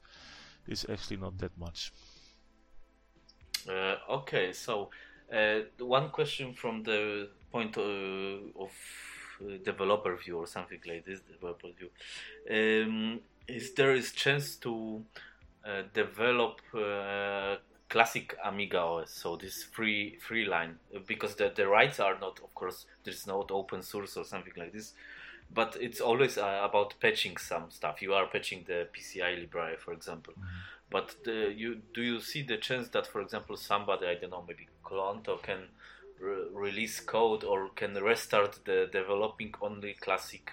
it's 0.68 0.86
actually 0.90 1.18
not 1.18 1.38
that 1.40 1.58
much. 1.58 1.92
Uh, 3.68 3.96
okay, 4.10 4.54
so 4.54 4.90
uh, 5.34 5.60
one 5.80 6.10
question 6.10 6.54
from 6.54 6.84
the 6.84 7.30
point 7.52 7.78
uh, 7.78 8.62
of 8.62 8.72
uh, 9.42 9.58
developer 9.64 10.16
view 10.16 10.38
or 10.38 10.48
something 10.48 10.80
like 10.88 11.06
this, 11.06 11.22
developer 11.22 11.68
view. 11.78 11.90
Um, 12.50 13.20
is 13.48 13.74
there 13.74 13.94
is 13.94 14.12
chance 14.12 14.56
to 14.58 15.04
uh, 15.66 15.84
develop 15.94 16.62
uh, 16.76 17.56
classic 17.90 18.38
Amiga 18.46 18.80
OS, 18.80 19.12
so 19.12 19.36
this 19.36 19.64
free 19.64 20.18
free 20.20 20.46
line, 20.46 20.78
uh, 20.96 21.00
because 21.08 21.36
the, 21.36 21.52
the 21.56 21.68
rights 21.68 22.00
are 22.00 22.18
not, 22.20 22.40
of 22.44 22.54
course, 22.54 22.86
there's 23.04 23.26
not 23.26 23.52
open 23.52 23.82
source 23.82 24.16
or 24.16 24.24
something 24.24 24.54
like 24.56 24.72
this, 24.72 24.94
but 25.52 25.76
it's 25.82 26.00
always 26.00 26.38
uh, 26.38 26.62
about 26.64 26.94
patching 27.00 27.38
some 27.38 27.66
stuff. 27.70 28.02
You 28.02 28.14
are 28.14 28.28
patching 28.28 28.64
the 28.68 28.88
PCI 28.94 29.40
library, 29.40 29.78
for 29.78 29.94
example. 29.94 30.34
But 30.92 31.16
the, 31.24 31.54
you 31.56 31.82
do 31.94 32.02
you 32.02 32.20
see 32.20 32.42
the 32.42 32.58
chance 32.58 32.90
that, 32.90 33.06
for 33.06 33.22
example, 33.22 33.58
somebody 33.58 34.08
I 34.08 34.16
don't 34.16 34.32
know, 34.32 34.44
maybe 34.48 34.68
Cloanto 34.84 35.42
can 35.42 35.68
re- 36.20 36.48
release 36.52 37.00
code 37.00 37.44
or 37.44 37.70
can 37.76 37.94
restart 37.94 38.60
the 38.66 38.90
developing 38.92 39.54
only 39.62 39.94
classic 39.94 40.52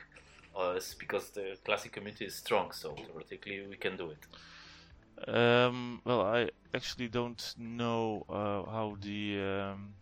OS 0.54 0.94
because 0.94 1.30
the 1.30 1.56
classic 1.64 1.92
community 1.92 2.26
is 2.26 2.34
strong, 2.34 2.72
so 2.72 2.94
theoretically 2.94 3.66
we 3.68 3.76
can 3.76 3.96
do 3.96 4.10
it. 4.10 4.26
Um, 5.28 6.02
well, 6.04 6.22
I 6.22 6.50
actually 6.74 7.08
don't 7.08 7.54
know 7.56 8.24
uh, 8.28 8.70
how 8.70 8.96
the 9.00 9.40
um, 9.40 9.94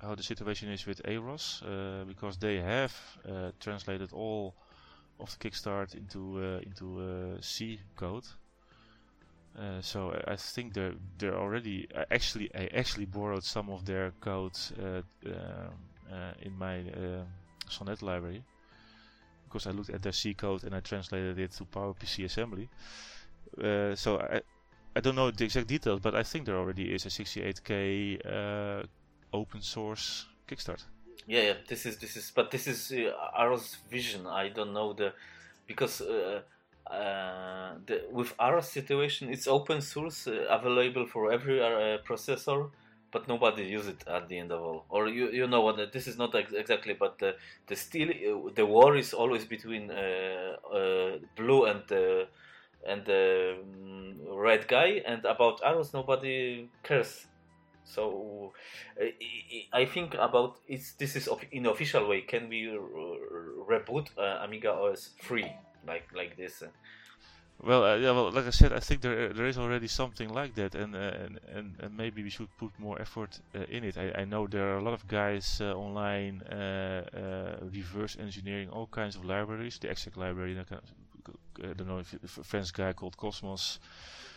how 0.00 0.14
the 0.14 0.22
situation 0.22 0.68
is 0.68 0.86
with 0.86 1.00
Aros 1.04 1.62
uh, 1.62 2.04
because 2.06 2.36
they 2.38 2.60
have 2.60 2.94
uh, 3.28 3.50
translated 3.58 4.12
all 4.12 4.54
of 5.18 5.36
the 5.36 5.50
Kickstart 5.50 5.94
into 5.94 6.38
uh, 6.38 6.60
into 6.60 7.00
uh, 7.00 7.40
C 7.40 7.80
code. 7.96 8.26
Uh, 9.58 9.80
so 9.82 10.18
I, 10.26 10.36
think 10.36 10.72
they're 10.72 10.94
they're 11.18 11.36
already. 11.36 11.86
I 11.94 12.04
actually 12.10 12.50
I 12.54 12.68
actually 12.74 13.04
borrowed 13.04 13.44
some 13.44 13.68
of 13.70 13.84
their 13.84 14.12
codes 14.20 14.72
uh, 14.80 15.02
um, 15.26 15.34
uh, 16.10 16.32
in 16.40 16.56
my 16.58 16.80
uh, 16.80 17.24
Sonnet 17.68 18.00
library 18.00 18.42
because 19.44 19.66
I 19.66 19.70
looked 19.72 19.90
at 19.90 20.02
their 20.02 20.12
C 20.12 20.32
code 20.32 20.64
and 20.64 20.74
I 20.74 20.80
translated 20.80 21.38
it 21.38 21.52
to 21.52 21.64
PowerPC 21.64 22.24
assembly. 22.24 22.70
Uh, 23.62 23.94
so 23.94 24.18
I 24.18 24.40
I 24.96 25.00
don't 25.00 25.14
know 25.14 25.30
the 25.30 25.44
exact 25.44 25.68
details, 25.68 26.00
but 26.00 26.14
I 26.14 26.22
think 26.22 26.46
there 26.46 26.56
already 26.56 26.94
is 26.94 27.04
a 27.06 27.08
68k 27.08 28.20
uh, 28.26 28.82
open 29.32 29.60
source 29.60 30.26
Kickstart. 30.48 30.84
Yeah, 31.26 31.42
yeah. 31.42 31.54
This 31.68 31.86
is 31.86 31.98
this 31.98 32.16
is, 32.16 32.32
but 32.34 32.50
this 32.50 32.66
is 32.66 32.92
uh, 32.92 33.58
vision. 33.90 34.26
I 34.26 34.48
don't 34.48 34.72
know 34.72 34.92
the 34.92 35.12
because 35.66 36.02
uh, 36.90 36.92
uh, 36.94 37.74
the, 37.86 38.02
with 38.10 38.34
Aros 38.38 38.68
situation, 38.70 39.30
it's 39.30 39.46
open 39.46 39.80
source, 39.80 40.26
uh, 40.26 40.46
available 40.50 41.06
for 41.06 41.32
every 41.32 41.60
uh, 41.62 41.98
processor, 42.06 42.70
but 43.10 43.28
nobody 43.28 43.64
use 43.64 43.86
it 43.88 44.02
at 44.06 44.28
the 44.28 44.38
end 44.38 44.52
of 44.52 44.60
all. 44.62 44.86
Or 44.88 45.08
you 45.08 45.30
you 45.30 45.46
know 45.46 45.60
what? 45.62 45.76
This 45.92 46.06
is 46.06 46.16
not 46.18 46.34
ex- 46.34 46.52
exactly, 46.52 46.94
but 46.94 47.18
the 47.18 47.36
the 47.66 47.76
still 47.76 48.10
uh, 48.10 48.50
the 48.54 48.66
war 48.66 48.96
is 48.96 49.12
always 49.12 49.44
between 49.44 49.90
uh, 49.90 50.56
uh, 50.74 51.18
blue 51.36 51.64
and 51.66 51.82
the 51.88 52.28
and 52.86 53.04
the 53.04 53.58
um, 53.62 54.16
red 54.36 54.66
guy, 54.68 55.02
and 55.06 55.24
about 55.24 55.60
Aros 55.64 55.92
nobody 55.94 56.70
cares. 56.82 57.26
So 57.84 58.52
uh, 59.00 59.06
I- 59.72 59.86
think 59.86 60.14
about 60.14 60.58
it's 60.68 60.94
this 60.94 61.16
is 61.16 61.28
in 61.52 61.66
official 61.66 62.08
way. 62.08 62.22
Can 62.22 62.48
we 62.48 62.66
reboot 63.68 64.08
uh, 64.18 64.44
Amiga 64.44 64.72
OS 64.72 65.10
free 65.20 65.60
like 65.86 66.08
like 66.14 66.36
this? 66.36 66.62
Well, 67.62 67.84
uh, 67.84 67.96
yeah, 67.96 68.10
well, 68.10 68.30
like 68.32 68.46
I 68.46 68.50
said, 68.50 68.72
I 68.72 68.80
think 68.80 69.02
there 69.02 69.32
there 69.32 69.46
is 69.46 69.56
already 69.56 69.86
something 69.86 70.28
like 70.28 70.54
that, 70.54 70.74
and 70.74 70.96
uh, 70.96 70.98
and, 70.98 71.40
and 71.54 71.76
and 71.80 71.96
maybe 71.96 72.22
we 72.22 72.30
should 72.30 72.48
put 72.56 72.76
more 72.78 73.00
effort 73.00 73.40
uh, 73.54 73.60
in 73.68 73.84
it. 73.84 73.96
I, 73.96 74.22
I 74.22 74.24
know 74.24 74.48
there 74.48 74.74
are 74.74 74.78
a 74.78 74.82
lot 74.82 74.94
of 74.94 75.06
guys 75.06 75.60
uh, 75.60 75.72
online 75.74 76.42
uh, 76.42 77.04
uh, 77.14 77.66
reverse 77.72 78.16
engineering 78.18 78.68
all 78.70 78.88
kinds 78.88 79.14
of 79.16 79.24
libraries. 79.24 79.78
The 79.78 79.90
exec 79.90 80.16
library, 80.16 80.58
uh, 80.58 80.76
I 81.62 81.72
don't 81.74 81.86
know 81.86 81.98
if, 81.98 82.14
a 82.38 82.42
French 82.44 82.72
guy 82.72 82.92
called 82.94 83.16
Cosmos 83.16 83.78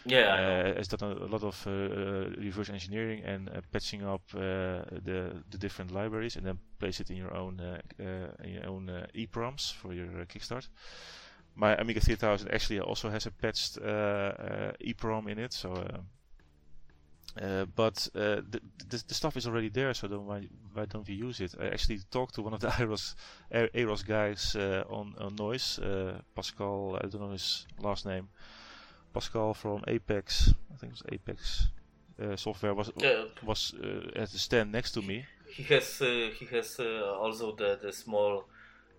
Yeah, 0.05 0.37
uh, 0.37 0.75
has 0.75 0.87
done 0.87 1.11
a, 1.11 1.25
lot 1.25 1.43
of 1.43 1.65
uh, 1.67 1.71
uh, 1.71 2.29
reverse 2.37 2.69
engineering 2.69 3.23
and 3.23 3.49
uh, 3.49 3.61
patching 3.71 4.03
up 4.03 4.21
uh, 4.35 4.85
the 5.03 5.43
the 5.49 5.57
different 5.57 5.91
libraries, 5.91 6.35
and 6.35 6.45
then 6.45 6.59
place 6.79 6.99
it 6.99 7.09
in 7.09 7.17
your 7.17 7.33
own 7.33 7.59
uh, 7.59 7.79
uh, 7.99 8.43
in 8.43 8.53
your 8.53 8.67
own 8.67 8.89
uh, 8.89 9.07
EPROMs 9.15 9.73
for 9.73 9.93
your 9.93 10.21
uh, 10.21 10.25
Kickstart. 10.25 10.67
My 11.55 11.75
Amiga 11.75 11.99
3000 11.99 12.51
actually 12.51 12.79
also 12.79 13.09
has 13.09 13.25
a 13.25 13.31
patched 13.31 13.77
uh, 13.77 13.85
uh, 13.85 14.71
EPROM 14.81 15.27
in 15.29 15.39
it, 15.39 15.53
so. 15.53 15.73
Uh, 15.73 15.97
uh, 17.41 17.65
but 17.75 18.07
uh, 18.15 18.41
the, 18.49 18.61
the 18.87 19.03
the 19.07 19.13
stuff 19.13 19.35
is 19.35 19.45
already 19.45 19.69
there, 19.69 19.93
so 19.93 20.07
why 20.07 20.47
why 20.73 20.85
don't 20.85 21.07
we 21.07 21.15
use 21.15 21.41
it? 21.41 21.53
I 21.59 21.67
actually 21.67 21.99
talked 22.09 22.35
to 22.35 22.41
one 22.41 22.53
of 22.53 22.61
the 22.61 22.73
Aros 22.79 23.15
A- 23.51 23.69
Aros 23.81 24.03
guys 24.03 24.55
uh, 24.55 24.83
on 24.89 25.15
on 25.19 25.35
Noise, 25.35 25.79
uh, 25.79 26.21
Pascal. 26.33 26.97
I 27.03 27.07
don't 27.07 27.21
know 27.21 27.31
his 27.31 27.67
last 27.79 28.05
name. 28.05 28.29
Pascal 29.13 29.53
from 29.53 29.83
Apex, 29.87 30.53
I 30.73 30.77
think 30.77 30.93
it 30.93 31.03
was 31.03 31.03
Apex 31.11 31.67
uh, 32.21 32.35
software 32.35 32.73
was 32.73 32.91
was 33.43 33.73
uh, 33.83 34.21
at 34.21 34.31
the 34.31 34.39
stand 34.39 34.71
next 34.71 34.91
to 34.91 35.01
me. 35.01 35.25
He 35.47 35.63
has 35.63 36.01
uh, 36.01 36.29
he 36.39 36.45
has 36.45 36.79
uh, 36.79 37.17
also 37.19 37.55
the 37.55 37.79
the 37.81 37.91
small 37.91 38.45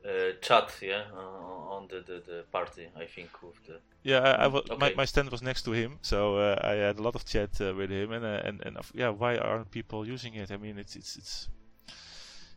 uh, 0.05 0.33
chat 0.41 0.73
yeah 0.83 1.05
uh, 1.15 1.75
on 1.77 1.89
the, 1.89 2.01
the 2.01 2.23
the 2.27 2.45
party 2.53 2.89
I 2.97 3.07
think 3.07 3.31
with 3.43 3.63
the 3.67 3.81
Yeah, 4.03 4.21
I, 4.21 4.45
I 4.45 4.47
wa- 4.47 4.63
my 4.79 4.87
Okay. 4.87 4.95
my 4.95 5.05
stand 5.07 5.31
was 5.31 5.43
next 5.43 5.63
to 5.65 5.73
him, 5.73 5.99
so 6.03 6.37
uh, 6.39 6.61
I 6.63 6.75
had 6.87 6.99
a 6.99 7.03
lot 7.03 7.15
of 7.17 7.25
chat 7.25 7.61
uh, 7.61 7.75
with 7.75 7.91
him, 7.91 8.13
and 8.13 8.25
uh, 8.25 8.41
and 8.49 8.63
and 8.67 8.77
yeah, 8.95 9.11
why 9.11 9.37
aren't 9.37 9.71
people 9.71 10.07
using 10.07 10.35
it? 10.35 10.51
I 10.51 10.57
mean, 10.59 10.79
it's 10.79 10.95
it's 10.97 11.17
it's 11.17 11.49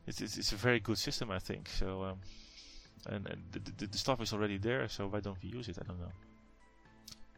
it's 0.08 0.22
it's, 0.22 0.38
it's 0.38 0.52
a 0.52 0.56
very 0.56 0.80
good 0.80 0.98
system, 0.98 1.32
I 1.32 1.40
think. 1.40 1.70
So 1.70 2.04
um, 2.04 2.20
and 3.08 3.28
and 3.28 3.42
the, 3.52 3.60
the, 3.78 3.88
the 3.88 3.98
stuff 3.98 4.22
is 4.22 4.34
already 4.34 4.58
there, 4.60 4.88
so 4.90 5.08
why 5.08 5.22
don't 5.22 5.42
we 5.44 5.50
use 5.50 5.70
it? 5.72 5.78
I 5.82 5.86
don't 5.88 6.00
know. 6.00 6.14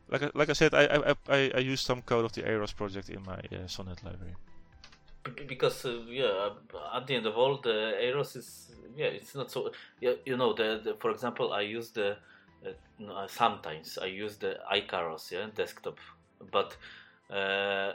Like 0.10 0.24
I, 0.24 0.32
like 0.34 0.50
I 0.50 0.54
said, 0.54 0.74
I 0.74 0.84
I, 0.86 1.16
I, 1.30 1.52
I 1.56 1.60
used 1.60 1.86
some 1.86 2.02
code 2.02 2.26
of 2.26 2.32
the 2.34 2.44
Aros 2.46 2.74
project 2.74 3.10
in 3.10 3.24
my 3.24 3.40
uh, 3.52 3.68
Sonnet 3.68 4.04
library. 4.04 4.36
Because 5.48 5.86
uh, 5.86 6.00
yeah 6.08 6.50
at 6.96 7.06
the 7.06 7.16
end 7.16 7.26
of 7.28 7.38
all 7.38 7.58
the 7.58 7.94
Aros 8.02 8.36
is 8.36 8.72
yeah 8.96 9.08
it's 9.08 9.36
not 9.36 9.52
so 9.52 9.72
yeah, 10.00 10.14
you 10.26 10.36
know 10.36 10.54
the, 10.54 10.82
the 10.84 10.96
for 11.00 11.12
example 11.12 11.54
I 11.54 11.62
use 11.62 11.92
the 11.92 12.18
uh, 12.66 13.28
sometimes 13.28 13.98
I 14.02 14.06
use 14.06 14.38
the 14.38 14.58
Icaros 14.74 15.32
yeah 15.32 15.48
desktop. 15.56 16.00
But 16.52 16.76
uh, 17.30 17.94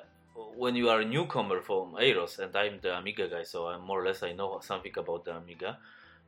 when 0.56 0.76
you 0.76 0.88
are 0.88 1.00
a 1.00 1.04
newcomer 1.04 1.60
from 1.62 1.96
Aros 1.96 2.38
and 2.38 2.54
I'm 2.54 2.78
the 2.80 2.96
Amiga 2.96 3.28
guy 3.28 3.42
so 3.42 3.66
I'm 3.68 3.82
more 3.82 4.02
or 4.02 4.06
less 4.06 4.22
I 4.22 4.32
know 4.32 4.60
something 4.62 4.92
about 4.96 5.24
the 5.24 5.36
Amiga. 5.36 5.78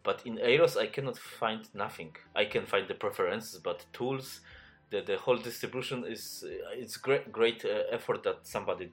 But 0.03 0.23
in 0.25 0.39
Aros 0.41 0.77
I 0.77 0.87
cannot 0.87 1.16
find 1.16 1.69
nothing. 1.75 2.16
I 2.35 2.47
can 2.47 2.66
find 2.66 2.89
the 2.89 2.95
preferences 2.95 3.61
but 3.61 3.87
tools 3.93 4.41
the, 4.91 5.03
the 5.03 5.16
whole 5.16 5.37
distribution 5.37 6.05
is 6.05 6.45
it's 6.73 6.97
great 6.97 7.31
great 7.31 7.65
uh, 7.65 7.83
effort 7.93 8.25
that 8.25 8.47
somebody 8.47 8.91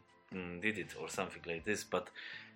did 0.62 0.78
it 0.78 0.96
or 1.00 1.08
something 1.10 1.42
like 1.46 1.64
this 1.66 1.84
but 1.84 2.10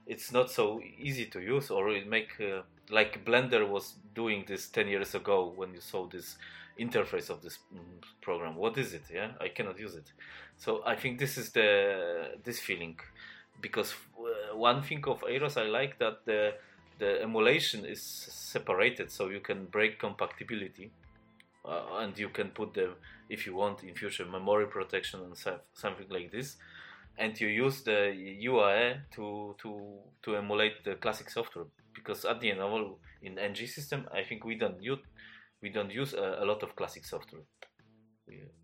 it's 0.09 0.31
not 0.31 0.49
so 0.49 0.81
easy 0.97 1.27
to 1.27 1.39
use, 1.39 1.69
or 1.69 1.89
it 1.91 2.07
make 2.07 2.31
uh, 2.41 2.63
like 2.89 3.23
Blender 3.23 3.69
was 3.69 3.93
doing 4.15 4.43
this 4.47 4.67
10 4.67 4.87
years 4.87 5.13
ago 5.13 5.53
when 5.55 5.73
you 5.73 5.79
saw 5.79 6.07
this 6.07 6.35
interface 6.79 7.29
of 7.29 7.41
this 7.43 7.59
mm, 7.73 7.79
program. 8.19 8.55
What 8.55 8.77
is 8.77 8.93
it? 8.93 9.03
Yeah, 9.13 9.31
I 9.39 9.49
cannot 9.49 9.79
use 9.79 9.95
it. 9.95 10.11
So 10.57 10.81
I 10.83 10.95
think 10.95 11.19
this 11.19 11.37
is 11.37 11.51
the 11.51 12.31
this 12.43 12.59
feeling 12.59 12.99
because 13.61 13.93
uh, 14.19 14.57
one 14.57 14.81
thing 14.81 15.03
of 15.05 15.23
Aros 15.23 15.57
I 15.57 15.63
like 15.65 15.99
that 15.99 16.25
the 16.25 16.55
the 16.97 17.21
emulation 17.21 17.85
is 17.85 18.01
separated, 18.01 19.11
so 19.11 19.29
you 19.29 19.41
can 19.41 19.65
break 19.65 19.99
compatibility. 19.99 20.91
Uh, 21.63 21.99
and 21.99 22.17
you 22.17 22.29
can 22.29 22.49
put 22.49 22.73
them 22.73 22.95
if 23.29 23.45
you 23.45 23.53
want 23.53 23.83
in 23.83 23.93
future 23.93 24.25
memory 24.25 24.65
protection 24.65 25.19
and 25.19 25.35
something 25.73 26.07
like 26.09 26.31
this 26.31 26.55
and 27.19 27.39
you 27.39 27.47
use 27.47 27.83
the 27.83 28.15
UAE 28.43 29.01
to 29.11 29.55
to 29.61 29.99
to 30.23 30.35
emulate 30.35 30.83
the 30.83 30.95
classic 30.95 31.29
software 31.29 31.65
because 31.93 32.25
at 32.25 32.39
the 32.39 32.51
end 32.51 32.61
of 32.61 32.71
all 32.71 32.99
in 33.21 33.37
NG 33.37 33.67
system 33.67 34.07
I 34.11 34.23
think 34.23 34.45
we 34.45 34.55
don't 34.55 34.81
use 34.81 35.03
we 35.61 35.69
don't 35.69 35.91
use 35.91 36.13
a, 36.13 36.37
a 36.39 36.45
lot 36.45 36.63
of 36.63 36.75
classic 36.75 37.05
software 37.05 37.43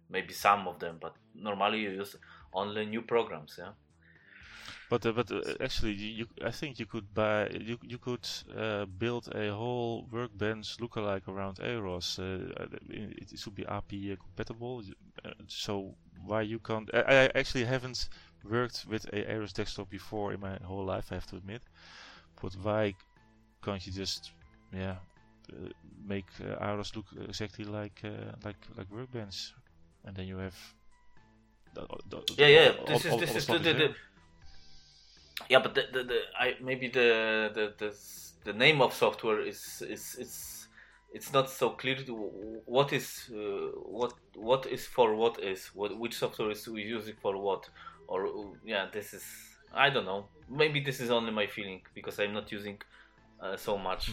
maybe 0.09 0.33
some 0.33 0.67
of 0.67 0.79
them 0.79 0.97
but 1.01 1.13
normally 1.33 1.79
you 1.81 1.89
use 1.89 2.15
only 2.53 2.85
new 2.85 3.01
programs 3.01 3.55
yeah 3.59 3.73
but 4.89 5.05
uh, 5.05 5.11
but 5.13 5.31
uh, 5.31 5.41
actually, 5.59 5.93
you 5.93 6.27
I 6.43 6.51
think 6.51 6.79
you 6.79 6.85
could 6.85 7.11
buy 7.13 7.49
you 7.49 7.77
you 7.81 7.97
could 7.97 8.27
uh, 8.55 8.85
build 8.85 9.27
a 9.33 9.51
whole 9.51 10.07
workbench 10.11 10.77
lookalike 10.77 11.27
around 11.27 11.59
Aros. 11.59 12.19
Uh, 12.19 12.67
it, 12.89 13.31
it 13.33 13.39
should 13.39 13.55
be 13.55 13.65
API 13.65 14.15
compatible. 14.15 14.83
Uh, 15.23 15.31
so 15.47 15.95
why 16.23 16.41
you 16.43 16.59
can't? 16.59 16.89
I, 16.93 16.99
I, 16.99 17.31
actually 17.33 17.65
haven't 17.65 18.09
worked 18.49 18.85
with 18.89 19.05
a 19.13 19.29
Aros 19.31 19.53
desktop 19.53 19.89
before 19.89 20.33
in 20.33 20.39
my 20.39 20.57
whole 20.63 20.85
life. 20.85 21.11
I 21.11 21.15
have 21.15 21.27
to 21.27 21.37
admit. 21.37 21.61
But 22.41 22.53
why 22.61 22.95
can't 23.63 23.85
you 23.85 23.93
just 23.93 24.31
yeah 24.73 24.95
uh, 25.51 25.69
make 26.05 26.29
uh, 26.41 26.63
Aros 26.63 26.95
look 26.95 27.05
exactly 27.27 27.65
like 27.65 28.01
uh, 28.03 28.31
like 28.43 28.57
like 28.77 28.91
Workbench, 28.91 29.53
and 30.05 30.15
then 30.15 30.27
you 30.27 30.37
have 30.37 30.55
the, 31.73 31.87
the, 32.09 32.33
yeah, 32.37 32.47
yeah. 32.47 32.71
This 32.87 33.05
all, 33.05 33.13
is 33.13 33.19
this 33.19 33.35
is 33.35 33.47
the, 33.47 33.59
the, 33.59 33.95
yeah, 35.49 35.59
but 35.59 35.75
the, 35.75 35.83
the, 35.91 36.03
the 36.03 36.19
I 36.39 36.55
maybe 36.61 36.87
the, 36.87 37.51
the 37.53 37.73
the 37.77 37.95
the 38.45 38.53
name 38.53 38.81
of 38.81 38.93
software 38.93 39.41
is 39.41 39.83
is 39.87 40.15
it's 40.19 40.67
it's 41.13 41.33
not 41.33 41.49
so 41.49 41.69
clear 41.71 41.97
what 42.65 42.93
is 42.93 43.29
uh, 43.33 43.37
what 43.99 44.13
what 44.35 44.65
is 44.65 44.85
for 44.85 45.15
what 45.15 45.39
is 45.41 45.67
what 45.73 45.97
which 45.97 46.17
software 46.17 46.51
is 46.51 46.67
we 46.67 46.81
using 46.81 47.15
for 47.21 47.37
what 47.37 47.69
or 48.07 48.53
yeah 48.65 48.87
this 48.91 49.13
is 49.13 49.23
I 49.73 49.89
don't 49.89 50.05
know 50.05 50.25
maybe 50.49 50.79
this 50.79 50.99
is 50.99 51.09
only 51.11 51.31
my 51.31 51.47
feeling 51.47 51.81
because 51.93 52.19
I'm 52.19 52.33
not 52.33 52.51
using 52.51 52.81
uh, 53.41 53.57
so 53.57 53.77
much. 53.77 54.11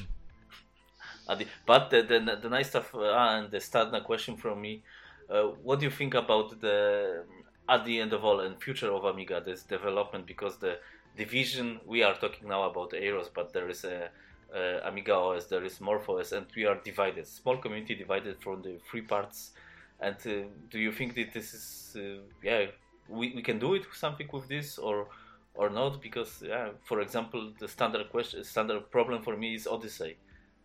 Mm. 1.28 1.46
but 1.66 1.90
the, 1.90 2.02
the, 2.02 2.38
the 2.42 2.48
nice 2.48 2.70
stuff 2.70 2.94
uh, 2.94 3.12
and 3.12 3.50
the 3.50 3.60
standard 3.60 4.04
question 4.04 4.36
from 4.36 4.60
me, 4.60 4.82
uh, 5.30 5.42
what 5.62 5.78
do 5.78 5.84
you 5.84 5.90
think 5.90 6.14
about 6.14 6.60
the 6.60 7.24
at 7.68 7.84
the 7.84 8.00
end 8.00 8.12
of 8.12 8.24
all 8.24 8.40
and 8.40 8.60
future 8.60 8.90
of 8.90 9.04
Amiga 9.04 9.40
this 9.44 9.62
development 9.62 10.26
because 10.26 10.56
the 10.56 10.78
division 11.16 11.80
we 11.86 12.02
are 12.02 12.14
talking 12.14 12.48
now 12.48 12.64
about 12.64 12.92
Aros, 12.94 13.30
but 13.32 13.52
there 13.52 13.68
is 13.68 13.84
a 13.84 14.10
uh, 14.54 14.80
Amiga 14.84 15.14
OS, 15.14 15.46
there 15.46 15.64
is 15.64 15.78
MorphOS, 15.78 16.32
and 16.32 16.46
we 16.54 16.66
are 16.66 16.78
divided. 16.84 17.26
Small 17.26 17.56
community 17.56 17.94
divided 17.94 18.36
from 18.40 18.62
the 18.62 18.78
three 18.90 19.00
parts. 19.00 19.52
And 20.00 20.16
uh, 20.26 20.48
do 20.70 20.78
you 20.78 20.92
think 20.92 21.14
that 21.14 21.32
this 21.32 21.54
is, 21.54 21.96
uh, 21.96 22.22
yeah, 22.42 22.66
we, 23.08 23.32
we 23.34 23.42
can 23.42 23.58
do 23.58 23.74
it 23.74 23.84
something 23.94 24.28
with 24.32 24.48
this 24.48 24.78
or 24.78 25.08
or 25.54 25.70
not? 25.70 26.00
Because 26.00 26.42
yeah, 26.46 26.70
for 26.82 27.00
example, 27.00 27.52
the 27.58 27.68
standard 27.68 28.10
question, 28.10 28.44
standard 28.44 28.90
problem 28.90 29.22
for 29.22 29.36
me 29.36 29.54
is 29.54 29.66
Odyssey. 29.66 30.16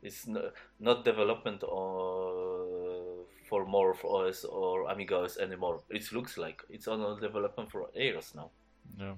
It's 0.02 0.28
no, 0.28 0.52
not 0.80 1.04
development 1.04 1.64
or, 1.64 3.26
for 3.50 3.66
MorphOS 3.66 4.46
or 4.46 4.88
Amiga 4.90 5.18
OS 5.18 5.38
anymore. 5.38 5.82
It 5.90 6.12
looks 6.12 6.38
like 6.38 6.64
it's 6.70 6.88
only 6.88 7.20
development 7.20 7.72
for 7.72 7.90
Aros 7.96 8.34
now. 8.36 8.52
Yeah. 8.98 9.16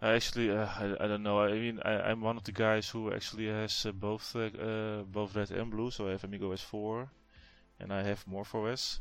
Actually, 0.00 0.50
uh, 0.50 0.66
I, 0.66 1.04
I 1.04 1.06
don't 1.08 1.22
know. 1.22 1.40
I 1.40 1.52
mean, 1.52 1.80
I, 1.84 2.10
I'm 2.10 2.20
one 2.20 2.36
of 2.36 2.44
the 2.44 2.52
guys 2.52 2.88
who 2.88 3.12
actually 3.12 3.46
has 3.46 3.86
uh, 3.86 3.92
both 3.92 4.36
uh, 4.36 5.02
both 5.10 5.34
red 5.34 5.50
and 5.50 5.70
blue. 5.70 5.90
So 5.90 6.06
I 6.06 6.12
have 6.12 6.24
Amiga 6.24 6.46
OS 6.46 6.60
4, 6.60 7.08
and 7.80 7.92
I 7.92 8.02
have 8.02 8.24
MorphOS. 8.26 9.00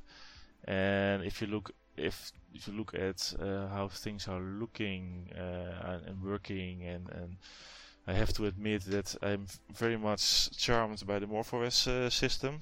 And 0.63 1.23
if 1.23 1.41
you 1.41 1.47
look 1.47 1.71
if 1.97 2.31
if 2.53 2.67
you 2.67 2.73
look 2.73 2.93
at 2.93 3.33
uh, 3.39 3.67
how 3.67 3.87
things 3.89 4.27
are 4.27 4.39
looking 4.39 5.29
uh, 5.37 5.99
and, 6.07 6.23
working, 6.23 6.83
and, 6.83 7.09
and 7.09 7.37
I 8.07 8.13
have 8.13 8.31
to 8.33 8.45
admit 8.45 8.83
that 8.85 9.15
I'm 9.21 9.47
very 9.73 9.97
much 9.97 10.55
charmed 10.57 11.05
by 11.05 11.19
the 11.19 11.25
MorphOS 11.27 12.11
system. 12.11 12.59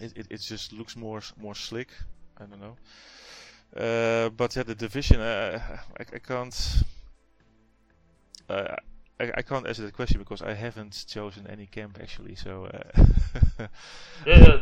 It, 0.00 0.12
it 0.16 0.26
it 0.30 0.40
just 0.40 0.72
looks 0.72 0.96
more 0.96 1.22
more 1.40 1.54
slick. 1.54 1.88
I 2.36 2.44
don't 2.44 2.60
know. 2.60 2.76
but 4.36 4.56
yeah, 4.56 4.64
the 4.64 4.74
division, 4.74 5.20
I, 5.20 5.60
I 5.98 6.18
can't 6.18 6.84
uh, 8.48 8.76
I, 9.24 9.38
I 9.38 9.42
can't 9.42 9.66
answer 9.66 9.82
that 9.82 9.94
question 9.94 10.18
because 10.18 10.42
I 10.42 10.54
haven't 10.54 11.04
chosen 11.06 11.46
any 11.46 11.66
camp 11.66 11.98
actually. 12.00 12.34
So 12.34 12.68
uh 12.72 13.66
yeah, 14.26 14.58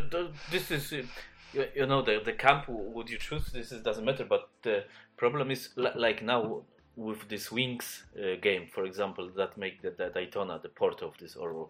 this 0.50 0.70
is 0.70 0.92
you, 0.92 1.86
know 1.86 2.02
the 2.02 2.20
the 2.24 2.32
camp 2.32 2.64
would 2.68 3.10
you 3.10 3.18
choose? 3.18 3.46
This 3.52 3.72
is, 3.72 3.82
doesn't 3.82 4.04
matter. 4.04 4.24
But 4.24 4.48
the 4.62 4.84
problem 5.16 5.50
is 5.50 5.70
like 5.76 6.22
now 6.22 6.62
with 6.96 7.28
this 7.28 7.50
Wings 7.50 8.04
uh, 8.16 8.36
game, 8.40 8.66
for 8.74 8.84
example, 8.84 9.30
that 9.36 9.56
make 9.56 9.80
the, 9.80 9.90
the 9.90 10.10
Daytona 10.10 10.60
the 10.62 10.68
port 10.68 11.02
of 11.02 11.16
this 11.18 11.36
or 11.36 11.68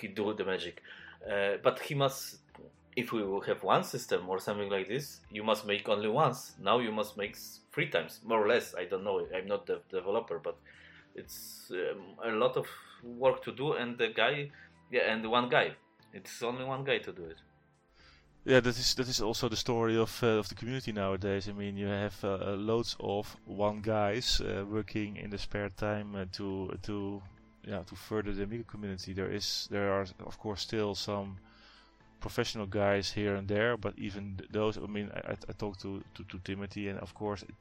he 0.00 0.08
do 0.08 0.34
the 0.34 0.44
magic. 0.44 0.82
Uh, 1.30 1.56
but 1.62 1.78
he 1.80 1.94
must 1.94 2.38
if 2.94 3.12
we 3.12 3.22
will 3.22 3.40
have 3.40 3.62
one 3.62 3.84
system 3.84 4.28
or 4.28 4.38
something 4.38 4.68
like 4.68 4.86
this, 4.88 5.20
you 5.30 5.42
must 5.42 5.66
make 5.66 5.88
only 5.88 6.08
once. 6.08 6.52
Now 6.60 6.78
you 6.78 6.92
must 6.92 7.16
make 7.16 7.36
three 7.72 7.88
times, 7.88 8.20
more 8.24 8.44
or 8.44 8.48
less. 8.48 8.74
I 8.74 8.84
don't 8.84 9.04
know. 9.04 9.26
I'm 9.34 9.46
not 9.46 9.66
the 9.66 9.80
developer, 9.90 10.38
but 10.38 10.56
it's 11.14 11.70
um, 11.70 12.16
a 12.24 12.34
lot 12.36 12.56
of 12.56 12.66
work 13.02 13.42
to 13.44 13.52
do, 13.52 13.72
and 13.74 13.98
the 13.98 14.08
guy, 14.08 14.50
yeah, 14.90 15.12
and 15.12 15.28
one 15.30 15.48
guy. 15.48 15.76
It's 16.12 16.42
only 16.42 16.64
one 16.64 16.84
guy 16.84 16.98
to 16.98 17.12
do 17.12 17.24
it. 17.24 17.36
Yeah, 18.44 18.60
that 18.60 18.76
is 18.76 18.94
that 18.94 19.08
is 19.08 19.20
also 19.20 19.48
the 19.48 19.56
story 19.56 19.96
of 19.96 20.22
uh, 20.22 20.38
of 20.38 20.48
the 20.48 20.56
community 20.56 20.92
nowadays. 20.92 21.48
I 21.48 21.52
mean, 21.52 21.76
you 21.76 21.86
have 21.86 22.24
uh, 22.24 22.28
uh 22.28 22.56
loads 22.56 22.96
of 22.98 23.36
one 23.46 23.80
guys 23.80 24.40
uh, 24.40 24.64
working 24.68 25.16
in 25.16 25.30
the 25.30 25.38
spare 25.38 25.68
time 25.68 26.16
uh, 26.16 26.24
to 26.32 26.76
to 26.82 27.22
yeah 27.64 27.82
to 27.86 27.94
further 27.94 28.32
the 28.32 28.42
Amiga 28.42 28.64
community. 28.64 29.12
There 29.12 29.30
is 29.30 29.68
there 29.70 29.92
are 29.92 30.06
of 30.26 30.38
course 30.38 30.60
still 30.60 30.94
some 30.94 31.38
professional 32.20 32.66
guys 32.66 33.12
here 33.12 33.36
and 33.36 33.46
there, 33.46 33.76
but 33.76 33.94
even 33.96 34.40
those. 34.50 34.76
I 34.76 34.86
mean, 34.86 35.10
I, 35.14 35.32
I 35.32 35.52
talked 35.52 35.80
to, 35.82 36.02
to 36.14 36.24
to 36.24 36.38
Timothy, 36.38 36.88
and 36.88 36.98
of 36.98 37.14
course 37.14 37.44
it, 37.44 37.54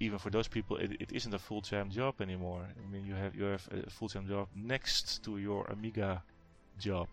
even 0.00 0.18
for 0.18 0.30
those 0.30 0.48
people, 0.48 0.76
it, 0.78 0.92
it 1.00 1.12
isn't 1.12 1.34
a 1.34 1.38
full-time 1.38 1.90
job 1.90 2.20
anymore. 2.20 2.66
I 2.66 2.92
mean, 2.92 3.04
you 3.04 3.14
have 3.14 3.34
you 3.34 3.44
have 3.44 3.68
a 3.70 3.90
full-time 3.90 4.26
job 4.26 4.48
next 4.54 5.22
to 5.24 5.38
your 5.38 5.66
Amiga 5.66 6.22
job. 6.78 7.08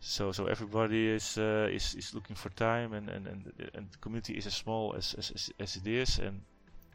So 0.00 0.32
so 0.32 0.46
everybody 0.46 1.08
is 1.08 1.38
uh, 1.38 1.68
is 1.72 1.94
is 1.94 2.14
looking 2.14 2.36
for 2.36 2.50
time, 2.50 2.92
and 2.92 3.08
and 3.08 3.26
and, 3.26 3.52
and 3.74 3.90
the 3.90 3.98
community 3.98 4.34
is 4.34 4.46
as 4.46 4.54
small 4.54 4.94
as, 4.94 5.14
as 5.14 5.50
as 5.58 5.76
it 5.76 5.86
is. 5.86 6.18
And 6.18 6.42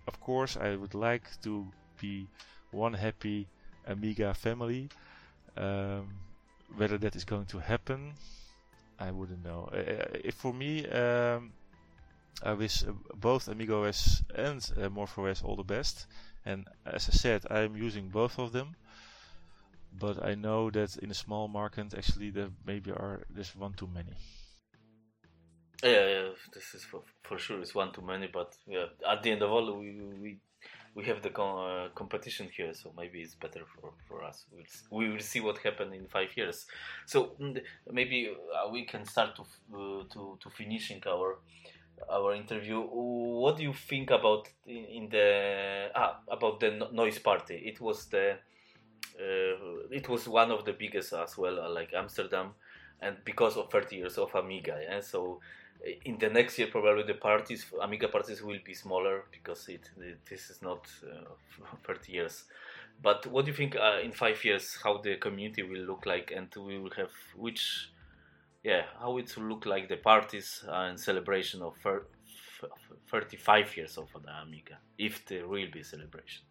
of 0.07 0.19
course, 0.19 0.57
I 0.57 0.75
would 0.75 0.93
like 0.93 1.27
to 1.41 1.67
be 1.99 2.27
one 2.71 2.93
happy 2.93 3.47
Amiga 3.87 4.33
family. 4.33 4.89
Um, 5.57 6.07
whether 6.77 6.97
that 6.97 7.15
is 7.15 7.25
going 7.25 7.45
to 7.47 7.59
happen, 7.59 8.13
I 8.99 9.11
wouldn't 9.11 9.43
know. 9.43 9.69
Uh, 9.73 10.19
if 10.23 10.35
for 10.35 10.53
me. 10.53 10.87
Um, 10.87 11.51
I 12.41 12.53
wish 12.53 12.83
uh, 12.83 12.91
both 13.15 13.47
AmigaOS 13.47 14.23
and 14.35 14.59
uh, 14.77 14.89
MorphOS 14.89 15.43
all 15.43 15.55
the 15.55 15.63
best. 15.63 16.07
And 16.45 16.67
as 16.85 17.07
I 17.09 17.11
said, 17.13 17.45
I'm 17.49 17.75
using 17.75 18.09
both 18.09 18.39
of 18.39 18.51
them. 18.51 18.75
But 19.99 20.25
I 20.25 20.33
know 20.35 20.71
that 20.71 20.97
in 20.97 21.11
a 21.11 21.13
small 21.13 21.47
market, 21.47 21.93
actually, 21.95 22.31
there 22.31 22.49
maybe 22.65 22.91
are 22.91 23.21
there's 23.29 23.55
one 23.55 23.73
too 23.73 23.87
many. 23.93 24.13
Yeah, 25.83 26.07
yeah, 26.07 26.29
this 26.53 26.73
is 26.73 26.83
for, 26.83 27.01
for 27.21 27.37
sure. 27.37 27.59
It's 27.61 27.75
one 27.75 27.91
too 27.91 28.01
many, 28.01 28.27
but 28.27 28.55
yeah, 28.65 28.85
at 29.07 29.21
the 29.21 29.31
end 29.31 29.41
of 29.43 29.51
all, 29.51 29.77
we 29.77 29.91
we 30.19 30.37
we 30.95 31.03
have 31.05 31.21
the 31.21 31.31
uh, 31.39 31.89
competition 31.89 32.49
here, 32.55 32.73
so 32.73 32.93
maybe 32.95 33.21
it's 33.21 33.35
better 33.35 33.63
for, 33.65 33.91
for 34.07 34.23
us. 34.23 34.45
We'll, 34.51 34.63
we 34.99 35.09
will 35.09 35.19
see 35.19 35.41
what 35.41 35.57
happens 35.59 35.93
in 35.93 36.07
five 36.07 36.29
years. 36.35 36.65
So 37.05 37.35
mm, 37.39 37.61
maybe 37.91 38.31
uh, 38.31 38.69
we 38.71 38.85
can 38.85 39.05
start 39.05 39.35
to 39.35 39.41
uh, 39.41 40.03
to 40.13 40.37
to 40.39 40.49
finishing 40.49 41.01
our 41.07 41.39
our 42.09 42.35
interview. 42.35 42.81
What 42.81 43.57
do 43.57 43.63
you 43.63 43.73
think 43.73 44.11
about 44.11 44.49
in 44.65 45.09
the 45.09 45.89
ah, 45.95 46.19
about 46.27 46.59
the 46.59 46.89
noise 46.91 47.19
party? 47.19 47.55
It 47.55 47.79
was 47.81 48.05
the 48.07 48.37
uh, 49.19 49.87
it 49.91 50.09
was 50.09 50.27
one 50.27 50.51
of 50.51 50.65
the 50.65 50.73
biggest 50.73 51.13
as 51.13 51.37
well, 51.37 51.59
uh, 51.59 51.69
like 51.69 51.93
Amsterdam, 51.93 52.51
and 53.01 53.17
because 53.23 53.57
of 53.57 53.71
30 53.71 53.95
years 53.97 54.17
of 54.17 54.33
Amiga. 54.35 54.79
Yeah? 54.81 55.01
So 55.01 55.39
in 56.05 56.17
the 56.17 56.29
next 56.29 56.57
year 56.57 56.67
probably 56.67 57.03
the 57.03 57.13
parties 57.13 57.65
amiga 57.81 58.07
parties 58.07 58.41
will 58.41 58.59
be 58.63 58.73
smaller 58.73 59.25
because 59.31 59.67
it, 59.67 59.89
it 59.99 60.17
this 60.29 60.49
is 60.49 60.61
not 60.61 60.87
uh, 61.03 61.75
30 61.85 62.11
years 62.11 62.45
but 63.01 63.25
what 63.27 63.45
do 63.45 63.51
you 63.51 63.57
think 63.57 63.75
uh, 63.75 63.99
in 64.01 64.11
five 64.11 64.43
years 64.45 64.77
how 64.83 64.97
the 64.99 65.15
community 65.17 65.63
will 65.63 65.81
look 65.81 66.05
like 66.05 66.31
and 66.35 66.47
we 66.55 66.79
will 66.79 66.91
have 66.91 67.11
which 67.35 67.89
yeah 68.63 68.83
how 68.99 69.17
it 69.17 69.35
will 69.35 69.45
look 69.45 69.65
like 69.65 69.87
the 69.89 69.97
parties 69.97 70.63
and 70.67 70.99
celebration 70.99 71.61
of 71.61 71.75
35 73.11 73.77
years 73.77 73.97
of 73.97 74.07
the 74.23 74.31
amiga 74.41 74.77
if 74.97 75.25
there 75.25 75.47
will 75.47 75.67
be 75.71 75.83
celebration 75.83 76.43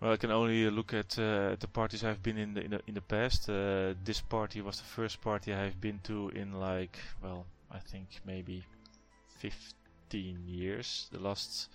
well, 0.00 0.14
I 0.14 0.16
can 0.16 0.32
only 0.32 0.68
look 0.68 0.94
at 0.94 1.16
uh, 1.16 1.54
the 1.60 1.68
parties 1.72 2.02
I've 2.02 2.24
been 2.24 2.36
in 2.36 2.54
the 2.54 2.60
in 2.62 2.70
the, 2.72 2.80
in 2.88 2.94
the 2.94 3.00
past. 3.00 3.48
Uh, 3.48 3.94
this 4.02 4.20
party 4.20 4.60
was 4.60 4.78
the 4.78 4.84
first 4.84 5.20
party 5.20 5.54
I've 5.54 5.80
been 5.80 6.00
to 6.02 6.30
in 6.30 6.58
like 6.58 6.98
well 7.22 7.46
I 7.70 7.78
think 7.78 8.08
maybe 8.26 8.64
15 9.38 10.42
years. 10.46 11.08
The 11.12 11.20
last 11.20 11.68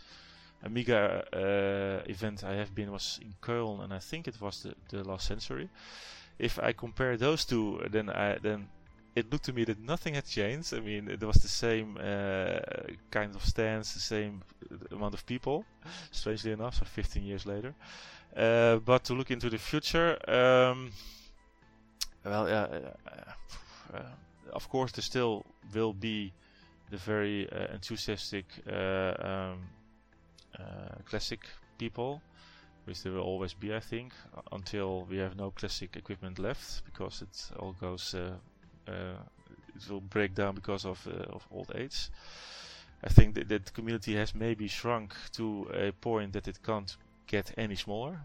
Amiga 0.63 1.23
uh, 1.33 2.09
event 2.09 2.43
I 2.43 2.55
have 2.55 2.73
been 2.73 2.91
was 2.91 3.19
in 3.21 3.33
Köln, 3.41 3.83
and 3.83 3.93
I 3.93 3.99
think 3.99 4.27
it 4.27 4.41
was 4.41 4.63
the, 4.63 4.75
the 4.89 5.03
last 5.03 5.27
century. 5.27 5.69
If 6.39 6.59
I 6.59 6.73
compare 6.73 7.17
those 7.17 7.45
two, 7.45 7.81
then 7.89 8.09
I 8.09 8.37
then 8.41 8.67
it 9.17 9.31
looked 9.31 9.45
to 9.45 9.53
me 9.53 9.63
that 9.63 9.79
nothing 9.79 10.13
had 10.13 10.27
changed. 10.27 10.75
I 10.75 10.79
mean, 10.79 11.09
it 11.09 11.23
was 11.23 11.37
the 11.37 11.47
same 11.47 11.97
uh, 11.97 12.59
kind 13.09 13.35
of 13.35 13.43
stands, 13.43 13.95
the 13.95 13.99
same 13.99 14.43
amount 14.91 15.15
of 15.15 15.25
people. 15.25 15.65
Strangely 16.11 16.51
enough, 16.51 16.75
so 16.75 16.85
15 16.85 17.23
years 17.23 17.45
later. 17.47 17.73
Uh, 18.35 18.75
but 18.77 19.03
to 19.05 19.15
look 19.15 19.31
into 19.31 19.49
the 19.49 19.57
future, 19.57 20.17
um, 20.29 20.91
well, 22.23 22.45
uh, 22.45 23.97
uh 23.97 24.01
of 24.53 24.69
course, 24.69 24.91
there 24.91 25.01
still 25.01 25.45
will 25.73 25.93
be 25.93 26.31
the 26.91 26.97
very 26.97 27.49
uh, 27.51 27.73
enthusiastic 27.73 28.45
uh, 28.71 29.13
um, 29.19 29.59
uh, 30.59 30.95
classic 31.09 31.41
people, 31.77 32.21
which 32.85 33.01
there 33.01 33.13
will 33.13 33.23
always 33.23 33.53
be, 33.53 33.75
I 33.75 33.79
think, 33.79 34.13
until 34.51 35.05
we 35.09 35.17
have 35.17 35.35
no 35.35 35.51
classic 35.51 35.95
equipment 35.95 36.39
left, 36.39 36.85
because 36.85 37.21
it 37.21 37.57
all 37.59 37.73
goes, 37.73 38.15
it 38.87 39.89
will 39.89 40.01
break 40.01 40.33
down 40.33 40.55
because 40.55 40.85
of 40.85 41.07
of 41.07 41.47
old 41.51 41.71
age. 41.75 42.09
I 43.03 43.09
think 43.09 43.35
that 43.35 43.47
that 43.49 43.73
community 43.73 44.15
has 44.15 44.33
maybe 44.33 44.67
shrunk 44.67 45.13
to 45.33 45.67
a 45.73 45.91
point 45.91 46.33
that 46.33 46.47
it 46.47 46.63
can't 46.63 46.97
get 47.27 47.53
any 47.57 47.75
smaller. 47.75 48.19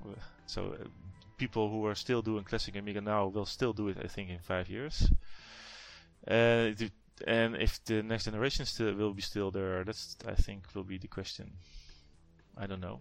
So 0.46 0.76
uh, 0.80 0.88
people 1.36 1.68
who 1.68 1.86
are 1.86 1.94
still 1.94 2.22
doing 2.22 2.44
classic 2.44 2.76
Amiga 2.76 3.00
now 3.00 3.26
will 3.26 3.46
still 3.46 3.72
do 3.72 3.88
it, 3.88 3.98
I 4.02 4.06
think, 4.06 4.30
in 4.30 4.38
five 4.38 4.70
years. 4.70 5.10
Uh, 6.26 6.70
and 7.26 7.56
if 7.56 7.84
the 7.84 8.02
next 8.02 8.24
generation 8.24 8.64
still 8.66 8.94
will 8.94 9.12
be 9.12 9.22
still 9.22 9.50
there, 9.50 9.84
that's 9.84 10.16
I 10.26 10.34
think 10.34 10.64
will 10.74 10.84
be 10.84 10.98
the 10.98 11.08
question. 11.08 11.52
I 12.56 12.66
don't 12.66 12.80
know. 12.80 13.00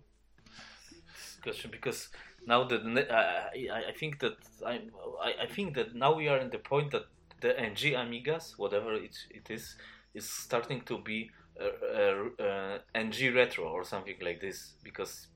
Question 1.42 1.72
because 1.72 2.10
now 2.46 2.64
that 2.66 2.82
uh, 2.82 3.14
I, 3.14 3.90
I 3.90 3.94
think 3.94 4.20
that 4.20 4.38
I, 4.66 4.82
I, 5.22 5.44
I 5.44 5.48
think 5.48 5.76
that 5.76 5.96
now 5.96 6.14
we 6.16 6.28
are 6.28 6.38
in 6.38 6.50
the 6.50 6.60
point 6.60 6.92
that 6.92 7.06
the 7.42 7.60
NG 7.60 7.94
Amigas, 7.94 8.58
whatever 8.58 8.94
it, 8.94 9.18
it 9.30 9.50
is, 9.50 9.76
is 10.14 10.30
starting 10.30 10.82
to 10.82 11.00
be 11.00 11.30
uh, 11.60 11.98
uh, 11.98 12.44
uh 12.44 12.78
NG 12.96 13.34
retro 13.36 13.66
or 13.66 13.84
something 13.84 14.16
like 14.22 14.40
this. 14.42 14.74
Because, 14.84 15.28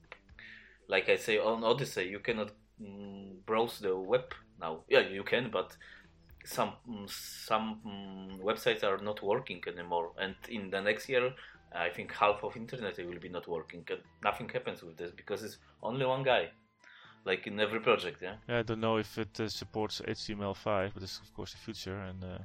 like 0.88 1.08
I 1.08 1.16
say 1.16 1.38
on 1.38 1.64
Odyssey, 1.64 2.04
you 2.04 2.20
cannot 2.20 2.52
mm, 2.80 3.44
browse 3.44 3.78
the 3.80 3.96
web 3.96 4.32
now. 4.60 4.84
Yeah, 4.88 5.00
you 5.00 5.24
can, 5.24 5.50
but 5.50 5.76
some 6.44 6.72
mm, 6.88 7.10
some 7.10 7.80
mm, 7.86 8.40
websites 8.40 8.84
are 8.84 8.98
not 8.98 9.22
working 9.22 9.62
anymore, 9.66 10.12
and 10.18 10.36
in 10.48 10.70
the 10.70 10.80
next 10.80 11.08
year, 11.08 11.32
I 11.74 11.90
think 11.90 12.12
half 12.12 12.42
of 12.42 12.56
internet 12.56 12.96
will 12.98 13.18
be 13.20 13.28
not 13.28 13.48
working, 13.48 13.84
nothing 14.22 14.48
happens 14.48 14.82
with 14.82 14.96
this 14.96 15.10
because 15.10 15.42
it's 15.42 15.58
only 15.82 16.06
one 16.06 16.22
guy, 16.22 16.50
like 17.26 17.46
in 17.46 17.60
every 17.60 17.80
project. 17.80 18.22
Yeah. 18.22 18.36
Yeah, 18.48 18.60
I 18.60 18.62
don't 18.62 18.80
know 18.80 18.96
if 18.96 19.18
it 19.18 19.38
uh, 19.40 19.48
supports 19.48 20.00
HTML5, 20.00 20.92
but 20.94 21.02
it's 21.02 21.18
of 21.18 21.34
course 21.34 21.52
the 21.52 21.58
future, 21.58 21.98
and 21.98 22.24
uh, 22.24 22.38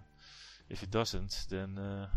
if 0.70 0.84
it 0.84 0.92
doesn't, 0.92 1.46
then. 1.50 1.78
Uh, 1.78 2.08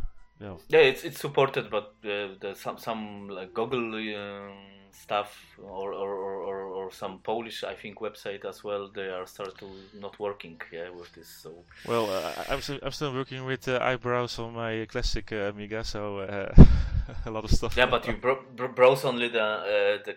yeah. 0.41 0.57
yeah, 0.69 0.81
it's 0.81 1.05
it's 1.05 1.21
supported, 1.21 1.71
but 1.71 1.95
uh, 2.05 2.35
the, 2.41 2.55
some 2.57 2.77
some 2.79 3.29
like 3.29 3.55
Google 3.55 3.95
um, 3.95 4.53
stuff 4.95 5.37
or, 5.63 5.93
or, 5.93 6.15
or, 6.15 6.61
or, 6.63 6.93
some 6.93 7.19
Polish 7.19 7.65
I 7.65 7.75
think 7.75 7.99
website 7.99 8.45
as 8.45 8.63
well 8.63 8.91
they 8.95 9.09
are 9.09 9.27
start 9.27 9.59
to 9.59 9.67
not 9.95 10.19
working 10.19 10.61
yeah 10.73 10.89
with 10.91 11.13
this 11.15 11.29
so 11.29 11.53
well 11.87 12.09
uh, 12.11 12.33
I'm, 12.49 12.61
still, 12.61 12.79
I'm 12.83 12.93
still 12.93 13.13
working 13.13 13.45
with 13.45 13.67
uh, 13.69 13.81
IBrowse 13.81 14.39
on 14.39 14.55
my 14.55 14.87
classic 14.87 15.33
uh, 15.33 15.51
Amiga 15.51 15.85
so 15.85 16.19
uh, 16.19 16.55
a 17.27 17.31
lot 17.31 17.45
of 17.45 17.51
stuff 17.51 17.77
yeah 17.77 17.87
but 17.87 18.07
you 18.07 18.15
br- 18.15 18.67
browse 18.67 19.05
only 19.05 19.29
the 19.29 19.43
uh, 19.43 19.99
the 20.05 20.17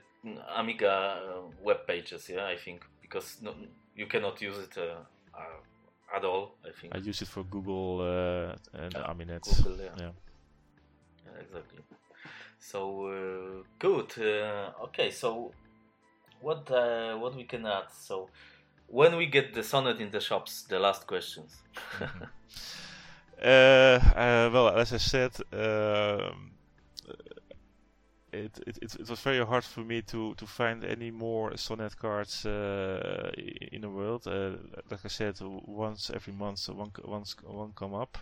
Amiga 0.56 0.94
uh, 0.94 1.42
web 1.64 1.80
pages 1.88 2.30
yeah 2.30 2.46
I 2.46 2.58
think 2.58 2.84
because 3.02 3.38
no, 3.42 3.54
you 3.96 4.08
cannot 4.08 4.42
use 4.42 4.58
it 4.58 4.78
at 6.16 6.24
all 6.24 6.56
I 6.66 6.72
think 6.80 6.96
I 6.96 7.00
use 7.00 7.22
it 7.22 7.28
for 7.28 7.44
Google 7.44 8.02
and 8.74 8.94
yeah, 8.94 9.12
Aminet 9.12 9.44
Google, 9.44 9.78
yeah. 9.78 9.96
yeah. 10.04 10.12
yeah 11.26 11.42
exactly 11.42 11.84
so 12.60 13.08
uh, 13.08 13.64
good. 13.80 14.12
Uh, 14.18 14.86
okay, 14.86 15.12
so 15.12 15.52
what 16.42 16.70
uh, 16.72 17.16
what 17.18 17.36
we 17.36 17.44
can 17.44 17.66
add? 17.66 17.86
So 17.98 18.30
when 18.88 19.16
we 19.16 19.28
get 19.28 19.54
the 19.54 19.64
sonnet 19.64 20.00
in 20.00 20.12
the 20.12 20.20
shops, 20.20 20.64
the 20.64 20.80
last 20.80 21.08
questions. 21.08 21.56
Uh, 23.40 24.00
uh, 24.16 24.50
well, 24.52 24.70
as 24.70 24.92
I 24.92 24.98
said, 24.98 25.32
um, 25.54 26.57
it, 28.46 28.60
it, 28.68 28.78
it, 28.82 28.96
it 28.96 29.10
was 29.10 29.20
very 29.20 29.46
hard 29.46 29.64
for 29.64 29.82
me 29.82 30.02
to, 30.04 30.34
to 30.36 30.46
find 30.46 30.84
any 30.84 31.12
more 31.12 31.56
Sonnet 31.58 31.98
cards 31.98 32.46
uh, 32.46 33.32
in 33.72 33.82
the 33.82 33.90
world. 33.90 34.26
like 34.26 35.06
I 35.06 35.08
said, 35.08 35.36
once 35.42 36.10
every 36.14 36.34
month, 36.34 36.70
one 36.70 36.92
once 37.04 37.36
one 37.44 37.74
come 37.76 37.94
up. 37.94 38.18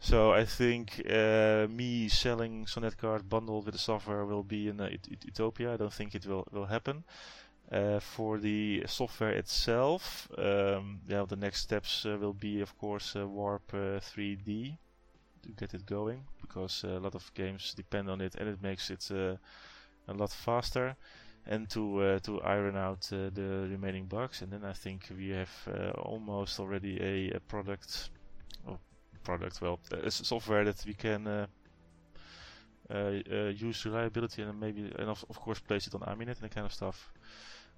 So 0.00 0.32
I 0.32 0.44
think 0.44 1.00
uh, 1.08 1.68
me 1.70 2.08
selling 2.08 2.66
Sonnet 2.66 2.98
card 2.98 3.28
bundled 3.28 3.66
with 3.66 3.74
the 3.74 3.78
software 3.78 4.24
will 4.24 4.42
be 4.42 4.68
in 4.68 4.80
uh, 4.80 4.90
utopia. 5.24 5.74
I 5.74 5.76
don't 5.76 5.92
think 5.92 6.14
it 6.14 6.26
will 6.26 6.46
will 6.50 6.66
happen. 6.66 7.04
Uh, 7.70 8.00
for 8.00 8.38
the 8.38 8.82
software 8.86 9.30
itself, 9.30 10.28
um, 10.36 11.00
yeah, 11.08 11.24
the 11.26 11.36
next 11.36 11.62
steps 11.62 12.04
uh, 12.04 12.18
will 12.20 12.34
be, 12.34 12.60
of 12.60 12.76
course, 12.76 13.16
uh, 13.16 13.26
Warp 13.26 13.72
3D 13.72 14.72
uh, 14.72 14.76
to 15.42 15.50
get 15.50 15.74
it 15.74 15.86
going, 15.86 16.24
because 16.40 16.84
uh, 16.84 16.98
a 16.98 17.00
lot 17.00 17.14
of 17.14 17.32
games 17.34 17.74
depend 17.74 18.08
on 18.08 18.20
it, 18.20 18.34
and 18.36 18.48
it 18.48 18.62
makes 18.62 18.90
it 18.90 19.08
uh, 19.10 19.36
a 20.08 20.14
lot 20.14 20.30
faster. 20.30 20.96
And 21.44 21.68
to 21.70 22.00
uh, 22.00 22.18
to 22.20 22.40
iron 22.42 22.76
out 22.76 23.00
the 23.10 23.66
remaining 23.68 24.06
bugs, 24.06 24.42
and 24.42 24.52
then 24.52 24.64
I 24.64 24.72
think 24.72 25.10
we 25.10 25.30
have 25.30 25.50
almost 25.96 26.60
already 26.60 27.00
a, 27.02 27.36
a 27.36 27.40
product 27.40 28.10
oh, 28.68 28.78
product. 29.24 29.60
Well, 29.60 29.80
it's 29.90 30.24
software 30.28 30.64
that 30.64 30.84
we 30.86 30.94
can 30.94 31.26
uh, 31.26 31.46
uh, 32.94 33.50
use 33.56 33.84
reliability 33.84 34.42
and 34.42 34.60
maybe 34.60 34.82
and 34.82 35.10
of, 35.10 35.24
of 35.28 35.40
course 35.40 35.58
place 35.58 35.88
it 35.88 35.94
on 35.96 36.02
Aminet 36.02 36.36
and 36.40 36.42
that 36.42 36.54
kind 36.54 36.66
of 36.66 36.72
stuff. 36.72 37.12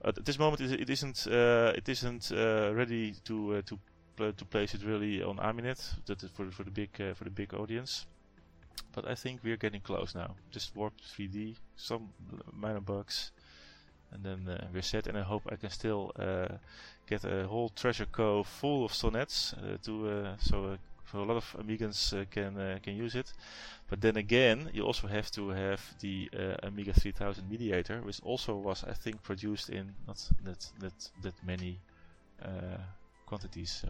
at 0.04 0.22
this 0.26 0.38
moment, 0.38 0.60
it, 0.60 0.90
isn't 0.90 1.26
it 1.26 1.88
isn't 1.88 2.32
ready 2.76 3.14
to 3.24 3.62
to 3.62 3.78
to 4.16 4.44
place 4.44 4.74
it 4.74 4.84
really 4.84 5.22
on 5.22 5.38
Aminet. 5.38 5.94
That 6.06 6.22
is 6.22 6.30
for 6.30 6.50
for 6.50 6.64
the 6.64 6.70
big 6.70 6.90
for 7.14 7.24
the 7.24 7.30
big 7.30 7.54
audience 7.54 8.06
but 8.94 9.08
I 9.08 9.14
think 9.14 9.40
we're 9.42 9.56
getting 9.56 9.80
close 9.80 10.14
now. 10.14 10.34
Just 10.50 10.76
warp 10.76 10.94
3D, 11.00 11.56
some 11.76 12.10
minor 12.52 12.80
bugs, 12.80 13.32
and 14.12 14.22
then 14.22 14.48
uh, 14.48 14.66
we're 14.72 14.82
set. 14.82 15.06
And 15.06 15.18
I 15.18 15.22
hope 15.22 15.42
I 15.50 15.56
can 15.56 15.70
still 15.70 16.12
uh, 16.18 16.56
get 17.08 17.24
a 17.24 17.46
whole 17.46 17.70
treasure 17.70 18.06
cove 18.06 18.46
full 18.46 18.84
of 18.84 18.94
sonnets 18.94 19.54
uh, 19.54 19.76
to 19.84 20.36
so 20.38 20.78
so 21.10 21.22
a 21.22 21.24
lot 21.24 21.36
of 21.36 21.56
Amigans 21.58 22.12
uh, 22.12 22.24
can 22.30 22.58
uh, 22.58 22.78
can 22.82 22.96
use 22.96 23.14
it. 23.14 23.32
But 23.88 24.00
then 24.00 24.16
again, 24.16 24.70
you 24.72 24.82
also 24.82 25.06
have 25.06 25.30
to 25.32 25.50
have 25.50 25.80
the 26.00 26.30
uh, 26.32 26.66
Amiga 26.66 26.92
3000 26.92 27.48
mediator, 27.48 28.00
which 28.02 28.20
also 28.22 28.56
was, 28.56 28.84
I 28.84 28.94
think, 28.94 29.22
produced 29.22 29.70
in 29.70 29.94
not 30.06 30.30
that 30.44 30.72
that 30.80 31.10
that 31.22 31.34
many 31.44 31.80
quantities. 33.26 33.82
So. 33.82 33.88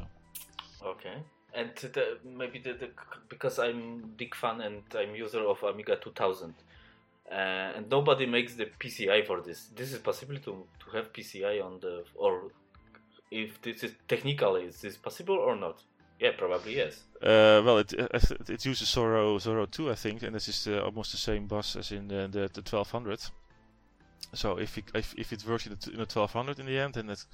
Okay. 0.87 1.17
And 1.55 1.71
the, 1.77 2.19
maybe 2.25 2.59
the, 2.59 2.73
the, 2.73 2.91
because 3.29 3.59
I'm 3.59 4.15
big 4.17 4.35
fan 4.35 4.61
and 4.61 4.83
I'm 4.97 5.15
user 5.15 5.41
of 5.47 5.63
Amiga 5.63 5.97
2000, 5.97 6.53
uh, 7.31 7.35
and 7.35 7.89
nobody 7.89 8.27
makes 8.27 8.55
the 8.55 8.67
PCI 8.67 9.25
for 9.27 9.41
this. 9.41 9.71
This 9.75 9.93
is 9.93 10.01
possible 10.01 10.37
to, 10.37 10.65
to 10.81 10.97
have 10.97 11.13
PCI 11.13 11.65
on 11.65 11.79
the 11.81 12.05
or 12.17 12.51
if 13.31 13.61
this 13.63 13.85
is 13.85 13.93
technically 14.09 14.65
is 14.65 14.81
this 14.81 14.97
possible 14.97 15.37
or 15.37 15.57
not? 15.57 15.83
Yeah, 16.21 16.33
probably 16.37 16.77
yes. 16.77 17.03
Uh, 17.23 17.63
well, 17.65 17.79
it, 17.79 17.93
it, 17.93 18.51
it 18.51 18.65
uses 18.65 18.89
Zorro 18.89 19.37
Zorro 19.37 19.71
2, 19.71 19.91
I 19.91 19.95
think, 19.95 20.23
and 20.23 20.35
this 20.35 20.49
is 20.49 20.67
uh, 20.67 20.83
almost 20.85 21.13
the 21.13 21.19
same 21.19 21.47
bus 21.47 21.77
as 21.77 21.93
in 21.93 22.09
the, 22.09 22.29
the, 22.31 22.49
the 22.53 22.63
1200. 22.63 23.21
So 24.33 24.59
if 24.59 24.79
it, 24.79 24.85
if, 24.95 25.15
if 25.17 25.33
it 25.33 25.45
works 25.47 25.67
in 25.67 25.77
the, 25.79 25.91
in 25.91 25.97
the 25.97 26.07
1200 26.07 26.59
in 26.59 26.67
the 26.67 26.79
end, 26.79 26.95
then 26.95 27.11
it 27.11 27.25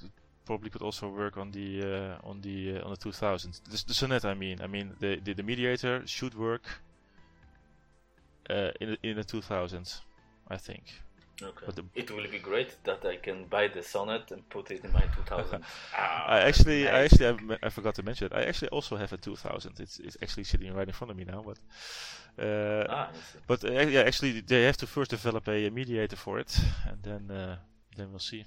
probably 0.45 0.69
could 0.69 0.81
also 0.81 1.09
work 1.09 1.37
on 1.37 1.51
the 1.51 1.81
uh, 1.83 2.29
on 2.29 2.41
the 2.41 2.77
uh, 2.77 2.83
on 2.85 2.91
the 2.91 2.97
2000. 2.97 3.59
The, 3.69 3.83
the 3.87 3.93
Sonnet, 3.93 4.25
I 4.25 4.33
mean, 4.33 4.61
I 4.61 4.67
mean 4.67 4.95
the, 4.99 5.19
the, 5.23 5.33
the 5.33 5.43
mediator 5.43 6.03
should 6.05 6.33
work 6.35 6.63
uh, 8.49 8.71
in 8.79 8.89
the, 8.91 8.97
in 9.09 9.15
the 9.17 9.23
2000s, 9.23 10.01
I 10.49 10.57
think. 10.57 10.83
Okay. 11.41 11.65
But 11.65 11.75
the- 11.75 11.85
it 11.95 12.11
will 12.11 12.27
be 12.29 12.37
great 12.39 12.77
that 12.83 13.03
I 13.05 13.15
can 13.17 13.45
buy 13.45 13.67
the 13.67 13.81
Sonnet 13.81 14.31
and 14.31 14.47
put 14.49 14.69
it 14.71 14.83
in 14.83 14.91
my 14.91 15.01
2000. 15.15 15.63
Ah, 15.97 16.25
I 16.27 16.39
actually, 16.41 16.87
I 16.87 17.03
actually, 17.05 17.27
I, 17.27 17.57
I 17.63 17.69
forgot 17.69 17.95
to 17.95 18.03
mention 18.03 18.27
it. 18.27 18.33
I 18.33 18.43
actually 18.43 18.69
also 18.69 18.95
have 18.95 19.11
a 19.13 19.17
2000. 19.17 19.79
It's 19.79 19.99
it's 19.99 20.17
actually 20.21 20.43
sitting 20.43 20.73
right 20.73 20.87
in 20.87 20.93
front 20.93 21.11
of 21.11 21.17
me 21.17 21.25
now, 21.25 21.43
but. 21.45 21.57
Uh, 22.37 22.85
Ah, 22.89 23.09
But 23.47 23.63
uh, 23.63 23.71
yeah, 23.71 24.01
actually, 24.01 24.41
they 24.41 24.63
have 24.63 24.77
to 24.77 24.87
first 24.87 25.11
develop 25.11 25.47
a, 25.47 25.69
mediator 25.69 26.15
for 26.15 26.39
it, 26.39 26.57
and 26.87 26.97
then 27.03 27.31
uh, 27.31 27.57
then 27.97 28.09
we'll 28.11 28.19
see. 28.19 28.45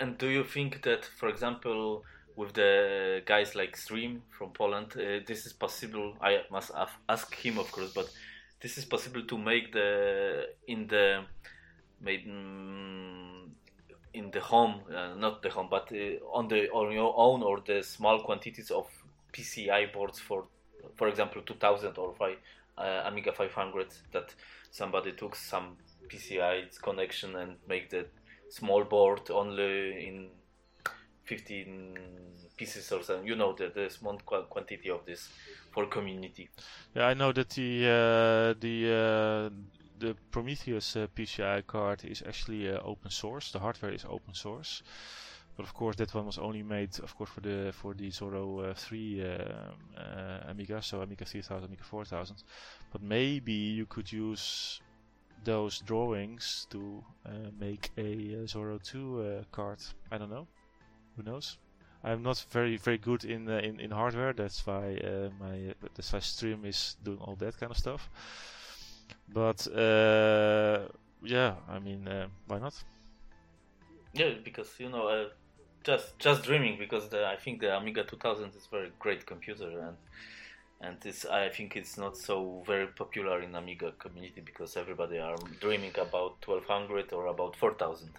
And 0.00 0.16
do 0.16 0.28
you 0.28 0.44
think 0.44 0.82
that, 0.82 1.04
for 1.04 1.28
example, 1.28 2.04
with 2.34 2.54
the 2.54 3.22
guys 3.26 3.54
like 3.54 3.76
Stream 3.76 4.22
from 4.30 4.50
Poland, 4.52 4.94
uh, 4.96 5.20
this 5.26 5.44
is 5.44 5.52
possible? 5.52 6.16
I 6.22 6.40
must 6.50 6.70
ask 7.06 7.34
him, 7.34 7.58
of 7.58 7.70
course, 7.70 7.92
but 7.92 8.10
this 8.62 8.78
is 8.78 8.86
possible 8.86 9.22
to 9.22 9.36
make 9.36 9.72
the 9.72 10.48
in 10.66 10.86
the 10.86 11.24
maybe 12.00 12.30
mm, 12.30 13.48
in 14.14 14.30
the 14.30 14.40
home, 14.40 14.80
uh, 14.90 15.14
not 15.16 15.42
the 15.42 15.50
home, 15.50 15.68
but 15.70 15.92
uh, 15.92 16.24
on 16.32 16.48
the 16.48 16.70
on 16.70 16.92
your 16.92 17.14
own 17.16 17.42
or 17.42 17.60
the 17.66 17.82
small 17.82 18.20
quantities 18.20 18.70
of 18.70 18.86
PCI 19.34 19.92
boards 19.92 20.18
for, 20.18 20.46
for 20.96 21.08
example, 21.08 21.42
2000 21.42 21.98
or 21.98 22.14
five, 22.14 22.36
uh, 22.78 23.02
Amiga 23.04 23.32
500 23.32 23.88
that 24.12 24.34
somebody 24.70 25.12
took 25.12 25.36
some 25.36 25.76
PCI 26.08 26.80
connection 26.82 27.36
and 27.36 27.56
make 27.68 27.90
the 27.90 28.06
small 28.50 28.84
board 28.84 29.30
only 29.30 30.06
in 30.08 30.28
15 31.24 31.96
pieces 32.56 32.90
or 32.92 33.02
something. 33.02 33.26
You 33.26 33.36
know 33.36 33.54
the, 33.54 33.72
the 33.74 33.88
small 33.90 34.18
qu- 34.24 34.42
quantity 34.50 34.90
of 34.90 35.06
this 35.06 35.28
for 35.70 35.86
community. 35.86 36.50
Yeah, 36.94 37.06
I 37.06 37.14
know 37.14 37.32
that 37.32 37.50
the 37.50 37.86
uh, 37.86 38.60
the 38.60 38.76
uh, 38.92 39.50
the 39.98 40.16
Prometheus 40.30 40.96
uh, 40.96 41.06
PCI 41.14 41.62
card 41.62 42.04
is 42.04 42.22
actually 42.26 42.68
uh, 42.68 42.80
open 42.84 43.10
source. 43.10 43.52
The 43.52 43.60
hardware 43.60 43.92
is 43.92 44.04
open 44.04 44.34
source, 44.34 44.82
but 45.56 45.64
of 45.64 45.74
course 45.74 45.96
that 45.96 46.14
one 46.14 46.26
was 46.26 46.38
only 46.38 46.62
made, 46.62 46.98
of 47.00 47.14
course, 47.16 47.30
for 47.30 47.40
the 47.40 47.72
for 47.72 47.94
the 47.94 48.10
Zorro 48.10 48.70
uh, 48.70 48.74
3 48.74 49.22
um, 49.22 49.28
uh, 49.96 50.50
Amiga, 50.50 50.82
so 50.82 51.00
Amiga 51.02 51.24
3000, 51.24 51.64
Amiga 51.64 51.84
4000. 51.84 52.36
But 52.92 53.02
maybe 53.02 53.52
you 53.52 53.86
could 53.86 54.10
use 54.10 54.80
those 55.44 55.78
drawings 55.80 56.66
to 56.70 57.02
uh, 57.26 57.30
make 57.58 57.90
a 57.96 58.02
uh, 58.02 58.46
Zorro 58.46 58.82
2 58.82 59.20
uh, 59.20 59.44
card. 59.52 59.78
I 60.10 60.18
don't 60.18 60.30
know. 60.30 60.46
Who 61.16 61.22
knows? 61.22 61.58
I'm 62.02 62.22
not 62.22 62.44
very 62.50 62.76
very 62.78 62.96
good 62.96 63.24
in 63.24 63.48
uh, 63.48 63.58
in, 63.58 63.78
in 63.78 63.90
hardware. 63.90 64.32
That's 64.32 64.66
why 64.66 64.98
my 65.38 65.74
that's 65.94 66.12
why 66.12 66.20
stream 66.20 66.64
is 66.64 66.96
doing 67.04 67.18
all 67.18 67.36
that 67.36 67.58
kind 67.58 67.70
of 67.70 67.76
stuff. 67.76 68.08
But 69.28 69.66
uh, 69.68 70.88
yeah, 71.22 71.56
I 71.68 71.78
mean, 71.78 72.08
why 72.46 72.58
not? 72.58 72.74
Yeah, 74.14 74.30
because 74.42 74.70
you 74.78 74.88
know, 74.88 75.28
just 75.84 76.18
just 76.18 76.42
dreaming 76.42 76.78
because 76.78 77.08
the, 77.08 77.26
I 77.26 77.36
think 77.36 77.60
the 77.60 77.76
Amiga 77.76 78.04
2000 78.04 78.54
is 78.54 78.66
very 78.70 78.92
great 78.98 79.26
computer 79.26 79.80
and 79.80 79.96
and 80.80 81.00
this 81.00 81.24
I 81.26 81.48
think 81.48 81.76
it's 81.76 81.98
not 81.98 82.16
so 82.16 82.62
very 82.66 82.86
popular 82.86 83.40
in 83.42 83.54
Amiga 83.54 83.92
community 83.98 84.40
because 84.40 84.76
everybody 84.76 85.18
are 85.18 85.36
dreaming 85.60 85.92
about 85.98 86.44
1200 86.46 87.12
or 87.12 87.26
about 87.26 87.56
4000 87.56 88.10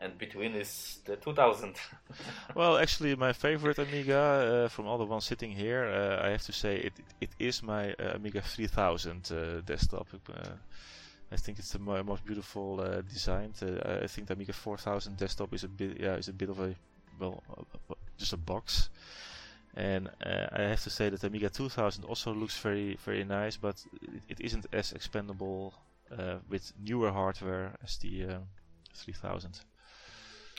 and 0.00 0.18
between 0.18 0.54
is 0.54 1.00
the 1.06 1.16
2000 1.16 1.76
Well, 2.54 2.78
actually, 2.78 3.16
my 3.16 3.32
favorite 3.32 3.78
Amiga 3.78 4.64
uh, 4.64 4.68
from 4.68 4.86
all 4.86 4.98
the 4.98 5.04
ones 5.04 5.24
sitting 5.24 5.50
here, 5.50 5.84
uh, 5.84 6.26
I 6.26 6.30
have 6.30 6.42
to 6.42 6.52
say 6.52 6.76
it 6.76 6.92
it 7.20 7.30
is 7.38 7.62
my 7.62 7.92
uh, 7.94 8.14
Amiga 8.14 8.40
3000 8.40 9.32
uh, 9.32 9.60
desktop. 9.60 10.08
Uh, 10.28 10.50
I 11.32 11.36
think 11.36 11.58
it's 11.58 11.72
the 11.72 11.78
mo- 11.78 12.02
most 12.02 12.24
beautiful 12.24 12.80
uh, 12.80 13.00
designed. 13.02 13.54
I 13.84 14.06
think 14.06 14.28
the 14.28 14.34
Amiga 14.34 14.52
4000 14.52 15.16
desktop 15.16 15.54
is 15.54 15.64
a 15.64 15.68
bit 15.68 16.00
yeah 16.00 16.16
is 16.16 16.28
a 16.28 16.32
bit 16.32 16.50
of 16.50 16.60
a 16.60 16.74
well 17.18 17.42
just 18.18 18.32
a 18.32 18.36
box. 18.36 18.90
And 19.76 20.08
uh, 20.24 20.46
I 20.52 20.62
have 20.62 20.82
to 20.84 20.90
say 20.90 21.08
that 21.10 21.20
the 21.20 21.26
Amiga 21.26 21.50
2000 21.50 22.04
also 22.04 22.32
looks 22.32 22.58
very 22.58 22.96
very 23.04 23.24
nice, 23.24 23.56
but 23.56 23.84
it, 24.02 24.22
it 24.28 24.40
isn't 24.40 24.66
as 24.72 24.92
expandable 24.92 25.72
uh, 26.16 26.38
with 26.48 26.72
newer 26.80 27.10
hardware 27.12 27.76
as 27.82 27.96
the 27.98 28.24
uh, 28.24 28.38
3000. 28.94 29.60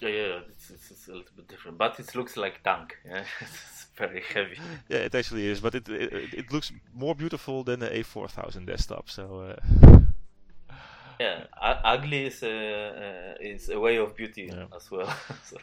yeah 0.01 0.09
yeah 0.09 0.39
it's, 0.49 0.69
it's, 0.71 0.91
it's 0.91 1.07
a 1.07 1.11
little 1.11 1.31
bit 1.35 1.47
different 1.47 1.77
but 1.77 1.99
it 1.99 2.15
looks 2.15 2.35
like 2.37 2.61
tank 2.63 2.97
yeah 3.05 3.23
it's 3.41 3.87
very 3.97 4.21
heavy 4.33 4.57
Yeah, 4.89 4.99
it 4.99 5.15
actually 5.15 5.47
is, 5.47 5.59
but 5.61 5.75
it 5.75 5.89
it, 5.89 6.13
it- 6.13 6.33
it 6.33 6.51
looks 6.51 6.71
more 6.93 7.15
beautiful 7.15 7.63
than 7.63 7.79
the 7.79 7.89
A4000 7.99 8.65
desktop. 8.67 9.09
So 9.09 9.55
uh, 9.57 9.99
Yeah, 11.19 11.45
ugly 11.61 12.25
is 12.25 12.43
a, 12.43 12.49
uh, 12.49 13.33
is 13.39 13.69
a 13.69 13.79
way 13.79 13.97
of 13.97 14.15
beauty 14.15 14.51
Yeah. 14.51 14.65
as 14.75 14.89
well. 14.91 15.13
so, 15.43 15.57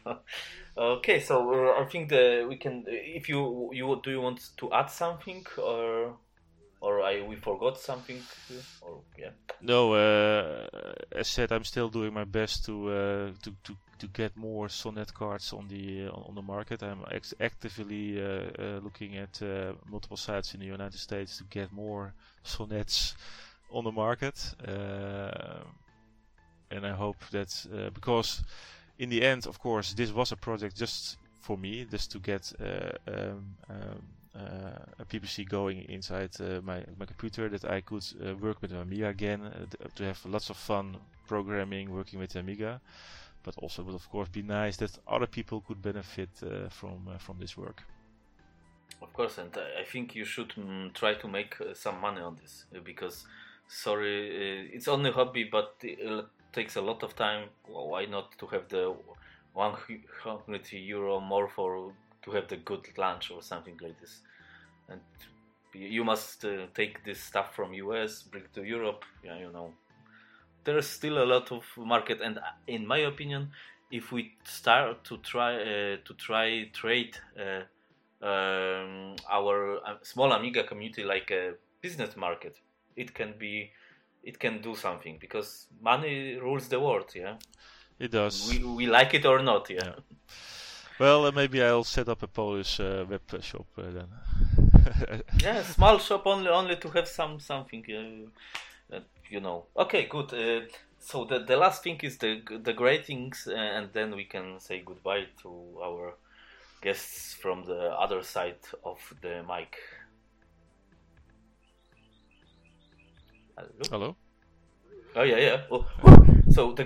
okay, 0.76 1.20
so 1.20 1.52
uh, 1.52 1.82
I 1.82 1.84
think 1.86 2.08
the 2.08 2.46
we 2.48 2.56
can. 2.56 2.84
If 2.86 3.28
you 3.28 3.70
you 3.72 4.00
do 4.02 4.10
you 4.10 4.20
want 4.20 4.40
to 4.56 4.72
add 4.72 4.90
something 4.90 5.44
or 5.58 6.16
or 6.80 7.02
I 7.02 7.22
we 7.22 7.36
forgot 7.36 7.78
something 7.78 8.20
or 8.80 9.02
yeah 9.18 9.30
no, 9.62 9.94
uh, 9.94 10.66
as 11.12 11.28
said, 11.28 11.52
I'm 11.52 11.64
still 11.64 11.88
doing 11.88 12.12
my 12.12 12.24
best 12.24 12.64
to 12.64 12.88
uh, 12.90 13.32
to, 13.42 13.54
to 13.64 13.76
to 13.98 14.06
get 14.08 14.36
more 14.36 14.68
Sonnet 14.68 15.14
cards 15.14 15.52
on 15.52 15.68
the 15.68 16.08
uh, 16.08 16.28
on 16.28 16.34
the 16.34 16.42
market. 16.42 16.82
I'm 16.82 17.04
ex- 17.10 17.34
actively 17.40 18.20
uh, 18.20 18.50
uh, 18.58 18.80
looking 18.82 19.16
at 19.16 19.40
uh, 19.40 19.74
multiple 19.86 20.16
sites 20.16 20.54
in 20.54 20.60
the 20.60 20.66
United 20.66 20.98
States 20.98 21.38
to 21.38 21.44
get 21.44 21.70
more 21.72 22.12
Sonnets 22.42 23.14
on 23.72 23.84
the 23.84 23.92
market. 23.92 24.54
Uh, 24.66 25.60
and 26.70 26.86
I 26.86 26.92
hope 26.92 27.18
that 27.30 27.66
uh, 27.74 27.90
because 27.90 28.42
in 28.98 29.08
the 29.10 29.22
end, 29.22 29.46
of 29.46 29.58
course, 29.58 29.94
this 29.94 30.12
was 30.12 30.32
a 30.32 30.36
project 30.36 30.76
just 30.76 31.18
for 31.40 31.58
me, 31.58 31.86
just 31.90 32.10
to 32.12 32.18
get 32.18 32.52
uh, 32.60 32.92
um, 33.08 33.56
um, 33.68 34.02
a 34.98 35.04
PPC 35.04 35.46
going 35.48 35.82
inside 35.88 36.30
my 36.64 36.82
my 36.98 37.04
computer, 37.04 37.48
that 37.50 37.64
I 37.64 37.82
could 37.82 38.04
work 38.40 38.62
with 38.62 38.72
Amiga 38.72 39.08
again, 39.08 39.40
to 39.94 40.04
have 40.04 40.24
lots 40.24 40.50
of 40.50 40.56
fun 40.56 40.96
programming, 41.26 41.92
working 41.92 42.18
with 42.18 42.36
Amiga. 42.36 42.80
But 43.42 43.56
also, 43.58 43.82
would 43.82 43.94
of 43.94 44.08
course 44.08 44.28
be 44.28 44.42
nice 44.42 44.76
that 44.76 44.98
other 45.06 45.26
people 45.26 45.60
could 45.60 45.82
benefit 45.82 46.30
uh, 46.42 46.68
from 46.70 47.08
uh, 47.08 47.18
from 47.18 47.38
this 47.38 47.56
work. 47.56 47.82
of 49.02 49.12
course 49.12 49.38
and 49.38 49.56
I 49.78 49.84
think 49.84 50.14
you 50.14 50.24
should 50.24 50.50
mm, 50.50 50.92
try 50.94 51.14
to 51.14 51.28
make 51.28 51.60
uh, 51.60 51.74
some 51.74 52.00
money 52.00 52.20
on 52.20 52.36
this 52.36 52.64
because 52.84 53.24
sorry 53.72 54.28
uh, 54.30 54.76
it's 54.76 54.88
only 54.88 55.10
hobby 55.10 55.44
but 55.44 55.76
it 55.82 55.98
uh, 56.06 56.22
takes 56.52 56.76
a 56.76 56.80
lot 56.80 57.02
of 57.02 57.16
time. 57.16 57.48
Well, 57.68 57.88
why 57.88 58.04
not 58.04 58.36
to 58.38 58.46
have 58.48 58.68
the 58.68 58.94
100 59.54 60.72
euro 60.72 61.20
more 61.20 61.48
for 61.48 61.92
to 62.22 62.30
have 62.32 62.48
the 62.48 62.56
good 62.56 62.86
lunch 62.98 63.30
or 63.30 63.42
something 63.42 63.78
like 63.82 63.98
this? 64.00 64.20
And 64.88 65.00
you 65.72 66.04
must 66.04 66.44
uh, 66.44 66.66
take 66.74 67.02
this 67.04 67.20
stuff 67.20 67.54
from 67.56 67.72
US 67.72 68.22
bring 68.22 68.44
to 68.54 68.62
Europe 68.62 69.04
yeah 69.24 69.38
you 69.38 69.50
know. 69.50 69.72
There's 70.64 70.86
still 70.86 71.18
a 71.22 71.26
lot 71.26 71.50
of 71.50 71.64
market 71.76 72.20
and 72.20 72.38
uh, 72.38 72.42
in 72.66 72.86
my 72.86 72.98
opinion 72.98 73.50
if 73.90 74.12
we 74.12 74.32
start 74.44 75.04
to 75.04 75.18
try 75.18 75.54
uh, 75.56 75.96
to 76.04 76.14
try 76.16 76.68
trade 76.72 77.16
uh, 77.38 77.62
um, 78.24 79.16
our 79.30 79.80
small 80.02 80.32
Amiga 80.32 80.64
community 80.64 81.02
like 81.02 81.30
a 81.30 81.54
business 81.80 82.16
market, 82.16 82.56
it 82.96 83.14
can 83.14 83.34
be, 83.38 83.72
it 84.22 84.38
can 84.38 84.62
do 84.62 84.74
something 84.76 85.18
because 85.20 85.66
money 85.80 86.36
rules 86.36 86.68
the 86.68 86.80
world. 86.80 87.12
Yeah, 87.14 87.36
It 87.98 88.10
does. 88.10 88.50
we, 88.50 88.64
we 88.64 88.86
like 88.86 89.14
it 89.14 89.26
or 89.26 89.42
not. 89.42 89.70
Yeah, 89.70 89.92
Yeah. 89.94 89.94
well, 90.98 91.26
uh, 91.26 91.32
maybe 91.32 91.62
I'll 91.62 91.84
set 91.84 92.08
up 92.08 92.22
a 92.22 92.28
Polish 92.28 92.80
uh, 92.80 93.04
web 93.08 93.22
shop 93.42 93.66
uh, 93.78 93.90
then. 93.90 94.08
yeah, 95.42 95.62
small 95.62 95.98
shop 95.98 96.26
only 96.26 96.48
only 96.48 96.76
to 96.76 96.88
have 96.90 97.08
some 97.08 97.40
something. 97.40 97.84
Uh, 98.92 99.00
you 99.30 99.40
know. 99.40 99.66
Okay, 99.76 100.06
good. 100.06 100.32
Uh, 100.34 100.66
so 100.98 101.24
the 101.24 101.40
the 101.40 101.56
last 101.56 101.82
thing 101.82 101.98
is 102.02 102.18
the 102.18 102.42
the 102.62 102.72
gratings, 102.72 103.48
uh, 103.48 103.54
and 103.56 103.92
then 103.92 104.14
we 104.14 104.24
can 104.24 104.60
say 104.60 104.82
goodbye 104.84 105.26
to 105.42 105.80
our 105.82 106.14
guests 106.82 107.34
from 107.34 107.64
the 107.64 107.92
other 107.92 108.22
side 108.22 108.60
of 108.84 108.98
the 109.22 109.44
mic. 109.48 109.76
Hello. 113.56 113.68
Hello. 113.90 114.16
Oh 115.14 115.22
yeah, 115.22 115.36
yeah. 115.38 115.60
Oh, 115.70 115.84
so 116.50 116.72
the. 116.72 116.84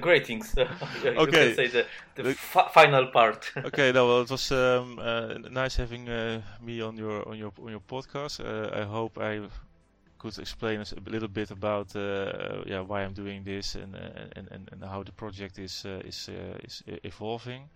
Yeah, 1.05 1.11
you 1.13 1.19
Okay. 1.19 1.31
can 1.31 1.55
say 1.57 1.69
the 1.69 1.87
the 2.17 2.23
The- 2.23 2.35
fi- 2.35 2.69
final 2.75 3.07
part. 3.07 3.53
okay, 3.67 3.93
no, 3.93 4.07
well, 4.07 4.23
it 4.23 4.31
was 4.31 4.51
um, 4.53 4.99
uh, 4.99 5.35
nice 5.51 5.77
having 5.77 6.09
uh, 6.09 6.43
me 6.61 6.83
on 6.83 6.97
your 6.97 7.29
on 7.29 7.39
your 7.39 7.53
on 7.63 7.71
your 7.71 7.81
podcast. 7.81 8.41
Uh, 8.41 8.71
I 8.83 8.85
hope 8.85 9.19
I 9.19 9.41
could 10.19 10.39
explain 10.39 10.81
us 10.81 10.93
a 10.93 11.11
little 11.11 11.29
bit 11.29 11.51
about 11.51 11.95
uh, 11.97 12.65
yeah 12.67 12.81
why 12.81 13.03
I'm 13.05 13.15
doing 13.15 13.45
this 13.45 13.75
and 13.77 13.95
uh, 13.95 14.37
and, 14.37 14.49
and, 14.51 14.69
and 14.73 14.85
how 14.85 15.03
the 15.05 15.13
project 15.13 15.59
is 15.59 15.85
uh, 15.87 16.01
is 16.09 16.29
uh, 16.29 16.59
is 16.65 16.83
evolving. 17.05 17.69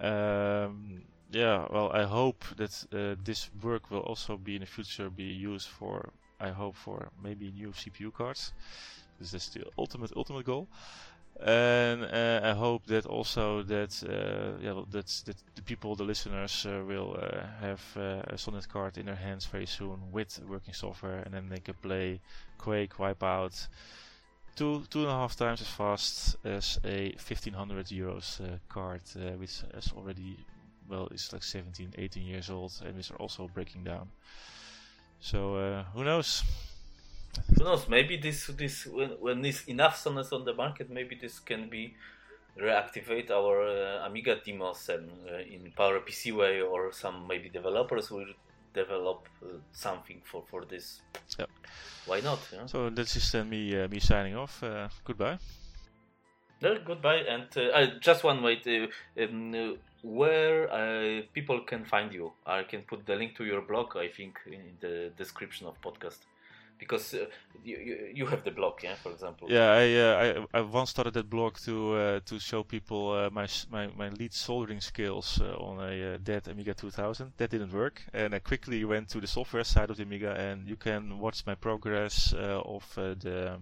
Um, 0.00 1.02
yeah, 1.32 1.66
well, 1.70 1.90
I 1.92 2.04
hope 2.04 2.44
that 2.56 2.86
uh, 2.92 3.16
this 3.24 3.50
work 3.62 3.90
will 3.90 4.00
also 4.06 4.36
be 4.36 4.54
in 4.54 4.60
the 4.60 4.66
future 4.66 5.10
be 5.10 5.24
used 5.24 5.68
for 5.68 6.12
I 6.40 6.50
hope 6.50 6.76
for 6.76 7.08
maybe 7.22 7.50
new 7.52 7.72
CPU 7.72 8.12
cards. 8.12 8.52
This 9.18 9.34
is 9.34 9.48
the 9.48 9.64
ultimate 9.78 10.12
ultimate 10.16 10.44
goal. 10.44 10.68
And 11.38 12.04
uh, 12.04 12.40
I 12.42 12.54
hope 12.54 12.86
that 12.86 13.04
also 13.04 13.62
that 13.64 14.02
uh, 14.08 14.58
yeah 14.62 14.82
that 14.90 15.06
that 15.26 15.36
the 15.54 15.62
people, 15.62 15.94
the 15.94 16.04
listeners, 16.04 16.64
uh, 16.64 16.82
will 16.86 17.18
uh, 17.20 17.46
have 17.60 17.82
uh, 17.96 18.22
a 18.34 18.38
Sonnet 18.38 18.68
card 18.68 18.96
in 18.96 19.06
their 19.06 19.16
hands 19.16 19.44
very 19.44 19.66
soon 19.66 20.12
with 20.12 20.40
working 20.48 20.72
software, 20.72 21.18
and 21.18 21.34
then 21.34 21.48
they 21.50 21.60
can 21.60 21.74
play 21.82 22.20
Quake, 22.56 22.94
Wipeout, 22.96 23.68
two 24.56 24.84
two 24.88 25.00
and 25.00 25.10
a 25.10 25.14
half 25.14 25.36
times 25.36 25.60
as 25.60 25.68
fast 25.68 26.36
as 26.44 26.78
a 26.84 27.14
1500 27.18 27.86
euros 27.86 28.40
uh, 28.40 28.58
card, 28.70 29.02
which 29.38 29.62
is 29.74 29.92
already 29.94 30.38
well, 30.88 31.08
it's 31.10 31.32
like 31.32 31.42
17, 31.42 31.94
18 31.98 32.24
years 32.24 32.50
old, 32.50 32.72
and 32.84 32.98
is 32.98 33.10
also 33.18 33.48
breaking 33.52 33.84
down. 33.84 34.08
So 35.26 35.82
who 35.92 36.04
knows? 36.04 36.44
who 37.58 37.64
knows? 37.64 37.88
Maybe 37.88 38.16
this 38.16 38.46
this 38.46 38.86
when 38.86 39.10
when 39.18 39.42
there's 39.42 39.66
enough 39.66 39.96
sonnets 39.96 40.32
on 40.32 40.44
the 40.44 40.54
market, 40.54 40.88
maybe 40.88 41.16
this 41.16 41.40
can 41.40 41.68
be 41.68 41.94
reactivate 42.56 43.30
our 43.30 43.66
uh, 43.66 44.06
Amiga 44.06 44.36
demos 44.44 44.88
and 44.88 45.10
uh, 45.28 45.38
in 45.38 45.72
PowerPC 45.76 46.32
way, 46.32 46.60
or 46.60 46.92
some 46.92 47.26
maybe 47.26 47.48
developers 47.48 48.08
will 48.10 48.32
develop 48.72 49.28
uh, 49.42 49.58
something 49.72 50.22
for 50.24 50.44
for 50.46 50.64
this. 50.64 51.02
Yep. 51.38 51.50
Why 52.06 52.20
not? 52.20 52.38
Yeah? 52.52 52.66
So 52.66 52.90
this 52.90 53.16
is 53.16 53.32
then 53.32 53.50
me 53.50 53.82
uh, 53.82 53.88
me 53.88 53.98
signing 53.98 54.36
off. 54.36 54.62
Uh, 54.62 54.88
goodbye. 55.04 55.38
Well, 56.62 56.78
goodbye, 56.86 57.22
and 57.28 57.48
uh, 57.58 57.98
just 58.00 58.22
one 58.24 58.42
way. 58.42 58.56
To, 58.62 58.88
Um, 59.18 59.78
where 60.06 60.72
uh, 60.72 61.22
people 61.34 61.60
can 61.60 61.84
find 61.84 62.12
you, 62.12 62.32
I 62.46 62.62
can 62.62 62.82
put 62.82 63.06
the 63.06 63.16
link 63.16 63.36
to 63.36 63.44
your 63.44 63.60
blog. 63.60 63.96
I 63.96 64.08
think 64.08 64.38
in 64.46 64.62
the 64.80 65.10
description 65.16 65.66
of 65.66 65.80
podcast 65.80 66.20
because 66.78 67.14
uh, 67.14 67.26
you, 67.64 68.10
you 68.14 68.26
have 68.26 68.44
the 68.44 68.50
blog, 68.50 68.82
yeah, 68.82 68.94
for 68.94 69.12
example. 69.12 69.48
Yeah, 69.50 69.72
I 69.72 69.94
uh, 69.94 70.46
I, 70.52 70.58
I 70.58 70.60
once 70.60 70.90
started 70.90 71.14
that 71.14 71.28
blog 71.30 71.56
to 71.64 71.94
uh, 71.94 72.20
to 72.26 72.38
show 72.38 72.62
people 72.62 73.12
uh, 73.12 73.30
my, 73.30 73.46
my 73.70 73.88
my 73.96 74.08
lead 74.10 74.32
soldering 74.32 74.80
skills 74.80 75.40
uh, 75.40 75.56
on 75.56 75.78
a 75.80 76.14
uh, 76.14 76.18
dead 76.22 76.48
Amiga 76.48 76.74
2000. 76.74 77.32
That 77.36 77.50
didn't 77.50 77.72
work, 77.72 78.02
and 78.12 78.34
I 78.34 78.38
quickly 78.38 78.84
went 78.84 79.08
to 79.10 79.20
the 79.20 79.26
software 79.26 79.64
side 79.64 79.90
of 79.90 79.96
the 79.96 80.02
Amiga, 80.02 80.34
and 80.34 80.68
you 80.68 80.76
can 80.76 81.18
watch 81.18 81.46
my 81.46 81.54
progress 81.54 82.32
of 82.32 82.84
the 82.94 83.58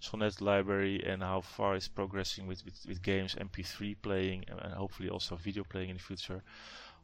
Sonnet 0.00 0.40
library 0.40 1.02
and 1.06 1.22
how 1.22 1.40
far 1.40 1.76
it's 1.76 1.88
progressing 1.88 2.46
with, 2.46 2.62
with, 2.64 2.84
with 2.86 3.02
games, 3.02 3.34
MP3 3.34 3.96
playing, 4.02 4.44
and 4.48 4.74
hopefully 4.74 5.08
also 5.08 5.34
video 5.36 5.64
playing 5.64 5.90
in 5.90 5.96
the 5.96 6.02
future 6.02 6.42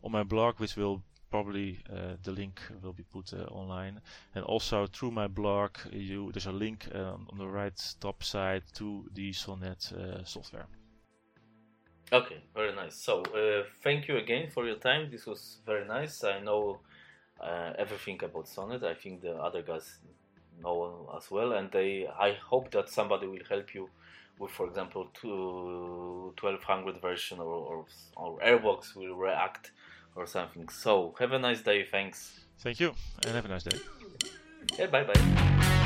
on 0.03 0.13
my 0.13 0.23
blog, 0.23 0.61
which 0.61 0.77
will 0.77 1.03
probably 1.31 1.79
uh, 1.91 2.17
the 2.23 2.33
link 2.33 2.61
will 2.83 2.93
be 2.93 3.05
put 3.05 3.33
uh, 3.33 3.45
online. 3.51 4.01
And 4.35 4.45
also 4.45 4.87
through 4.87 5.13
my 5.13 5.29
blog 5.29 5.71
you 5.93 6.31
there's 6.33 6.47
a 6.47 6.53
link 6.53 6.89
uh, 6.95 7.15
on 7.31 7.39
the 7.39 7.47
right 7.47 7.79
top 8.01 8.23
side 8.23 8.63
to 8.75 9.05
the 9.15 9.33
sonnet 9.33 9.93
uh, 9.93 10.25
software. 10.25 10.67
Okay 12.13 12.43
very 12.55 12.75
nice. 12.75 12.97
So 12.97 13.23
uh, 13.23 13.65
thank 13.83 14.09
you 14.09 14.17
again 14.17 14.51
for 14.51 14.67
your 14.67 14.77
time. 14.77 15.11
This 15.11 15.27
was 15.27 15.59
very 15.65 15.87
nice. 15.87 16.25
I 16.25 16.41
know 16.41 16.81
uh, 17.41 17.73
everything 17.79 18.23
about 18.25 18.49
sonnet. 18.49 18.83
I 18.83 18.95
think 18.95 19.23
the 19.23 19.35
other 19.35 19.63
guys 19.63 19.99
know 20.63 21.11
as 21.17 21.31
well. 21.31 21.53
And 21.53 21.71
they 21.71 22.07
i 22.19 22.33
hope 22.33 22.71
that 22.73 22.89
somebody 22.89 23.27
will 23.27 23.47
help 23.49 23.75
you 23.75 23.89
with 24.41 24.51
for 24.51 24.67
example 24.67 25.09
two, 25.15 26.33
1200 26.41 27.01
version 27.01 27.39
or, 27.39 27.45
or, 27.45 27.85
or 28.17 28.41
Elbox 28.41 28.97
will 28.97 29.15
react 29.15 29.71
or 30.15 30.27
something. 30.27 30.69
So 30.69 31.15
have 31.19 31.33
a 31.33 31.39
nice 31.39 31.63
day. 31.63 31.85
Thanks. 31.91 32.41
Thank 32.61 32.81
you, 32.81 32.95
and 33.25 33.35
have 33.35 33.45
a 33.45 33.49
nice 33.49 33.65
day. 33.65 33.79
Yeah, 34.79 34.87
bye 34.87 35.05
bye. 35.05 35.77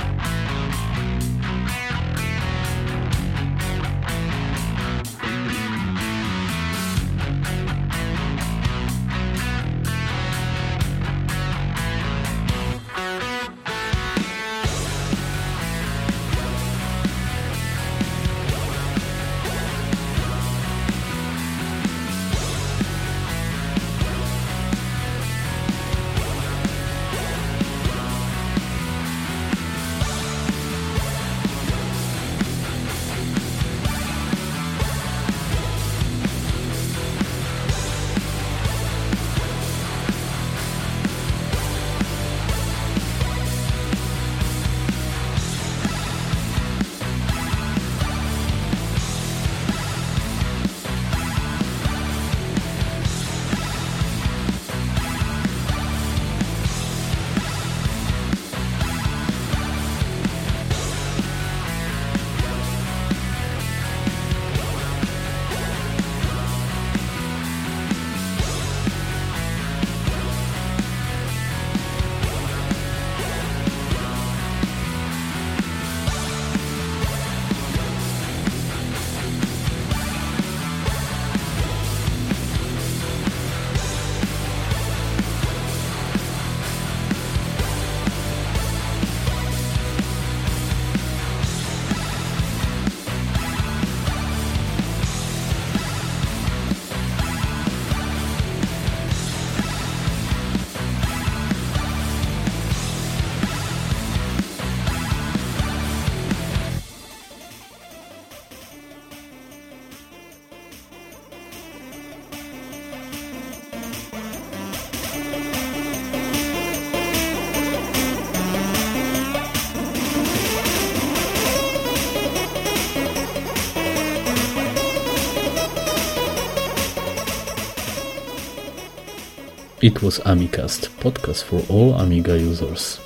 Was 130.04 130.18
Amicast, 130.26 130.90
podcast 131.00 131.44
for 131.44 131.64
all 131.72 131.94
Amiga 131.94 132.38
users. 132.38 133.03